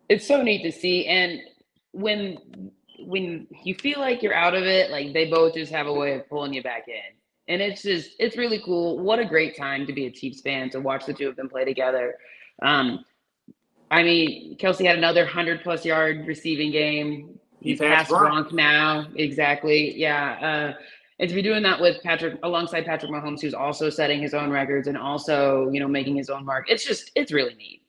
it's 0.08 0.26
so 0.26 0.40
neat 0.40 0.62
to 0.62 0.72
see. 0.72 1.04
And 1.06 1.40
when 1.92 2.70
when 3.06 3.46
you 3.62 3.74
feel 3.74 4.00
like 4.00 4.22
you're 4.22 4.34
out 4.34 4.54
of 4.54 4.64
it, 4.64 4.90
like 4.90 5.12
they 5.12 5.30
both 5.30 5.54
just 5.54 5.72
have 5.72 5.86
a 5.86 5.92
way 5.92 6.14
of 6.14 6.28
pulling 6.28 6.52
you 6.52 6.62
back 6.62 6.88
in. 6.88 7.14
And 7.48 7.62
it's 7.62 7.82
just 7.82 8.10
it's 8.18 8.36
really 8.36 8.60
cool. 8.64 8.98
What 8.98 9.20
a 9.20 9.24
great 9.24 9.56
time 9.56 9.86
to 9.86 9.92
be 9.92 10.06
a 10.06 10.10
Chiefs 10.10 10.40
fan 10.40 10.68
to 10.70 10.80
watch 10.80 11.06
the 11.06 11.14
two 11.14 11.28
of 11.28 11.36
them 11.36 11.48
play 11.48 11.64
together. 11.64 12.16
Um, 12.60 13.04
I 13.90 14.02
mean, 14.02 14.56
Kelce 14.58 14.84
had 14.84 14.98
another 14.98 15.24
hundred 15.24 15.62
plus 15.62 15.84
yard 15.84 16.26
receiving 16.26 16.72
game. 16.72 17.38
He's 17.60 17.78
past 17.78 18.10
Gronk 18.10 18.52
now. 18.52 19.06
Exactly. 19.14 19.96
Yeah. 19.96 20.74
Uh, 20.74 20.80
and 21.18 21.28
to 21.28 21.34
be 21.34 21.42
doing 21.42 21.62
that 21.62 21.80
with 21.80 22.02
Patrick 22.02 22.38
alongside 22.42 22.84
Patrick 22.84 23.10
Mahomes, 23.10 23.40
who's 23.40 23.54
also 23.54 23.88
setting 23.88 24.20
his 24.20 24.34
own 24.34 24.50
records 24.50 24.88
and 24.88 24.98
also, 24.98 25.70
you 25.70 25.80
know, 25.80 25.88
making 25.88 26.16
his 26.16 26.28
own 26.28 26.44
mark. 26.44 26.66
It's 26.68 26.84
just, 26.84 27.10
it's 27.14 27.32
really 27.32 27.54
neat. 27.54 27.82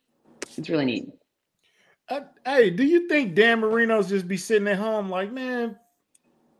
It's 0.55 0.69
really 0.69 0.85
neat. 0.85 1.09
Uh, 2.09 2.21
hey, 2.45 2.69
do 2.69 2.83
you 2.83 3.07
think 3.07 3.35
Dan 3.35 3.59
Marino's 3.59 4.09
just 4.09 4.27
be 4.27 4.37
sitting 4.37 4.67
at 4.67 4.77
home 4.77 5.09
like, 5.09 5.31
man, 5.31 5.77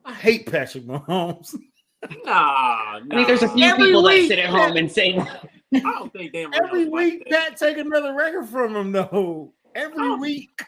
I 0.04 0.14
hate 0.14 0.50
Patrick 0.52 0.86
Mahomes? 0.86 1.56
Nah, 2.04 2.10
nah. 2.26 3.00
I 3.00 3.02
think 3.10 3.28
there's 3.28 3.44
a 3.44 3.50
few 3.50 3.66
Every 3.66 3.86
people 3.86 4.04
week, 4.04 4.30
that 4.30 4.36
sit 4.36 4.40
at 4.40 4.50
home 4.50 4.78
and 4.78 4.92
say 4.92 5.16
that. 5.18 5.48
I 5.74 5.80
don't 5.80 6.12
think 6.12 6.34
Dan 6.34 6.50
Marino's 6.50 6.68
Every 6.68 6.86
week, 6.90 7.24
like 7.30 7.50
Pat 7.50 7.58
take 7.58 7.78
another 7.78 8.14
record 8.14 8.48
from 8.48 8.76
him, 8.76 8.92
though. 8.92 9.54
Every 9.74 10.16
week. 10.16 10.62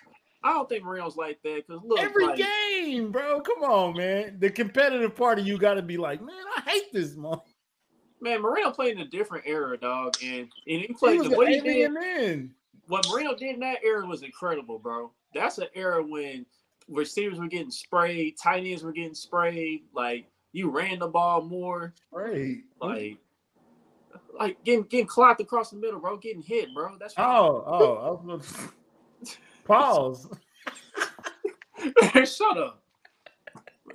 I 0.44 0.54
don't 0.54 0.70
think 0.70 0.86
Marino's 0.86 1.18
like 1.18 1.42
that 1.44 1.68
because 1.68 1.84
look, 1.84 2.00
every 2.00 2.28
like, 2.28 2.38
game, 2.38 3.12
bro. 3.12 3.42
Come 3.42 3.64
on, 3.64 3.98
man. 3.98 4.38
The 4.40 4.50
competitive 4.50 5.16
part 5.16 5.40
of 5.40 5.46
you 5.46 5.58
got 5.58 5.74
to 5.74 5.82
be 5.82 5.98
like, 5.98 6.22
man, 6.22 6.36
I 6.56 6.62
hate 6.62 6.94
this 6.94 7.16
month. 7.18 7.42
Man, 8.22 8.42
Marino 8.42 8.72
played 8.72 8.96
in 8.96 9.02
a 9.02 9.08
different 9.08 9.46
era, 9.46 9.78
dog, 9.78 10.16
and 10.24 10.48
and 10.68 10.82
he 10.82 10.94
played 10.94 11.22
he 11.22 11.28
the 11.28 11.38
way 11.38 11.56
he 11.56 11.62
did. 11.62 11.92
In. 11.92 12.52
What 12.90 13.08
Marino 13.08 13.36
did 13.36 13.54
in 13.54 13.60
that 13.60 13.84
era 13.84 14.04
was 14.04 14.24
incredible, 14.24 14.80
bro. 14.80 15.12
That's 15.36 15.60
an 15.60 15.68
era 15.76 16.04
when 16.04 16.44
receivers 16.88 17.38
were 17.38 17.48
getting 17.48 17.70
sprayed, 17.70 18.36
tight 18.42 18.66
ends 18.66 18.82
were 18.82 18.92
getting 18.92 19.14
sprayed. 19.14 19.84
Like 19.94 20.26
you 20.54 20.72
ran 20.72 20.98
the 20.98 21.08
ball 21.08 21.44
more, 21.44 21.94
right? 22.12 22.58
Like, 22.82 23.18
like 24.40 24.64
getting 24.64 24.86
getting 24.86 25.06
clocked 25.06 25.40
across 25.40 25.70
the 25.70 25.78
middle, 25.78 26.00
bro. 26.00 26.18
Getting 26.18 26.42
hit, 26.42 26.74
bro. 26.74 26.98
That's 27.00 27.14
oh 27.20 28.24
oh. 28.26 28.42
Pause. 29.66 30.30
Shut 32.26 32.58
up. 32.58 32.82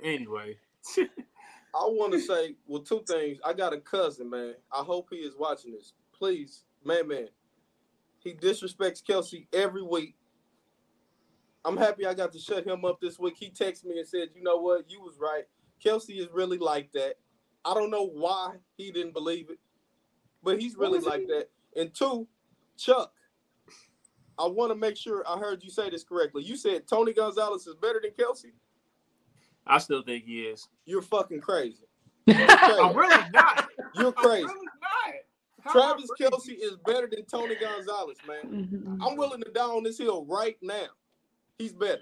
Anyway. 0.01 0.57
I 0.97 1.79
want 1.79 2.13
to 2.13 2.21
say, 2.21 2.55
well, 2.65 2.81
two 2.81 3.03
things. 3.05 3.39
I 3.43 3.51
got 3.51 3.73
a 3.73 3.79
cousin, 3.81 4.29
man. 4.29 4.53
I 4.71 4.83
hope 4.83 5.07
he 5.09 5.17
is 5.17 5.33
watching 5.37 5.73
this. 5.73 5.91
Please, 6.17 6.63
man, 6.85 7.09
man. 7.09 7.27
He 8.25 8.33
disrespects 8.33 9.03
Kelce 9.03 9.45
every 9.53 9.83
week. 9.83 10.15
I'm 11.63 11.77
happy 11.77 12.07
I 12.07 12.15
got 12.15 12.31
to 12.33 12.39
shut 12.39 12.65
him 12.65 12.83
up 12.83 12.99
this 12.99 13.19
week. 13.19 13.35
He 13.37 13.51
texted 13.51 13.85
me 13.85 13.99
and 13.99 14.07
said, 14.07 14.29
you 14.35 14.41
know 14.41 14.57
what? 14.57 14.89
You 14.89 14.99
was 14.99 15.17
right. 15.19 15.43
Kelce 15.83 16.19
is 16.19 16.27
really 16.33 16.57
like 16.57 16.91
that. 16.93 17.17
I 17.63 17.75
don't 17.75 17.91
know 17.91 18.07
why 18.07 18.55
he 18.77 18.91
didn't 18.91 19.13
believe 19.13 19.51
it, 19.51 19.59
but 20.43 20.59
he's 20.59 20.75
really 20.75 20.99
like 20.99 21.21
he? 21.21 21.27
that. 21.27 21.49
And 21.75 21.93
two, 21.93 22.27
Chuck, 22.77 23.13
I 24.39 24.47
want 24.47 24.71
to 24.71 24.75
make 24.75 24.97
sure 24.97 25.23
I 25.27 25.37
heard 25.37 25.63
you 25.63 25.69
say 25.69 25.91
this 25.91 26.03
correctly. 26.03 26.43
You 26.43 26.57
said 26.57 26.87
Tony 26.87 27.13
Gonzalez 27.13 27.67
is 27.67 27.75
better 27.75 28.01
than 28.01 28.11
Kelce. 28.11 28.53
I 29.67 29.77
still 29.77 30.01
think 30.01 30.25
he 30.25 30.41
is. 30.41 30.67
You're 30.85 31.03
fucking 31.03 31.41
crazy. 31.41 31.85
You're 32.25 32.47
crazy. 32.47 32.79
I'm 32.81 32.95
really 32.95 33.29
not. 33.31 33.67
You're 33.95 34.11
crazy. 34.11 34.47
Really. 35.65 35.81
Travis 35.81 36.09
Kelce 36.19 36.55
is 36.59 36.77
better 36.85 37.07
than 37.11 37.25
Tony 37.25 37.55
Gonzalez, 37.55 38.17
man. 38.27 38.67
Mm-hmm. 38.67 39.01
I'm 39.01 39.15
willing 39.17 39.41
to 39.41 39.51
die 39.51 39.61
on 39.63 39.83
this 39.83 39.97
hill 39.97 40.25
right 40.25 40.57
now. 40.61 40.87
He's 41.57 41.73
better. 41.73 42.01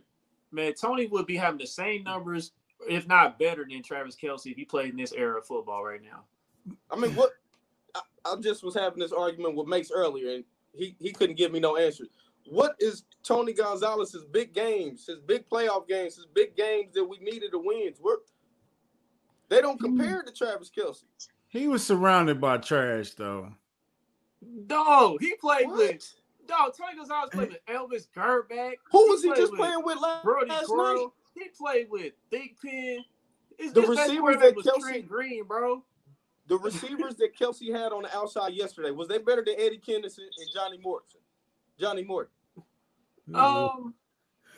Man, 0.51 0.73
Tony 0.73 1.07
would 1.07 1.25
be 1.25 1.35
having 1.37 1.59
the 1.59 1.67
same 1.67 2.03
numbers, 2.03 2.51
if 2.89 3.07
not 3.07 3.39
better, 3.39 3.65
than 3.69 3.81
Travis 3.83 4.15
Kelce 4.15 4.47
if 4.51 4.57
he 4.57 4.65
played 4.65 4.91
in 4.91 4.97
this 4.97 5.13
era 5.13 5.39
of 5.39 5.45
football 5.45 5.83
right 5.83 6.01
now. 6.03 6.23
I 6.91 6.95
mean, 6.95 7.15
what? 7.15 7.31
I, 7.95 8.01
I 8.25 8.35
just 8.39 8.63
was 8.63 8.75
having 8.75 8.99
this 8.99 9.11
argument 9.11 9.55
with 9.55 9.67
Mace 9.67 9.91
earlier, 9.93 10.35
and 10.35 10.43
he 10.73 10.95
he 10.99 11.11
couldn't 11.11 11.37
give 11.37 11.51
me 11.51 11.59
no 11.59 11.77
answer. 11.77 12.05
What 12.49 12.75
is 12.79 13.05
Tony 13.23 13.53
Gonzalez's 13.53 14.25
big 14.25 14.53
games, 14.53 15.05
his 15.07 15.19
big 15.19 15.47
playoff 15.49 15.87
games, 15.87 16.15
his 16.17 16.25
big 16.25 16.55
games 16.57 16.93
that 16.93 17.05
we 17.05 17.17
needed 17.19 17.51
to 17.51 17.59
win? 17.59 17.93
Where 18.01 18.17
they 19.49 19.61
don't 19.61 19.79
Hmm. 19.79 19.85
compare 19.97 20.23
to 20.23 20.31
Travis 20.31 20.69
Kelce. 20.75 21.03
He 21.53 21.67
was 21.67 21.85
surrounded 21.85 22.41
by 22.41 22.57
trash 22.57 23.11
though. 23.11 23.53
Dog, 24.65 25.21
he 25.21 25.35
played 25.35 25.67
What? 25.67 25.77
with 25.77 26.13
dog. 26.47 26.73
Tony 26.75 26.97
Gonzalez 26.97 27.29
played 27.31 27.49
with 27.49 27.65
Elvis 27.67 28.07
Grbac. 28.13 28.73
Who 28.91 29.09
was 29.09 29.21
he 29.21 29.29
played 29.29 29.37
just 29.39 29.51
with 29.51 29.59
playing 29.61 29.83
with 29.85 30.01
last, 30.01 30.23
Brody 30.23 30.49
last 30.49 30.69
night? 30.69 31.07
He 31.35 31.49
played 31.49 31.87
with 31.91 32.13
Big 32.31 32.55
Pen. 32.59 33.05
His, 33.59 33.71
The 33.71 33.81
receivers 33.83 34.37
that 34.37 34.55
was 34.55 34.65
Kelce- 34.65 34.81
Trent 34.81 35.07
Green, 35.07 35.43
bro. 35.45 35.83
The 36.47 36.57
receivers 36.57 37.15
that 37.17 37.37
Kelce 37.39 37.71
had 37.71 37.93
on 37.93 38.01
the 38.01 38.17
outside 38.17 38.53
yesterday 38.53 38.89
was 38.91 39.07
they 39.07 39.19
better 39.19 39.43
than 39.45 39.55
Eddie 39.57 39.79
Kennison 39.87 40.17
and 40.19 40.49
Johnny 40.53 40.79
Morton? 40.79 41.19
Johnny 41.79 42.03
Morton. 42.03 42.33
Um, 42.57 42.63
I 43.35 43.41
don't- 43.41 43.93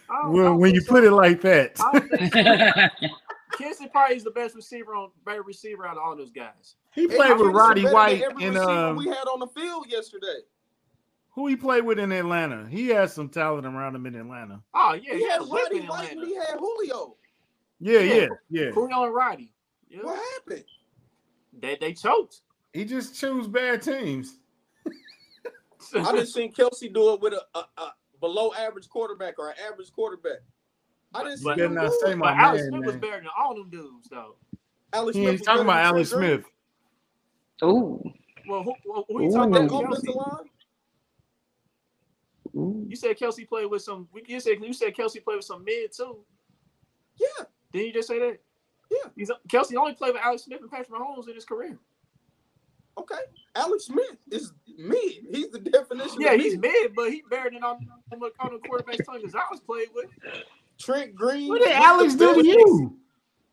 I 0.10 0.28
well, 0.30 0.56
when 0.56 0.74
you 0.74 0.82
so. 0.82 0.94
put 0.94 1.04
it 1.04 1.12
like 1.12 1.42
that, 1.42 1.74
I 1.80 2.00
don't 2.00 2.10
think 2.10 2.34
so. 2.34 3.08
Kinsey 3.58 3.88
probably 3.88 4.16
is 4.18 4.24
the 4.24 4.32
best 4.32 4.56
receiver 4.56 4.94
on 4.96 5.10
better 5.26 5.42
receiver 5.44 5.86
out 5.88 5.98
of 5.98 6.04
all 6.04 6.16
those 6.16 6.32
guys. 6.32 6.76
He 6.96 7.08
played 7.08 7.38
with 7.38 7.54
Roddy 7.54 7.84
White 7.86 8.22
every 8.22 8.46
and 8.46 8.58
um, 8.58 8.96
we 8.96 9.06
had 9.08 9.26
on 9.28 9.40
the 9.40 9.48
field 9.48 9.86
yesterday. 9.90 10.40
who 11.30 11.48
he 11.48 11.56
played 11.56 11.84
with 11.86 12.00
in 12.00 12.12
Atlanta. 12.12 12.68
He 12.70 12.88
had 12.88 13.12
some 13.12 13.28
talent 13.30 13.68
around 13.68 13.96
him 13.96 14.06
in 14.06 14.16
Atlanta. 14.16 14.62
Oh 14.74 14.94
yeah, 14.94 15.14
He 15.14 15.18
he 15.20 15.24
had 15.24 15.32
had 15.34 15.42
a 15.42 15.44
whip 15.46 15.64
Roddy 15.64 15.78
in 15.80 15.88
White 15.88 16.12
and 16.14 16.26
he 16.26 16.36
had 16.36 16.56
Julio. 16.58 17.18
Yeah, 17.82 18.00
Yeah. 18.00 18.14
yeah, 18.16 18.28
yeah. 18.50 18.72
Julio 18.72 19.04
and 19.04 19.14
Roddy. 19.14 19.52
Yeah. 19.90 20.00
What 20.04 20.20
happened? 20.34 20.64
They 21.60 21.76
they 21.80 21.94
choked. 21.94 22.42
He 22.74 22.86
just 22.86 23.20
chose 23.20 23.48
bad 23.48 23.82
teams. 23.82 24.40
I 25.94 26.12
just 26.14 26.34
seen 26.34 26.52
Kelce 26.54 26.92
do 26.94 27.14
it 27.14 27.22
with 27.22 27.34
a, 27.34 27.42
a, 27.58 27.66
a 27.78 27.94
below 28.20 28.52
average 28.58 28.90
quarterback 28.90 29.38
or 29.40 29.50
an 29.50 29.56
average 29.72 29.92
quarterback. 29.94 30.40
I 31.14 31.24
didn't 31.24 31.38
see 31.40 31.44
But- 31.46 31.58
You 31.58 31.66
him 31.66 31.76
better 31.76 31.88
not 31.88 31.92
do 31.92 32.00
say 32.06 32.12
it. 32.14 32.18
my 32.18 32.34
but 32.34 32.40
Alex 32.44 32.62
man, 32.64 32.72
Smith 32.72 32.86
was 32.86 32.96
better 32.96 33.18
than 33.18 33.28
all 33.38 33.56
them 33.56 33.70
dudes, 33.70 34.08
though. 34.10 34.36
Alex 34.94 35.16
He 35.18 35.24
Smith 35.24 35.34
ain't 35.36 35.44
talking 35.44 35.62
about 35.64 35.76
than 35.78 35.86
Alex 35.96 36.10
Trent 36.10 36.22
Green. 36.22 36.38
Smith. 36.42 36.52
Ooh. 37.64 38.02
Well, 38.48 38.64
who, 38.64 38.74
who, 38.84 39.06
who 39.08 39.24
you 39.24 39.32
talking 39.32 39.52
That 39.54 39.64
about? 39.66 39.84
offensive 39.86 40.10
Kelce? 40.10 40.16
line. 40.16 40.46
Ooh. 42.56 42.86
You 42.90 42.96
said 42.96 43.18
Kelce 43.18 43.48
played 43.48 43.66
with 43.70 43.82
some. 43.82 44.08
You 44.28 44.40
said 44.40 44.58
you 44.62 44.74
said 44.74 44.96
Kelce 44.96 45.24
played 45.24 45.38
with 45.38 45.46
some 45.46 45.64
mid 45.64 45.92
too. 45.92 46.20
Yeah, 47.20 47.46
Didn't 47.72 47.88
you 47.88 47.94
just 47.94 48.08
say 48.08 48.20
that? 48.20 48.40
Yeah. 48.92 49.10
He's 49.16 49.32
Kelce 49.50 49.76
only 49.76 49.94
played 49.94 50.14
with 50.14 50.22
Alex 50.24 50.44
Smith 50.44 50.62
and 50.62 50.70
Patrick 50.70 50.90
Mahomes 50.90 51.28
in 51.28 51.36
his 51.36 51.46
career. 51.46 51.78
okay. 52.98 53.16
Alex 53.56 53.86
Smith 53.86 54.18
is 54.32 54.52
mid. 54.78 55.26
He's 55.32 55.50
the 55.50 55.60
definition. 55.60 56.20
Yeah, 56.22 56.34
of 56.34 56.40
he's 56.42 56.54
mid. 56.58 56.72
mid, 56.72 56.96
but 56.96 57.10
he 57.12 57.24
better 57.30 57.50
than 57.52 57.64
all, 57.64 57.80
all 58.12 58.20
the 58.20 58.32
all 58.40 58.50
the 58.52 58.58
quarterbacks 58.68 59.34
I 59.34 59.46
was 59.50 59.60
played 59.62 59.88
with. 59.96 60.08
Trent 60.78 61.16
Green. 61.16 61.48
What 61.48 61.62
did 61.62 61.72
Alex 61.72 62.16
do 62.16 62.36
to 62.36 62.46
you? 62.46 62.98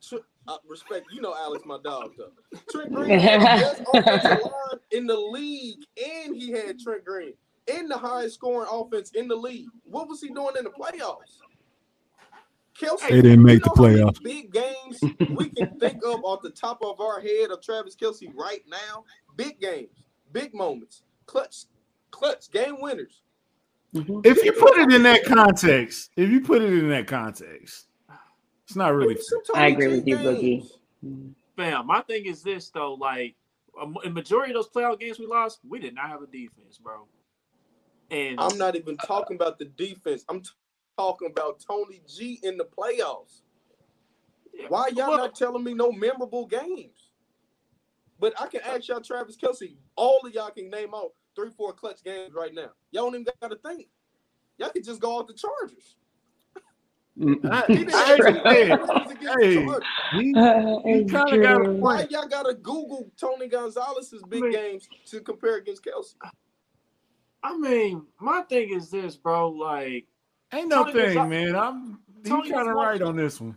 Tr- 0.06 0.16
uh, 0.48 0.56
respect, 0.68 1.06
you 1.12 1.20
know 1.20 1.34
Alex, 1.36 1.64
my 1.66 1.78
dog. 1.82 2.12
Though 2.18 2.32
Trent 2.70 2.92
Green 2.94 3.18
the 3.18 3.18
best 3.18 3.82
offensive 3.94 4.42
line 4.44 4.80
in 4.90 5.06
the 5.06 5.16
league, 5.16 5.84
and 6.04 6.34
he 6.34 6.50
had 6.50 6.78
Trent 6.78 7.04
Green 7.04 7.34
in 7.66 7.88
the 7.88 7.96
highest 7.96 8.34
scoring 8.34 8.68
offense 8.70 9.10
in 9.12 9.28
the 9.28 9.36
league. 9.36 9.68
What 9.84 10.08
was 10.08 10.20
he 10.20 10.28
doing 10.28 10.54
in 10.58 10.64
the 10.64 10.70
playoffs? 10.70 11.38
Kelce, 12.78 13.08
They 13.08 13.22
didn't 13.22 13.42
make 13.42 13.64
you 13.64 13.72
the 13.74 13.82
know 13.82 14.04
how 14.04 14.10
playoffs. 14.10 14.22
Big 14.22 14.52
games 14.52 15.00
we 15.36 15.50
can 15.50 15.78
think 15.78 16.02
of 16.04 16.24
off 16.24 16.42
the 16.42 16.50
top 16.50 16.78
of 16.82 17.00
our 17.00 17.20
head 17.20 17.50
of 17.50 17.62
Travis 17.62 17.94
Kelce 17.94 18.32
right 18.34 18.62
now. 18.66 19.04
Big 19.36 19.60
games, 19.60 20.06
big 20.32 20.54
moments, 20.54 21.02
clutch, 21.26 21.64
clutch 22.10 22.50
game 22.50 22.80
winners. 22.80 23.20
Mhm. 23.94 24.24
If 24.24 24.42
you 24.42 24.52
put 24.52 24.78
it 24.78 24.90
in 24.92 25.02
that 25.02 25.22
context, 25.24 26.10
if 26.16 26.30
you 26.30 26.40
put 26.40 26.62
it 26.62 26.72
in 26.72 26.88
that 26.88 27.06
context, 27.06 27.88
it's 28.66 28.76
not 28.76 28.94
really. 28.94 29.16
Some 29.20 29.40
I 29.54 29.68
agree 29.68 29.88
with 29.88 30.06
you, 30.06 30.16
Boogie. 30.18 30.40
games. 30.40 30.72
Mm-hmm. 31.04 31.30
Fam, 31.56 31.86
my 31.86 32.00
thing 32.02 32.26
is 32.26 32.42
this 32.42 32.70
though, 32.70 32.94
like 32.94 33.36
a 33.80 33.86
a 34.06 34.10
majority 34.10 34.52
of 34.52 34.56
those 34.56 34.68
playoff 34.70 35.00
games 35.00 35.18
we 35.18 35.26
lost, 35.26 35.60
we 35.68 35.78
did 35.78 35.94
not 35.94 36.08
have 36.08 36.22
a 36.22 36.26
defense, 36.26 36.78
bro. 36.78 37.06
And 38.10 38.38
I'm 38.40 38.58
not 38.58 38.76
even 38.76 38.96
talking 38.98 39.36
about 39.36 39.58
the 39.58 39.66
defense. 39.66 40.24
I'm 40.28 40.40
t- 40.42 40.50
talking 40.98 41.30
about 41.30 41.64
Tony 41.66 42.02
G 42.08 42.40
in 42.42 42.56
the 42.58 42.64
playoffs. 42.64 43.42
Why 44.68 44.88
y'all 44.88 45.10
Well, 45.10 45.18
not 45.18 45.34
telling 45.34 45.64
me 45.64 45.74
no 45.74 45.92
memorable 45.92 46.46
games? 46.46 47.10
But 48.20 48.34
I 48.40 48.46
can 48.46 48.60
ask 48.62 48.88
y'all, 48.88 49.00
Travis 49.00 49.36
Kelce. 49.36 49.76
All 49.96 50.20
of 50.24 50.32
y'all 50.34 50.50
can 50.50 50.70
name 50.70 50.94
out 50.94 51.12
three, 51.34 51.50
four 51.50 51.72
clutch 51.72 52.04
games 52.04 52.34
right 52.34 52.54
now. 52.54 52.70
Y'all 52.92 53.04
don't 53.10 53.14
even 53.20 53.26
got 53.40 53.48
to 53.50 53.56
think. 53.56 53.88
Y'all 54.58 54.70
can 54.70 54.82
just 54.82 55.00
go 55.00 55.18
off 55.18 55.26
the 55.26 55.34
Chargers. 55.34 55.96
I, 57.20 57.64
He 57.68 57.74
didn't 57.76 57.94
I 57.94 57.98
have 58.04 58.20
actually 58.20 58.40
any 58.44 58.68
did. 58.68 58.68
games 58.68 58.90
against 59.10 59.20
the 59.20 59.38
Hey. 59.40 59.54
He, 60.12 60.18
He 60.98 61.04
kinda 61.04 61.38
got 61.38 61.66
a 61.66 61.72
Why 61.72 62.06
y'all 62.10 62.26
got 62.26 62.44
to 62.44 62.54
Google 62.54 63.10
Tony 63.20 63.48
Gonzalez's 63.48 64.22
big 64.28 64.42
I 64.42 64.46
mean- 64.46 64.52
games 64.52 64.88
to 65.06 65.20
compare 65.20 65.56
against 65.56 65.84
Kelce? 65.84 66.14
I 67.44 67.56
mean, 67.58 68.06
my 68.20 68.42
thing 68.42 68.70
is 68.72 68.88
this, 68.90 69.16
bro. 69.16 69.50
Like, 69.50 70.06
ain't 70.52 70.68
no 70.68 70.84
Tony 70.84 70.92
thing, 70.92 71.14
Gonzalez- 71.14 71.28
man. 71.52 71.56
I'm 71.56 71.98
he 72.22 72.30
Tony 72.30 72.50
kind 72.50 72.68
of 72.68 72.74
right 72.76 73.02
on 73.02 73.16
this 73.16 73.40
one. 73.40 73.56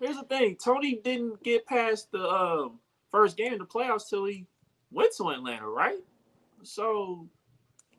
here's 0.00 0.16
the 0.16 0.24
thing: 0.24 0.56
Tony 0.62 1.00
didn't 1.04 1.42
get 1.44 1.64
past 1.66 2.10
the 2.10 2.28
um, 2.28 2.80
first 3.12 3.36
game 3.36 3.52
of 3.52 3.60
the 3.60 3.66
playoffs 3.66 4.08
till 4.10 4.24
he 4.24 4.46
went 4.90 5.12
to 5.16 5.28
Atlanta, 5.30 5.68
right? 5.68 6.00
So 6.64 7.28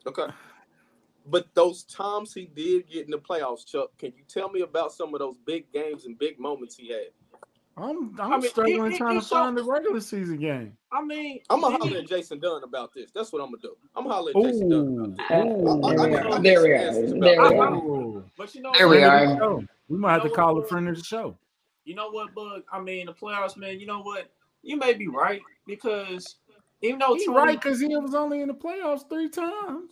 Okay. 0.05 0.27
But 1.27 1.47
those 1.55 1.83
times 1.83 2.33
he 2.33 2.45
did 2.45 2.87
get 2.89 3.05
in 3.05 3.11
the 3.11 3.17
playoffs, 3.17 3.65
Chuck, 3.65 3.89
can 3.97 4.13
you 4.15 4.23
tell 4.27 4.49
me 4.49 4.61
about 4.61 4.91
some 4.93 5.13
of 5.13 5.19
those 5.19 5.37
big 5.45 5.71
games 5.71 6.05
and 6.05 6.17
big 6.17 6.39
moments 6.39 6.75
he 6.75 6.89
had? 6.89 7.07
I'm 7.77 8.17
I'm 8.21 8.33
I 8.33 8.37
mean, 8.37 8.49
struggling 8.49 8.85
he- 8.85 8.91
he- 8.91 8.97
trying 8.97 9.15
he 9.15 9.21
to 9.21 9.27
find 9.27 9.57
the 9.57 9.63
regular 9.63 9.99
season 9.99 10.37
game. 10.37 10.77
I 10.93 11.03
mean, 11.03 11.41
I'm 11.49 11.59
gonna 11.59 11.77
holler 11.77 11.97
at 11.97 12.07
Jason 12.07 12.39
Dunn 12.39 12.63
about 12.63 12.93
this. 12.93 13.11
That's 13.11 13.33
what 13.33 13.41
I'm 13.41 13.47
gonna 13.47 13.61
do. 13.61 13.75
I'm 13.95 14.03
gonna 14.03 14.15
holler 14.15 14.31
at 14.33 14.41
Jason 14.43 14.69
Dunn 14.69 14.79
Ooh, 14.79 15.03
about 15.03 15.17
this. 15.17 15.25
I- 15.29 15.33
I- 15.33 15.43
there 15.95 16.09
we 16.09 16.15
I 16.15 16.19
are. 16.21 16.29
get 16.29 16.43
There 16.43 16.61
we 16.63 16.71
are. 16.71 16.93
There 16.93 17.19
we 17.19 17.57
are. 17.57 18.23
But 18.37 18.55
you 18.55 18.61
know, 18.61 18.71
There 18.77 18.87
we 18.87 19.03
are. 19.03 19.59
We 19.89 19.97
might 19.97 20.13
have 20.13 20.21
to 20.21 20.27
You 20.27 20.31
know 20.31 20.35
call 20.35 20.57
a 20.59 20.65
friend 20.65 20.87
of 20.87 20.95
the 20.95 21.03
show. 21.03 21.37
You 21.83 21.95
know 21.95 22.09
what, 22.11 22.33
Bug? 22.33 22.63
I 22.71 22.79
mean, 22.79 23.07
the 23.07 23.13
playoffs, 23.13 23.57
man. 23.57 23.79
You 23.79 23.87
know 23.87 24.01
what? 24.01 24.31
You 24.63 24.77
may 24.77 24.93
be 24.93 25.07
right 25.07 25.41
because 25.67 26.37
even 26.81 26.99
though 26.99 27.15
He 27.15 27.25
Tony, 27.25 27.37
right 27.37 27.61
because 27.61 27.79
he 27.81 27.87
was 27.97 28.15
only 28.15 28.41
in 28.41 28.47
the 28.47 28.53
playoffs 28.53 29.07
three 29.09 29.29
times. 29.29 29.91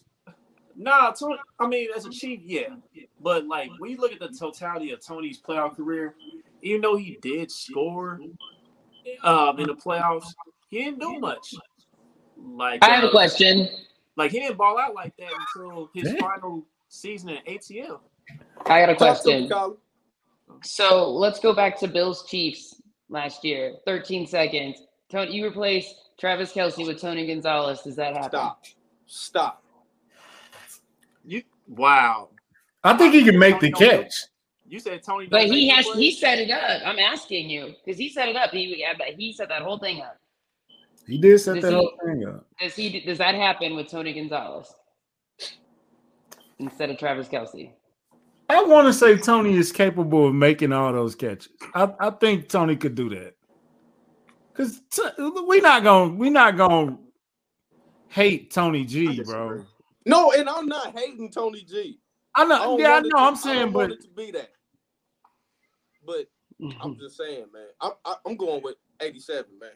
Nah, 0.75 1.11
Tony. 1.11 1.37
I 1.59 1.67
mean, 1.67 1.89
as 1.95 2.05
a 2.05 2.09
chief, 2.09 2.41
yeah. 2.43 2.75
But 3.21 3.47
like 3.47 3.69
when 3.79 3.91
you 3.91 3.97
look 3.97 4.11
at 4.11 4.19
the 4.19 4.29
totality 4.29 4.91
of 4.91 5.05
Tony's 5.05 5.41
playoff 5.41 5.75
career, 5.75 6.15
even 6.61 6.81
though 6.81 6.95
he 6.95 7.17
did 7.21 7.51
score 7.51 8.19
um 9.23 9.59
in 9.59 9.67
the 9.67 9.75
playoffs, 9.75 10.33
he 10.69 10.83
didn't 10.83 10.99
do 10.99 11.19
much. 11.19 11.55
Like 12.37 12.83
I 12.83 12.95
have 12.95 13.03
a 13.03 13.07
uh, 13.07 13.11
question. 13.11 13.69
Like 14.15 14.31
he 14.31 14.39
didn't 14.39 14.57
ball 14.57 14.79
out 14.79 14.93
like 14.93 15.15
that 15.17 15.31
until 15.55 15.89
his 15.93 16.05
Damn. 16.05 16.17
final 16.17 16.65
season 16.89 17.29
at 17.29 17.45
ATL. 17.45 17.99
I 18.65 18.79
got 18.79 18.89
a 18.89 18.95
Talk 18.95 19.23
to 19.23 19.41
me, 19.41 19.47
question. 19.47 19.77
So 20.63 21.11
let's 21.11 21.39
go 21.39 21.53
back 21.53 21.79
to 21.79 21.87
Bills 21.87 22.25
Chiefs 22.27 22.81
last 23.09 23.43
year. 23.43 23.75
13 23.85 24.27
seconds. 24.27 24.83
Tony, 25.09 25.35
you 25.35 25.45
replace 25.45 25.93
Travis 26.19 26.53
Kelce 26.53 26.85
with 26.85 27.01
Tony 27.01 27.27
Gonzalez. 27.27 27.81
Does 27.81 27.95
that 27.97 28.15
happen? 28.15 28.29
Stop. 28.29 28.63
Stop. 29.05 29.62
You 31.67 31.75
wow. 31.75 32.29
I 32.83 32.97
think 32.97 33.13
he 33.13 33.23
can 33.23 33.39
make 33.39 33.59
the 33.59 33.71
catch. 33.71 34.13
You 34.67 34.79
said 34.79 35.03
Tony, 35.03 35.27
But 35.27 35.45
he 35.45 35.69
has 35.69 35.85
he 35.95 36.11
set 36.11 36.39
it 36.39 36.49
up. 36.49 36.81
I'm 36.85 36.97
asking 36.99 37.49
you 37.49 37.73
because 37.85 37.97
he 37.99 38.09
set 38.09 38.27
it 38.29 38.35
up. 38.35 38.49
He 38.51 38.81
had 38.81 38.97
that. 38.99 39.15
He 39.19 39.31
set 39.33 39.49
that 39.49 39.61
whole 39.61 39.77
thing 39.77 40.01
up. 40.01 40.17
He 41.05 41.17
did 41.17 41.37
set 41.39 41.55
Does 41.55 41.63
that 41.63 41.69
he- 41.71 41.75
whole 41.75 41.93
thing 42.03 42.25
up. 42.27 42.45
Does 42.59 42.75
he? 42.75 42.99
Does 43.01 43.17
that 43.19 43.35
happen 43.35 43.75
with 43.75 43.89
Tony 43.89 44.13
Gonzalez 44.13 44.73
instead 46.59 46.89
of 46.89 46.97
Travis 46.97 47.27
Kelce? 47.27 47.71
I 48.49 48.63
want 48.63 48.87
to 48.87 48.93
say 48.93 49.17
Tony 49.17 49.55
is 49.55 49.71
capable 49.71 50.27
of 50.27 50.35
making 50.35 50.73
all 50.73 50.91
those 50.91 51.15
catches. 51.15 51.49
I, 51.73 51.89
I 51.99 52.09
think 52.11 52.49
Tony 52.49 52.75
could 52.75 52.95
do 52.95 53.09
that. 53.09 53.35
Cause 54.53 54.81
t- 54.91 55.01
we 55.47 55.61
not 55.61 55.83
gonna 55.83 56.13
we're 56.13 56.31
not 56.31 56.57
gonna 56.57 56.97
hate 58.09 58.51
Tony 58.51 58.85
G, 58.85 59.07
disagree. 59.07 59.33
bro. 59.33 59.65
No, 60.05 60.31
and 60.31 60.49
I'm 60.49 60.67
not 60.67 60.97
hating 60.97 61.31
Tony 61.31 61.63
G. 61.63 61.99
I 62.35 62.45
know, 62.45 62.57
don't 62.57 62.79
yeah, 62.79 62.93
I 62.93 62.99
know. 62.99 63.09
To, 63.09 63.17
I'm 63.17 63.33
I 63.33 63.37
saying, 63.37 63.59
don't 63.59 63.71
but 63.73 63.79
want 63.79 63.91
it 63.93 64.01
to 64.01 64.09
be 64.09 64.31
that. 64.31 64.49
But 66.05 66.27
I'm 66.61 66.69
mm-hmm. 66.69 66.99
just 66.99 67.17
saying, 67.17 67.45
man. 67.53 67.67
I'm 67.81 67.91
I, 68.05 68.15
I'm 68.25 68.35
going 68.35 68.61
with 68.63 68.75
87, 68.99 69.45
man. 69.59 69.69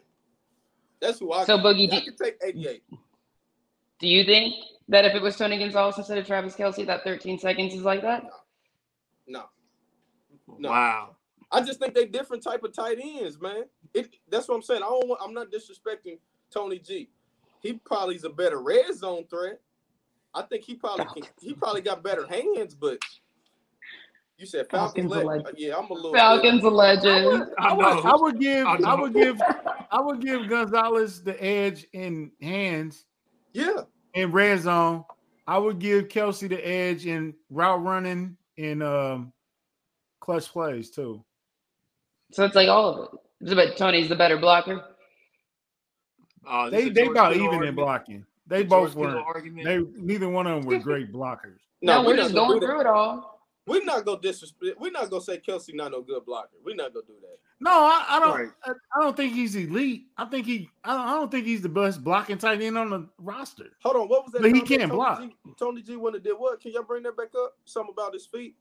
That's 1.00 1.20
who 1.20 1.32
I. 1.32 1.44
So, 1.44 1.58
Boogie, 1.58 1.92
I 1.92 2.00
do- 2.00 2.04
can 2.04 2.16
take 2.16 2.36
88. 2.44 2.82
Do 4.00 4.06
you 4.06 4.24
think 4.24 4.54
that 4.88 5.04
if 5.04 5.14
it 5.14 5.22
was 5.22 5.36
Tony 5.36 5.58
Gonzalez 5.58 5.98
instead 5.98 6.18
of 6.18 6.26
Travis 6.26 6.54
Kelce, 6.54 6.86
that 6.86 7.02
13 7.02 7.38
seconds 7.38 7.74
is 7.74 7.82
like 7.82 8.02
that? 8.02 8.24
No, 9.26 9.44
No. 10.58 10.70
Wow. 10.70 11.16
I 11.50 11.62
just 11.62 11.80
think 11.80 11.94
they 11.94 12.04
different 12.04 12.42
type 12.42 12.62
of 12.62 12.74
tight 12.74 12.98
ends, 13.02 13.40
man. 13.40 13.64
It 13.94 14.14
that's 14.28 14.48
what 14.48 14.56
I'm 14.56 14.62
saying. 14.62 14.82
I 14.82 14.86
don't. 14.86 15.08
Want, 15.08 15.20
I'm 15.24 15.32
not 15.32 15.50
disrespecting 15.50 16.18
Tony 16.52 16.78
G. 16.78 17.08
He 17.60 17.72
probably 17.72 18.16
is 18.16 18.24
a 18.24 18.30
better 18.30 18.60
red 18.60 18.94
zone 18.94 19.24
threat, 19.30 19.60
I 20.34 20.42
think 20.42 20.64
he 20.64 20.74
probably 20.74 21.06
can, 21.06 21.24
he 21.40 21.54
probably 21.54 21.80
got 21.80 22.02
better 22.02 22.26
hands, 22.26 22.74
but 22.74 22.98
you 24.36 24.46
said 24.46 24.68
Falcons. 24.70 25.10
Falcons 25.10 25.12
a 25.12 25.26
le- 25.26 25.36
legend. 25.36 25.54
yeah, 25.58 25.76
I'm 25.76 25.90
a 25.90 25.94
little 25.94 26.12
Falcons 26.14 26.62
a 26.64 26.68
I 26.68 26.70
legend. 26.70 27.26
would, 27.26 27.48
I 27.58 27.72
would. 27.72 28.04
I 28.04 28.14
would 28.16 28.40
give, 28.40 28.66
I 28.66 28.76
I, 28.84 28.94
would 28.94 29.14
give, 29.14 29.40
I 29.90 30.00
would 30.00 30.20
give 30.20 30.48
Gonzalez 30.48 31.22
the 31.22 31.42
edge 31.42 31.86
in 31.92 32.30
hands 32.40 33.04
Yeah, 33.52 33.82
in 34.14 34.30
red 34.30 34.60
zone. 34.60 35.04
I 35.46 35.58
would 35.58 35.78
give 35.78 36.08
Kelce 36.08 36.48
the 36.48 36.60
edge 36.66 37.06
in 37.06 37.34
route 37.50 37.82
running 37.82 38.36
and 38.58 38.82
um, 38.82 39.32
clutch 40.20 40.48
plays 40.52 40.90
too. 40.90 41.24
So 42.32 42.44
it's 42.44 42.54
like 42.54 42.68
all 42.68 42.94
of 42.94 43.14
it. 43.40 43.54
But 43.56 43.76
Tony's 43.78 44.08
the 44.10 44.16
better 44.16 44.36
blocker. 44.36 44.84
Uh, 46.46 46.68
They 46.70 46.90
they 46.90 47.06
about 47.06 47.34
even 47.34 47.62
in 47.64 47.74
blocking. 47.74 48.24
They 48.48 48.62
The 48.62 48.68
both 48.68 48.94
weren't. 48.94 49.64
They 49.64 49.78
neither 49.96 50.28
one 50.28 50.46
of 50.46 50.62
them 50.62 50.66
were 50.66 50.78
great 50.78 51.12
blockers. 51.12 51.58
No, 51.82 52.00
we're 52.00 52.08
we're 52.08 52.16
just 52.16 52.34
gonna 52.34 52.48
going 52.48 52.60
do 52.60 52.66
that. 52.66 52.72
through 52.72 52.80
it 52.80 52.86
all. 52.86 53.38
We're 53.66 53.84
not 53.84 54.06
gonna 54.06 54.20
disrespect. 54.20 54.80
We're 54.80 54.90
not 54.90 55.10
gonna 55.10 55.22
say 55.22 55.38
Kelce 55.38 55.74
not 55.74 55.92
no 55.92 56.00
good 56.00 56.24
blocker. 56.24 56.56
We're 56.64 56.74
not 56.74 56.94
gonna 56.94 57.06
do 57.06 57.14
that. 57.20 57.38
No, 57.60 57.70
I, 57.70 58.04
I 58.08 58.20
don't. 58.20 58.34
Right. 58.38 58.48
I, 58.64 58.70
I 58.70 59.02
don't 59.02 59.14
think 59.16 59.34
he's 59.34 59.54
elite. 59.54 60.06
I 60.16 60.24
think 60.24 60.46
he. 60.46 60.70
I 60.84 60.94
don't, 60.94 61.06
I 61.06 61.10
don't 61.12 61.30
think 61.30 61.44
he's 61.44 61.60
the 61.60 61.68
best 61.68 62.02
blocking 62.02 62.38
tight 62.38 62.62
end 62.62 62.78
on 62.78 62.88
the 62.88 63.06
roster. 63.18 63.76
Hold 63.82 63.96
on, 63.96 64.08
what 64.08 64.24
was 64.24 64.32
that? 64.32 64.42
But 64.42 64.54
he 64.54 64.62
can't 64.62 64.82
Tony 64.82 64.92
block. 64.92 65.20
G, 65.20 65.34
Tony 65.58 65.82
G 65.82 65.96
went 65.96 66.16
and 66.16 66.24
did 66.24 66.32
what? 66.32 66.60
Can 66.60 66.72
y'all 66.72 66.82
bring 66.82 67.02
that 67.02 67.16
back 67.16 67.34
up? 67.38 67.56
Something 67.66 67.92
about 67.92 68.14
his 68.14 68.24
feet. 68.24 68.54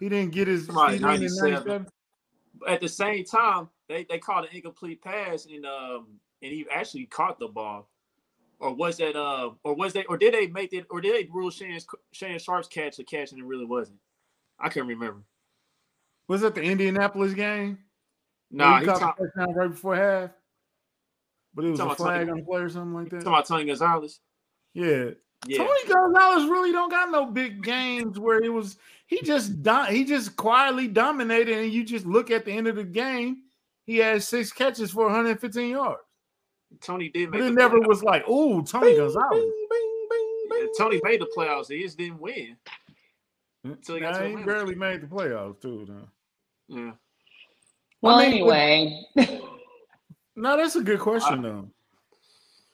He 0.00 0.08
didn't 0.08 0.32
get 0.32 0.48
his 0.48 0.66
Somebody 0.66 0.96
feet 0.96 1.02
in 1.04 1.08
in 1.10 1.20
97. 1.20 1.52
97. 1.52 1.86
At 2.66 2.80
the 2.80 2.88
same 2.88 3.24
time, 3.24 3.68
they 3.88 4.04
they 4.04 4.18
called 4.18 4.46
an 4.46 4.50
incomplete 4.56 5.02
pass 5.02 5.46
and 5.46 5.66
um 5.66 6.06
and 6.42 6.50
he 6.52 6.64
actually 6.72 7.04
caught 7.06 7.38
the 7.38 7.48
ball. 7.48 7.88
Or 8.62 8.72
was 8.72 8.96
that 8.98 9.16
uh 9.16 9.50
or 9.64 9.74
was 9.74 9.92
they 9.92 10.04
or 10.04 10.16
did 10.16 10.34
they 10.34 10.46
make 10.46 10.72
it 10.72 10.86
or 10.88 11.00
did 11.00 11.16
they 11.16 11.28
rule 11.32 11.50
Shannon 11.50 11.80
Shannon 12.12 12.38
Sharpe's 12.38 12.68
catch 12.68 12.96
a 13.00 13.04
catch 13.04 13.32
and 13.32 13.40
it 13.40 13.44
really 13.44 13.64
wasn't? 13.64 13.98
I 14.60 14.68
can't 14.68 14.86
remember. 14.86 15.22
Was 16.28 16.44
it 16.44 16.54
the 16.54 16.62
Indianapolis 16.62 17.34
game? 17.34 17.78
Where 18.50 18.68
Nah, 18.68 18.78
he 18.78 18.84
he 18.84 18.92
caught 18.92 19.18
the 19.18 19.26
touchdown 19.26 19.54
right 19.54 19.70
before 19.70 19.96
half. 19.96 20.30
But 21.54 21.64
it 21.64 21.70
was 21.70 21.80
a 21.80 21.94
flag 21.96 22.28
on 22.28 22.38
the 22.38 22.42
play 22.44 22.60
or 22.60 22.68
something 22.68 22.94
like 22.94 23.10
that. 23.10 23.16
talking 23.16 23.32
about 23.32 23.46
Tony 23.46 23.64
Gonzalez. 23.64 24.20
Yeah. 24.74 25.10
Yeah. 25.44 25.58
Tony 25.58 25.88
Gonzalez 25.88 26.48
really 26.48 26.70
don't 26.70 26.88
got 26.88 27.10
no 27.10 27.26
big 27.26 27.64
games 27.64 28.16
where 28.20 28.40
it 28.40 28.48
was 28.48 28.76
he 29.06 29.20
just 29.22 29.60
do- 29.64 29.86
he 29.90 30.04
just 30.04 30.36
quietly 30.36 30.86
dominated 30.86 31.58
and 31.58 31.72
you 31.72 31.82
just 31.84 32.06
look 32.06 32.30
at 32.30 32.44
the 32.44 32.52
end 32.52 32.68
of 32.68 32.76
the 32.76 32.84
game, 32.84 33.38
he 33.86 33.96
had 33.98 34.22
six 34.22 34.52
catches 34.52 34.92
for 34.92 35.06
115 35.06 35.70
yards. 35.70 36.00
Tony 36.80 37.08
did 37.08 37.30
But 37.30 37.40
it 37.40 37.44
the 37.44 37.50
never 37.50 37.78
playoffs. 37.78 37.86
was 37.88 38.02
like, 38.02 38.24
oh, 38.26 38.62
Tony 38.62 38.88
Bing, 38.92 38.96
Gonzalez. 38.98 39.30
bing, 39.30 39.66
bing, 39.70 40.06
bing, 40.10 40.46
Yeah, 40.50 40.60
bing. 40.64 40.72
Tony 40.78 41.00
made 41.04 41.20
the 41.20 41.28
playoffs. 41.36 41.68
He 41.70 41.82
just 41.82 41.98
didn't 41.98 42.20
win. 42.20 42.56
Mm, 43.66 43.72
until 43.74 43.94
he 43.96 44.00
got 44.00 44.12
Nah, 44.14 44.18
to 44.20 44.36
he 44.38 44.44
barely 44.44 44.74
made 44.74 45.00
the 45.02 45.06
playoffs 45.06 45.60
too. 45.60 45.84
Though. 45.88 46.08
Yeah. 46.68 46.92
Well, 48.00 48.16
I 48.16 48.22
mean, 48.24 48.32
anyway, 48.32 49.00
No, 50.36 50.56
that's 50.56 50.76
a 50.76 50.82
good 50.82 50.98
question 51.00 51.42
though. 51.42 51.68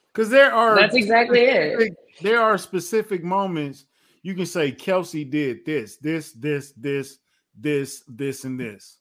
Because 0.07 0.29
there 0.29 0.51
are 0.53 0.75
that's 0.75 0.95
exactly 0.95 1.41
it. 1.41 1.93
there 2.21 2.41
are 2.41 2.57
specific 2.57 3.23
moments 3.23 3.85
you 4.23 4.33
can 4.33 4.45
say 4.45 4.71
Kelce 4.71 5.29
did 5.29 5.65
this, 5.65 5.97
this, 5.97 6.31
this, 6.33 6.71
this, 6.75 7.19
this, 7.57 8.03
this, 8.07 8.43
and 8.43 8.59
this. 8.59 8.97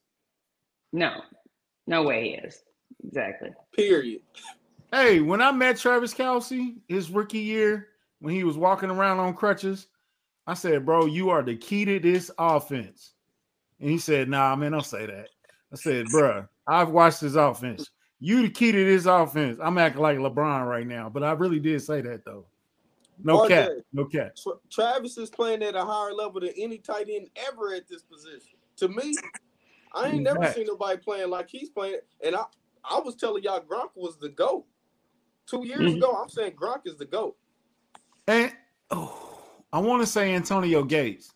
No, 0.92 1.22
no 1.86 2.02
way 2.02 2.24
he 2.24 2.30
is. 2.46 2.62
Exactly. 3.04 3.50
Period. 3.74 4.20
Hey, 4.92 5.20
when 5.20 5.42
I 5.42 5.52
met 5.52 5.76
Travis 5.76 6.14
Kelce 6.14 6.76
his 6.88 7.10
rookie 7.10 7.38
year, 7.38 7.88
when 8.20 8.34
he 8.34 8.44
was 8.44 8.56
walking 8.56 8.90
around 8.90 9.18
on 9.18 9.34
crutches, 9.34 9.88
I 10.46 10.54
said, 10.54 10.86
Bro, 10.86 11.06
you 11.06 11.30
are 11.30 11.42
the 11.42 11.56
key 11.56 11.84
to 11.84 11.98
this 12.00 12.30
offense. 12.38 13.12
And 13.80 13.90
he 13.90 13.98
said, 13.98 14.28
Nah, 14.28 14.56
man, 14.56 14.72
don't 14.72 14.84
say 14.84 15.06
that. 15.06 15.28
I 15.72 15.76
said, 15.76 16.06
Bruh, 16.06 16.48
I've 16.66 16.90
watched 16.90 17.20
this 17.20 17.34
offense. 17.34 17.90
You 18.20 18.42
the 18.42 18.50
key 18.50 18.72
to 18.72 18.84
this 18.84 19.06
offense. 19.06 19.58
I'm 19.62 19.78
acting 19.78 20.02
like 20.02 20.18
LeBron 20.18 20.66
right 20.66 20.86
now, 20.86 21.08
but 21.08 21.22
I 21.22 21.32
really 21.32 21.60
did 21.60 21.82
say 21.82 22.00
that 22.00 22.24
though. 22.24 22.46
No 23.22 23.40
RJ. 23.40 23.48
cap, 23.48 23.70
no 23.92 24.04
cap. 24.04 24.36
Travis 24.70 25.18
is 25.18 25.30
playing 25.30 25.62
at 25.62 25.74
a 25.74 25.84
higher 25.84 26.12
level 26.12 26.40
than 26.40 26.50
any 26.56 26.78
tight 26.78 27.08
end 27.10 27.28
ever 27.50 27.74
at 27.74 27.88
this 27.88 28.02
position. 28.02 28.56
To 28.76 28.88
me, 28.88 29.14
I 29.92 30.08
ain't 30.08 30.22
never 30.22 30.52
seen 30.52 30.66
nobody 30.66 30.98
playing 30.98 31.30
like 31.30 31.48
he's 31.50 31.68
playing. 31.68 31.98
And 32.24 32.36
I, 32.36 32.44
I 32.84 33.00
was 33.00 33.16
telling 33.16 33.42
y'all 33.42 33.60
Gronk 33.60 33.90
was 33.94 34.16
the 34.18 34.28
GOAT. 34.28 34.64
Two 35.48 35.66
years 35.66 35.80
Mhm. 35.80 35.96
ago, 35.96 36.12
I'm 36.14 36.28
saying 36.28 36.52
Gronk 36.52 36.86
is 36.86 36.96
the 36.96 37.06
GOAT. 37.06 37.36
And 38.26 38.54
oh, 38.90 39.40
I 39.72 39.78
want 39.78 40.02
to 40.02 40.06
say 40.06 40.34
Antonio 40.34 40.82
Gates. 40.82 41.32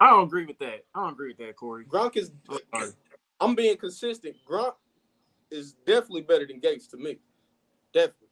I 0.00 0.10
don't 0.10 0.24
agree 0.24 0.44
with 0.44 0.58
that. 0.58 0.84
I 0.94 1.02
don't 1.02 1.12
agree 1.12 1.28
with 1.28 1.38
that, 1.38 1.56
Corey. 1.56 1.84
Gronk 1.84 2.16
is, 2.16 2.32
I'm. 2.72 2.92
I'm 3.40 3.54
being 3.54 3.76
consistent. 3.76 4.36
Gronk 4.48 4.74
is 5.50 5.74
definitely 5.86 6.22
better 6.22 6.46
than 6.46 6.58
Gates 6.58 6.86
to 6.88 6.96
me. 6.96 7.18
Definitely. 7.92 8.28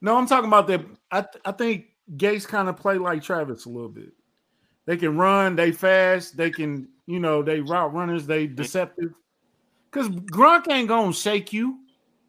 No, 0.00 0.16
I'm 0.16 0.26
talking 0.26 0.48
about 0.48 0.66
that. 0.68 0.84
I, 1.10 1.24
I 1.44 1.52
think 1.52 1.86
Gates 2.16 2.46
kind 2.46 2.68
of 2.68 2.76
play 2.76 2.98
like 2.98 3.22
Travis 3.22 3.66
a 3.66 3.68
little 3.68 3.88
bit. 3.88 4.12
They 4.86 4.96
can 4.96 5.16
run, 5.16 5.56
they 5.56 5.72
fast, 5.72 6.36
they 6.36 6.50
can, 6.50 6.88
you 7.06 7.20
know, 7.20 7.42
they 7.42 7.60
route 7.60 7.94
runners, 7.94 8.26
they 8.26 8.46
deceptive. 8.46 9.12
Because 9.90 10.08
Gronk 10.08 10.68
ain't 10.70 10.88
gonna 10.88 11.12
shake 11.12 11.52
you. 11.52 11.78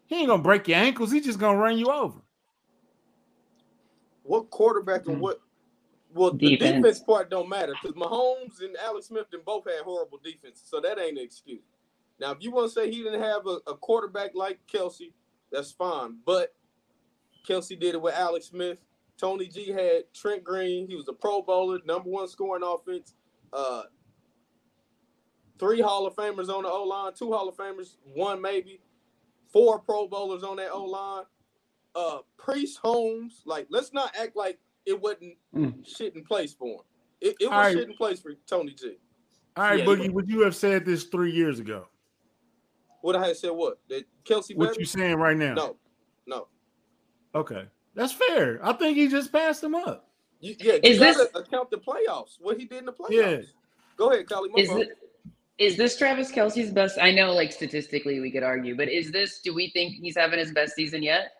He 0.07 0.15
ain't 0.17 0.27
gonna 0.27 0.41
break 0.43 0.67
your 0.67 0.77
ankles. 0.77 1.11
He 1.11 1.19
just 1.19 1.39
gonna 1.39 1.57
run 1.57 1.77
you 1.77 1.87
over. 1.87 2.19
What 4.23 4.49
quarterback 4.49 5.07
and 5.07 5.19
what? 5.19 5.39
Well, 6.13 6.31
the 6.31 6.55
Defense. 6.55 6.77
defense 6.77 6.99
part 7.01 7.29
don't 7.29 7.49
matter 7.49 7.73
because 7.81 7.95
Mahomes 7.95 8.61
and 8.61 8.75
Alex 8.77 9.07
Smith 9.07 9.27
and 9.33 9.43
both 9.43 9.65
had 9.65 9.83
horrible 9.83 10.19
defenses, 10.23 10.63
so 10.65 10.79
that 10.79 10.97
ain't 10.97 11.17
an 11.17 11.23
excuse. 11.23 11.61
Now, 12.19 12.31
if 12.31 12.37
you 12.39 12.51
want 12.51 12.69
to 12.69 12.73
say 12.73 12.89
he 12.89 13.03
didn't 13.03 13.21
have 13.21 13.45
a, 13.47 13.59
a 13.67 13.75
quarterback 13.75 14.31
like 14.33 14.59
Kelce, 14.71 15.11
that's 15.51 15.71
fine. 15.71 16.17
But 16.25 16.53
Kelce 17.47 17.77
did 17.77 17.95
it 17.95 18.01
with 18.01 18.15
Alex 18.15 18.47
Smith. 18.47 18.77
Tony 19.17 19.47
G 19.47 19.71
had 19.71 20.03
Trent 20.13 20.43
Green. 20.43 20.87
He 20.87 20.95
was 20.95 21.07
a 21.09 21.13
Pro 21.13 21.41
Bowler, 21.41 21.79
number 21.85 22.09
one 22.09 22.27
scoring 22.27 22.63
offense. 22.63 23.13
Uh, 23.51 23.83
three 25.59 25.81
Hall 25.81 26.05
of 26.05 26.15
Famers 26.15 26.49
on 26.49 26.63
the 26.63 26.69
O 26.69 26.83
line, 26.83 27.13
two 27.13 27.31
Hall 27.31 27.47
of 27.49 27.55
Famers, 27.55 27.97
one 28.13 28.41
maybe, 28.41 28.79
four 29.55 29.79
Pro 29.79 30.05
Bowlers 30.05 30.43
on 30.43 30.57
that 30.57 30.69
O 30.71 30.83
line. 30.83 31.23
Uh, 31.95 32.17
Priest 32.37 32.77
Holmes, 32.83 33.41
like 33.45 33.67
let's 33.69 33.93
not 33.93 34.13
act 34.19 34.35
like 34.35 34.59
it 34.85 34.99
wasn't 35.01 35.37
Mm. 35.55 35.87
shit 35.87 36.13
in 36.13 36.25
place 36.25 36.53
for 36.53 36.67
him. 36.79 36.85
It, 37.21 37.35
it 37.39 37.45
was 37.45 37.53
All 37.53 37.59
right. 37.59 37.73
shit 37.73 37.87
in 37.87 37.95
place 37.95 38.19
for 38.19 38.33
Tony 38.47 38.73
G. 38.73 38.97
All 39.55 39.63
right, 39.63 39.79
Yeah. 39.79 39.85
Boogie, 39.85 40.11
would 40.11 40.29
you 40.29 40.41
have 40.41 40.53
said 40.57 40.83
this 40.85 41.05
three 41.05 41.31
years 41.31 41.59
ago? 41.59 41.87
What 42.99 43.15
I 43.15 43.25
had 43.27 43.37
said, 43.37 43.51
what 43.51 43.79
that 43.87 44.03
Kelce 44.25 44.53
What 44.57 44.67
better? 44.69 44.79
you 44.81 44.85
saying 44.85 45.15
right 45.15 45.37
now? 45.37 45.53
No, 45.53 45.75
no. 46.27 46.47
Okay, 47.33 47.63
that's 47.93 48.11
fair. 48.11 48.59
I 48.61 48.73
think 48.73 48.97
he 48.97 49.07
just 49.07 49.31
passed 49.31 49.63
him 49.63 49.73
up. 49.75 50.09
You, 50.41 50.55
yeah, 50.59 50.73
Is 50.83 50.95
you 50.95 50.99
gotta 50.99 51.29
this- 51.33 51.41
account 51.47 51.71
the 51.71 51.77
playoffs? 51.77 52.35
What 52.41 52.57
he 52.59 52.65
did 52.65 52.79
in 52.79 52.85
the 52.87 52.91
playoffs? 52.93 53.11
Yeah. 53.11 53.41
Go 53.95 54.11
ahead, 54.11 54.25
Kylie. 54.25 54.49
my 54.51 54.59
Is 54.61 54.69
it? 54.71 54.97
Is 55.57 55.77
this 55.77 55.97
Travis 55.97 56.31
Kelce's 56.31 56.71
best? 56.71 56.97
I 57.01 57.11
know, 57.11 57.31
like 57.33 57.51
statistically, 57.51 58.19
we 58.19 58.29
could 58.29 58.43
argue, 58.43 58.75
but 58.75 58.89
is 58.89 59.11
this? 59.11 59.39
Do 59.39 59.53
we 59.53 59.69
think 59.69 59.95
he's 59.95 60.17
having 60.17 60.39
his 60.39 60.51
best 60.51 60.75
season 60.75 61.01
yet? 61.01 61.31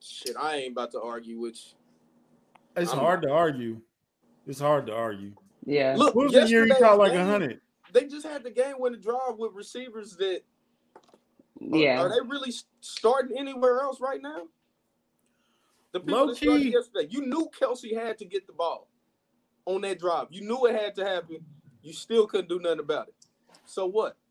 Shit, 0.00 0.36
I 0.38 0.56
ain't 0.56 0.72
about 0.72 0.90
to 0.92 1.00
argue 1.00 1.40
with 1.40 1.56
you. 1.56 2.82
It's 2.82 2.90
I'm- 2.90 2.98
hard 3.00 3.22
to 3.22 3.30
argue. 3.30 3.80
It's 4.46 4.60
hard 4.60 4.86
to 4.86 4.94
argue. 4.94 5.32
Yeah. 5.64 5.94
Look, 5.96 6.14
What 6.14 6.24
was 6.24 6.34
the 6.34 6.46
year 6.48 6.66
he 6.66 6.72
caught 6.72 6.98
like 6.98 7.14
a 7.14 7.24
hundred? 7.24 7.60
They 7.92 8.06
just 8.06 8.26
had 8.26 8.42
the 8.42 8.50
game 8.50 8.74
winning 8.78 9.00
drive 9.00 9.38
with 9.38 9.52
receivers 9.54 10.16
that 10.16 10.42
yeah. 11.60 12.02
are 12.02 12.08
they 12.10 12.20
really 12.28 12.52
starting 12.80 13.38
anywhere 13.38 13.80
else 13.80 14.00
right 14.00 14.20
now? 14.20 14.42
The 15.92 16.00
people 16.00 16.18
Low 16.18 16.26
that 16.26 16.36
started 16.36 16.62
key. 16.64 16.72
yesterday, 16.72 17.06
you 17.08 17.24
knew 17.24 17.48
Kelsey 17.58 17.94
had 17.94 18.18
to 18.18 18.24
get 18.24 18.46
the 18.46 18.52
ball 18.52 18.88
on 19.64 19.80
that 19.82 19.98
drive. 20.00 20.26
You 20.30 20.42
knew 20.42 20.66
it 20.66 20.74
had 20.74 20.94
to 20.96 21.04
happen. 21.06 21.38
You 21.82 21.92
still 21.92 22.26
couldn't 22.26 22.48
do 22.48 22.58
nothing 22.58 22.80
about 22.80 23.08
it. 23.08 23.13
So 23.66 23.86
what? 23.86 24.16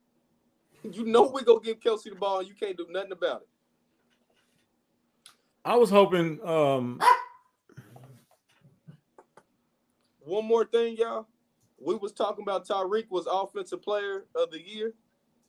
You 0.84 1.06
know 1.06 1.32
we're 1.32 1.44
gonna 1.46 1.62
give 1.62 1.80
Kelce 1.80 2.10
the 2.10 2.16
ball 2.16 2.40
and 2.40 2.48
you 2.50 2.56
can't 2.56 2.76
do 2.76 2.86
nothing 2.90 3.14
about 3.14 3.44
it. 3.44 3.48
I 5.64 5.78
was 5.78 5.90
hoping. 5.90 6.46
Um, 6.46 7.00
One 10.20 10.46
more 10.46 10.66
thing, 10.66 10.98
y'all. 10.98 11.28
We 11.80 11.96
was 11.96 12.12
talking 12.12 12.44
about 12.44 12.68
Tyreek 12.68 13.10
was 13.10 13.28
offensive 13.32 13.82
player 13.82 14.26
of 14.36 14.52
the 14.52 14.62
year. 14.62 14.94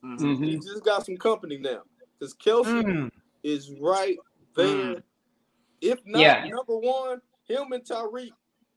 Mhm. 0.03 0.19
Mhm. 0.19 0.45
He 0.45 0.55
just 0.57 0.83
got 0.85 1.05
some 1.05 1.17
company 1.17 1.57
now. 1.57 1.83
Because 2.17 2.33
Kelce 2.33 2.83
mm, 2.83 3.11
is 3.43 3.71
right 3.71 4.17
there. 4.55 5.03
If 5.81 6.05
not 6.05 6.21
Yeah. 6.21 6.47
number 6.47 6.77
one, 6.77 7.21
him 7.43 7.73
and 7.73 7.83
Tyreek 7.83 8.33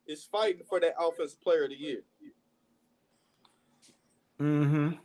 is 0.06 0.24
fighting 0.24 0.64
for 0.68 0.80
that 0.80 0.94
offensive 0.98 1.40
player 1.40 1.64
of 1.64 1.70
the 1.70 1.78
year. 1.78 2.04
Mhm. 4.40 4.98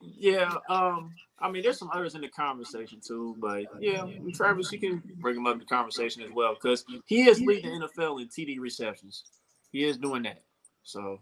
Yeah. 0.00 0.52
Um. 0.68 1.14
I 1.40 1.50
mean, 1.50 1.62
there's 1.62 1.78
some 1.78 1.90
others 1.92 2.14
in 2.14 2.20
the 2.20 2.28
conversation 2.28 3.00
too, 3.00 3.36
but 3.38 3.64
yeah, 3.78 4.04
Travis, 4.34 4.72
you 4.72 4.80
can 4.80 5.02
bring 5.20 5.36
him 5.36 5.46
up 5.46 5.54
in 5.54 5.60
the 5.60 5.64
conversation 5.64 6.22
as 6.22 6.30
well 6.32 6.54
because 6.54 6.84
he 7.06 7.28
is 7.28 7.40
leading 7.40 7.78
the 7.78 7.86
NFL 7.86 8.20
in 8.20 8.28
TD 8.28 8.58
receptions. 8.58 9.24
He 9.70 9.84
is 9.84 9.96
doing 9.96 10.24
that. 10.24 10.42
So, 10.82 11.20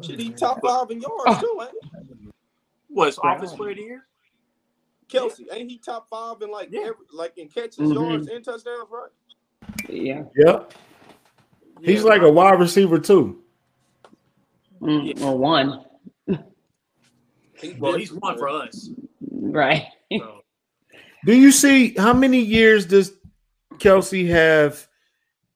should 0.00 0.18
he 0.18 0.30
top 0.30 0.60
five 0.62 0.90
in 0.90 1.00
yards 1.00 1.40
too? 1.40 1.60
Ain't 1.60 2.34
What's 2.88 3.18
office 3.18 3.52
player 3.52 3.70
of 3.70 3.76
the 3.76 3.82
year? 3.82 4.06
Kelce, 5.08 5.40
ain't 5.52 5.70
he 5.70 5.78
top 5.78 6.08
five 6.08 6.40
in 6.42 6.50
like 6.50 6.68
yeah. 6.70 6.80
every, 6.80 7.06
like 7.12 7.36
in 7.38 7.48
catches, 7.48 7.78
mm-hmm. 7.78 7.92
yards, 7.92 8.28
and 8.28 8.44
touchdowns, 8.44 8.88
right? 8.90 9.10
Yeah. 9.88 10.24
Yep. 10.36 10.72
He's 11.82 12.02
yeah, 12.02 12.08
like 12.08 12.22
a 12.22 12.30
wide 12.30 12.58
receiver 12.58 12.98
too. 12.98 13.41
Mm, 14.82 15.22
or 15.22 15.38
one. 15.38 15.84
well, 17.78 17.96
he's 17.96 18.12
one 18.12 18.36
for 18.36 18.48
us. 18.48 18.90
Right. 19.30 19.86
So. 20.10 20.42
Do 21.24 21.36
you 21.36 21.52
see 21.52 21.94
how 21.96 22.12
many 22.12 22.40
years 22.40 22.84
does 22.84 23.12
Kelce 23.74 24.28
have 24.28 24.88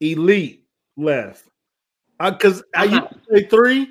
elite 0.01 0.65
left? 0.97 1.49
Because 2.21 2.63
I, 2.75 2.83
I 2.83 2.85
used 2.85 3.09
to 3.09 3.21
say 3.31 3.47
three. 3.49 3.89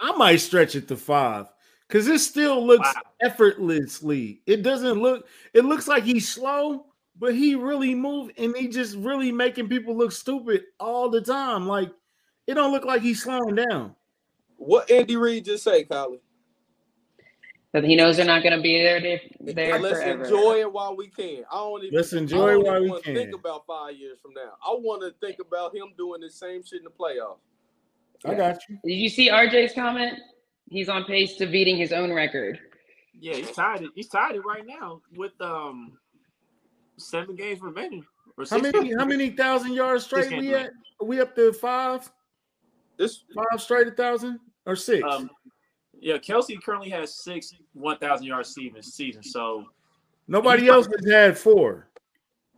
I 0.00 0.12
might 0.16 0.36
stretch 0.36 0.74
it 0.74 0.88
to 0.88 0.96
five 0.96 1.46
because 1.86 2.08
it 2.08 2.18
still 2.20 2.66
looks 2.66 2.92
wow. 2.94 3.02
effortlessly. 3.22 4.40
It 4.46 4.62
doesn't 4.62 5.00
look. 5.00 5.26
It 5.52 5.64
looks 5.64 5.86
like 5.86 6.04
he's 6.04 6.28
slow, 6.28 6.86
but 7.18 7.34
he 7.34 7.54
really 7.54 7.94
moved 7.94 8.32
and 8.38 8.56
he 8.56 8.68
just 8.68 8.96
really 8.96 9.32
making 9.32 9.68
people 9.68 9.96
look 9.96 10.12
stupid 10.12 10.64
all 10.80 11.10
the 11.10 11.20
time. 11.20 11.66
Like 11.66 11.90
it 12.46 12.54
don't 12.54 12.72
look 12.72 12.84
like 12.84 13.02
he's 13.02 13.22
slowing 13.22 13.54
down. 13.54 13.94
What 14.56 14.90
Andy 14.90 15.16
Reid 15.16 15.44
just 15.44 15.64
say, 15.64 15.84
Colin? 15.84 16.20
That 17.72 17.84
he 17.84 17.94
knows 17.94 18.16
they're 18.16 18.24
not 18.24 18.42
going 18.42 18.56
to 18.56 18.62
be 18.62 18.78
there. 18.78 19.00
To, 19.00 19.18
there 19.52 19.78
let's 19.78 19.98
forever. 19.98 20.24
enjoy 20.24 20.60
it 20.60 20.72
while 20.72 20.96
we 20.96 21.08
can. 21.08 21.44
I 21.52 21.56
don't 21.56 21.84
even. 21.84 21.96
Let's 21.96 22.12
enjoy 22.14 22.54
it 22.54 22.64
while 22.64 22.82
we 22.82 23.00
can. 23.02 23.14
Think 23.14 23.34
about 23.34 23.66
five 23.66 23.96
years 23.96 24.18
from 24.22 24.32
now. 24.34 24.52
I 24.66 24.70
want 24.70 25.02
to 25.02 25.14
think 25.24 25.40
about 25.40 25.74
him 25.74 25.88
doing 25.98 26.20
the 26.20 26.30
same 26.30 26.64
shit 26.64 26.78
in 26.78 26.84
the 26.84 26.90
playoffs. 26.90 27.38
I 28.24 28.34
got 28.34 28.58
you. 28.68 28.78
Did 28.82 28.94
you 28.94 29.08
see 29.10 29.28
RJ's 29.28 29.74
comment? 29.74 30.18
He's 30.68 30.88
on 30.88 31.04
pace 31.04 31.36
to 31.36 31.46
beating 31.46 31.76
his 31.76 31.92
own 31.92 32.12
record. 32.12 32.58
Yeah, 33.20 33.34
he's 33.34 33.50
tied 33.50 33.82
it. 33.82 33.90
He's 33.94 34.08
tied 34.08 34.36
it 34.36 34.44
right 34.44 34.64
now 34.66 35.02
with 35.14 35.38
um 35.40 35.98
seven 36.96 37.36
games 37.36 37.60
remaining. 37.60 38.04
How 38.50 38.58
many? 38.58 38.72
Games. 38.72 38.96
How 38.98 39.04
many 39.04 39.30
thousand 39.30 39.74
yards 39.74 40.04
straight 40.04 40.30
we 40.38 40.54
at? 40.54 40.70
Are 41.00 41.06
we 41.06 41.20
up 41.20 41.34
to 41.36 41.52
five? 41.52 42.10
This 42.96 43.24
five 43.34 43.60
straight 43.60 43.88
a 43.88 43.90
thousand 43.90 44.40
or 44.66 44.76
six? 44.76 45.02
Um, 45.08 45.30
yeah, 45.98 46.18
Kelce 46.18 46.62
currently 46.62 46.90
has 46.90 47.14
six 47.14 47.54
one 47.72 47.98
thousand 47.98 48.26
yard 48.26 48.46
season 48.46 48.82
season. 48.82 49.22
So 49.22 49.66
nobody 50.28 50.68
else 50.68 50.86
has 50.86 51.10
had 51.10 51.38
four, 51.38 51.88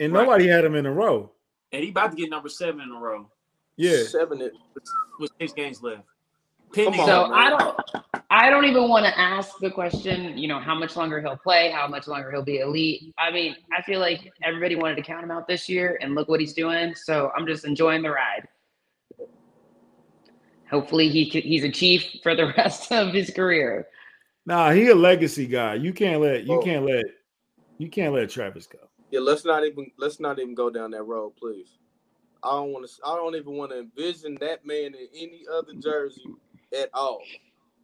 and 0.00 0.12
right. 0.12 0.22
nobody 0.22 0.48
had 0.48 0.64
them 0.64 0.74
in 0.74 0.86
a 0.86 0.92
row. 0.92 1.30
And 1.72 1.84
he 1.84 1.90
about 1.90 2.10
to 2.10 2.16
get 2.16 2.30
number 2.30 2.48
seven 2.48 2.80
in 2.80 2.90
a 2.90 2.98
row. 2.98 3.30
Yeah, 3.76 4.02
seven 4.04 4.40
it 4.40 4.54
with 5.20 5.30
six 5.38 5.52
games 5.52 5.82
left. 5.82 6.02
Pending 6.74 7.06
so 7.06 7.24
on, 7.24 7.32
I 7.32 7.48
don't, 7.48 7.80
I 8.28 8.50
don't 8.50 8.66
even 8.66 8.88
want 8.90 9.06
to 9.06 9.18
ask 9.18 9.58
the 9.58 9.70
question. 9.70 10.36
You 10.36 10.48
know, 10.48 10.58
how 10.58 10.74
much 10.74 10.96
longer 10.96 11.20
he'll 11.20 11.36
play, 11.36 11.70
how 11.70 11.86
much 11.88 12.06
longer 12.06 12.30
he'll 12.30 12.42
be 12.42 12.58
elite. 12.58 13.14
I 13.16 13.30
mean, 13.30 13.56
I 13.76 13.80
feel 13.82 14.00
like 14.00 14.30
everybody 14.42 14.76
wanted 14.76 14.96
to 14.96 15.02
count 15.02 15.22
him 15.24 15.30
out 15.30 15.48
this 15.48 15.68
year, 15.68 15.98
and 16.02 16.14
look 16.14 16.28
what 16.28 16.40
he's 16.40 16.52
doing. 16.52 16.94
So 16.94 17.30
I'm 17.36 17.46
just 17.46 17.64
enjoying 17.64 18.02
the 18.02 18.10
ride. 18.10 18.46
Hopefully, 20.70 21.08
he 21.08 21.24
he's 21.24 21.64
a 21.64 21.70
chief 21.70 22.04
for 22.22 22.34
the 22.34 22.52
rest 22.56 22.92
of 22.92 23.12
his 23.12 23.30
career. 23.30 23.86
Nah, 24.46 24.70
he 24.70 24.88
a 24.88 24.94
legacy 24.94 25.46
guy. 25.46 25.74
You 25.74 25.92
can't 25.92 26.20
let 26.20 26.44
you 26.44 26.54
oh. 26.54 26.62
can't 26.62 26.84
let 26.84 27.04
you 27.78 27.88
can't 27.88 28.14
let 28.14 28.30
Travis 28.30 28.66
go. 28.66 28.78
Yeah, 29.10 29.20
let's 29.20 29.44
not 29.44 29.64
even 29.64 29.90
let's 29.98 30.20
not 30.20 30.38
even 30.38 30.54
go 30.54 30.70
down 30.70 30.90
that 30.92 31.04
road, 31.04 31.32
please. 31.38 31.78
I 32.42 32.50
don't 32.50 32.72
want 32.72 32.88
to. 32.88 32.92
I 33.04 33.16
don't 33.16 33.34
even 33.34 33.54
want 33.54 33.72
to 33.72 33.80
envision 33.80 34.36
that 34.40 34.64
man 34.66 34.94
in 34.94 35.08
any 35.14 35.42
other 35.52 35.74
jersey 35.74 36.24
at 36.78 36.90
all. 36.92 37.20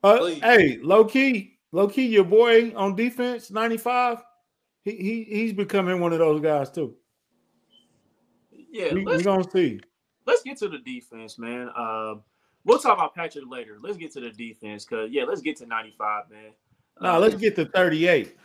Uh, 0.02 0.26
hey, 0.26 0.78
low 0.82 1.04
key, 1.04 1.58
low 1.72 1.88
key, 1.88 2.06
your 2.06 2.24
boy 2.24 2.72
on 2.76 2.94
defense, 2.94 3.50
ninety 3.50 3.78
five. 3.78 4.22
He 4.84 4.92
he 4.96 5.24
he's 5.24 5.52
becoming 5.52 6.00
one 6.00 6.12
of 6.12 6.18
those 6.18 6.40
guys 6.40 6.70
too. 6.70 6.94
Yeah, 8.70 8.92
we, 8.92 9.04
we 9.04 9.22
gonna 9.22 9.48
see. 9.50 9.80
Let's 10.26 10.42
get 10.42 10.58
to 10.58 10.68
the 10.68 10.78
defense, 10.78 11.38
man. 11.38 11.70
Uh, 11.74 12.16
we'll 12.64 12.78
talk 12.78 12.94
about 12.98 13.14
Patrick 13.14 13.44
later. 13.48 13.78
Let's 13.80 13.96
get 13.96 14.12
to 14.12 14.20
the 14.20 14.30
defense, 14.30 14.84
cause 14.84 15.08
yeah, 15.10 15.24
let's 15.24 15.40
get 15.40 15.56
to 15.58 15.66
ninety 15.66 15.94
five, 15.96 16.30
man. 16.30 16.52
No, 17.00 17.14
uh, 17.14 17.18
let's 17.18 17.34
get 17.34 17.56
to 17.56 17.66
thirty 17.66 18.06
eight. 18.08 18.36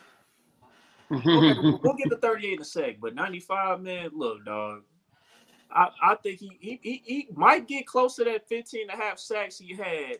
we'll, 1.09 1.79
we'll 1.83 1.95
get 1.95 2.09
to 2.11 2.17
38 2.17 2.53
in 2.53 2.61
a 2.61 2.65
sec, 2.65 2.95
but 3.01 3.15
95, 3.15 3.81
man, 3.81 4.11
look, 4.13 4.45
dog. 4.45 4.83
I, 5.71 5.89
I 6.01 6.15
think 6.15 6.39
he, 6.39 6.51
he, 6.59 6.79
he 6.81 7.03
he 7.05 7.27
might 7.33 7.67
get 7.67 7.85
close 7.85 8.15
to 8.15 8.23
that 8.25 8.47
15 8.47 8.89
and 8.89 8.99
a 8.99 9.03
half 9.03 9.19
sacks 9.19 9.57
he 9.57 9.75
had 9.75 10.17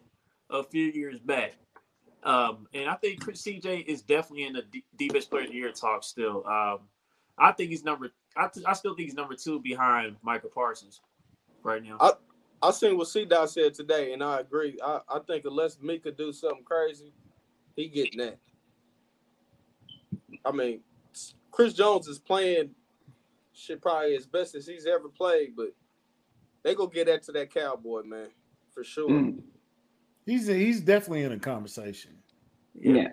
a 0.50 0.64
few 0.64 0.86
years 0.86 1.20
back. 1.20 1.54
Um, 2.24 2.68
and 2.74 2.90
I 2.90 2.96
think 2.96 3.22
Chris 3.24 3.42
CJ 3.42 3.86
is 3.86 4.02
definitely 4.02 4.46
in 4.46 4.54
the 4.54 4.64
D- 4.64 4.84
defense 4.98 5.26
player 5.26 5.44
of 5.44 5.50
the 5.50 5.56
year 5.56 5.72
talk 5.72 6.04
still. 6.04 6.46
Um, 6.46 6.80
I 7.38 7.52
think 7.54 7.70
he's 7.70 7.84
number. 7.84 8.12
I, 8.36 8.48
th- 8.48 8.66
I 8.66 8.74
still 8.74 8.96
think 8.96 9.08
he's 9.08 9.16
number 9.16 9.36
two 9.36 9.60
behind 9.60 10.18
Michael 10.22 10.50
Parsons 10.54 11.02
right 11.64 11.82
now. 11.82 11.98
I 12.00 12.12
I 12.62 12.72
seen 12.72 12.98
what 12.98 13.08
C 13.08 13.26
Dot 13.26 13.50
said 13.50 13.74
today, 13.74 14.14
and 14.14 14.24
I 14.24 14.40
agree. 14.40 14.78
I, 14.84 15.00
I 15.10 15.20
think 15.20 15.46
unless 15.46 15.78
Micah 15.82 16.12
do 16.12 16.34
something 16.34 16.64
crazy, 16.64 17.14
he 17.76 17.88
getting 17.88 18.20
that. 18.20 18.38
I 20.46 20.52
mean, 20.52 20.82
Chris 21.52 21.74
Jones 21.74 22.08
is 22.08 22.20
playing 22.20 22.72
shit 23.54 23.82
probably 23.82 24.16
as 24.16 24.26
best 24.26 24.56
as 24.56 24.68
he's 24.68 24.86
ever 24.86 25.10
played, 25.10 25.56
but 25.56 25.74
they 26.64 26.76
go 26.76 26.88
get 26.88 27.08
that 27.08 27.24
to 27.24 27.32
that 27.34 27.54
cowboy 27.54 28.04
man 28.04 28.30
for 28.74 28.84
sure. 28.84 29.10
Mm. 29.10 29.42
He's 30.26 30.50
a, 30.50 30.54
he's 30.54 30.82
definitely 30.82 31.24
in 31.24 31.32
a 31.32 31.40
conversation. 31.40 32.12
Yeah, 32.76 33.08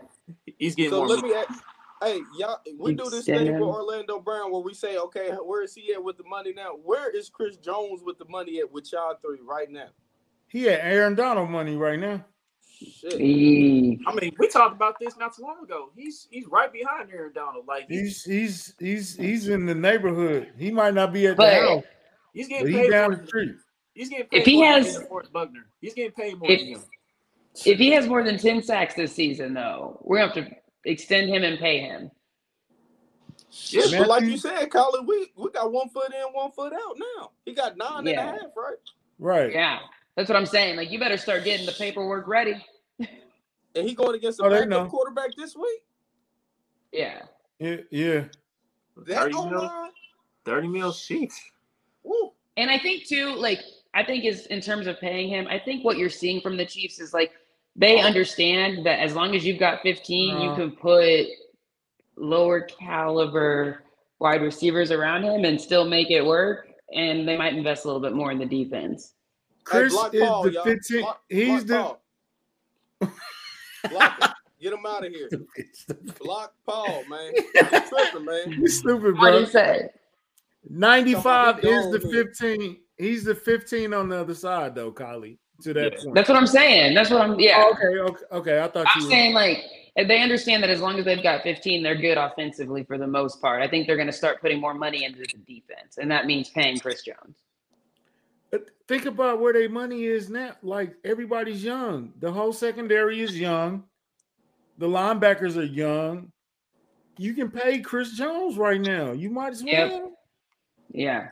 he's 0.58 0.74
getting. 0.74 0.90
So 0.90 1.02
let 1.02 1.24
me. 1.24 1.34
Ask, 1.34 1.62
hey, 2.02 2.20
y'all, 2.38 2.60
we 2.78 2.94
do 2.94 3.08
this 3.10 3.24
thing 3.24 3.52
with 3.52 3.62
Orlando 3.62 4.20
Brown 4.20 4.52
where 4.52 4.62
we 4.62 4.74
say, 4.74 4.98
okay, 4.98 5.30
where 5.30 5.62
is 5.62 5.74
he 5.74 5.92
at 5.92 6.02
with 6.02 6.16
the 6.16 6.24
money 6.24 6.52
now? 6.54 6.72
Where 6.82 7.10
is 7.10 7.28
Chris 7.28 7.56
Jones 7.56 8.02
with 8.04 8.18
the 8.18 8.26
money 8.28 8.60
at 8.60 8.70
with 8.70 8.92
y'all 8.92 9.14
three 9.22 9.40
right 9.42 9.70
now? 9.70 9.88
He 10.48 10.64
had 10.64 10.80
Aaron 10.80 11.14
Donald 11.14 11.50
money 11.50 11.76
right 11.76 11.98
now. 11.98 12.24
Shit. 12.78 13.14
I 13.14 13.16
mean, 14.14 14.32
we 14.38 14.48
talked 14.48 14.74
about 14.74 14.96
this 15.00 15.16
not 15.16 15.34
too 15.34 15.42
long 15.42 15.62
ago. 15.62 15.90
He's 15.96 16.28
he's 16.30 16.46
right 16.46 16.70
behind 16.70 17.10
Aaron 17.10 17.32
Donald. 17.34 17.66
Like 17.66 17.86
he's 17.88 18.22
he's 18.22 18.74
he's 18.78 19.16
he's 19.16 19.48
in 19.48 19.64
the 19.64 19.74
neighborhood. 19.74 20.52
He 20.58 20.70
might 20.70 20.92
not 20.92 21.12
be 21.12 21.26
at 21.26 21.38
the 21.38 21.54
house. 21.54 21.84
He's 22.34 22.48
getting 22.48 22.72
paid 22.72 22.90
down 22.90 23.12
the 23.12 23.26
street. 23.26 23.54
He's 23.94 24.10
getting 24.10 24.26
paid 24.26 24.40
if 24.40 24.44
he 24.44 24.60
has 24.60 24.98
Buckner. 25.32 25.66
He's 25.80 25.94
getting 25.94 26.12
paid 26.12 26.38
more 26.38 26.50
if, 26.50 26.60
than 26.60 26.68
him. 26.68 26.82
If 27.64 27.78
he 27.78 27.90
has 27.92 28.06
more 28.06 28.22
than 28.22 28.36
10 28.36 28.62
sacks 28.62 28.92
this 28.92 29.14
season, 29.14 29.54
though, 29.54 29.98
we're 30.04 30.18
gonna 30.18 30.34
have 30.34 30.44
to 30.44 30.56
extend 30.86 31.28
him 31.28 31.42
and 31.44 31.58
pay 31.58 31.80
him. 31.80 32.10
Yeah, 33.68 33.98
but 33.98 34.08
like 34.08 34.24
you 34.24 34.36
said, 34.36 34.70
Colin, 34.70 35.06
we, 35.06 35.32
we 35.36 35.50
got 35.50 35.72
one 35.72 35.88
foot 35.88 36.12
in, 36.12 36.32
one 36.32 36.50
foot 36.52 36.72
out 36.72 36.96
now. 36.98 37.30
He 37.44 37.54
got 37.54 37.76
nine 37.76 38.06
yeah. 38.06 38.28
and 38.28 38.38
a 38.38 38.40
half, 38.40 38.50
right? 38.56 38.76
Right. 39.18 39.52
Yeah. 39.52 39.78
That's 40.14 40.28
what 40.28 40.36
I'm 40.36 40.46
saying. 40.46 40.76
Like 40.76 40.90
you 40.90 40.98
better 40.98 41.16
start 41.16 41.44
getting 41.44 41.66
the 41.66 41.72
paperwork 41.72 42.26
ready. 42.26 42.64
and 42.98 43.08
he 43.74 43.94
going 43.94 44.14
against 44.14 44.40
a 44.40 44.44
oh, 44.44 44.50
backup 44.50 44.88
quarterback 44.88 45.34
this 45.36 45.56
week. 45.56 45.82
Yeah. 46.92 47.22
Yeah. 47.58 47.76
Yeah. 47.90 48.24
That 49.06 49.32
30 49.32 49.50
mil, 49.50 49.90
30 50.44 50.68
mil 50.68 50.92
sheets. 50.92 51.40
And 52.56 52.70
I 52.70 52.78
think 52.78 53.06
too, 53.06 53.34
like 53.34 53.60
I 53.94 54.04
think 54.04 54.24
is 54.24 54.46
in 54.46 54.60
terms 54.60 54.86
of 54.86 54.98
paying 55.00 55.28
him, 55.28 55.46
I 55.48 55.58
think 55.58 55.84
what 55.84 55.98
you're 55.98 56.08
seeing 56.08 56.40
from 56.40 56.56
the 56.56 56.64
Chiefs 56.64 57.00
is 57.00 57.12
like 57.12 57.32
they 57.76 58.00
understand 58.00 58.84
that 58.86 59.00
as 59.00 59.14
long 59.14 59.34
as 59.34 59.44
you've 59.44 59.58
got 59.58 59.82
15, 59.82 60.28
you 60.28 60.48
uh-huh. 60.48 60.56
can 60.56 60.70
put 60.72 61.26
lower 62.16 62.62
caliber 62.62 63.82
wide 64.18 64.42
receivers 64.42 64.90
around 64.90 65.24
him 65.24 65.44
and 65.44 65.60
still 65.60 65.86
make 65.86 66.10
it 66.10 66.24
work. 66.24 66.68
And 66.94 67.28
they 67.28 67.36
might 67.36 67.54
invest 67.54 67.84
a 67.84 67.88
little 67.88 68.00
bit 68.00 68.14
more 68.14 68.30
in 68.30 68.38
the 68.38 68.46
defense. 68.46 69.12
Chris 69.64 69.92
hey, 69.92 70.18
is 70.18 70.28
Paul, 70.28 70.42
the 70.44 70.60
15. 70.64 71.00
Block, 71.00 71.20
he's 71.28 71.64
block 71.64 72.00
the. 73.00 73.08
block 73.90 74.36
Get 74.60 74.72
him 74.72 74.86
out 74.86 75.04
of 75.04 75.12
here. 75.12 75.28
Block 76.20 76.54
Paul, 76.66 77.04
man. 77.08 77.32
You're 77.54 77.80
tripping, 77.82 78.24
man. 78.24 78.52
You 78.52 78.68
stupid, 78.68 79.14
bro. 79.16 79.20
What 79.20 79.32
do 79.32 79.40
you 79.40 79.46
say? 79.46 79.90
95 80.68 81.62
is 81.62 81.90
the 81.92 82.00
15. 82.00 82.78
He's 82.96 83.24
the 83.24 83.34
15 83.34 83.92
on 83.92 84.08
the 84.08 84.18
other 84.18 84.34
side, 84.34 84.74
though, 84.74 84.90
Kylie. 84.90 85.36
To 85.62 85.72
that 85.72 85.92
yeah. 85.92 86.02
point. 86.02 86.14
That's 86.14 86.28
what 86.28 86.36
I'm 86.36 86.46
saying. 86.46 86.94
That's 86.94 87.10
what 87.10 87.22
I'm. 87.22 87.38
Yeah. 87.40 87.64
Oh, 87.64 87.72
okay. 87.72 88.12
Okay. 88.12 88.24
Okay. 88.32 88.62
I 88.62 88.68
thought 88.68 88.86
I'm 88.94 89.00
you. 89.00 89.06
Were... 89.06 89.10
saying 89.10 89.32
like 89.34 89.64
they 89.96 90.20
understand 90.20 90.62
that 90.62 90.70
as 90.70 90.80
long 90.80 90.98
as 90.98 91.04
they've 91.06 91.22
got 91.22 91.42
15, 91.42 91.82
they're 91.82 91.96
good 91.96 92.18
offensively 92.18 92.84
for 92.84 92.98
the 92.98 93.06
most 93.06 93.40
part. 93.40 93.62
I 93.62 93.68
think 93.68 93.86
they're 93.86 93.96
going 93.96 94.08
to 94.08 94.12
start 94.12 94.42
putting 94.42 94.60
more 94.60 94.74
money 94.74 95.04
into 95.04 95.20
the 95.20 95.26
defense, 95.46 95.96
and 95.98 96.10
that 96.10 96.26
means 96.26 96.50
paying 96.50 96.78
Chris 96.78 97.02
Jones. 97.02 97.38
But 98.50 98.66
think 98.86 99.06
about 99.06 99.40
where 99.40 99.54
their 99.54 99.70
money 99.70 100.04
is 100.04 100.28
now. 100.28 100.52
Like 100.62 100.94
everybody's 101.04 101.64
young. 101.64 102.12
The 102.20 102.30
whole 102.30 102.52
secondary 102.52 103.22
is 103.22 103.38
young. 103.38 103.84
The 104.78 104.86
linebackers 104.86 105.56
are 105.56 105.64
young. 105.64 106.30
You 107.18 107.32
can 107.32 107.50
pay 107.50 107.78
Chris 107.80 108.12
Jones 108.12 108.58
right 108.58 108.80
now. 108.80 109.12
You 109.12 109.30
might 109.30 109.52
as 109.52 109.64
well. 109.64 109.72
Yep. 109.72 110.12
Yeah. 110.90 111.28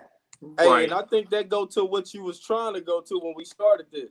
Hey, 0.59 0.67
Right. 0.69 0.85
and 0.85 0.93
I 0.93 1.03
think 1.03 1.31
that 1.31 1.49
go 1.49 1.65
to 1.67 1.85
what 1.85 2.13
you 2.13 2.23
was 2.23 2.41
trying 2.41 2.75
to 2.75 2.81
go 2.81 3.01
to 3.01 3.19
when 3.19 3.35
we 3.37 3.45
started 3.45 3.87
this. 3.93 4.11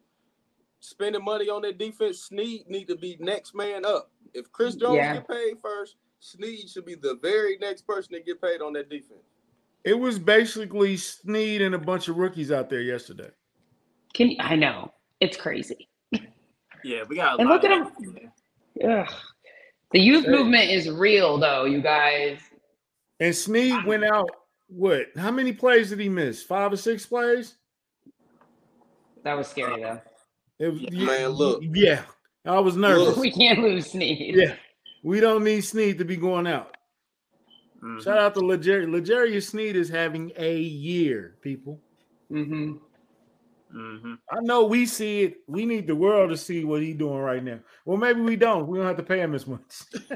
Spending 0.80 1.24
money 1.24 1.50
on 1.50 1.62
that 1.62 1.78
defense, 1.78 2.24
Sneed 2.24 2.68
need 2.70 2.88
to 2.88 2.96
be 2.96 3.16
next 3.20 3.56
man 3.56 3.86
up. 3.86 4.12
If 4.34 4.52
Chris 4.52 4.76
Jones 4.76 4.96
Yeah. 4.98 5.14
get 5.16 5.28
paid 5.28 5.60
first, 5.62 5.96
Sneed 6.20 6.70
should 6.70 6.86
be 6.86 6.96
the 6.96 7.16
very 7.22 7.58
next 7.58 7.84
person 7.84 8.14
to 8.14 8.20
get 8.22 8.42
paid 8.42 8.62
on 8.62 8.74
that 8.74 8.90
defense. 8.90 9.24
It 9.84 9.94
was 9.94 10.18
basically 10.18 10.98
Sneed 10.98 11.62
and 11.62 11.76
a 11.76 11.80
bunch 11.80 12.08
of 12.08 12.18
rookies 12.18 12.52
out 12.52 12.70
there 12.70 12.82
yesterday. 12.82 13.30
Can 14.14 14.32
you, 14.32 14.38
I 14.40 14.56
know 14.56 14.94
it's 15.20 15.38
crazy. 15.38 15.88
Yeah, 16.84 17.04
we 17.08 17.16
got. 17.16 17.38
A 17.38 17.42
And 17.42 17.50
lot 17.50 17.64
look 17.64 17.72
at 17.72 17.82
of- 17.82 17.98
him. 17.98 18.32
Ugh. 18.84 19.14
The 19.92 20.00
youth 20.00 20.26
Hey. 20.26 20.32
movement 20.32 20.70
is 20.72 20.90
real, 20.90 21.38
though, 21.38 21.66
you 21.66 21.82
guys. 21.82 22.42
And 23.20 23.34
Sneed 23.36 23.86
went 23.86 24.04
out. 24.04 24.30
What? 24.76 25.08
How 25.18 25.30
many 25.32 25.54
plays 25.54 25.90
did 25.90 26.00
he 26.00 26.10
miss? 26.10 26.42
Five 26.42 26.74
or 26.74 26.78
six 26.78 27.06
plays? 27.06 27.56
That 29.24 29.36
was 29.36 29.48
scary, 29.48 29.82
though. 29.82 30.02
It 30.60 30.68
was, 30.70 30.82
Yeah, 30.82 31.06
man, 31.06 31.30
look. 31.30 31.62
Yeah, 31.64 32.02
I 32.46 32.60
was 32.60 32.76
nervous. 32.76 33.10
Look. 33.10 33.18
We 33.22 33.32
can't 33.32 33.60
lose 33.60 33.92
Sneed. 33.92 34.36
Yeah, 34.36 34.56
we 35.04 35.20
don't 35.20 35.44
need 35.44 35.62
Sneed 35.62 35.98
to 36.00 36.06
be 36.06 36.18
going 36.18 36.48
out. 36.48 36.76
Mhm. 37.84 38.04
Shout 38.04 38.18
out 38.18 38.34
to 38.36 38.40
Legere. 38.40 38.88
L'Jarius 38.88 39.50
Sneed 39.50 39.76
is 39.76 39.90
having 39.90 40.32
a 40.38 40.58
year, 40.58 41.36
people. 41.42 41.80
Mm-hmm. 42.32 42.78
Mhm. 43.76 44.18
I 44.32 44.40
know 44.42 44.64
we 44.66 44.86
see 44.86 45.24
it. 45.24 45.38
We 45.48 45.66
need 45.66 45.88
the 45.88 45.96
world 45.96 46.30
to 46.32 46.38
see 46.38 46.64
what 46.66 46.82
he's 46.82 46.96
doing 46.96 47.18
right 47.20 47.44
now. 47.44 47.60
Well, 47.86 47.98
maybe 47.98 48.22
we 48.22 48.36
don't. 48.36 48.68
We 48.68 48.78
don't 48.78 48.88
have 48.88 48.98
to 48.98 49.04
pay 49.04 49.20
him 49.20 49.36
as 49.36 49.46
much. 49.46 49.62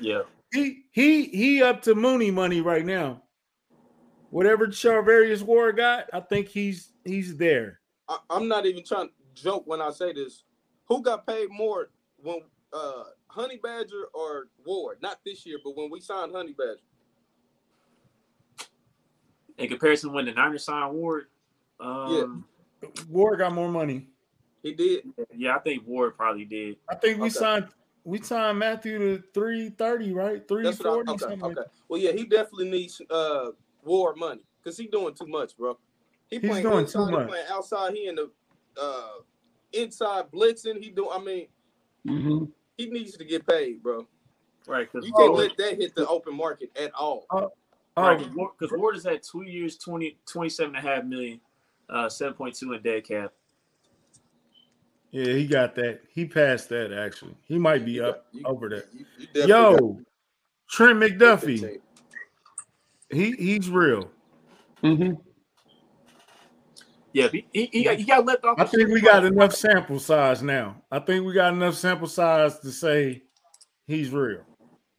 Yeah. 0.00 0.22
He 0.52 0.84
he 0.92 1.24
he 1.24 1.62
up 1.62 1.82
to 1.82 1.94
Mooney 1.94 2.30
money 2.30 2.60
right 2.60 2.84
now. 2.84 3.22
Whatever 4.30 4.66
Charvarius 4.66 5.42
Ward 5.42 5.76
got, 5.76 6.06
I 6.12 6.20
think 6.20 6.48
he's 6.48 6.92
he's 7.04 7.36
there. 7.36 7.80
I, 8.08 8.18
I'm 8.30 8.48
not 8.48 8.66
even 8.66 8.84
trying 8.84 9.08
to 9.08 9.42
joke 9.42 9.66
when 9.66 9.80
I 9.80 9.90
say 9.90 10.12
this. 10.12 10.44
Who 10.86 11.02
got 11.02 11.26
paid 11.26 11.48
more 11.50 11.90
when 12.16 12.40
uh 12.72 13.04
Honey 13.28 13.58
Badger 13.62 14.08
or 14.14 14.48
Ward? 14.66 14.98
Not 15.02 15.18
this 15.24 15.44
year, 15.46 15.58
but 15.64 15.76
when 15.76 15.90
we 15.90 16.00
signed 16.00 16.32
Honey 16.34 16.54
Badger. 16.56 16.80
In 19.58 19.68
comparison, 19.68 20.12
when 20.12 20.24
the 20.26 20.32
Niners 20.32 20.64
signed 20.64 20.94
Ward, 20.94 21.26
um, 21.80 22.44
Ward 23.08 23.40
got 23.40 23.52
more 23.52 23.68
money. 23.68 24.06
He 24.62 24.72
did. 24.72 25.04
yeah. 25.34 25.56
I 25.56 25.58
think 25.58 25.84
Ward 25.86 26.16
probably 26.16 26.44
did. 26.44 26.76
I 26.88 26.94
think 26.94 27.18
we 27.18 27.26
Okay. 27.26 27.34
signed 27.34 27.68
we 28.08 28.18
time 28.18 28.58
Mathieu 28.58 28.98
to 28.98 29.22
three 29.34 29.70
thirty, 29.70 30.12
right? 30.12 30.46
Three 30.48 30.64
forty. 30.64 30.68
That's 30.70 30.78
what 30.80 30.86
I, 30.88 30.94
forty. 30.94 31.10
okay. 31.10 31.18
something 31.18 31.40
like 31.40 31.58
Okay. 31.58 31.70
Well, 31.88 32.00
yeah, 32.00 32.12
he 32.12 32.24
definitely 32.24 32.70
needs 32.70 33.00
uh 33.10 33.50
Ward 33.84 34.16
money 34.16 34.40
because 34.62 34.78
he's 34.78 34.90
doing 34.90 35.14
too 35.14 35.26
much, 35.26 35.56
bro. 35.56 35.78
He 36.30 36.38
He's 36.38 36.50
playing 36.50 36.62
doing 36.64 36.78
inside, 36.80 36.98
too 36.98 37.06
he 37.06 37.12
much. 37.12 37.28
playing 37.28 37.46
outside. 37.50 37.94
He 37.94 38.06
in 38.08 38.14
the 38.16 38.30
uh 38.80 39.08
inside 39.72 40.24
blitzing. 40.32 40.82
He 40.82 40.90
do. 40.90 41.10
I 41.10 41.18
mean, 41.20 41.46
Mm-hmm. 42.06 42.44
he 42.78 42.86
needs 42.86 43.16
to 43.18 43.24
get 43.24 43.46
paid, 43.46 43.82
bro. 43.82 44.06
Right. 44.66 44.88
You 44.94 45.00
can't 45.12 45.32
Ward, 45.32 45.48
let 45.48 45.56
that 45.58 45.78
hit 45.78 45.94
the 45.94 46.06
open 46.06 46.34
market 46.34 46.70
at 46.80 46.92
all. 46.94 47.26
Oh, 47.30 47.50
right, 47.96 48.18
because 48.18 48.74
Ward 48.78 48.96
is 48.96 49.04
at 49.04 49.22
two 49.22 49.42
years, 49.42 49.76
20, 49.76 50.16
27 50.24 50.74
and 50.76 50.86
a 50.86 50.88
half 50.88 51.04
million, 51.04 51.40
uh, 51.90 52.06
7.2 52.06 52.76
in 52.76 52.82
dead 52.82 53.04
cap. 53.04 53.32
Yeah, 55.10 55.32
he 55.32 55.46
got 55.46 55.74
that. 55.76 56.00
He 56.12 56.24
passed 56.26 56.68
that 56.70 56.92
actually. 56.92 57.36
He 57.44 57.58
might 57.58 57.84
be 57.84 57.92
You 57.92 58.06
up 58.06 58.16
got- 58.16 58.24
you- 58.40 58.42
over 58.46 58.68
that. 58.70 58.86
you- 58.92 59.04
you 59.18 59.26
definitely 59.26 59.48
got 59.48 59.80
Yo, 59.80 60.00
Trent 60.70 60.98
McDuffie, 60.98 61.78
he 63.10 63.32
he's 63.32 63.68
real. 63.70 64.10
Mm-hmm. 64.82 65.14
Yeah, 67.12 67.28
he, 67.28 67.46
he, 67.52 67.66
he, 67.72 67.84
got, 67.84 67.96
he 67.96 68.04
got 68.04 68.26
left 68.26 68.44
off. 68.44 68.58
I 68.60 68.64
the 68.64 68.70
think 68.70 68.90
we 68.90 69.00
got 69.00 69.20
twice. 69.20 69.32
enough 69.32 69.54
sample 69.54 69.98
size 69.98 70.42
now. 70.42 70.76
I 70.90 70.98
think 70.98 71.24
we 71.24 71.32
got 71.32 71.52
enough 71.54 71.74
sample 71.74 72.06
size 72.06 72.58
to 72.60 72.70
say 72.70 73.22
he's 73.86 74.10
real. 74.10 74.42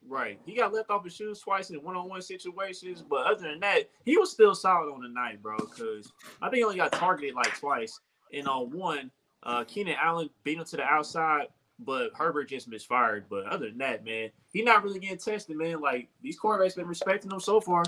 Right. 0.07 0.39
He 0.43 0.55
got 0.55 0.74
left 0.74 0.89
off 0.89 1.03
his 1.03 1.16
shoes 1.16 1.39
twice 1.39 1.70
in 1.70 1.78
one-on-one 1.84 2.24
situations, 2.24 3.03
but 3.07 3.28
other 3.28 3.43
than 3.47 3.60
that, 3.60 3.89
he 4.05 4.18
was 4.18 4.32
still 4.32 4.55
solid 4.55 4.91
on 4.91 5.01
the 5.01 5.07
night, 5.10 5.41
bro. 5.41 5.55
Because 5.57 6.12
I 6.41 6.47
think 6.49 6.57
he 6.57 6.64
only 6.64 6.78
got 6.78 6.91
targeted 6.91 7.36
like 7.36 7.57
twice, 7.60 7.99
and 8.34 8.47
on 8.47 8.72
one, 8.72 9.12
uh, 9.44 9.64
Keenan 9.64 9.96
Allen 10.02 10.30
beat 10.44 10.58
him 10.58 10.66
to 10.66 10.78
the 10.78 10.84
outside, 10.84 11.48
but 11.80 12.12
Herbert 12.16 12.50
just 12.50 12.68
misfired. 12.68 13.26
But 13.30 13.46
other 13.46 13.70
than 13.70 13.78
that, 13.80 14.04
man, 14.04 14.30
he 14.52 14.62
not 14.62 14.84
really 14.84 15.00
getting 15.00 15.18
tested, 15.18 15.56
man. 15.56 15.82
Like 15.82 16.10
these 16.22 16.40
quarterbacks 16.40 16.76
been 16.76 16.88
respecting 16.88 17.32
him 17.32 17.40
so 17.40 17.62
far. 17.62 17.84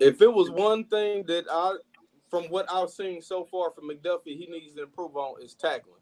If 0.00 0.20
it 0.20 0.32
was 0.32 0.50
one 0.50 0.84
thing 0.84 1.24
that 1.26 1.44
I, 1.50 1.76
from 2.28 2.44
what 2.44 2.66
I've 2.70 2.90
seen 2.90 3.22
so 3.22 3.44
far 3.44 3.70
from 3.70 3.88
McDuffie, 3.88 4.36
he 4.36 4.46
needs 4.50 4.74
to 4.74 4.82
improve 4.82 5.16
on 5.16 5.40
is 5.42 5.54
tackling. 5.54 6.00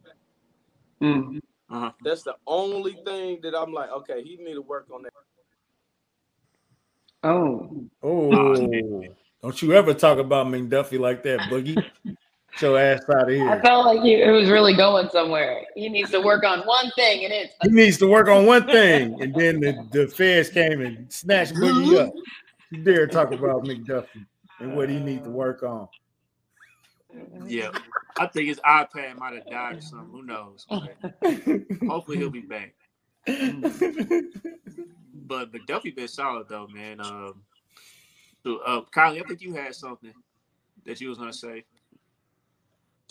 Mm-hmm. 1.01 1.89
That's 2.05 2.23
the 2.23 2.37
only 2.47 2.97
thing 3.05 3.41
that 3.43 3.55
I'm 3.55 3.73
like, 3.73 3.91
okay, 3.91 4.23
he 4.23 4.37
need 4.37 4.55
to 4.55 4.63
work 4.63 4.89
on 4.93 5.03
that. 5.03 5.13
Oh, 7.25 7.89
Oh, 8.03 8.55
don't 9.43 9.63
you 9.63 9.73
ever 9.73 9.95
talk 9.95 10.19
about 10.19 10.47
McDuffie 10.47 10.99
like 10.99 11.23
that, 11.25 11.41
Boogie? 11.41 11.83
Get 12.53 12.63
your 12.63 12.79
ass 12.79 13.03
out 13.15 13.29
of 13.29 13.35
here. 13.35 13.49
I 13.49 13.61
felt 13.61 13.87
like 13.87 14.03
he, 14.03 14.15
it 14.15 14.31
was 14.31 14.51
really 14.51 14.75
going 14.75 15.09
somewhere. 15.11 15.63
He 15.75 15.89
needs 15.89 16.11
to 16.11 16.21
work 16.21 16.45
on 16.45 16.61
one 16.61 16.91
thing, 16.97 17.25
and 17.25 17.33
it's 17.33 17.55
He 17.63 17.71
needs 17.71 17.99
to 17.99 18.07
work 18.07 18.29
on 18.29 18.47
one 18.47 18.67
thing, 18.67 19.21
and 19.23 19.35
then 19.35 19.61
the, 19.61 19.87
the 19.91 20.07
feds 20.09 20.51
came 20.51 20.81
and 20.81 21.11
snatched 21.13 21.55
Boogie 21.55 21.99
up. 21.99 22.13
You 22.71 22.83
dare 22.83 23.07
talk 23.07 23.33
about 23.33 23.65
McDuffie 23.65 24.27
and 24.61 24.77
what 24.77 24.89
he 24.89 24.99
need 24.99 25.25
to 25.25 25.31
work 25.31 25.63
on? 25.63 25.89
Yeah, 27.47 27.71
I 28.19 28.27
think 28.27 28.49
his 28.49 28.61
iPad 28.61 29.19
might 29.19 29.35
have 29.35 29.47
died 29.47 29.77
or 29.77 29.81
something. 29.83 30.11
Who 30.11 30.23
knows? 30.23 30.67
man. 30.71 31.67
Hopefully, 31.89 32.17
he'll 32.19 32.31
be 32.31 32.41
back. 32.41 32.75
But 35.33 35.53
McDuffie 35.53 35.95
been 35.95 36.09
solid 36.09 36.49
though, 36.49 36.67
man. 36.67 37.01
Um, 37.01 37.43
so, 38.43 38.59
uh, 38.67 38.83
Kylie, 38.95 39.23
I 39.23 39.27
think 39.27 39.41
you 39.41 39.55
had 39.55 39.75
something 39.75 40.13
that 40.85 41.01
you 41.01 41.09
was 41.09 41.19
gonna 41.19 41.33
say. 41.33 41.65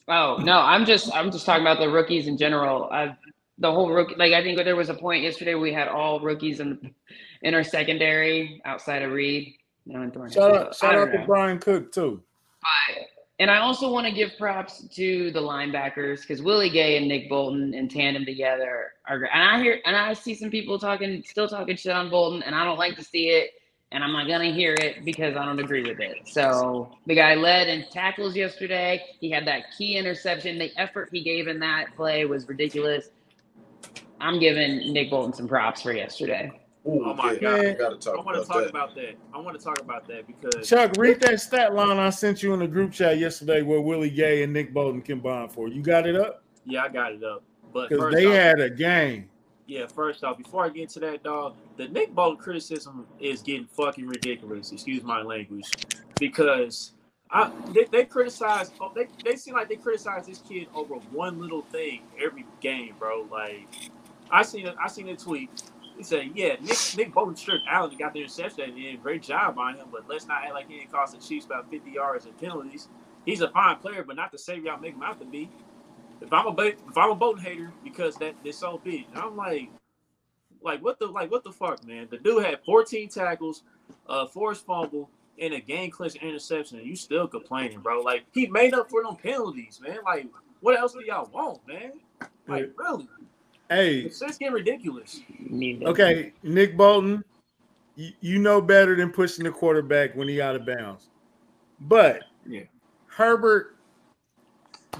Oh 0.08 0.38
no, 0.38 0.60
I'm 0.60 0.86
just 0.86 1.14
I'm 1.14 1.32
just 1.32 1.46
talking 1.46 1.62
about 1.62 1.80
the 1.80 1.90
rookies 1.90 2.28
in 2.28 2.38
general. 2.38 2.90
I've 2.92 3.16
the 3.58 3.72
whole 3.72 3.92
rookie 3.92 4.16
like 4.16 4.34
I 4.34 4.42
think 4.42 4.58
there 4.58 4.76
was 4.76 4.90
a 4.90 4.94
point 4.94 5.24
yesterday 5.24 5.56
we 5.56 5.72
had 5.72 5.88
all 5.88 6.20
rookies 6.20 6.60
in 6.60 6.94
in 7.44 7.54
our 7.54 7.64
secondary 7.64 8.62
outside 8.66 9.02
of 9.04 9.12
Reid. 9.12 9.56
No, 9.86 10.02
and 10.02 10.14
Thorne. 10.14 10.32
Shout 10.32 10.56
out, 10.56 10.76
shout 10.76 10.96
out 10.96 11.12
to. 11.12 11.26
Bryan 11.26 11.60
Cook 11.60 11.92
too. 11.92 12.22
And 13.40 13.50
I 13.50 13.58
also 13.58 13.92
want 13.92 14.06
to 14.06 14.14
give 14.14 14.38
props 14.38 14.88
to 14.90 15.32
the 15.32 15.40
linebackers 15.40 16.22
because 16.22 16.44
Willie 16.44 16.70
Gay 16.70 16.98
and 16.98 17.08
Nick 17.08 17.28
Bolton 17.28 17.74
in 17.74 17.90
tandem 17.90 18.24
together 18.24 18.94
are 19.08 19.18
great. 19.18 19.32
And 19.34 19.42
I 19.42 19.60
hear 19.60 19.80
and 19.84 19.96
I 19.96 20.14
see 20.14 20.36
some 20.36 20.52
people 20.52 20.78
talking, 20.78 21.24
still 21.26 21.48
talking 21.48 21.76
shit 21.76 21.92
on 21.92 22.12
Bolton, 22.12 22.44
and 22.44 22.54
I 22.54 22.64
don't 22.64 22.78
like 22.78 22.96
to 22.98 23.04
see 23.04 23.30
it. 23.30 23.50
And 23.94 24.04
I'm 24.04 24.14
not 24.14 24.28
gonna 24.28 24.54
hear 24.54 24.74
it 24.74 25.04
because 25.04 25.36
I 25.36 25.44
don't 25.44 25.60
agree 25.60 25.84
with 25.84 26.00
it. 26.00 26.20
So 26.26 26.96
the 27.08 27.16
guy 27.16 27.36
led 27.36 27.68
in 27.68 27.86
tackles 27.92 28.36
yesterday. 28.36 29.04
He 29.20 29.30
had 29.30 29.46
that 29.48 29.66
key 29.78 29.98
interception. 29.98 30.58
The 30.58 30.72
effort 30.78 31.10
he 31.12 31.22
gave 31.22 31.48
in 31.48 31.60
that 31.60 31.94
play 31.96 32.24
was 32.26 32.48
ridiculous. 32.48 33.10
I'm 34.22 34.40
giving 34.40 34.94
Nick 34.94 35.10
Bolton 35.10 35.34
some 35.34 35.48
props 35.48 35.82
for 35.82 35.92
yesterday. 35.92 36.52
Oh 36.86 37.14
my 37.14 37.34
yeah, 37.34 37.40
God. 37.40 37.60
I 37.66 37.74
gotta 37.74 37.98
talk 37.98 38.18
I 38.18 38.22
want 38.22 38.36
to 38.38 38.42
about 38.44 38.48
talk 38.48 38.64
that. 38.64 38.70
about 38.70 38.96
that. 38.96 39.16
I 39.34 39.40
want 39.40 39.60
to 39.60 39.64
talk 39.64 39.80
about 39.82 40.08
that 40.08 40.26
because 40.26 40.68
Chuck, 40.68 40.94
read 40.98 41.20
that 41.22 41.40
stat 41.42 41.76
line 41.76 41.98
I 41.98 42.10
sent 42.10 42.42
you 42.42 42.54
in 42.54 42.60
the 42.60 42.68
group 42.68 42.92
chat 42.92 43.20
yesterday 43.20 43.62
where 43.62 43.82
Willie 43.82 44.10
Gay 44.10 44.44
and 44.44 44.54
Nick 44.54 44.74
Bolton 44.74 45.02
combined 45.02 45.52
for. 45.52 45.68
You 45.68 45.82
got 45.82 46.08
it 46.08 46.16
up? 46.16 46.44
yeah, 46.66 46.84
I 46.84 46.90
got 46.90 47.12
it 47.14 47.24
up. 47.24 47.44
But 47.74 47.90
Because 47.90 48.04
first 48.04 48.18
they 48.18 48.26
off, 48.28 48.34
had 48.34 48.60
a 48.62 48.70
game. 48.70 49.30
Yeah, 49.72 49.88
first 49.88 50.26
off, 50.26 50.38
before 50.38 50.66
I 50.66 50.70
get 50.70 50.90
to 50.92 51.02
that, 51.02 51.24
dog, 51.24 51.56
the 51.78 51.88
Nick 51.88 52.14
Bolton 52.14 52.38
criticism 52.38 53.08
is 53.22 53.42
getting 53.42 53.68
fucking 53.68 54.06
ridiculous. 54.06 54.74
Excuse 54.74 55.02
my 55.04 55.22
language, 55.24 55.66
because 56.20 56.92
I 57.32 57.52
they, 57.74 57.86
they 57.86 58.06
criticize. 58.06 58.72
oh, 58.82 58.92
They 58.94 59.08
they 59.24 59.38
seem 59.38 59.54
like 59.56 59.70
they 59.70 59.78
criticize 59.78 60.28
this 60.28 60.40
kid 60.40 60.68
over 60.76 60.96
one 60.96 61.40
little 61.40 61.64
thing 61.64 62.02
every 62.22 62.46
game, 62.62 62.96
bro. 63.00 63.28
Like 63.32 63.70
I 64.30 64.44
seen 64.44 64.68
I 64.84 64.90
seen 64.90 65.08
a 65.10 65.16
tweet. 65.16 65.50
He 65.98 66.04
said, 66.04 66.32
"Yeah, 66.36 66.58
Nick 66.62 66.78
Nick 66.98 67.14
Bolton 67.14 67.38
stripped 67.38 67.64
Allen 67.70 67.92
and 67.92 68.00
got 68.00 68.14
the 68.14 68.20
interception 68.22 68.66
and 68.66 68.76
did 68.76 68.96
a 68.96 68.98
great 68.98 69.24
job 69.24 69.58
on 69.58 69.76
him, 69.78 69.88
but 69.92 70.04
let's 70.10 70.28
not 70.28 70.44
act 70.44 70.54
like 70.54 70.70
he 70.70 70.80
didn't 70.80 70.92
cost 70.92 71.14
the 71.14 71.26
Chiefs 71.26 71.46
about 71.48 71.72
50 71.72 71.92
yards 71.92 72.26
and 72.26 72.38
penalties. 72.38 72.90
He's 73.26 73.42
a 73.42 73.50
fine 73.50 73.78
player, 73.78 74.04
but 74.06 74.18
not 74.18 74.32
the 74.34 74.38
savior 74.38 74.72
y'all 74.72 74.80
make 74.82 74.96
him 74.96 75.04
out 75.04 75.20
to 75.20 75.26
be. 75.26 75.50
If 76.22 76.32
I'm 76.32 76.48
a 76.48 76.52
Ba- 76.52 76.68
if 76.88 76.98
I'm 76.98 77.12
a 77.12 77.16
Bolton 77.16 77.44
hater 77.44 77.72
because 77.84 78.16
that 78.18 78.36
this 78.44 78.58
so 78.58 78.80
big, 78.84 79.06
I'm 79.16 79.36
like, 79.36 79.70
like 80.62 80.84
what 80.84 81.00
the 81.00 81.08
like 81.08 81.32
what 81.32 81.44
the 81.44 81.52
fuck, 81.52 81.86
man? 81.86 82.08
The 82.10 82.18
dude 82.18 82.46
had 82.46 82.60
14 82.66 83.10
tackles, 83.10 83.64
uh, 84.08 84.28
forced 84.28 84.66
fumble, 84.66 85.10
and 85.40 85.54
a 85.54 85.60
game 85.60 85.90
clinching 85.90 86.22
interception, 86.22 86.78
and 86.78 86.88
you 86.88 86.96
still 86.96 87.28
complaining, 87.28 87.80
bro? 87.80 88.02
Like 88.02 88.26
he 88.32 88.48
made 88.48 88.74
up 88.74 88.90
for 88.90 89.04
them 89.04 89.16
penalties, 89.16 89.80
man. 89.84 89.98
Like 90.06 90.28
what 90.60 90.78
else 90.78 90.94
do 90.94 91.04
y'all 91.04 91.30
want, 91.34 91.68
man? 91.68 91.94
Like 92.48 92.72
really? 92.78 93.08
Hey, 93.70 94.02
It's 94.02 94.20
just 94.20 94.40
getting 94.40 94.54
ridiculous. 94.54 95.22
okay, 95.86 96.34
Nick 96.44 96.76
Bolton, 96.76 97.24
you, 97.96 98.12
you 98.20 98.40
know 98.40 98.62
better 98.62 98.96
than 98.96 99.12
pushing 99.12 99.46
the 99.46 99.52
quarterback 99.52 100.16
when 100.16 100.28
he 100.28 100.42
out 100.42 100.56
of 100.56 100.66
bounds. 100.66 101.08
But 101.80 102.24
Yeah. 102.46 102.64
Herbert, 103.08 103.76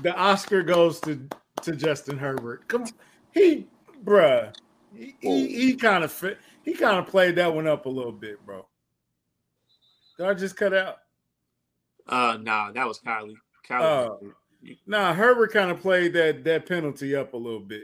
the 0.02 0.16
Oscar 0.16 0.64
goes 0.64 1.00
to 1.02 1.28
to 1.62 1.76
Justin 1.76 2.18
Herbert. 2.18 2.68
Come, 2.68 2.86
he, 3.34 3.68
bruh, 4.04 4.54
he 4.96 5.16
he, 5.20 5.48
he 5.48 5.76
kind 5.76 6.04
of 6.04 6.12
fit. 6.12 6.40
He 6.64 6.74
kind 6.74 6.98
of 6.98 7.08
played 7.08 7.36
that 7.36 7.54
one 7.54 7.68
up 7.68 7.86
a 7.86 7.90
little 7.90 8.12
bit, 8.12 8.44
bro. 8.46 8.66
Did 10.18 10.28
I 10.28 10.34
just 10.34 10.56
cut 10.56 10.74
out? 10.74 10.98
Uh, 12.08 12.38
nah, 12.42 12.72
that 12.72 12.88
was 12.88 13.00
Kylie. 13.00 13.36
Kylie. 13.68 13.82
Oh, 13.82 14.20
nah, 14.86 15.14
Herbert 15.14 15.54
kind 15.54 15.72
of 15.72 15.80
played 15.80 16.14
that 16.14 16.44
that 16.44 16.68
penalty 16.68 17.16
up 17.16 17.34
a 17.34 17.38
little 17.38 17.60
bit. 17.60 17.84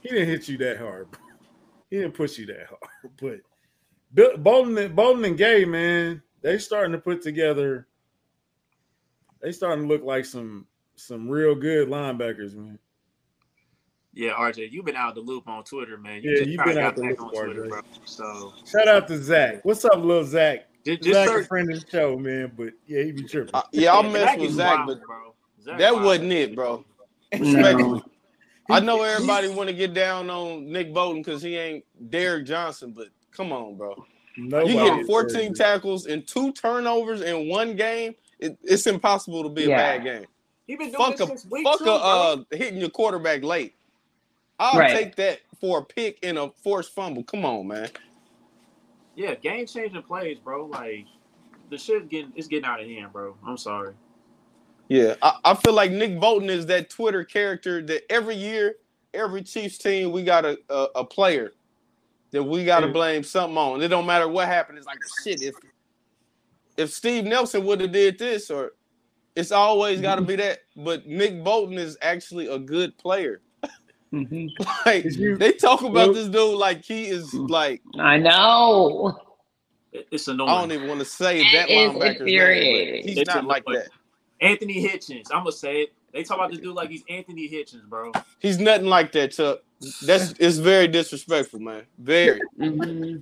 He 0.00 0.10
didn't 0.10 0.28
hit 0.28 0.48
you 0.48 0.58
that 0.58 0.78
hard. 0.78 1.10
bro. 1.10 1.20
He 1.90 1.96
didn't 1.96 2.14
push 2.14 2.38
you 2.38 2.46
that 2.46 2.66
hard. 2.68 3.12
But 3.20 3.40
and- 4.78 4.94
Bolton 4.94 5.24
and 5.24 5.36
Gay, 5.36 5.64
man, 5.64 6.22
they 6.42 6.58
starting 6.58 6.92
to 6.92 6.98
put 6.98 7.20
together. 7.22 7.88
They 9.42 9.50
starting 9.50 9.84
to 9.84 9.88
look 9.92 10.04
like 10.04 10.24
some 10.24 10.66
some 10.96 11.28
real 11.28 11.54
good 11.54 11.88
linebackers, 11.88 12.54
man. 12.54 12.78
yeah, 14.12 14.30
RJ, 14.32 14.70
you've 14.70 14.84
been 14.84 14.96
out 14.96 15.10
of 15.10 15.14
the 15.16 15.20
loop 15.20 15.48
on 15.48 15.64
Twitter, 15.64 15.98
man. 15.98 16.22
You 16.22 16.30
Yeah, 16.30 16.38
just 16.38 16.50
you've 16.50 16.64
been 16.64 16.74
got 16.76 16.84
out 16.84 16.96
the 16.96 17.02
loop, 17.02 17.20
on 17.20 17.30
Twitter, 17.30 17.62
RJ. 17.62 17.68
bro. 17.68 17.80
So 18.04 18.52
Shout 18.66 18.88
out 18.88 19.08
to 19.08 19.22
Zach. 19.22 19.64
What's 19.64 19.84
up, 19.84 19.96
little 19.96 20.24
Zach? 20.24 20.68
just, 20.84 21.02
just 21.02 21.14
Zach, 21.14 21.28
a 21.30 21.44
friend 21.44 21.70
of 21.72 21.80
the 21.80 21.86
show, 21.90 22.16
man. 22.16 22.52
But 22.56 22.74
yeah, 22.86 23.02
he 23.02 23.12
be 23.12 23.24
tripping. 23.24 23.54
Uh, 23.54 23.62
yeah, 23.72 23.92
I'll 23.92 24.02
Yeah, 24.04 24.08
mess 24.10 24.38
with 24.38 24.52
Zach, 24.52 24.76
wild, 24.78 24.86
but 24.86 25.06
bro. 25.06 25.34
Zach 25.62 25.78
that 25.78 25.92
wild. 25.94 26.04
wasn't 26.04 26.32
it, 26.32 26.54
bro. 26.54 26.84
Respectfully. 27.38 28.02
I 28.70 28.80
know 28.80 29.02
everybody 29.02 29.48
want 29.48 29.68
to 29.68 29.74
get 29.74 29.92
down 29.92 30.30
on 30.30 30.70
Nick 30.70 30.94
Bolton 30.94 31.22
because 31.22 31.42
he 31.42 31.56
ain't 31.56 31.84
Derrick 32.10 32.46
Johnson, 32.46 32.92
but 32.96 33.08
come 33.30 33.52
on, 33.52 33.76
bro. 33.76 34.06
Nobody 34.36 34.72
You 34.72 34.80
getting 34.80 35.00
is 35.00 35.06
14 35.06 35.54
tackles 35.54 36.06
and 36.06 36.26
two 36.26 36.52
turnovers 36.52 37.20
in 37.20 37.48
one 37.48 37.76
game. 37.76 38.14
It, 38.38 38.58
it's 38.62 38.86
impossible 38.86 39.42
to 39.42 39.48
be 39.48 39.64
a 39.66 39.68
bad 39.68 40.02
game. 40.04 40.26
He 40.66 40.76
been 40.76 40.92
doing 40.92 41.10
Fuck 41.10 41.12
this 41.12 41.20
a 41.20 41.26
since 41.26 41.46
week 41.46 41.64
fuck 41.64 41.78
two, 41.78 41.86
a 41.86 42.34
uh, 42.34 42.36
hitting 42.52 42.78
your 42.80 42.90
quarterback 42.90 43.42
late. 43.44 43.74
I'll 44.58 44.80
Right. 44.80 44.92
take 44.92 45.16
that 45.16 45.40
for 45.60 45.80
a 45.80 45.84
pick 45.84 46.18
and 46.22 46.38
a 46.38 46.50
forced 46.62 46.94
fumble. 46.94 47.24
Come 47.24 47.44
on, 47.44 47.68
man. 47.68 47.90
yeah, 49.16 49.34
game 49.34 49.66
changing 49.66 50.02
plays, 50.02 50.38
bro. 50.38 50.66
Like 50.66 51.06
the 51.70 51.78
shit 51.78 52.08
getting 52.08 52.32
it's 52.36 52.48
getting 52.48 52.66
out 52.66 52.80
of 52.80 52.86
hand, 52.86 53.12
bro. 53.12 53.36
I'm 53.46 53.58
sorry. 53.58 53.94
Yeah, 54.88 55.14
I, 55.22 55.38
I 55.44 55.54
feel 55.54 55.74
like 55.74 55.92
Nick 55.92 56.20
Bolton 56.20 56.50
is 56.50 56.66
that 56.66 56.90
Twitter 56.90 57.24
character 57.24 57.82
that 57.86 58.10
every 58.12 58.36
year, 58.36 58.76
every 59.14 59.42
Chiefs 59.42 59.78
team, 59.78 60.12
we 60.12 60.24
got 60.24 60.44
a 60.44 60.58
a, 60.70 60.88
a 60.96 61.04
player 61.04 61.52
that 62.32 62.42
we 62.42 62.64
got 62.64 62.80
to 62.80 62.88
blame 62.88 63.22
something 63.22 63.56
on. 63.56 63.82
It 63.82 63.88
don't 63.88 64.06
matter 64.06 64.28
what 64.28 64.48
happened. 64.48 64.78
It's 64.78 64.86
like 64.86 64.98
shit. 65.22 65.42
If 65.42 65.56
if 66.76 66.90
Steve 66.92 67.24
Nelson 67.24 67.64
would 67.64 67.80
have 67.80 67.92
did 67.92 68.18
this, 68.18 68.50
or 68.50 68.72
it's 69.36 69.52
always 69.52 70.00
got 70.00 70.16
to 70.16 70.22
be 70.22 70.36
that. 70.36 70.60
But 70.76 71.06
Nick 71.06 71.42
Bolton 71.44 71.78
is 71.78 71.96
actually 72.02 72.46
a 72.48 72.58
good 72.58 72.96
player. 72.98 73.40
Mhm. 74.12 74.48
Like 74.86 75.04
you- 75.04 75.36
they 75.36 75.52
talk 75.52 75.80
about 75.80 75.92
Well- 75.92 76.12
this 76.14 76.28
dude 76.28 76.56
like 76.56 76.84
he 76.84 77.06
is 77.06 77.34
like 77.34 77.82
I 77.98 78.16
know. 78.16 79.18
It- 79.92 80.06
it's 80.10 80.28
I 80.28 80.36
don't 80.36 80.72
even 80.72 80.88
want 80.88 81.00
to 81.00 81.06
say 81.06 81.40
It 81.40 81.46
that 81.52 81.68
is 81.70 81.90
linebacker's 81.90 82.00
name. 82.00 82.10
infuriating. 82.28 83.08
He's 83.08 83.18
It's 83.18 83.34
not 83.34 83.44
like 83.46 83.64
that. 83.66 83.88
Anthony 84.40 84.86
Hitchens. 84.86 85.26
I'm 85.32 85.40
gonna 85.40 85.52
say 85.52 85.82
it. 85.82 85.92
They 86.12 86.22
talk 86.22 86.36
about 86.38 86.50
this 86.50 86.60
dude 86.60 86.74
like 86.76 86.90
he's 86.90 87.02
Anthony 87.08 87.48
Hitchens, 87.48 87.84
bro. 87.88 88.12
He's 88.38 88.58
nothing 88.58 88.86
like 88.86 89.10
that, 89.12 89.32
Chuck. 89.32 89.60
That's 90.06 90.32
it's 90.38 90.58
very 90.58 90.86
disrespectful, 90.86 91.58
man. 91.60 91.82
Very. 91.98 92.40
Mhm. 92.58 93.20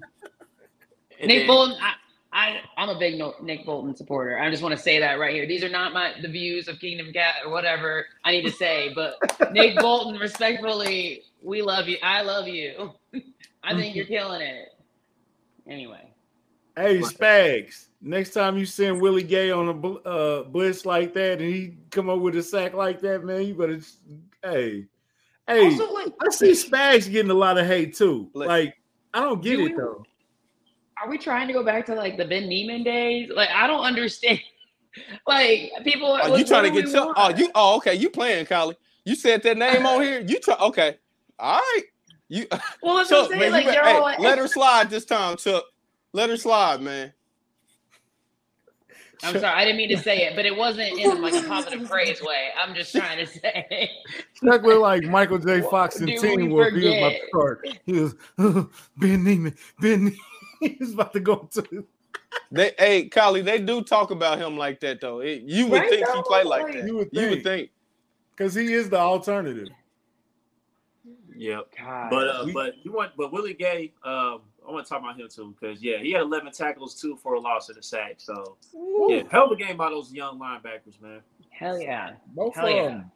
Nick 1.21 1.29
then- 1.29 1.47
Bolton, 1.47 1.77
I, 1.81 1.95
I, 2.35 2.61
I'm 2.79 2.89
a 2.89 2.99
big 2.99 3.21
Nick 3.43 3.67
Bolton 3.67 3.95
supporter. 3.95 4.39
I 4.39 4.51
just 4.51 4.63
want 4.63 4.75
to 4.75 4.81
say 4.83 4.99
that 5.01 5.19
right 5.19 5.35
here. 5.35 5.47
These 5.47 5.63
are 5.63 5.69
not 5.69 5.93
my 5.93 6.15
the 6.23 6.29
views 6.29 6.67
of 6.67 6.79
Kingdom 6.81 7.13
Kast 7.13 7.45
or 7.45 7.51
whatever 7.51 8.07
I 8.25 8.31
need 8.33 8.47
to 8.47 8.51
say, 8.53 8.91
but 8.95 9.17
Nick 9.53 9.77
Bolton, 9.79 10.19
respectfully, 10.19 11.25
we 11.43 11.61
love 11.61 11.89
you. 11.89 11.99
I 12.03 12.23
love 12.23 12.49
you. 12.49 12.93
I 13.63 13.75
think 13.75 13.95
you're 13.95 14.07
killing 14.07 14.41
it. 14.41 14.69
Anyway, 15.69 16.09
Hey, 16.75 16.99
Spags. 17.01 17.89
Next 18.01 18.31
time 18.31 18.57
you 18.57 18.65
send 18.65 19.01
Willie 19.01 19.23
Gay 19.23 19.51
on 19.51 19.69
a 19.69 19.75
bl- 19.75 19.99
uh, 20.05 20.43
blitz 20.45 20.87
like 20.87 21.13
that, 21.15 21.41
and 21.41 21.55
he 21.55 21.77
come 21.91 22.09
up 22.09 22.19
with 22.19 22.35
a 22.37 22.43
sack 22.43 22.73
like 22.73 23.01
that, 23.03 23.25
man, 23.25 23.43
you 23.43 23.55
better. 23.55 23.79
Hey, 24.43 24.87
hey, 25.47 25.65
also 25.67 25.93
like, 25.93 26.13
I 26.21 26.31
see 26.31 26.53
Spags 26.53 27.09
getting 27.11 27.31
a 27.31 27.35
lot 27.35 27.59
of 27.59 27.67
hate 27.67 27.95
too. 27.95 28.31
Like, 28.33 28.75
I 29.15 29.21
don't 29.21 29.43
get 29.43 29.57
Do 29.59 29.67
it 29.67 29.71
we- 29.73 29.77
though. 29.77 30.05
Are 31.01 31.09
we 31.09 31.19
trying 31.19 31.47
to 31.49 31.53
go 31.53 31.65
back 31.65 31.87
to 31.87 31.95
like 31.95 32.17
the 32.17 32.25
Ben 32.25 32.49
Niemann 32.49 32.85
days? 32.85 33.31
Like, 33.35 33.51
I 33.51 33.67
don't 33.67 33.85
understand. 33.85 34.41
Like, 35.27 35.73
people 35.85 36.13
are. 36.13 36.21
Are 36.21 36.29
like, 36.29 36.41
you 36.41 36.45
trying 36.45 36.65
to 36.65 36.71
get 36.71 36.85
we 36.85 36.93
Chuck? 36.93 37.15
Oh, 37.17 37.31
you 37.31 37.51
oh 37.55 37.79
okay, 37.79 37.95
you 37.95 38.11
playing, 38.11 38.45
Collie. 38.45 38.77
You 39.07 39.15
said 39.15 39.43
that 39.43 39.57
name 39.57 39.87
on 39.87 40.03
here. 40.03 40.21
You 40.21 40.39
try 40.39 40.55
okay. 40.57 40.99
All 41.39 41.59
right. 41.59 41.83
You 42.29 42.47
Well, 42.83 42.97
that's 42.97 43.09
Chuck, 43.09 43.31
what 43.31 43.33
I'm 43.33 43.41
saying. 43.41 43.43
you 43.43 43.51
Like, 43.51 43.65
you're 43.65 43.85
hey, 43.85 44.01
like, 44.01 44.19
let 44.19 44.37
her 44.37 44.47
slide 44.47 44.91
this 44.91 45.07
time, 45.07 45.39
Chuck. 45.39 45.65
Let 46.13 46.29
her 46.29 46.37
slide, 46.37 46.83
man. 46.83 47.13
I'm 49.25 49.39
sorry, 49.39 49.45
I 49.47 49.65
didn't 49.65 49.77
mean 49.77 49.89
to 49.91 49.99
say 49.99 50.27
it, 50.27 50.35
but 50.35 50.47
it 50.47 50.57
wasn't 50.57 50.99
in 50.99 51.23
like 51.23 51.35
a 51.35 51.43
positive 51.49 51.89
praise 51.89 52.21
way. 52.21 52.49
I'm 52.59 52.75
just 52.75 52.95
trying 52.95 53.19
to 53.19 53.27
say. 53.27 53.91
Chuck 54.43 54.63
looked 54.63 54.81
like 54.81 55.05
Michael 55.05 55.39
J. 55.39 55.61
Fox 55.63 55.97
and 55.99 56.09
Do 56.09 56.19
Teen 56.19 56.37
we 56.37 56.49
Wolf. 56.49 56.73
He 56.73 56.89
was 56.89 56.99
about 56.99 57.63
to. 57.65 57.79
He 57.87 57.93
was 57.93 58.15
Ben 58.97 59.25
Niemann. 59.25 59.55
Ben. 59.81 60.05
Niemann. 60.05 60.17
He 60.69 60.77
was 60.81 60.93
about 60.95 61.13
to 61.15 61.21
go 61.21 61.49
to. 61.53 61.87
They 62.51 62.73
hey, 62.79 63.09
Collie, 63.09 63.43
they 63.43 63.59
do 63.61 63.83
talk 63.83 64.11
about 64.11 64.39
him 64.39 64.57
like 64.57 64.81
that 64.81 65.01
though. 65.01 65.21
It- 65.21 65.43
you 65.43 65.67
would 65.67 65.81
Right, 65.81 65.91
think 65.91 66.07
he 66.07 66.13
though? 66.15 66.23
play 66.23 66.45
like 66.45 66.63
Like- 66.65 66.75
that. 66.75 66.87
You 66.87 66.97
would 66.99 67.09
You 67.13 67.21
would 67.31 67.43
think 67.43 67.45
think. 67.45 67.71
because 68.37 68.55
he 68.55 68.73
is 68.73 68.89
the 68.89 68.99
alternative. 68.99 69.69
Yep. 71.35 71.69
God. 71.79 72.11
But 72.11 72.29
uh, 72.29 72.43
we- 72.47 72.53
but 72.53 72.75
you 72.85 72.93
want 72.93 73.13
but 73.17 73.33
Willie 73.33 73.55
Gay, 73.55 73.93
um, 74.05 74.43
I 74.67 74.71
want 74.71 74.87
to 74.87 74.89
talk 74.89 75.01
about 75.03 75.19
him 75.19 75.29
too 75.29 75.55
because 75.59 75.83
yeah, 75.83 75.99
he 75.99 76.13
had 76.13 76.23
11 76.23 76.53
tackles, 76.53 76.95
two 77.01 77.17
for 77.17 77.35
a 77.35 77.41
loss 77.41 77.69
and 77.69 77.79
a 77.79 77.83
sack. 77.83 78.15
So 78.19 78.57
yeah, 79.09 79.23
hell 79.31 79.47
of 79.47 79.53
a 79.53 79.57
game 79.57 79.77
by 79.77 79.91
those 79.91 80.13
young 80.13 80.39
linebackers, 80.39 81.01
man. 81.01 81.21
hell 81.51 81.81
yeah. 81.81 82.13
Both 82.29 82.55
Hell 82.55 82.67
of 82.69 82.75
yeah. 82.77 82.83
them. 82.89 83.11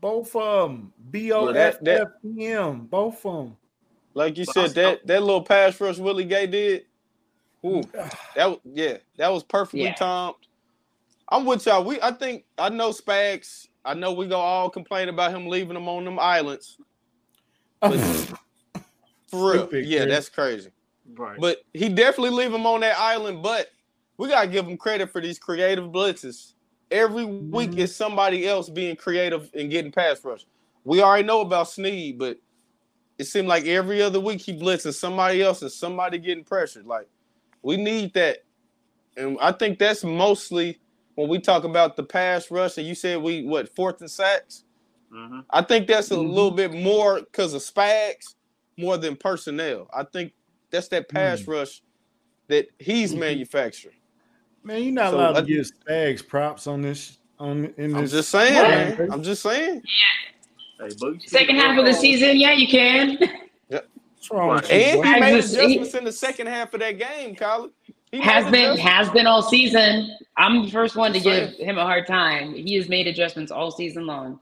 Both 0.00 0.34
of 0.36 0.68
them. 0.70 0.92
B 1.10 1.32
O 1.32 1.44
Well, 1.46 1.56
F 1.56 1.80
that- 1.80 2.00
F 2.00 2.08
E 2.24 2.46
M. 2.48 2.80
Both 2.86 3.24
of 3.24 3.44
them. 3.46 3.56
Like 4.14 4.38
you 4.38 4.44
But 4.46 4.54
said, 4.54 4.60
also- 4.62 4.74
that 4.74 5.06
that 5.06 5.22
little 5.22 5.42
pass 5.42 5.80
rush 5.80 5.98
Willie 5.98 6.24
Gay 6.24 6.46
did. 6.46 6.86
Ooh, 7.66 7.82
that 8.36 8.60
yeah, 8.64 8.98
that 9.16 9.32
was 9.32 9.42
perfectly 9.42 9.82
Yeah. 9.84 9.94
timed. 9.94 10.34
I'm 11.28 11.44
with 11.46 11.66
y'all. 11.66 11.84
We 11.84 12.00
I 12.00 12.12
think 12.12 12.44
I 12.58 12.68
know 12.68 12.90
Spags. 12.90 13.68
I 13.84 13.94
know 13.94 14.12
we 14.12 14.26
go 14.26 14.38
all 14.38 14.70
complain 14.70 15.08
about 15.08 15.32
him 15.34 15.46
leaving 15.48 15.74
them 15.74 15.88
on 15.88 16.04
them 16.04 16.18
islands. 16.18 16.78
For 17.82 19.52
real. 19.52 19.52
Stupid, 19.66 19.86
yeah, 19.86 20.00
Chris. 20.02 20.14
that's 20.14 20.28
crazy. 20.28 20.70
Right. 21.14 21.38
But 21.40 21.58
he 21.74 21.88
definitely 21.88 22.30
leave 22.30 22.52
him 22.52 22.66
on 22.66 22.80
that 22.80 22.98
island. 22.98 23.42
But 23.42 23.68
we 24.16 24.28
gotta 24.28 24.48
give 24.48 24.66
him 24.66 24.76
credit 24.76 25.10
for 25.10 25.20
these 25.20 25.38
creative 25.38 25.86
blitzes. 25.90 26.52
Every 26.90 27.24
week 27.24 27.72
Mhm. 27.72 27.78
is 27.78 27.94
somebody 27.94 28.46
else 28.46 28.68
being 28.68 28.96
creative 28.96 29.50
and 29.54 29.70
getting 29.70 29.90
pass 29.90 30.24
rush. 30.24 30.46
We 30.84 31.02
already 31.02 31.24
know 31.26 31.40
about 31.40 31.68
Sneed, 31.68 32.18
but 32.18 32.38
it 33.18 33.24
seemed 33.24 33.48
like 33.48 33.64
every 33.66 34.02
other 34.02 34.20
week 34.20 34.40
he 34.40 34.52
blitzing 34.52 34.94
somebody 34.94 35.42
else 35.42 35.62
and 35.62 35.70
somebody 35.70 36.18
getting 36.18 36.44
pressured. 36.44 36.86
Like 36.86 37.08
we 37.62 37.76
need 37.76 38.12
that, 38.14 38.38
and 39.16 39.38
I 39.40 39.52
think 39.52 39.78
that's 39.78 40.04
mostly 40.04 40.80
when 41.14 41.28
we 41.28 41.38
talk 41.38 41.64
about 41.64 41.96
the 41.96 42.02
pass 42.02 42.50
rush. 42.50 42.76
And 42.78 42.86
you 42.86 42.94
said 42.94 43.22
we 43.22 43.44
what 43.44 43.74
fourth 43.74 44.00
and 44.00 44.10
sacks. 44.10 44.64
hmm 45.12 45.40
I 45.50 45.62
think 45.62 45.86
that's 45.86 46.10
a 46.10 46.14
Mhm. 46.16 46.28
little 46.34 46.50
bit 46.50 46.72
more 46.72 47.20
because 47.20 47.54
of 47.54 47.62
Spags 47.62 48.34
more 48.76 48.96
than 48.96 49.14
personnel. 49.16 49.88
I 49.94 50.02
think 50.04 50.32
that's 50.70 50.88
that 50.88 51.08
pass 51.08 51.42
Mm. 51.42 51.48
rush 51.48 51.82
that 52.48 52.66
he's 52.80 53.14
Mhm. 53.14 53.18
manufacturing. 53.20 53.94
Man, 54.64 54.82
you're 54.82 54.92
not 54.92 55.10
So, 55.12 55.16
allowed 55.18 55.36
I- 55.36 55.40
to 55.42 55.46
give 55.46 55.66
Spags 55.66 56.26
props 56.26 56.66
on 56.66 56.82
this. 56.82 57.18
On 57.38 57.66
in 57.76 57.94
I'm 57.94 58.02
this. 58.02 58.10
just 58.12 58.30
saying, 58.30 58.54
What? 58.54 58.98
man. 58.98 59.12
I'm 59.12 59.22
just 59.22 59.42
saying. 59.42 59.82
Hey, 60.80 60.88
Boogie, 60.88 61.28
Second 61.28 61.56
half 61.56 61.78
of 61.78 61.84
the 61.84 61.92
season, 61.92 62.36
yeah, 62.36 62.52
you 62.52 62.66
can. 62.68 63.18
What's 63.68 64.30
wrong 64.30 64.54
with 64.54 64.70
And 64.70 64.82
he 64.82 65.02
Spags 65.02 65.20
made 65.20 65.36
is- 65.36 65.54
adjustments 65.54 65.94
in 65.94 66.04
the 66.04 66.12
second 66.12 66.46
half 66.48 66.72
of 66.74 66.80
that 66.80 66.98
game, 66.98 67.36
Colin. 67.36 67.70
He 68.10 68.20
has 68.20 68.44
been 68.44 68.54
adjustments. 68.72 68.82
has 68.82 69.10
been 69.10 69.26
all 69.26 69.42
season. 69.42 70.16
I'm 70.36 70.64
the 70.64 70.70
first 70.70 70.94
one 70.96 71.12
to 71.12 71.18
I'm 71.18 71.24
give 71.24 71.56
him 71.58 71.78
a 71.78 71.82
hard 71.84 72.06
time. 72.06 72.54
He 72.54 72.74
has 72.76 72.88
made 72.88 73.06
adjustments 73.06 73.50
all 73.50 73.70
season 73.70 74.06
long. 74.06 74.38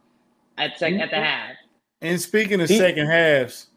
At 0.59 0.79
sec- 0.79 0.93
at 0.95 1.11
the 1.11 1.17
mm-hmm. 1.17 1.25
half. 1.25 1.51
And 2.03 2.21
speaking 2.21 2.61
of 2.61 2.69
He- 2.69 2.77
second 2.79 3.07
halves, 3.07 3.69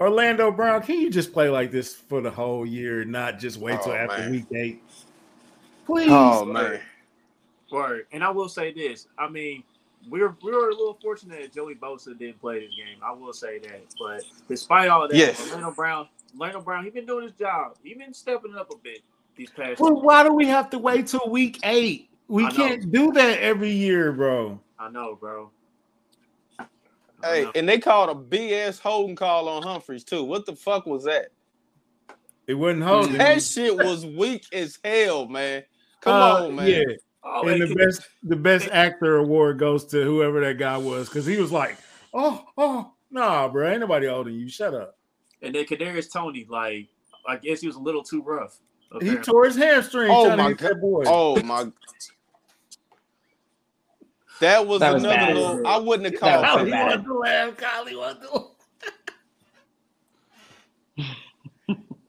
Orlando 0.00 0.50
Brown, 0.50 0.82
can 0.82 0.98
you 0.98 1.10
just 1.10 1.32
play 1.32 1.50
like 1.50 1.70
this 1.70 1.94
for 1.94 2.20
the 2.22 2.30
whole 2.30 2.64
year, 2.64 3.04
not 3.04 3.38
just 3.38 3.58
wait 3.58 3.80
till 3.82 3.92
Oh, 3.92 3.96
after 3.96 4.18
man. 4.22 4.30
week 4.32 4.46
eight? 4.54 4.82
Please. 5.84 6.08
Oh 6.10 6.44
man. 6.46 6.80
Word. 7.70 8.06
And 8.12 8.24
I 8.24 8.30
will 8.30 8.48
say 8.48 8.72
this. 8.72 9.06
I 9.18 9.28
mean, 9.28 9.62
we 10.08 10.20
were 10.20 10.34
we 10.42 10.50
were 10.52 10.68
a 10.70 10.74
little 10.74 10.98
fortunate 11.02 11.40
that 11.42 11.52
Joey 11.54 11.74
Bosa 11.74 12.18
didn't 12.18 12.40
play 12.40 12.60
this 12.60 12.74
game. 12.76 12.98
I 13.02 13.12
will 13.12 13.32
say 13.32 13.58
that. 13.60 13.80
But 13.98 14.24
despite 14.48 14.88
all 14.88 15.06
that, 15.08 15.14
Yes. 15.16 15.40
Orlando 15.48 15.70
Brown, 15.72 16.08
Orlando 16.34 16.60
Brown, 16.60 16.84
he's 16.84 16.92
been 16.94 17.06
doing 17.06 17.24
his 17.24 17.32
job. 17.34 17.76
He's 17.82 17.98
been 17.98 18.14
stepping 18.14 18.54
up 18.56 18.70
a 18.72 18.76
bit 18.78 19.02
these 19.36 19.50
past. 19.50 19.80
Well, 19.80 20.00
why 20.00 20.22
do 20.22 20.32
we 20.32 20.46
have 20.46 20.70
to 20.70 20.78
wait 20.78 21.06
till 21.08 21.28
week 21.28 21.58
eight? 21.64 22.08
We 22.28 22.48
can't 22.50 22.90
do 22.92 23.12
that 23.12 23.40
every 23.40 23.70
year, 23.72 24.12
bro. 24.12 24.60
I 24.78 24.88
know, 24.88 25.16
bro. 25.16 25.50
I 26.58 26.64
Hey, 27.22 27.42
know. 27.44 27.52
and 27.54 27.68
they 27.68 27.78
called 27.78 28.08
a 28.08 28.14
BS 28.36 28.78
holding 28.80 29.16
call 29.16 29.48
on 29.48 29.62
Humphreys 29.62 30.04
too. 30.04 30.24
What 30.24 30.46
the 30.46 30.56
fuck 30.56 30.86
was 30.86 31.04
that? 31.04 31.26
It 32.46 32.54
wasn't 32.54 32.82
holding. 32.84 33.18
That 33.18 33.42
shit 33.42 33.76
was 33.76 34.06
weak 34.06 34.44
as 34.52 34.78
hell, 34.82 35.26
man. 35.26 35.64
Come 36.00 36.14
Uh, 36.14 36.44
on, 36.46 36.54
man. 36.56 36.66
Yeah, 36.68 36.82
Oh, 37.22 37.46
and 37.48 37.60
the 37.60 37.66
can- 37.66 37.76
best 37.76 38.02
the 38.22 38.36
best 38.36 38.68
actor 38.72 39.16
award 39.16 39.58
goes 39.58 39.84
to 39.86 40.02
whoever 40.02 40.40
that 40.40 40.58
guy 40.58 40.76
was 40.78 41.08
because 41.08 41.26
he 41.26 41.36
was 41.36 41.52
like, 41.52 41.76
oh, 42.14 42.44
oh, 42.56 42.92
nah, 43.10 43.46
bro, 43.48 43.68
ain't 43.70 43.80
nobody 43.80 44.06
holding 44.06 44.34
you. 44.34 44.48
Shut 44.48 44.72
up. 44.74 44.96
and 45.42 45.54
then 45.54 45.64
Kadarius 45.64 46.10
Toney, 46.12 46.46
like 46.48 46.88
I 47.26 47.36
guess 47.36 47.60
he 47.60 47.66
was 47.66 47.76
a 47.76 47.80
little 47.80 48.02
too 48.02 48.22
rough. 48.22 48.58
He 49.02 49.16
tore 49.16 49.44
his 49.44 49.56
hamstring. 49.56 50.10
Oh 50.10 50.34
my 50.36 50.48
hit 50.48 50.58
God. 50.58 50.80
boy. 50.80 51.04
Oh 51.06 51.40
my. 51.42 51.70
That 54.40 54.66
was 54.66 54.80
That 54.80 54.94
was 54.94 55.02
another 55.04 55.16
bad. 55.18 55.36
little. 55.36 55.66
I 55.66 55.76
wouldn't 55.76 56.10
have 56.14 56.18
That 56.22 56.42
called 56.42 56.62
was 56.62 56.70
that. 56.70 56.90
so 56.92 56.96
Kylie 57.04 57.04
bad. 57.04 57.04
want 57.04 57.04
to 57.04 57.18
laugh. 57.18 57.56
Kylie 57.58 57.98
want 57.98 58.22
to. 60.96 61.04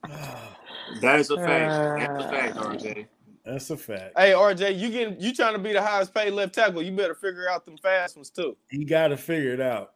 That 1.01 1.19
is 1.19 1.29
a 1.29 1.37
fact. 1.37 1.99
That's 1.99 2.23
a 2.25 2.29
fact, 2.29 2.57
Uh, 2.57 2.63
RJ. 2.69 3.07
That's 3.45 3.69
a 3.71 3.77
fact. 3.77 4.13
Hey 4.17 4.31
RJ, 4.31 4.77
you 4.77 4.89
getting 4.89 5.19
you 5.19 5.33
trying 5.33 5.53
to 5.53 5.59
be 5.59 5.73
the 5.73 5.81
highest 5.81 6.13
paid 6.13 6.31
left 6.31 6.53
tackle? 6.53 6.81
You 6.81 6.91
better 6.91 7.15
figure 7.15 7.49
out 7.49 7.65
them 7.65 7.77
fast 7.77 8.15
ones 8.15 8.29
too. 8.29 8.55
You 8.69 8.85
got 8.85 9.09
to 9.09 9.17
figure 9.17 9.53
it 9.53 9.61
out. 9.61 9.93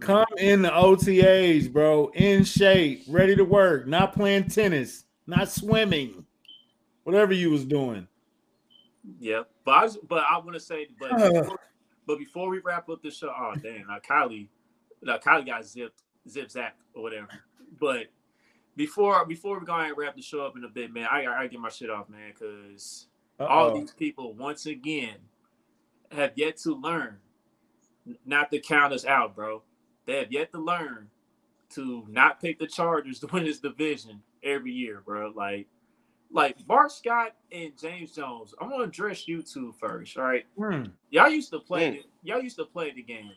Come 0.00 0.26
in 0.38 0.62
the 0.62 0.70
OTAs, 0.70 1.72
bro, 1.72 2.08
in 2.14 2.44
shape, 2.44 3.02
ready 3.08 3.34
to 3.34 3.44
work, 3.44 3.88
not 3.88 4.12
playing 4.12 4.48
tennis, 4.48 5.04
not 5.26 5.48
swimming, 5.48 6.24
whatever 7.02 7.32
you 7.32 7.50
was 7.50 7.64
doing. 7.64 8.06
Yeah, 9.18 9.42
but 9.64 9.72
I 9.72 9.82
was, 9.84 9.98
but 10.08 10.24
I 10.28 10.38
want 10.38 10.54
to 10.54 10.60
say, 10.60 10.88
but 11.00 11.12
Uh. 11.12 11.30
before, 11.42 11.60
but 12.06 12.18
before 12.18 12.48
we 12.48 12.58
wrap 12.60 12.88
up 12.88 13.02
the 13.02 13.10
show, 13.10 13.32
oh 13.36 13.54
damn, 13.60 13.86
now 13.88 13.98
Kylie, 13.98 14.48
now 15.02 15.18
Kylie 15.18 15.46
got 15.46 15.64
zipped, 15.64 16.02
zip 16.28 16.50
zap 16.50 16.76
or 16.94 17.02
whatever. 17.02 17.28
But 17.80 18.06
before 18.78 19.26
before 19.26 19.58
we 19.58 19.66
go 19.66 19.74
ahead 19.74 19.88
and 19.90 19.98
wrap 19.98 20.16
the 20.16 20.22
show 20.22 20.40
up 20.40 20.56
in 20.56 20.64
a 20.64 20.68
bit, 20.68 20.92
man, 20.94 21.08
I 21.10 21.20
I 21.20 21.24
gotta 21.24 21.48
get 21.48 21.60
my 21.60 21.68
shit 21.68 21.90
off, 21.90 22.08
man, 22.08 22.32
because 22.32 23.08
all 23.40 23.74
these 23.78 23.90
people 23.92 24.32
once 24.34 24.66
again 24.66 25.16
have 26.12 26.32
yet 26.36 26.56
to 26.58 26.74
learn 26.74 27.18
not 28.24 28.50
to 28.52 28.60
count 28.60 28.94
us 28.94 29.04
out, 29.04 29.34
bro. 29.36 29.62
They 30.06 30.16
have 30.18 30.32
yet 30.32 30.50
to 30.52 30.58
learn 30.58 31.08
to 31.74 32.06
not 32.08 32.40
pick 32.40 32.58
the 32.58 32.66
Chargers 32.66 33.18
to 33.20 33.26
win 33.26 33.44
this 33.44 33.58
division 33.58 34.22
every 34.42 34.72
year, 34.72 35.02
bro. 35.04 35.32
Like, 35.36 35.66
like 36.30 36.64
Bart 36.66 36.90
Scott 36.92 37.34
and 37.52 37.72
James 37.78 38.12
Jones. 38.14 38.54
I'm 38.60 38.70
gonna 38.70 38.84
address 38.84 39.28
you 39.28 39.42
two 39.42 39.74
first, 39.78 40.16
all 40.16 40.24
right? 40.24 40.46
Hmm. 40.56 40.84
Y'all 41.10 41.28
used 41.28 41.50
to 41.50 41.58
play 41.58 41.90
Mm. 41.90 41.94
it. 41.98 42.06
Y'all 42.22 42.40
used 42.42 42.56
to 42.58 42.64
play 42.64 42.92
the 42.92 43.02
game, 43.02 43.32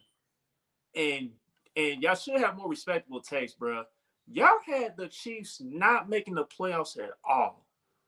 and 0.96 1.32
and 1.76 2.02
y'all 2.04 2.16
should 2.16 2.40
have 2.40 2.56
more 2.58 2.70
respectable 2.70 3.22
takes, 3.22 3.54
bro. 3.54 3.84
Y'all 4.28 4.60
had 4.66 4.96
the 4.98 5.08
Chiefs 5.08 5.62
not 5.64 6.10
making 6.10 6.36
the 6.36 6.46
playoffs 6.46 6.98
at 6.98 7.12
all. 7.24 7.66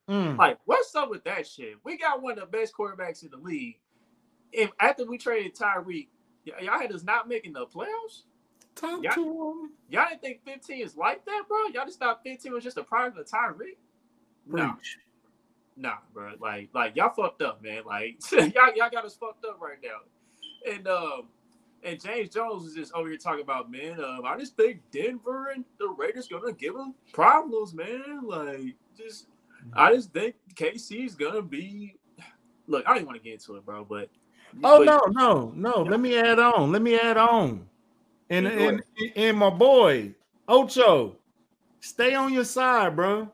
Hmm. 0.08 0.36
Like, 0.36 0.60
what's 0.66 0.94
up 0.96 1.10
with 1.10 1.24
that 1.26 1.48
shit? 1.48 1.76
We 1.84 1.98
got 1.98 2.22
one 2.22 2.34
of 2.34 2.40
the 2.40 2.46
best 2.58 2.74
quarterbacks 2.78 3.24
in 3.24 3.30
the 3.32 3.38
league. 3.38 3.80
If 4.52 4.72
after 4.80 5.06
we 5.06 5.18
traded 5.18 5.56
Tyreek, 5.56 6.10
y- 6.46 6.54
y'all 6.62 6.80
had 6.80 6.92
us 6.92 7.04
not 7.04 7.28
making 7.28 7.54
the 7.54 7.66
playoffs. 7.66 8.24
Talk 8.76 9.04
Yeah. 9.04 9.12
to 9.12 9.22
him. 9.24 9.72
Y'all 9.90 10.10
didn't 10.10 10.22
think 10.22 10.44
15 10.46 10.82
is 10.82 10.98
like 10.98 11.26
that, 11.26 11.44
bro. 11.48 11.66
Y'all 11.74 11.86
just 11.86 12.00
thought 12.00 12.22
15 12.24 12.54
was 12.54 12.64
just 12.64 12.78
a 12.78 12.84
product 12.84 13.18
of 13.20 13.26
Tyreek. 13.28 13.78
No, 14.46 14.76
nah, 15.78 15.98
bro. 16.14 16.34
Like, 16.40 16.70
like 16.74 16.96
y'all 16.96 17.14
fucked 17.14 17.42
up, 17.42 17.62
man. 17.64 17.84
Like, 17.86 18.20
y'all, 18.32 18.74
y'all 18.76 18.90
got 18.92 19.06
us 19.06 19.16
fucked 19.16 19.46
up 19.46 19.60
right 19.62 19.78
now. 19.82 20.72
And 20.74 20.88
um, 20.88 21.30
and 21.84 22.02
James 22.02 22.30
Jones 22.30 22.66
is 22.66 22.74
just 22.74 22.94
over 22.94 23.10
here 23.10 23.18
talking 23.18 23.44
about, 23.44 23.72
man. 23.72 24.00
Um, 24.04 24.22
I 24.26 24.38
just 24.38 24.56
think 24.56 24.80
Denver 24.92 25.50
and 25.50 25.66
the 25.80 25.90
Raiders 25.90 26.28
gonna 26.28 26.54
give 26.54 26.76
him 26.76 26.94
problems, 27.12 27.74
man. 27.74 28.22
Like, 28.24 28.76
just 28.98 29.28
I 29.74 29.94
just 29.94 30.14
think 30.14 30.36
KC's 30.56 31.16
gonna 31.16 31.42
be. 31.42 31.96
Look, 32.68 32.86
I 32.86 32.90
don't 32.90 32.98
even 32.98 33.08
want 33.08 33.18
to 33.18 33.24
get 33.24 33.34
into 33.34 33.56
it, 33.56 33.66
bro. 33.66 33.86
But 33.86 34.10
Oh 34.64 34.86
but- 34.86 34.86
no, 34.86 35.02
no, 35.12 35.54
no. 35.56 35.84
Let 35.84 36.00
me 36.00 36.18
add 36.18 36.40
on. 36.40 36.72
Let 36.72 36.82
me 36.82 36.98
add 36.98 37.18
on. 37.18 37.68
And 38.30 38.48
and, 38.48 38.84
and 39.16 39.38
my 39.38 39.50
boy, 39.50 40.14
Ocho, 40.48 41.18
stay 41.80 42.16
on 42.16 42.34
your 42.34 42.46
side, 42.46 42.96
bro. 42.96 43.30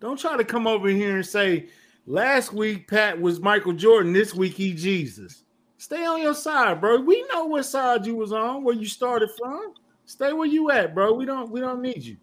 Don't 0.00 0.18
try 0.18 0.36
to 0.36 0.44
come 0.44 0.66
over 0.66 0.88
here 0.88 1.16
and 1.16 1.26
say 1.26 1.68
last 2.06 2.52
week 2.52 2.88
Pat 2.88 3.20
was 3.20 3.40
Michael 3.40 3.72
Jordan, 3.72 4.12
this 4.12 4.34
week 4.34 4.54
he 4.54 4.72
Jesus. 4.72 5.44
Stay 5.80 6.04
on 6.04 6.20
your 6.20 6.34
side, 6.34 6.78
bro. 6.78 7.00
We 7.00 7.24
know 7.32 7.46
what 7.46 7.62
side 7.62 8.04
you 8.04 8.14
was 8.14 8.32
on, 8.32 8.64
where 8.64 8.74
you 8.74 8.84
started 8.84 9.30
from. 9.38 9.72
Stay 10.04 10.30
where 10.34 10.46
you 10.46 10.70
at, 10.70 10.94
bro. 10.94 11.14
We 11.14 11.24
don't 11.24 11.50
we 11.50 11.58
don't 11.58 11.80
need 11.80 12.02
you. 12.02 12.18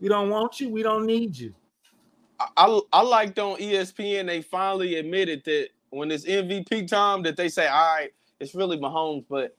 We 0.00 0.08
don't 0.08 0.30
want 0.30 0.60
you. 0.60 0.68
We 0.68 0.84
don't 0.84 1.04
need 1.04 1.36
you. 1.36 1.52
I, 2.38 2.46
I 2.56 2.80
I 2.92 3.02
liked 3.02 3.40
on 3.40 3.58
ESPN 3.58 4.26
they 4.28 4.40
finally 4.40 4.94
admitted 4.94 5.42
that 5.46 5.70
when 5.90 6.12
it's 6.12 6.24
MVP 6.24 6.86
time 6.86 7.24
that 7.24 7.36
they 7.36 7.48
say, 7.48 7.66
all 7.66 7.96
right, 7.96 8.12
it's 8.38 8.54
really 8.54 8.78
Mahomes, 8.78 9.24
but 9.28 9.56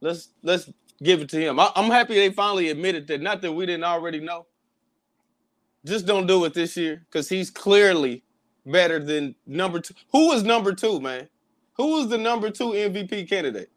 let's 0.00 0.30
let's 0.42 0.68
give 1.00 1.20
it 1.22 1.28
to 1.28 1.40
him. 1.40 1.60
I, 1.60 1.70
I'm 1.76 1.92
happy 1.92 2.14
they 2.14 2.30
finally 2.30 2.70
admitted 2.70 3.06
that. 3.06 3.22
Not 3.22 3.40
that 3.42 3.52
we 3.52 3.66
didn't 3.66 3.84
already 3.84 4.18
know. 4.18 4.46
Just 5.84 6.06
don't 6.06 6.26
do 6.26 6.44
it 6.44 6.54
this 6.54 6.76
year 6.76 7.06
because 7.08 7.28
he's 7.28 7.52
clearly 7.52 8.24
better 8.66 8.98
than 8.98 9.36
number 9.46 9.78
two. 9.78 9.94
Who 10.10 10.30
was 10.30 10.42
number 10.42 10.72
two, 10.72 11.00
man? 11.00 11.28
Who 11.76 11.88
was 11.98 12.08
the 12.08 12.18
number 12.18 12.50
two 12.50 12.70
MVP 12.74 13.28
candidate? 13.28 13.70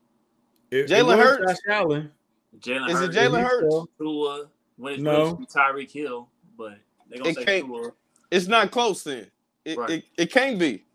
It- 0.71 0.77
it 0.79 0.89
Jalen 0.89 1.05
was 1.07 1.15
Hurts? 1.17 1.51
Josh 1.63 1.73
Allen. 1.75 2.11
Jalen 2.59 2.89
Is 2.89 3.01
it 3.01 3.05
Hurts, 3.13 3.17
Jalen 3.17 3.43
Hurts? 3.43 3.73
so. 3.73 3.89
Tua, 3.99 4.49
when 4.77 4.93
it's 4.93 5.01
No. 5.03 5.11
supposed 5.29 5.49
to 5.49 5.57
be 5.57 5.59
Tyreek 5.85 5.91
Hill, 5.91 6.29
but 6.57 6.77
they 7.09 7.17
gonna 7.17 7.29
It 7.29 7.35
say 7.35 7.45
can't- 7.45 7.65
Tua. 7.65 7.91
It's 8.31 8.47
not 8.47 8.71
close 8.71 9.03
then. 9.03 9.29
It, 9.65 9.77
Right. 9.77 9.89
it, 9.91 10.05
it 10.17 10.31
can't 10.31 10.59
be. 10.59 10.85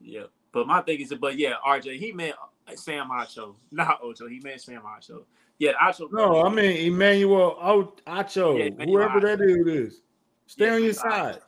Yeah, 0.00 0.24
but 0.52 0.66
my 0.66 0.80
thing 0.82 1.00
is, 1.00 1.12
but 1.14 1.38
yeah, 1.38 1.54
RJ, 1.66 1.98
he 1.98 2.12
meant 2.12 2.34
Sam 2.74 3.08
Acho, 3.10 3.54
not 3.70 4.00
Ocho. 4.02 4.26
He 4.28 4.40
meant 4.40 4.60
Sam 4.60 4.82
Acho. 4.82 5.24
Yeah, 5.58 5.72
Acho. 5.74 6.10
No, 6.12 6.42
I 6.44 6.48
mean 6.50 6.92
Emmanuel 6.92 7.56
O- 7.60 7.94
Acho, 8.06 8.58
Yeah, 8.58 8.64
Emmanuel 8.66 9.02
whoever 9.08 9.20
that 9.20 9.38
dude 9.38 9.68
is. 9.68 10.02
Stay 10.46 10.66
Yeah, 10.66 10.74
on 10.74 10.82
your 10.84 10.92
but 10.92 11.00
side. 11.00 11.38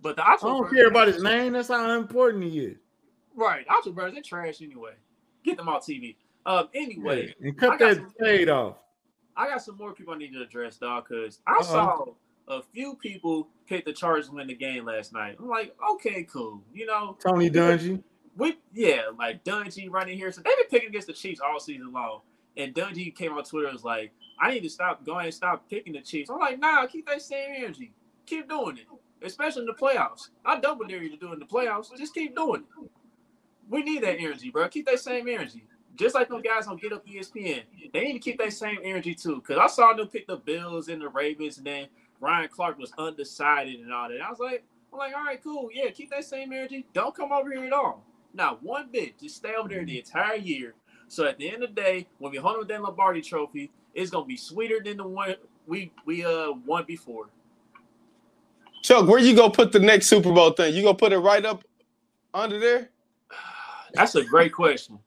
but 0.00 0.16
the 0.16 0.28
I 0.28 0.36
don't 0.40 0.70
care 0.72 0.86
about 0.88 1.08
his 1.08 1.22
name. 1.22 1.54
That's 1.54 1.68
how 1.68 1.90
important 1.98 2.44
he 2.44 2.58
is. 2.66 2.78
Right, 3.34 3.66
Acho 3.68 3.94
brothers, 3.94 4.14
they're 4.14 4.22
trash 4.22 4.62
anyway. 4.62 4.92
Get 5.44 5.56
them 5.56 5.68
off 5.68 5.86
TV. 5.86 6.16
Um, 6.46 6.68
anyway, 6.74 7.34
and 7.40 7.56
cut 7.56 7.78
that 7.78 7.98
fade 8.20 8.48
off. 8.48 8.76
I 9.36 9.48
got 9.48 9.62
some 9.62 9.76
more 9.76 9.92
people 9.92 10.14
I 10.14 10.18
need 10.18 10.32
to 10.32 10.42
address, 10.42 10.76
dog, 10.76 11.06
because 11.08 11.40
I 11.46 11.54
Uh-oh. 11.54 11.62
saw 11.62 12.04
a 12.48 12.62
few 12.62 12.94
people 12.96 13.48
pick 13.66 13.84
the 13.84 13.92
Chargers 13.92 14.30
win 14.30 14.46
the 14.46 14.54
game 14.54 14.84
last 14.84 15.12
night. 15.12 15.36
I'm 15.38 15.48
like, 15.48 15.74
okay, 15.94 16.22
cool. 16.24 16.62
You 16.72 16.86
know, 16.86 17.16
Tony 17.20 17.50
Dungy. 17.50 18.02
we 18.36 18.58
yeah, 18.72 19.02
like 19.18 19.42
Dungy 19.44 19.90
running 19.90 20.16
here. 20.18 20.30
So 20.30 20.42
they've 20.42 20.56
been 20.56 20.66
picking 20.68 20.90
against 20.90 21.06
the 21.06 21.12
Chiefs 21.14 21.40
all 21.40 21.58
season 21.58 21.92
long. 21.92 22.20
And 22.56 22.72
Dungy 22.74 23.12
came 23.14 23.32
on 23.32 23.42
Twitter 23.42 23.66
and 23.66 23.74
was 23.74 23.82
like, 23.84 24.12
I 24.40 24.52
need 24.52 24.62
to 24.62 24.70
stop 24.70 25.04
going 25.04 25.24
and 25.24 25.34
stop 25.34 25.68
picking 25.68 25.94
the 25.94 26.00
Chiefs. 26.00 26.30
I'm 26.30 26.38
like, 26.38 26.60
nah, 26.60 26.86
keep 26.86 27.06
that 27.06 27.22
same 27.22 27.54
energy. 27.56 27.92
Keep 28.26 28.48
doing 28.48 28.78
it. 28.78 28.86
Especially 29.26 29.62
in 29.62 29.66
the 29.66 29.72
playoffs. 29.72 30.28
I 30.44 30.60
double 30.60 30.84
dare 30.86 31.02
you 31.02 31.10
to 31.10 31.16
do 31.16 31.30
it 31.30 31.34
in 31.34 31.38
the 31.40 31.46
playoffs. 31.46 31.88
Just 31.96 32.14
keep 32.14 32.36
doing 32.36 32.62
it. 32.62 32.90
We 33.68 33.82
need 33.82 34.02
that 34.02 34.18
energy, 34.18 34.50
bro. 34.50 34.68
Keep 34.68 34.86
that 34.86 35.00
same 35.00 35.28
energy. 35.28 35.64
Just 35.96 36.14
like 36.14 36.28
those 36.28 36.42
guys 36.42 36.66
on 36.66 36.76
Get 36.76 36.92
Up 36.92 37.06
ESPN. 37.06 37.62
They 37.92 38.04
need 38.04 38.12
to 38.14 38.18
keep 38.18 38.38
that 38.38 38.52
same 38.52 38.78
energy 38.82 39.14
too. 39.14 39.40
Cause 39.42 39.58
I 39.58 39.66
saw 39.68 39.92
them 39.94 40.08
pick 40.08 40.26
the 40.26 40.36
Bills 40.36 40.88
and 40.88 41.00
the 41.00 41.08
Ravens, 41.08 41.58
and 41.58 41.66
then 41.66 41.86
Ryan 42.20 42.48
Clark 42.48 42.78
was 42.78 42.92
undecided 42.98 43.80
and 43.80 43.92
all 43.92 44.08
that. 44.08 44.20
I 44.20 44.30
was 44.30 44.40
like, 44.40 44.64
I'm 44.92 44.98
like, 44.98 45.14
all 45.14 45.24
right, 45.24 45.42
cool. 45.42 45.70
Yeah, 45.72 45.90
keep 45.90 46.10
that 46.10 46.24
same 46.24 46.52
energy. 46.52 46.86
Don't 46.92 47.14
come 47.14 47.32
over 47.32 47.50
here 47.50 47.64
at 47.64 47.72
all. 47.72 48.04
Not 48.32 48.62
one 48.62 48.88
bit. 48.90 49.18
Just 49.20 49.36
stay 49.36 49.54
over 49.54 49.68
there 49.68 49.84
the 49.84 49.98
entire 49.98 50.36
year. 50.36 50.74
So 51.08 51.26
at 51.26 51.38
the 51.38 51.50
end 51.50 51.62
of 51.62 51.74
the 51.74 51.80
day, 51.80 52.08
when 52.18 52.32
we 52.32 52.38
hold 52.38 52.56
on 52.56 52.66
that 52.66 52.82
Lombardi 52.82 53.20
trophy, 53.22 53.70
it's 53.94 54.10
gonna 54.10 54.24
be 54.26 54.36
sweeter 54.36 54.80
than 54.84 54.96
the 54.96 55.06
one 55.06 55.36
we 55.66 55.92
we 56.04 56.24
uh 56.24 56.52
won 56.66 56.84
before. 56.84 57.28
Chuck, 58.82 59.06
where 59.06 59.18
you 59.18 59.36
gonna 59.36 59.50
put 59.52 59.72
the 59.72 59.78
next 59.78 60.06
Super 60.08 60.32
Bowl 60.32 60.50
thing? 60.52 60.74
You 60.74 60.82
gonna 60.82 60.96
put 60.96 61.12
it 61.12 61.18
right 61.18 61.44
up 61.44 61.64
under 62.32 62.58
there? 62.58 62.90
That's 63.94 64.14
a 64.14 64.24
great 64.24 64.52
question. 64.52 64.98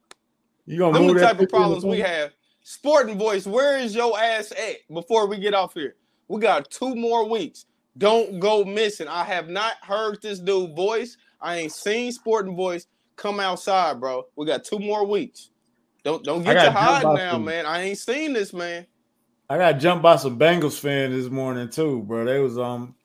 You 0.65 0.79
gonna 0.79 0.93
Them 0.93 1.07
move 1.07 1.15
the 1.15 1.21
type 1.21 1.33
of 1.33 1.39
picture 1.39 1.55
in 1.55 1.61
the 1.61 1.65
problems 1.65 1.85
we 1.85 1.99
have. 1.99 2.31
Sporting 2.63 3.17
voice, 3.17 3.45
where 3.45 3.77
is 3.77 3.95
your 3.95 4.19
ass 4.19 4.51
at 4.51 4.93
before 4.93 5.27
we 5.27 5.37
get 5.37 5.53
off 5.53 5.73
here? 5.73 5.95
We 6.27 6.41
got 6.41 6.69
two 6.69 6.95
more 6.95 7.27
weeks. 7.27 7.65
Don't 7.97 8.39
go 8.39 8.63
missing. 8.63 9.07
I 9.07 9.23
have 9.23 9.49
not 9.49 9.75
heard 9.81 10.21
this 10.21 10.39
dude 10.39 10.75
voice. 10.75 11.17
I 11.41 11.57
ain't 11.57 11.71
seen 11.71 12.11
Sporting 12.11 12.55
Voice 12.55 12.87
come 13.15 13.39
outside, 13.39 13.99
bro. 13.99 14.25
We 14.35 14.45
got 14.45 14.63
two 14.63 14.79
more 14.79 15.05
weeks. 15.05 15.49
Don't 16.03 16.23
don't 16.23 16.43
get 16.43 16.53
to 16.63 16.71
hide 16.71 17.03
now, 17.03 17.33
some, 17.33 17.45
man. 17.45 17.65
I 17.65 17.81
ain't 17.81 17.97
seen 17.97 18.33
this, 18.33 18.53
man. 18.53 18.85
I 19.49 19.57
got 19.57 19.73
jumped 19.73 20.03
by 20.03 20.17
some 20.17 20.37
Bengals 20.37 20.79
fans 20.79 21.15
this 21.15 21.31
morning 21.31 21.69
too, 21.69 22.03
bro. 22.03 22.25
They 22.25 22.39
was 22.39 22.57
um. 22.57 22.95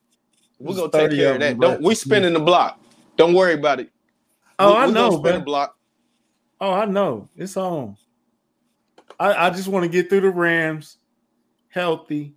We're 0.59 0.77
gonna 0.77 0.91
take 0.91 1.19
care 1.19 1.35
of 1.35 1.41
that. 1.41 1.59
Don't 1.59 1.83
we 1.83 1.95
spinning 1.95 2.33
the 2.33 2.41
block? 2.41 2.81
Don't 3.17 3.35
worry 3.35 3.55
about 3.55 3.81
it. 3.81 3.91
Oh, 4.59 4.75
we, 4.75 4.81
I 4.81 4.87
know, 4.91 5.19
spin 5.19 5.35
the 5.35 5.41
block. 5.41 5.77
Oh, 6.61 6.73
I 6.73 6.85
know. 6.85 7.29
It's 7.37 7.57
on. 7.57 7.97
I, 9.19 9.47
I 9.47 9.51
just 9.51 9.69
want 9.69 9.85
to 9.85 9.89
get 9.89 10.09
through 10.09 10.23
the 10.23 10.31
Rams 10.31 10.99
healthy, 11.69 12.35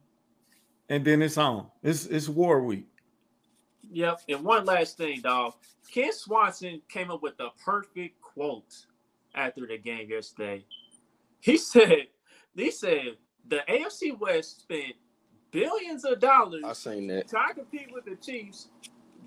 and 0.90 1.04
then 1.06 1.22
it's 1.22 1.38
on. 1.38 1.68
It's 1.84 2.06
it's 2.06 2.30
war 2.30 2.62
week. 2.62 2.88
Yep. 3.92 4.22
And 4.30 4.44
one 4.44 4.66
last 4.66 4.98
thing, 4.98 5.22
dog. 5.22 5.54
Ken 5.92 6.12
Swanson 6.12 6.82
came 6.90 7.12
up 7.12 7.22
with 7.22 7.38
the 7.38 7.50
perfect 7.64 8.20
quote 8.22 8.86
after 9.36 9.66
the 9.68 9.78
game 9.78 10.10
yesterday. 10.10 10.66
He 11.40 11.58
said, 11.60 12.08
he 12.56 12.72
said 12.72 13.18
the 13.48 13.64
AFC 13.70 14.20
West 14.20 14.62
spent 14.62 14.96
billions 15.52 16.04
of 16.04 16.20
dollars 16.20 16.64
I 16.66 16.74
seen 16.74 17.08
that. 17.08 17.30
trying 17.30 17.50
to 17.50 17.62
compete 17.62 17.94
with 17.94 18.06
the 18.06 18.16
Chiefs 18.16 18.70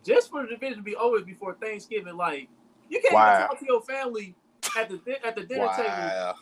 just 0.04 0.30
for 0.30 0.42
the 0.42 0.48
division 0.48 0.78
to 0.78 0.82
be 0.82 0.96
over 0.96 1.20
before 1.20 1.54
Thanksgiving. 1.54 2.16
Like 2.16 2.48
you 2.88 3.00
can't 3.00 3.14
wow. 3.14 3.36
even 3.36 3.48
talk 3.48 3.58
to 3.58 3.66
your 3.66 3.82
family 3.82 4.34
at 4.76 4.88
the 4.88 5.26
at 5.26 5.36
the 5.36 5.44
dinner 5.44 5.66
wow. 5.66 5.76
table. 5.76 6.38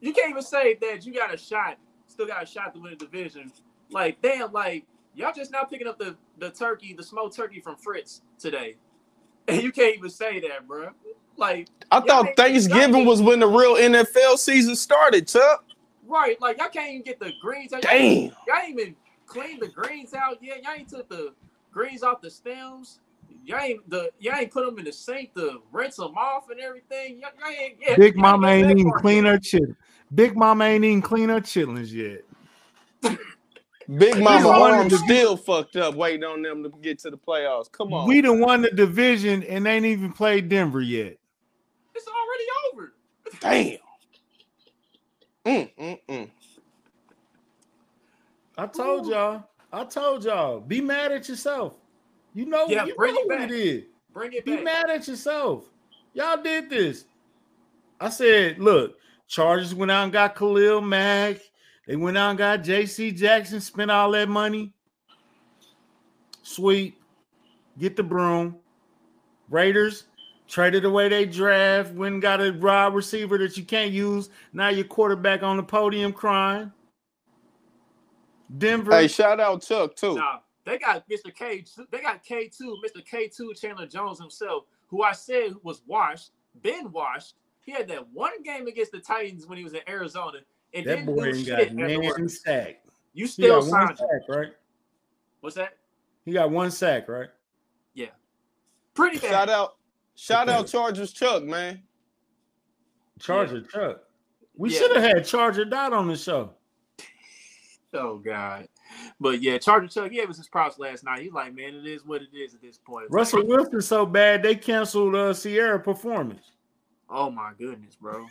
You 0.00 0.12
can't 0.12 0.30
even 0.30 0.42
say 0.42 0.74
that 0.80 1.04
you 1.04 1.12
got 1.12 1.32
a 1.32 1.36
shot, 1.36 1.76
still 2.06 2.26
got 2.26 2.42
a 2.42 2.46
shot 2.46 2.74
to 2.74 2.80
win 2.80 2.96
the 2.98 3.04
division. 3.04 3.52
Like 3.90 4.20
damn, 4.22 4.52
like 4.52 4.86
y'all 5.14 5.32
just 5.34 5.50
now 5.50 5.64
picking 5.64 5.86
up 5.86 5.98
the 5.98 6.16
the 6.38 6.50
turkey, 6.50 6.94
the 6.94 7.02
smoked 7.02 7.36
turkey 7.36 7.60
from 7.60 7.76
Fritz 7.76 8.22
today, 8.38 8.76
and 9.48 9.62
you 9.62 9.72
can't 9.72 9.96
even 9.96 10.10
say 10.10 10.40
that, 10.40 10.66
bro. 10.66 10.90
Like 11.36 11.68
I 11.90 12.00
thought 12.00 12.36
Thanksgiving 12.36 13.04
was 13.04 13.22
when 13.22 13.40
the 13.40 13.46
real 13.46 13.74
NFL 13.74 14.38
season 14.38 14.76
started, 14.76 15.26
Chuck. 15.28 15.64
Right, 16.06 16.40
like 16.40 16.58
y'all 16.58 16.68
can't 16.68 16.90
even 16.90 17.02
get 17.02 17.20
the 17.20 17.32
greens. 17.40 17.72
Out. 17.72 17.82
Damn, 17.82 18.32
y'all 18.46 18.56
ain't, 18.62 18.78
even 18.78 18.96
clean 19.26 19.60
the 19.60 19.68
greens 19.68 20.12
out 20.12 20.38
yet. 20.42 20.62
Y'all 20.62 20.72
ain't 20.76 20.88
took 20.88 21.08
the 21.08 21.32
greens 21.72 22.02
off 22.02 22.20
the 22.20 22.30
stems. 22.30 23.00
Y'all 23.44 23.60
ain't 23.60 23.88
the 23.88 24.10
y'all 24.18 24.36
ain't 24.36 24.50
put 24.50 24.64
them 24.64 24.78
in 24.78 24.84
the 24.84 24.92
sink 24.92 25.34
to 25.34 25.62
rinse 25.72 25.96
them 25.96 26.14
off 26.16 26.50
and 26.50 26.60
everything. 26.60 27.18
Y'all, 27.18 27.30
y'all 27.38 27.48
ain't, 27.48 27.76
yeah, 27.80 27.96
Big 27.96 28.16
Mama 28.16 28.48
ain't 28.48 28.70
even 28.70 28.92
clean 28.92 29.24
her 29.24 29.38
chitlins. 29.38 29.76
Big 30.14 30.36
Mama 30.36 30.64
ain't 30.64 30.84
even 30.84 31.02
clean 31.02 31.28
her 31.28 31.40
chitlins 31.40 31.92
yet. 31.92 32.24
Big 33.98 34.22
Mama 34.22 34.50
arm 34.50 34.90
still 34.90 35.36
fucked 35.36 35.76
up, 35.76 35.94
waiting 35.96 36.22
on 36.22 36.42
them 36.42 36.62
to 36.62 36.68
get 36.80 36.98
to 37.00 37.10
the 37.10 37.18
playoffs. 37.18 37.70
Come 37.70 37.92
on, 37.92 38.06
we 38.06 38.20
done 38.20 38.40
won 38.40 38.62
the 38.62 38.70
division 38.70 39.42
and 39.44 39.66
ain't 39.66 39.86
even 39.86 40.12
played 40.12 40.48
Denver 40.48 40.80
yet. 40.80 41.16
It's 41.94 42.06
already 42.06 42.44
over. 42.72 42.92
Damn. 43.40 43.78
Mm, 45.46 45.70
mm, 45.76 46.00
mm. 46.08 46.30
I 48.58 48.66
told 48.66 49.06
y'all. 49.06 49.44
I 49.72 49.84
told 49.84 50.24
y'all. 50.24 50.60
Be 50.60 50.80
mad 50.80 51.12
at 51.12 51.28
yourself. 51.28 51.74
You 52.40 52.46
know, 52.46 52.64
yeah, 52.68 52.86
you 52.86 52.94
bring 52.94 53.12
know 53.14 53.20
it 53.20 53.28
what 53.28 53.38
back. 53.40 53.50
it 53.50 53.54
is. 53.54 53.84
Bring 54.14 54.32
it 54.32 54.46
Be 54.46 54.54
back. 54.54 54.64
mad 54.64 54.88
at 54.90 55.06
yourself. 55.06 55.66
Y'all 56.14 56.42
did 56.42 56.70
this. 56.70 57.04
I 58.00 58.08
said, 58.08 58.58
look, 58.58 58.96
Chargers 59.28 59.74
went 59.74 59.90
out 59.90 60.04
and 60.04 60.12
got 60.12 60.34
Khalil 60.34 60.80
Mack. 60.80 61.36
They 61.86 61.96
went 61.96 62.16
out 62.16 62.30
and 62.30 62.38
got 62.38 62.62
JC 62.62 63.14
Jackson, 63.14 63.60
spent 63.60 63.90
all 63.90 64.10
that 64.12 64.30
money. 64.30 64.72
Sweet. 66.42 66.94
Get 67.78 67.94
the 67.94 68.02
broom. 68.04 68.56
Raiders 69.50 70.04
traded 70.48 70.86
away 70.86 71.10
they 71.10 71.26
draft, 71.26 71.92
went 71.92 72.14
and 72.14 72.22
got 72.22 72.40
a 72.40 72.52
raw 72.52 72.86
receiver 72.88 73.36
that 73.36 73.58
you 73.58 73.64
can't 73.64 73.92
use. 73.92 74.30
Now 74.54 74.70
your 74.70 74.86
quarterback 74.86 75.42
on 75.42 75.58
the 75.58 75.62
podium 75.62 76.14
crying. 76.14 76.72
Denver. 78.56 78.92
Hey, 78.92 79.08
shout 79.08 79.40
out 79.40 79.60
Chuck 79.60 79.94
too. 79.94 80.14
Nah, 80.14 80.38
they 80.64 80.78
got 80.78 81.08
Mr. 81.08 81.34
K. 81.34 81.64
They 81.90 82.00
got 82.00 82.22
K 82.24 82.48
two, 82.48 82.76
Mr. 82.84 83.04
K 83.04 83.28
two 83.28 83.52
Chandler 83.54 83.86
Jones 83.86 84.20
himself, 84.20 84.64
who 84.88 85.02
I 85.02 85.12
said 85.12 85.54
was 85.62 85.82
washed, 85.86 86.30
been 86.62 86.92
washed. 86.92 87.34
He 87.62 87.72
had 87.72 87.88
that 87.88 88.08
one 88.12 88.42
game 88.42 88.66
against 88.66 88.92
the 88.92 89.00
Titans 89.00 89.46
when 89.46 89.58
he 89.58 89.64
was 89.64 89.74
in 89.74 89.80
Arizona, 89.88 90.38
and 90.74 90.86
that 90.86 91.06
boy 91.06 91.32
ain't 91.32 91.46
got 91.46 91.72
man 91.72 92.28
sack. 92.28 92.82
You 93.12 93.26
still 93.26 93.62
signed 93.62 93.98
sack, 93.98 94.28
right? 94.28 94.52
What's 95.40 95.56
that? 95.56 95.76
He 96.24 96.32
got 96.32 96.50
one 96.50 96.70
sack, 96.70 97.08
right? 97.08 97.28
Yeah, 97.94 98.06
pretty 98.94 99.18
bad. 99.18 99.30
Shout 99.30 99.48
out, 99.48 99.76
shout 100.14 100.48
okay. 100.48 100.58
out 100.58 100.66
Chargers 100.66 101.12
Chuck, 101.12 101.42
man. 101.44 101.82
Charger 103.18 103.58
yeah. 103.58 103.62
Chuck. 103.72 104.00
We 104.56 104.72
yeah. 104.72 104.78
should 104.78 104.96
have 104.96 105.04
had 105.04 105.24
Charger 105.26 105.64
Dot 105.64 105.92
on 105.92 106.08
the 106.08 106.16
show. 106.16 106.50
Oh 107.92 108.18
God. 108.18 108.68
But 109.18 109.42
yeah, 109.42 109.58
Charger 109.58 109.88
Chuck, 109.88 110.10
yeah, 110.12 110.22
it 110.22 110.28
was 110.28 110.36
his 110.36 110.48
props 110.48 110.78
last 110.78 111.04
night. 111.04 111.20
He's 111.20 111.32
like, 111.32 111.54
man, 111.54 111.74
it 111.74 111.86
is 111.86 112.04
what 112.04 112.22
it 112.22 112.34
is 112.34 112.54
at 112.54 112.62
this 112.62 112.78
point. 112.78 113.06
Russell 113.10 113.46
Wilson 113.46 113.80
so 113.80 114.06
bad 114.06 114.42
they 114.42 114.54
canceled 114.54 115.14
uh 115.14 115.34
Ciara 115.34 115.78
performance. 115.78 116.52
Oh 117.08 117.30
my 117.30 117.52
goodness, 117.58 117.96
bro. 117.96 118.26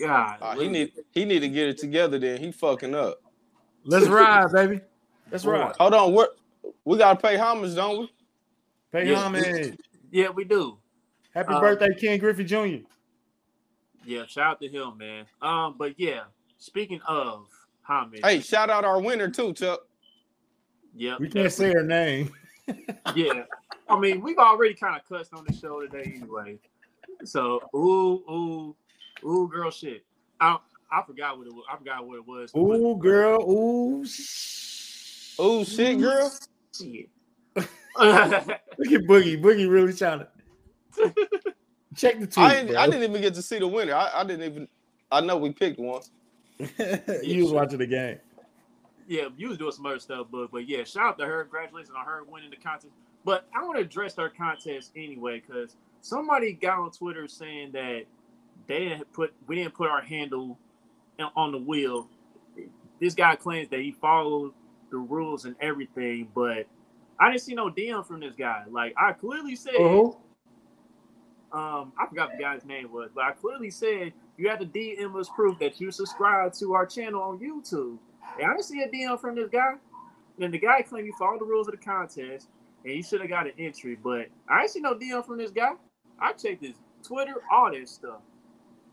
God. 0.00 0.38
Uh, 0.40 0.56
he 0.56 0.68
need 0.68 0.92
he 1.12 1.24
need 1.24 1.40
to 1.40 1.48
get 1.48 1.68
it 1.68 1.78
together 1.78 2.18
then. 2.18 2.40
He 2.40 2.52
fucking 2.52 2.94
up. 2.94 3.20
Let's 3.84 4.06
ride, 4.06 4.52
baby. 4.52 4.80
Let's 5.30 5.44
ride. 5.44 5.74
Hold 5.78 5.94
on, 5.94 6.12
what 6.12 6.36
we 6.84 6.98
gotta 6.98 7.20
pay 7.20 7.36
homage, 7.36 7.74
don't 7.74 8.00
we? 8.00 8.12
Pay 8.92 9.10
yeah. 9.10 9.18
homage. 9.18 9.76
Yeah, 10.10 10.28
we 10.30 10.44
do. 10.44 10.78
Happy 11.34 11.54
um, 11.54 11.60
birthday, 11.60 11.94
Ken 11.94 12.18
Griffey 12.18 12.44
Jr. 12.44 12.84
Yeah, 14.04 14.26
shout 14.26 14.46
out 14.46 14.60
to 14.60 14.68
him, 14.68 14.98
man. 14.98 15.26
Um, 15.40 15.76
but 15.78 15.98
yeah, 15.98 16.22
speaking 16.58 17.00
of 17.06 17.46
homage. 17.92 18.20
Hey, 18.22 18.40
shout 18.40 18.70
out 18.70 18.84
our 18.84 19.00
winner 19.00 19.28
too, 19.28 19.52
Chuck. 19.52 19.80
Yeah, 20.94 21.16
we 21.18 21.28
can't 21.28 21.52
say 21.52 21.72
her 21.72 21.82
name. 21.82 22.32
yeah, 23.14 23.44
I 23.88 23.98
mean 23.98 24.20
we've 24.20 24.38
already 24.38 24.74
kind 24.74 24.96
of 24.96 25.08
cussed 25.08 25.32
on 25.32 25.44
the 25.46 25.52
show 25.52 25.80
today 25.80 26.14
anyway. 26.16 26.58
So 27.24 27.60
ooh 27.74 28.22
ooh 28.30 28.76
ooh 29.24 29.48
girl 29.48 29.70
shit. 29.70 30.04
I 30.40 30.58
I 30.90 31.02
forgot 31.02 31.38
what 31.38 31.46
it 31.46 31.54
was. 31.54 31.64
I 31.70 31.76
forgot 31.76 32.06
what 32.06 32.16
it 32.16 32.26
was. 32.26 32.52
Ooh 32.56 32.96
girl 32.96 33.42
ooh. 33.50 34.04
Ooh 35.40 35.64
shit 35.64 35.98
girl. 35.98 36.32
Shit. 36.76 37.08
Look 37.56 37.68
at 37.98 39.02
Boogie. 39.02 39.40
Boogie 39.40 39.70
really 39.70 39.92
trying 39.92 40.20
to 40.96 41.14
check 41.96 42.20
the 42.20 42.26
tweet. 42.26 42.38
I 42.38 42.54
didn't, 42.54 42.76
I 42.76 42.86
didn't 42.86 43.02
even 43.02 43.20
get 43.20 43.34
to 43.34 43.42
see 43.42 43.58
the 43.58 43.66
winner. 43.66 43.94
I, 43.94 44.20
I 44.20 44.24
didn't 44.24 44.50
even. 44.50 44.68
I 45.10 45.20
know 45.20 45.36
we 45.36 45.52
picked 45.52 45.78
one. 45.78 46.02
you 47.22 47.44
was 47.44 47.52
watching 47.52 47.78
the 47.78 47.86
game. 47.86 48.18
Yeah, 49.08 49.28
you 49.36 49.48
was 49.48 49.58
doing 49.58 49.72
some 49.72 49.86
other 49.86 49.98
stuff, 49.98 50.28
but 50.30 50.50
but 50.50 50.68
yeah, 50.68 50.84
shout 50.84 51.02
out 51.02 51.18
to 51.18 51.26
her. 51.26 51.42
Congratulations 51.44 51.94
on 51.96 52.04
her 52.04 52.22
winning 52.24 52.50
the 52.50 52.56
contest. 52.56 52.92
But 53.24 53.46
I 53.54 53.62
want 53.64 53.76
to 53.76 53.82
address 53.82 54.16
her 54.16 54.28
contest 54.28 54.92
anyway 54.96 55.42
because 55.46 55.76
somebody 56.00 56.52
got 56.52 56.78
on 56.78 56.90
Twitter 56.90 57.28
saying 57.28 57.72
that 57.72 58.02
they 58.66 58.78
didn't 58.80 59.12
put 59.12 59.32
we 59.46 59.56
didn't 59.56 59.74
put 59.74 59.90
our 59.90 60.00
handle 60.00 60.58
on 61.36 61.52
the 61.52 61.58
wheel. 61.58 62.08
This 63.00 63.14
guy 63.14 63.36
claims 63.36 63.68
that 63.70 63.80
he 63.80 63.92
followed 63.92 64.52
the 64.90 64.98
rules 64.98 65.44
and 65.44 65.56
everything, 65.60 66.28
but 66.34 66.66
I 67.18 67.30
didn't 67.30 67.42
see 67.42 67.54
no 67.54 67.70
DM 67.70 68.06
from 68.06 68.20
this 68.20 68.34
guy. 68.34 68.64
Like 68.70 68.94
I 68.96 69.12
clearly 69.12 69.56
said, 69.56 69.74
uh-huh. 69.74 70.12
Um, 71.52 71.92
I 71.98 72.06
forgot 72.08 72.30
the 72.32 72.42
guy's 72.42 72.64
name 72.64 72.90
was, 72.90 73.10
but 73.14 73.24
I 73.24 73.32
clearly 73.32 73.70
said 73.70 74.12
you 74.38 74.48
have 74.48 74.58
to 74.60 74.66
DM 74.66 75.14
us 75.18 75.28
proof 75.34 75.58
that 75.58 75.80
you 75.80 75.90
subscribe 75.90 76.54
to 76.54 76.72
our 76.72 76.86
channel 76.86 77.22
on 77.22 77.38
YouTube. 77.38 77.98
And 78.40 78.50
I 78.50 78.54
didn't 78.54 78.64
see 78.64 78.82
a 78.82 78.88
DM 78.88 79.20
from 79.20 79.34
this 79.34 79.50
guy. 79.50 79.74
And 80.40 80.52
the 80.52 80.58
guy 80.58 80.80
claimed 80.82 81.06
you 81.06 81.14
followed 81.18 81.40
the 81.40 81.44
rules 81.44 81.68
of 81.68 81.72
the 81.72 81.84
contest 81.84 82.48
and 82.84 82.94
you 82.94 83.02
should 83.02 83.20
have 83.20 83.28
got 83.28 83.46
an 83.46 83.52
entry, 83.58 83.96
but 84.02 84.28
I 84.48 84.62
didn't 84.62 84.70
see 84.70 84.80
no 84.80 84.94
DM 84.94 85.24
from 85.24 85.38
this 85.38 85.50
guy. 85.50 85.72
I 86.18 86.32
checked 86.32 86.62
his 86.62 86.74
Twitter, 87.02 87.34
all 87.50 87.70
this 87.70 87.90
stuff. 87.90 88.20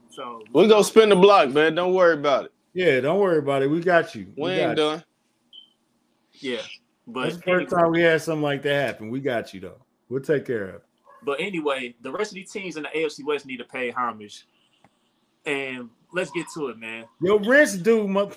So 0.09 0.41
we 0.53 0.67
gonna 0.67 0.83
spin 0.83 1.09
the 1.09 1.15
block, 1.15 1.49
man. 1.49 1.75
Don't 1.75 1.93
worry 1.93 2.15
about 2.15 2.45
it. 2.45 2.51
Yeah, 2.73 2.99
don't 2.99 3.19
worry 3.19 3.37
about 3.37 3.61
it. 3.61 3.67
We 3.67 3.79
got 3.79 4.13
you. 4.15 4.27
We, 4.35 4.43
we 4.43 4.51
ain't 4.51 4.75
done. 4.75 5.03
You. 6.33 6.53
Yeah, 6.53 6.61
but 7.07 7.23
That's 7.23 7.35
the 7.37 7.41
first 7.43 7.69
time 7.69 7.91
we 7.91 8.01
had 8.01 8.21
something 8.21 8.41
like 8.41 8.63
that 8.63 8.87
happen. 8.87 9.09
We 9.09 9.19
got 9.19 9.53
you 9.53 9.59
though. 9.59 9.85
We'll 10.09 10.21
take 10.21 10.45
care 10.45 10.69
of 10.69 10.75
it. 10.75 10.83
But 11.23 11.39
anyway, 11.41 11.95
the 12.01 12.11
rest 12.11 12.31
of 12.31 12.35
these 12.35 12.51
teams 12.51 12.77
in 12.77 12.83
the 12.83 12.89
AFC 12.89 13.25
West 13.25 13.45
need 13.45 13.57
to 13.57 13.65
pay 13.65 13.91
homage 13.91 14.45
and 15.45 15.89
let's 16.11 16.31
get 16.31 16.47
to 16.55 16.67
it, 16.67 16.77
man. 16.77 17.05
Your 17.21 17.39
rent 17.39 17.83
due, 17.83 18.07
mother. 18.07 18.35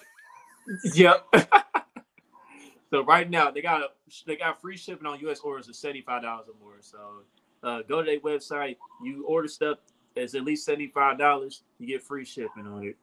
yep. 0.94 1.26
so 2.90 3.04
right 3.04 3.28
now 3.28 3.50
they 3.50 3.62
got 3.62 3.82
a, 3.82 3.88
they 4.26 4.36
got 4.36 4.60
free 4.60 4.76
shipping 4.76 5.06
on 5.06 5.18
U.S. 5.20 5.40
orders 5.40 5.68
of 5.68 5.76
seventy 5.76 6.02
five 6.02 6.22
dollars 6.22 6.46
or 6.48 6.54
more. 6.64 6.76
So 6.80 6.98
uh, 7.62 7.82
go 7.88 8.02
to 8.02 8.06
their 8.06 8.20
website. 8.20 8.76
You 9.02 9.24
order 9.26 9.48
stuff 9.48 9.78
that's 10.14 10.34
at 10.34 10.44
least 10.44 10.64
seventy 10.64 10.88
five 10.88 11.18
dollars. 11.18 11.62
You 11.78 11.86
get 11.86 12.02
free 12.02 12.24
shipping 12.24 12.66
on 12.66 12.84
it. 12.86 12.96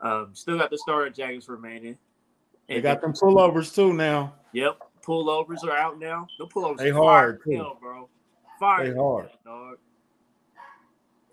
Um, 0.00 0.30
still 0.32 0.58
got 0.58 0.70
the 0.70 0.78
starter 0.78 1.10
jackets 1.10 1.48
remaining. 1.48 1.96
And 2.68 2.78
they 2.78 2.80
got 2.80 3.00
them 3.00 3.12
pullovers 3.12 3.74
too 3.74 3.92
now. 3.92 4.34
Yep, 4.52 4.78
pullovers 5.04 5.64
are 5.64 5.76
out 5.76 5.98
now. 5.98 6.26
The 6.38 6.46
pullovers 6.46 6.78
they 6.78 6.90
hard, 6.90 7.40
hell, 7.50 7.78
bro. 7.80 8.08
Fire, 8.62 8.88
they 8.88 8.96
hard, 8.96 9.28
dog. 9.44 9.78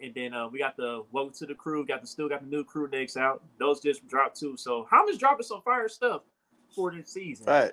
and 0.01 0.11
then 0.15 0.33
uh, 0.33 0.47
we 0.47 0.57
got 0.57 0.75
the 0.75 1.03
Welcome 1.11 1.31
to 1.35 1.45
the 1.45 1.53
Crew. 1.53 1.85
Got 1.85 2.01
the 2.01 2.07
still 2.07 2.27
got 2.27 2.41
the 2.41 2.47
new 2.47 2.63
crew 2.63 2.89
necks 2.89 3.17
out. 3.17 3.43
Those 3.59 3.79
just 3.79 4.07
dropped 4.07 4.39
too. 4.39 4.57
So 4.57 4.87
Homage 4.89 5.19
dropping 5.19 5.45
some 5.45 5.61
fire 5.61 5.87
stuff 5.87 6.23
for 6.75 6.91
this 6.91 7.13
season. 7.13 7.45
Right. 7.45 7.71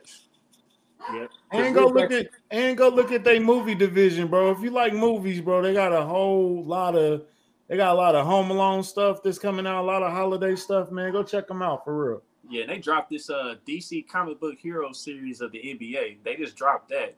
Yep. 1.11 1.31
And 1.53 1.75
go 1.75 1.87
look 1.87 2.13
at 2.13 2.27
and 2.51 2.77
go 2.77 2.91
look 2.91 3.13
at 3.13 3.25
their 3.25 3.41
movie 3.41 3.75
division, 3.75 4.29
bro. 4.29 4.51
If 4.51 4.61
you 4.61 4.69
like 4.69 4.93
movies, 4.93 5.41
bro, 5.41 5.63
they 5.63 5.73
got 5.73 5.91
a 5.91 6.05
whole 6.05 6.63
lot 6.63 6.95
of 6.95 7.23
they 7.67 7.79
got 7.79 7.95
a 7.95 7.99
lot 7.99 8.15
of 8.15 8.27
Home 8.27 8.51
Alone 8.51 8.83
stuff 8.83 9.23
that's 9.23 9.39
coming 9.39 9.67
out, 9.67 9.81
a 9.81 9.87
lot 9.87 10.03
of 10.03 10.13
holiday 10.13 10.55
stuff, 10.55 10.91
man. 10.91 11.13
Go 11.13 11.23
check 11.23 11.49
them 11.49 11.63
out 11.63 11.83
for 11.83 12.11
real. 12.11 12.23
Yeah, 12.51 12.67
they 12.67 12.77
dropped 12.77 13.09
this 13.09 13.31
uh 13.31 13.55
DC 13.67 14.07
comic 14.07 14.39
book 14.39 14.59
hero 14.59 14.93
series 14.93 15.41
of 15.41 15.51
the 15.53 15.61
NBA. 15.61 16.19
They 16.25 16.37
just 16.37 16.57
dropped 16.57 16.91
that. 16.91 17.17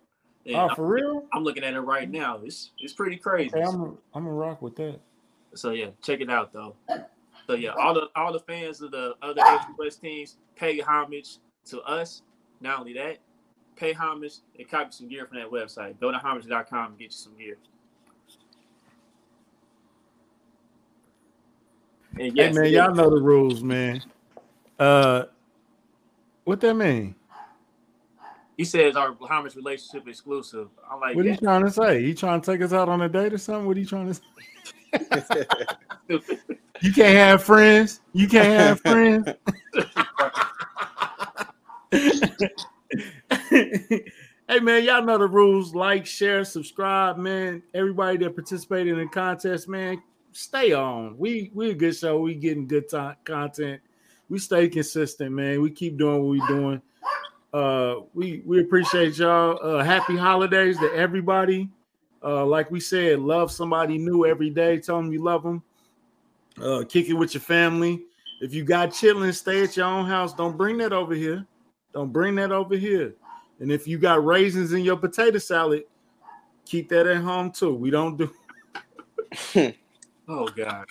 And 0.49 0.57
oh, 0.57 0.75
for 0.75 0.87
I'm, 0.87 0.91
real? 0.91 1.25
I'm 1.35 1.45
looking 1.45 1.62
at 1.62 1.75
it 1.75 1.81
right 1.81 2.11
now. 2.11 2.41
It's 2.43 2.70
it's 2.79 2.95
pretty 2.95 3.16
crazy. 3.16 3.55
Okay, 3.55 3.62
I'm 3.62 3.81
a, 3.81 3.85
I'm 4.15 4.25
gonna 4.25 4.31
rock 4.31 4.62
with 4.62 4.77
that. 4.77 4.99
So 5.55 5.70
yeah, 5.70 5.89
check 6.03 6.23
it 6.23 6.31
out 6.31 6.55
though. 6.55 6.75
So 7.47 7.55
yeah, 7.55 7.75
all 7.79 7.93
the 7.93 8.09
all 8.16 8.33
the 8.33 8.41
fans 8.41 8.81
of 8.81 8.91
the 8.91 9.15
other 9.20 9.43
West 9.79 10.01
teams 10.01 10.39
pay 10.57 10.81
homage 10.81 11.37
to 11.66 11.83
us. 11.83 12.23
Not 12.62 12.81
only 12.81 12.95
that, 12.95 13.19
pay 13.77 13.93
homage 13.93 14.37
and 14.59 14.69
copy 14.69 14.91
some 14.91 15.09
gear 15.09 15.27
from 15.27 15.39
that 15.39 15.51
website. 15.51 16.01
Go 16.01 16.11
to 16.11 16.19
homage.com 16.19 16.93
and 16.93 16.99
get 16.99 17.05
you 17.05 17.11
some 17.11 17.37
gear. 17.37 17.59
And 22.19 22.35
yes, 22.35 22.57
hey 22.57 22.62
man, 22.62 22.73
y'all 22.73 22.95
know 22.95 23.11
the 23.11 23.20
rules, 23.20 23.62
man. 23.62 24.03
Uh, 24.79 25.25
what 26.45 26.61
that 26.62 26.75
mean? 26.75 27.15
He 28.59 28.65
says 28.65 28.97
our 28.97 29.17
homage 29.21 29.55
relationship 29.55 30.09
exclusive. 30.09 30.67
I'm 30.91 30.99
like, 30.99 31.15
what 31.15 31.25
are 31.25 31.29
you 31.29 31.37
trying 31.37 31.65
to 31.65 31.71
say? 31.71 32.03
He 32.03 32.13
trying 32.13 32.41
to 32.41 32.53
take 32.53 32.61
us 32.61 32.73
out 32.73 32.89
on 32.89 33.01
a 33.01 33.09
date 33.09 33.33
or 33.33 33.39
something? 33.39 33.67
What 33.67 33.77
are 33.77 33.81
you 33.81 33.87
trying 33.87 34.09
to 34.09 34.15
say? 34.15 34.23
you 36.81 36.93
can't 36.93 37.17
have 37.17 37.45
friends. 37.45 38.01
You 38.13 38.27
can't 38.27 38.49
have 38.49 38.81
friends. 38.81 39.29
hey 44.49 44.59
man, 44.61 44.83
y'all 44.83 45.05
know 45.05 45.19
the 45.19 45.29
rules. 45.29 45.73
Like, 45.73 46.05
share, 46.05 46.45
subscribe, 46.45 47.17
man. 47.17 47.63
Everybody 47.75 48.19
that 48.19 48.35
participated 48.35 48.95
in 48.95 48.99
the 48.99 49.07
contest, 49.07 49.69
man, 49.69 50.03
stay 50.33 50.73
on. 50.73 51.17
We 51.17 51.53
we 51.55 51.71
a 51.71 51.75
good 51.75 51.95
show. 51.95 52.19
We 52.19 52.35
getting 52.35 52.67
good 52.67 52.89
t- 52.89 52.99
content. 53.23 53.83
We 54.29 54.41
stay 54.41 54.69
consistent, 54.69 55.31
man. 55.31 55.63
We 55.63 55.71
keep 55.71 55.97
doing 55.97 56.25
what 56.25 56.31
we 56.31 56.45
doing. 56.49 56.83
Uh, 57.53 58.01
we 58.12 58.43
we 58.45 58.61
appreciate 58.61 59.16
y'all. 59.16 59.59
Uh, 59.62 59.83
happy 59.83 60.16
holidays 60.16 60.79
to 60.79 60.93
everybody. 60.95 61.70
Uh, 62.23 62.45
like 62.45 62.70
we 62.70 62.81
said, 62.81 63.20
love 63.20 63.51
somebody 63.51 63.97
new 63.97 64.27
every 64.27 64.51
day. 64.51 64.79
Tell 64.79 64.97
them 64.97 65.12
you 65.12 65.23
love 65.23 65.43
them. 65.43 65.62
Uh, 66.62 66.85
kick 66.87 67.09
it 67.09 67.15
with 67.15 67.35
your 67.35 67.41
family. 67.41 68.03
If 68.41 68.53
you 68.53 68.65
got 68.65 68.93
children, 68.93 69.33
stay 69.33 69.62
at 69.62 69.77
your 69.77 69.87
own 69.87 70.07
house. 70.07 70.35
Don't 70.35 70.57
bring 70.57 70.77
that 70.79 70.93
over 70.93 71.15
here. 71.15 71.47
Don't 71.95 72.12
bring 72.12 72.35
that 72.37 72.53
over 72.53 72.77
here. 72.77 73.15
And 73.61 73.73
if 73.73 73.89
you 73.89 73.99
got 73.99 74.25
raisins 74.25 74.73
in 74.73 74.83
your 74.83 74.97
potato 74.97 75.39
salad, 75.39 75.85
keep 76.66 76.89
that 76.91 77.07
at 77.07 77.16
home 77.19 77.51
too. 77.51 77.75
We 77.75 77.91
don't 77.91 78.16
do. 78.16 78.31
oh 80.29 80.49
God. 80.49 80.87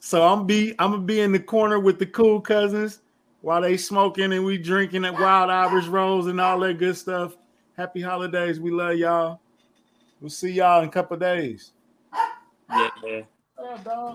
So 0.00 0.26
I'm 0.26 0.46
be 0.46 0.74
I'm 0.78 0.92
gonna 0.92 1.02
be 1.02 1.20
in 1.20 1.32
the 1.32 1.40
corner 1.40 1.80
with 1.80 1.98
the 1.98 2.06
cool 2.06 2.40
cousins 2.40 3.00
while 3.44 3.60
they 3.60 3.76
smoking 3.76 4.32
and 4.32 4.42
we 4.42 4.56
drinking 4.56 5.04
at 5.04 5.12
Wild 5.12 5.50
Irish 5.50 5.84
Rose 5.86 6.28
and 6.28 6.40
all 6.40 6.58
that 6.60 6.78
good 6.78 6.96
stuff. 6.96 7.36
Happy 7.76 8.00
holidays. 8.00 8.58
We 8.58 8.70
love 8.70 8.96
y'all. 8.96 9.38
We'll 10.18 10.30
see 10.30 10.50
y'all 10.50 10.82
in 10.82 10.88
a 10.88 10.90
couple 10.90 11.18
days. 11.18 11.72
Yeah, 12.70 12.88
man. 13.02 13.26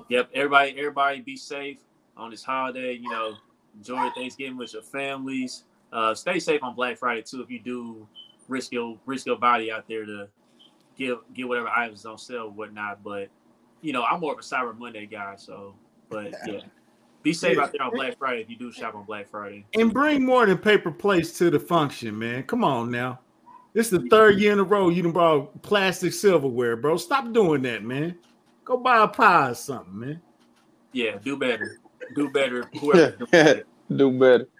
Yep. 0.10 0.32
Everybody, 0.34 0.72
everybody 0.72 1.22
be 1.22 1.38
safe 1.38 1.78
on 2.18 2.32
this 2.32 2.44
holiday. 2.44 2.94
You 2.94 3.08
know, 3.12 3.36
enjoy 3.78 4.10
Thanksgiving 4.16 4.58
with 4.58 4.74
your 4.74 4.82
families. 4.82 5.66
Uh, 5.94 6.16
stay 6.16 6.40
safe 6.40 6.64
on 6.64 6.74
Black 6.74 6.98
Friday 6.98 7.22
too. 7.22 7.44
If 7.44 7.52
you 7.52 7.60
do 7.60 8.08
risk 8.48 8.72
your 8.72 8.98
risk 9.06 9.28
your 9.28 9.38
body 9.38 9.72
out 9.72 9.88
there 9.88 10.08
to 10.08 10.28
get 10.98 11.20
get 11.36 11.48
whatever 11.48 11.68
items 11.68 12.04
on 12.04 12.18
sale, 12.18 12.50
whatnot. 12.50 13.04
But 13.04 13.30
you 13.82 13.94
know, 13.94 14.04
I'm 14.06 14.22
more 14.22 14.34
of 14.34 14.40
a 14.40 14.42
Cyber 14.42 14.76
Monday 14.76 15.06
guy. 15.06 15.36
So, 15.38 15.76
but 16.10 16.34
yeah. 16.48 16.62
Be 17.22 17.34
safe 17.34 17.58
out 17.58 17.72
there 17.72 17.82
on 17.84 17.92
Black 17.92 18.18
Friday 18.18 18.42
if 18.42 18.50
you 18.50 18.56
do 18.56 18.72
shop 18.72 18.96
on 18.96 19.04
Black 19.04 19.30
Friday. 19.30 19.66
And 19.74 19.94
bring 19.94 20.26
more 20.26 20.46
than 20.46 20.58
paper 20.58 20.92
plates 20.92 21.38
to 21.40 21.50
the 21.50 21.60
function, 21.60 22.18
man. 22.18 22.44
Come 22.44 22.64
on 22.64 22.90
now. 22.90 23.20
This 23.74 23.92
is 23.92 24.02
the 24.02 24.08
third 24.10 24.40
year 24.40 24.54
in 24.54 24.60
a 24.60 24.64
row 24.64 24.90
you 24.90 25.04
done 25.04 25.12
brought 25.12 25.62
plastic 25.62 26.14
silverware, 26.14 26.76
bro. 26.76 26.98
Stop 26.98 27.32
doing 27.34 27.62
that, 27.64 27.84
man. 27.84 28.18
Go 28.64 28.78
buy 28.78 29.04
a 29.04 29.08
pie 29.08 29.50
or 29.50 29.54
something, 29.54 30.00
man. 30.00 30.22
Yeah, 30.92 31.18
do 31.24 31.38
better. 31.38 31.78
Do 32.16 32.30
better. 32.30 32.64
Whoever 32.80 33.64
do 33.96 34.12
better. 34.20 34.48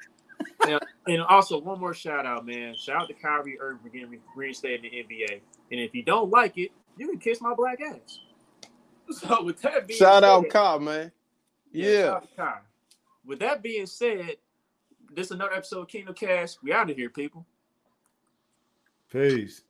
And, 0.68 0.80
and, 1.08 1.22
also 1.22 1.60
one 1.60 1.80
more 1.80 1.94
shout 1.94 2.26
out, 2.26 2.46
man. 2.46 2.76
Shout 2.76 3.04
out 3.04 3.08
to 3.08 3.14
Kyrie 3.14 3.60
Irving 3.60 3.80
for 3.82 3.90
getting 3.90 4.20
reinstated 4.36 4.86
in 4.86 5.06
the 5.08 5.16
NBA. 5.16 5.42
And 5.72 5.80
if 5.80 5.94
you 5.94 6.04
don't 6.04 6.30
like 6.30 6.58
it, 6.58 6.72
you 6.98 7.08
can 7.10 7.20
kiss 7.20 7.42
my 7.42 7.54
black 7.54 7.80
ass. 7.82 8.20
So 9.12 9.44
with 9.44 9.62
that 9.64 9.88
being 9.88 9.98
shout 9.98 10.22
said, 10.22 10.30
out 10.30 10.50
Kyle, 10.50 10.80
man. 10.80 11.12
Yeah. 11.72 12.20
yeah. 12.38 12.56
With 13.26 13.40
that 13.40 13.62
being 13.62 13.86
said, 13.86 14.38
this 15.14 15.28
is 15.28 15.32
another 15.32 15.54
episode 15.54 15.82
of 15.82 15.88
Kingdom 15.88 16.16
Kast. 16.16 16.60
We 16.64 16.74
out 16.74 16.90
of 16.90 16.96
here, 16.96 17.10
people. 17.10 17.46
Peace. 19.12 19.64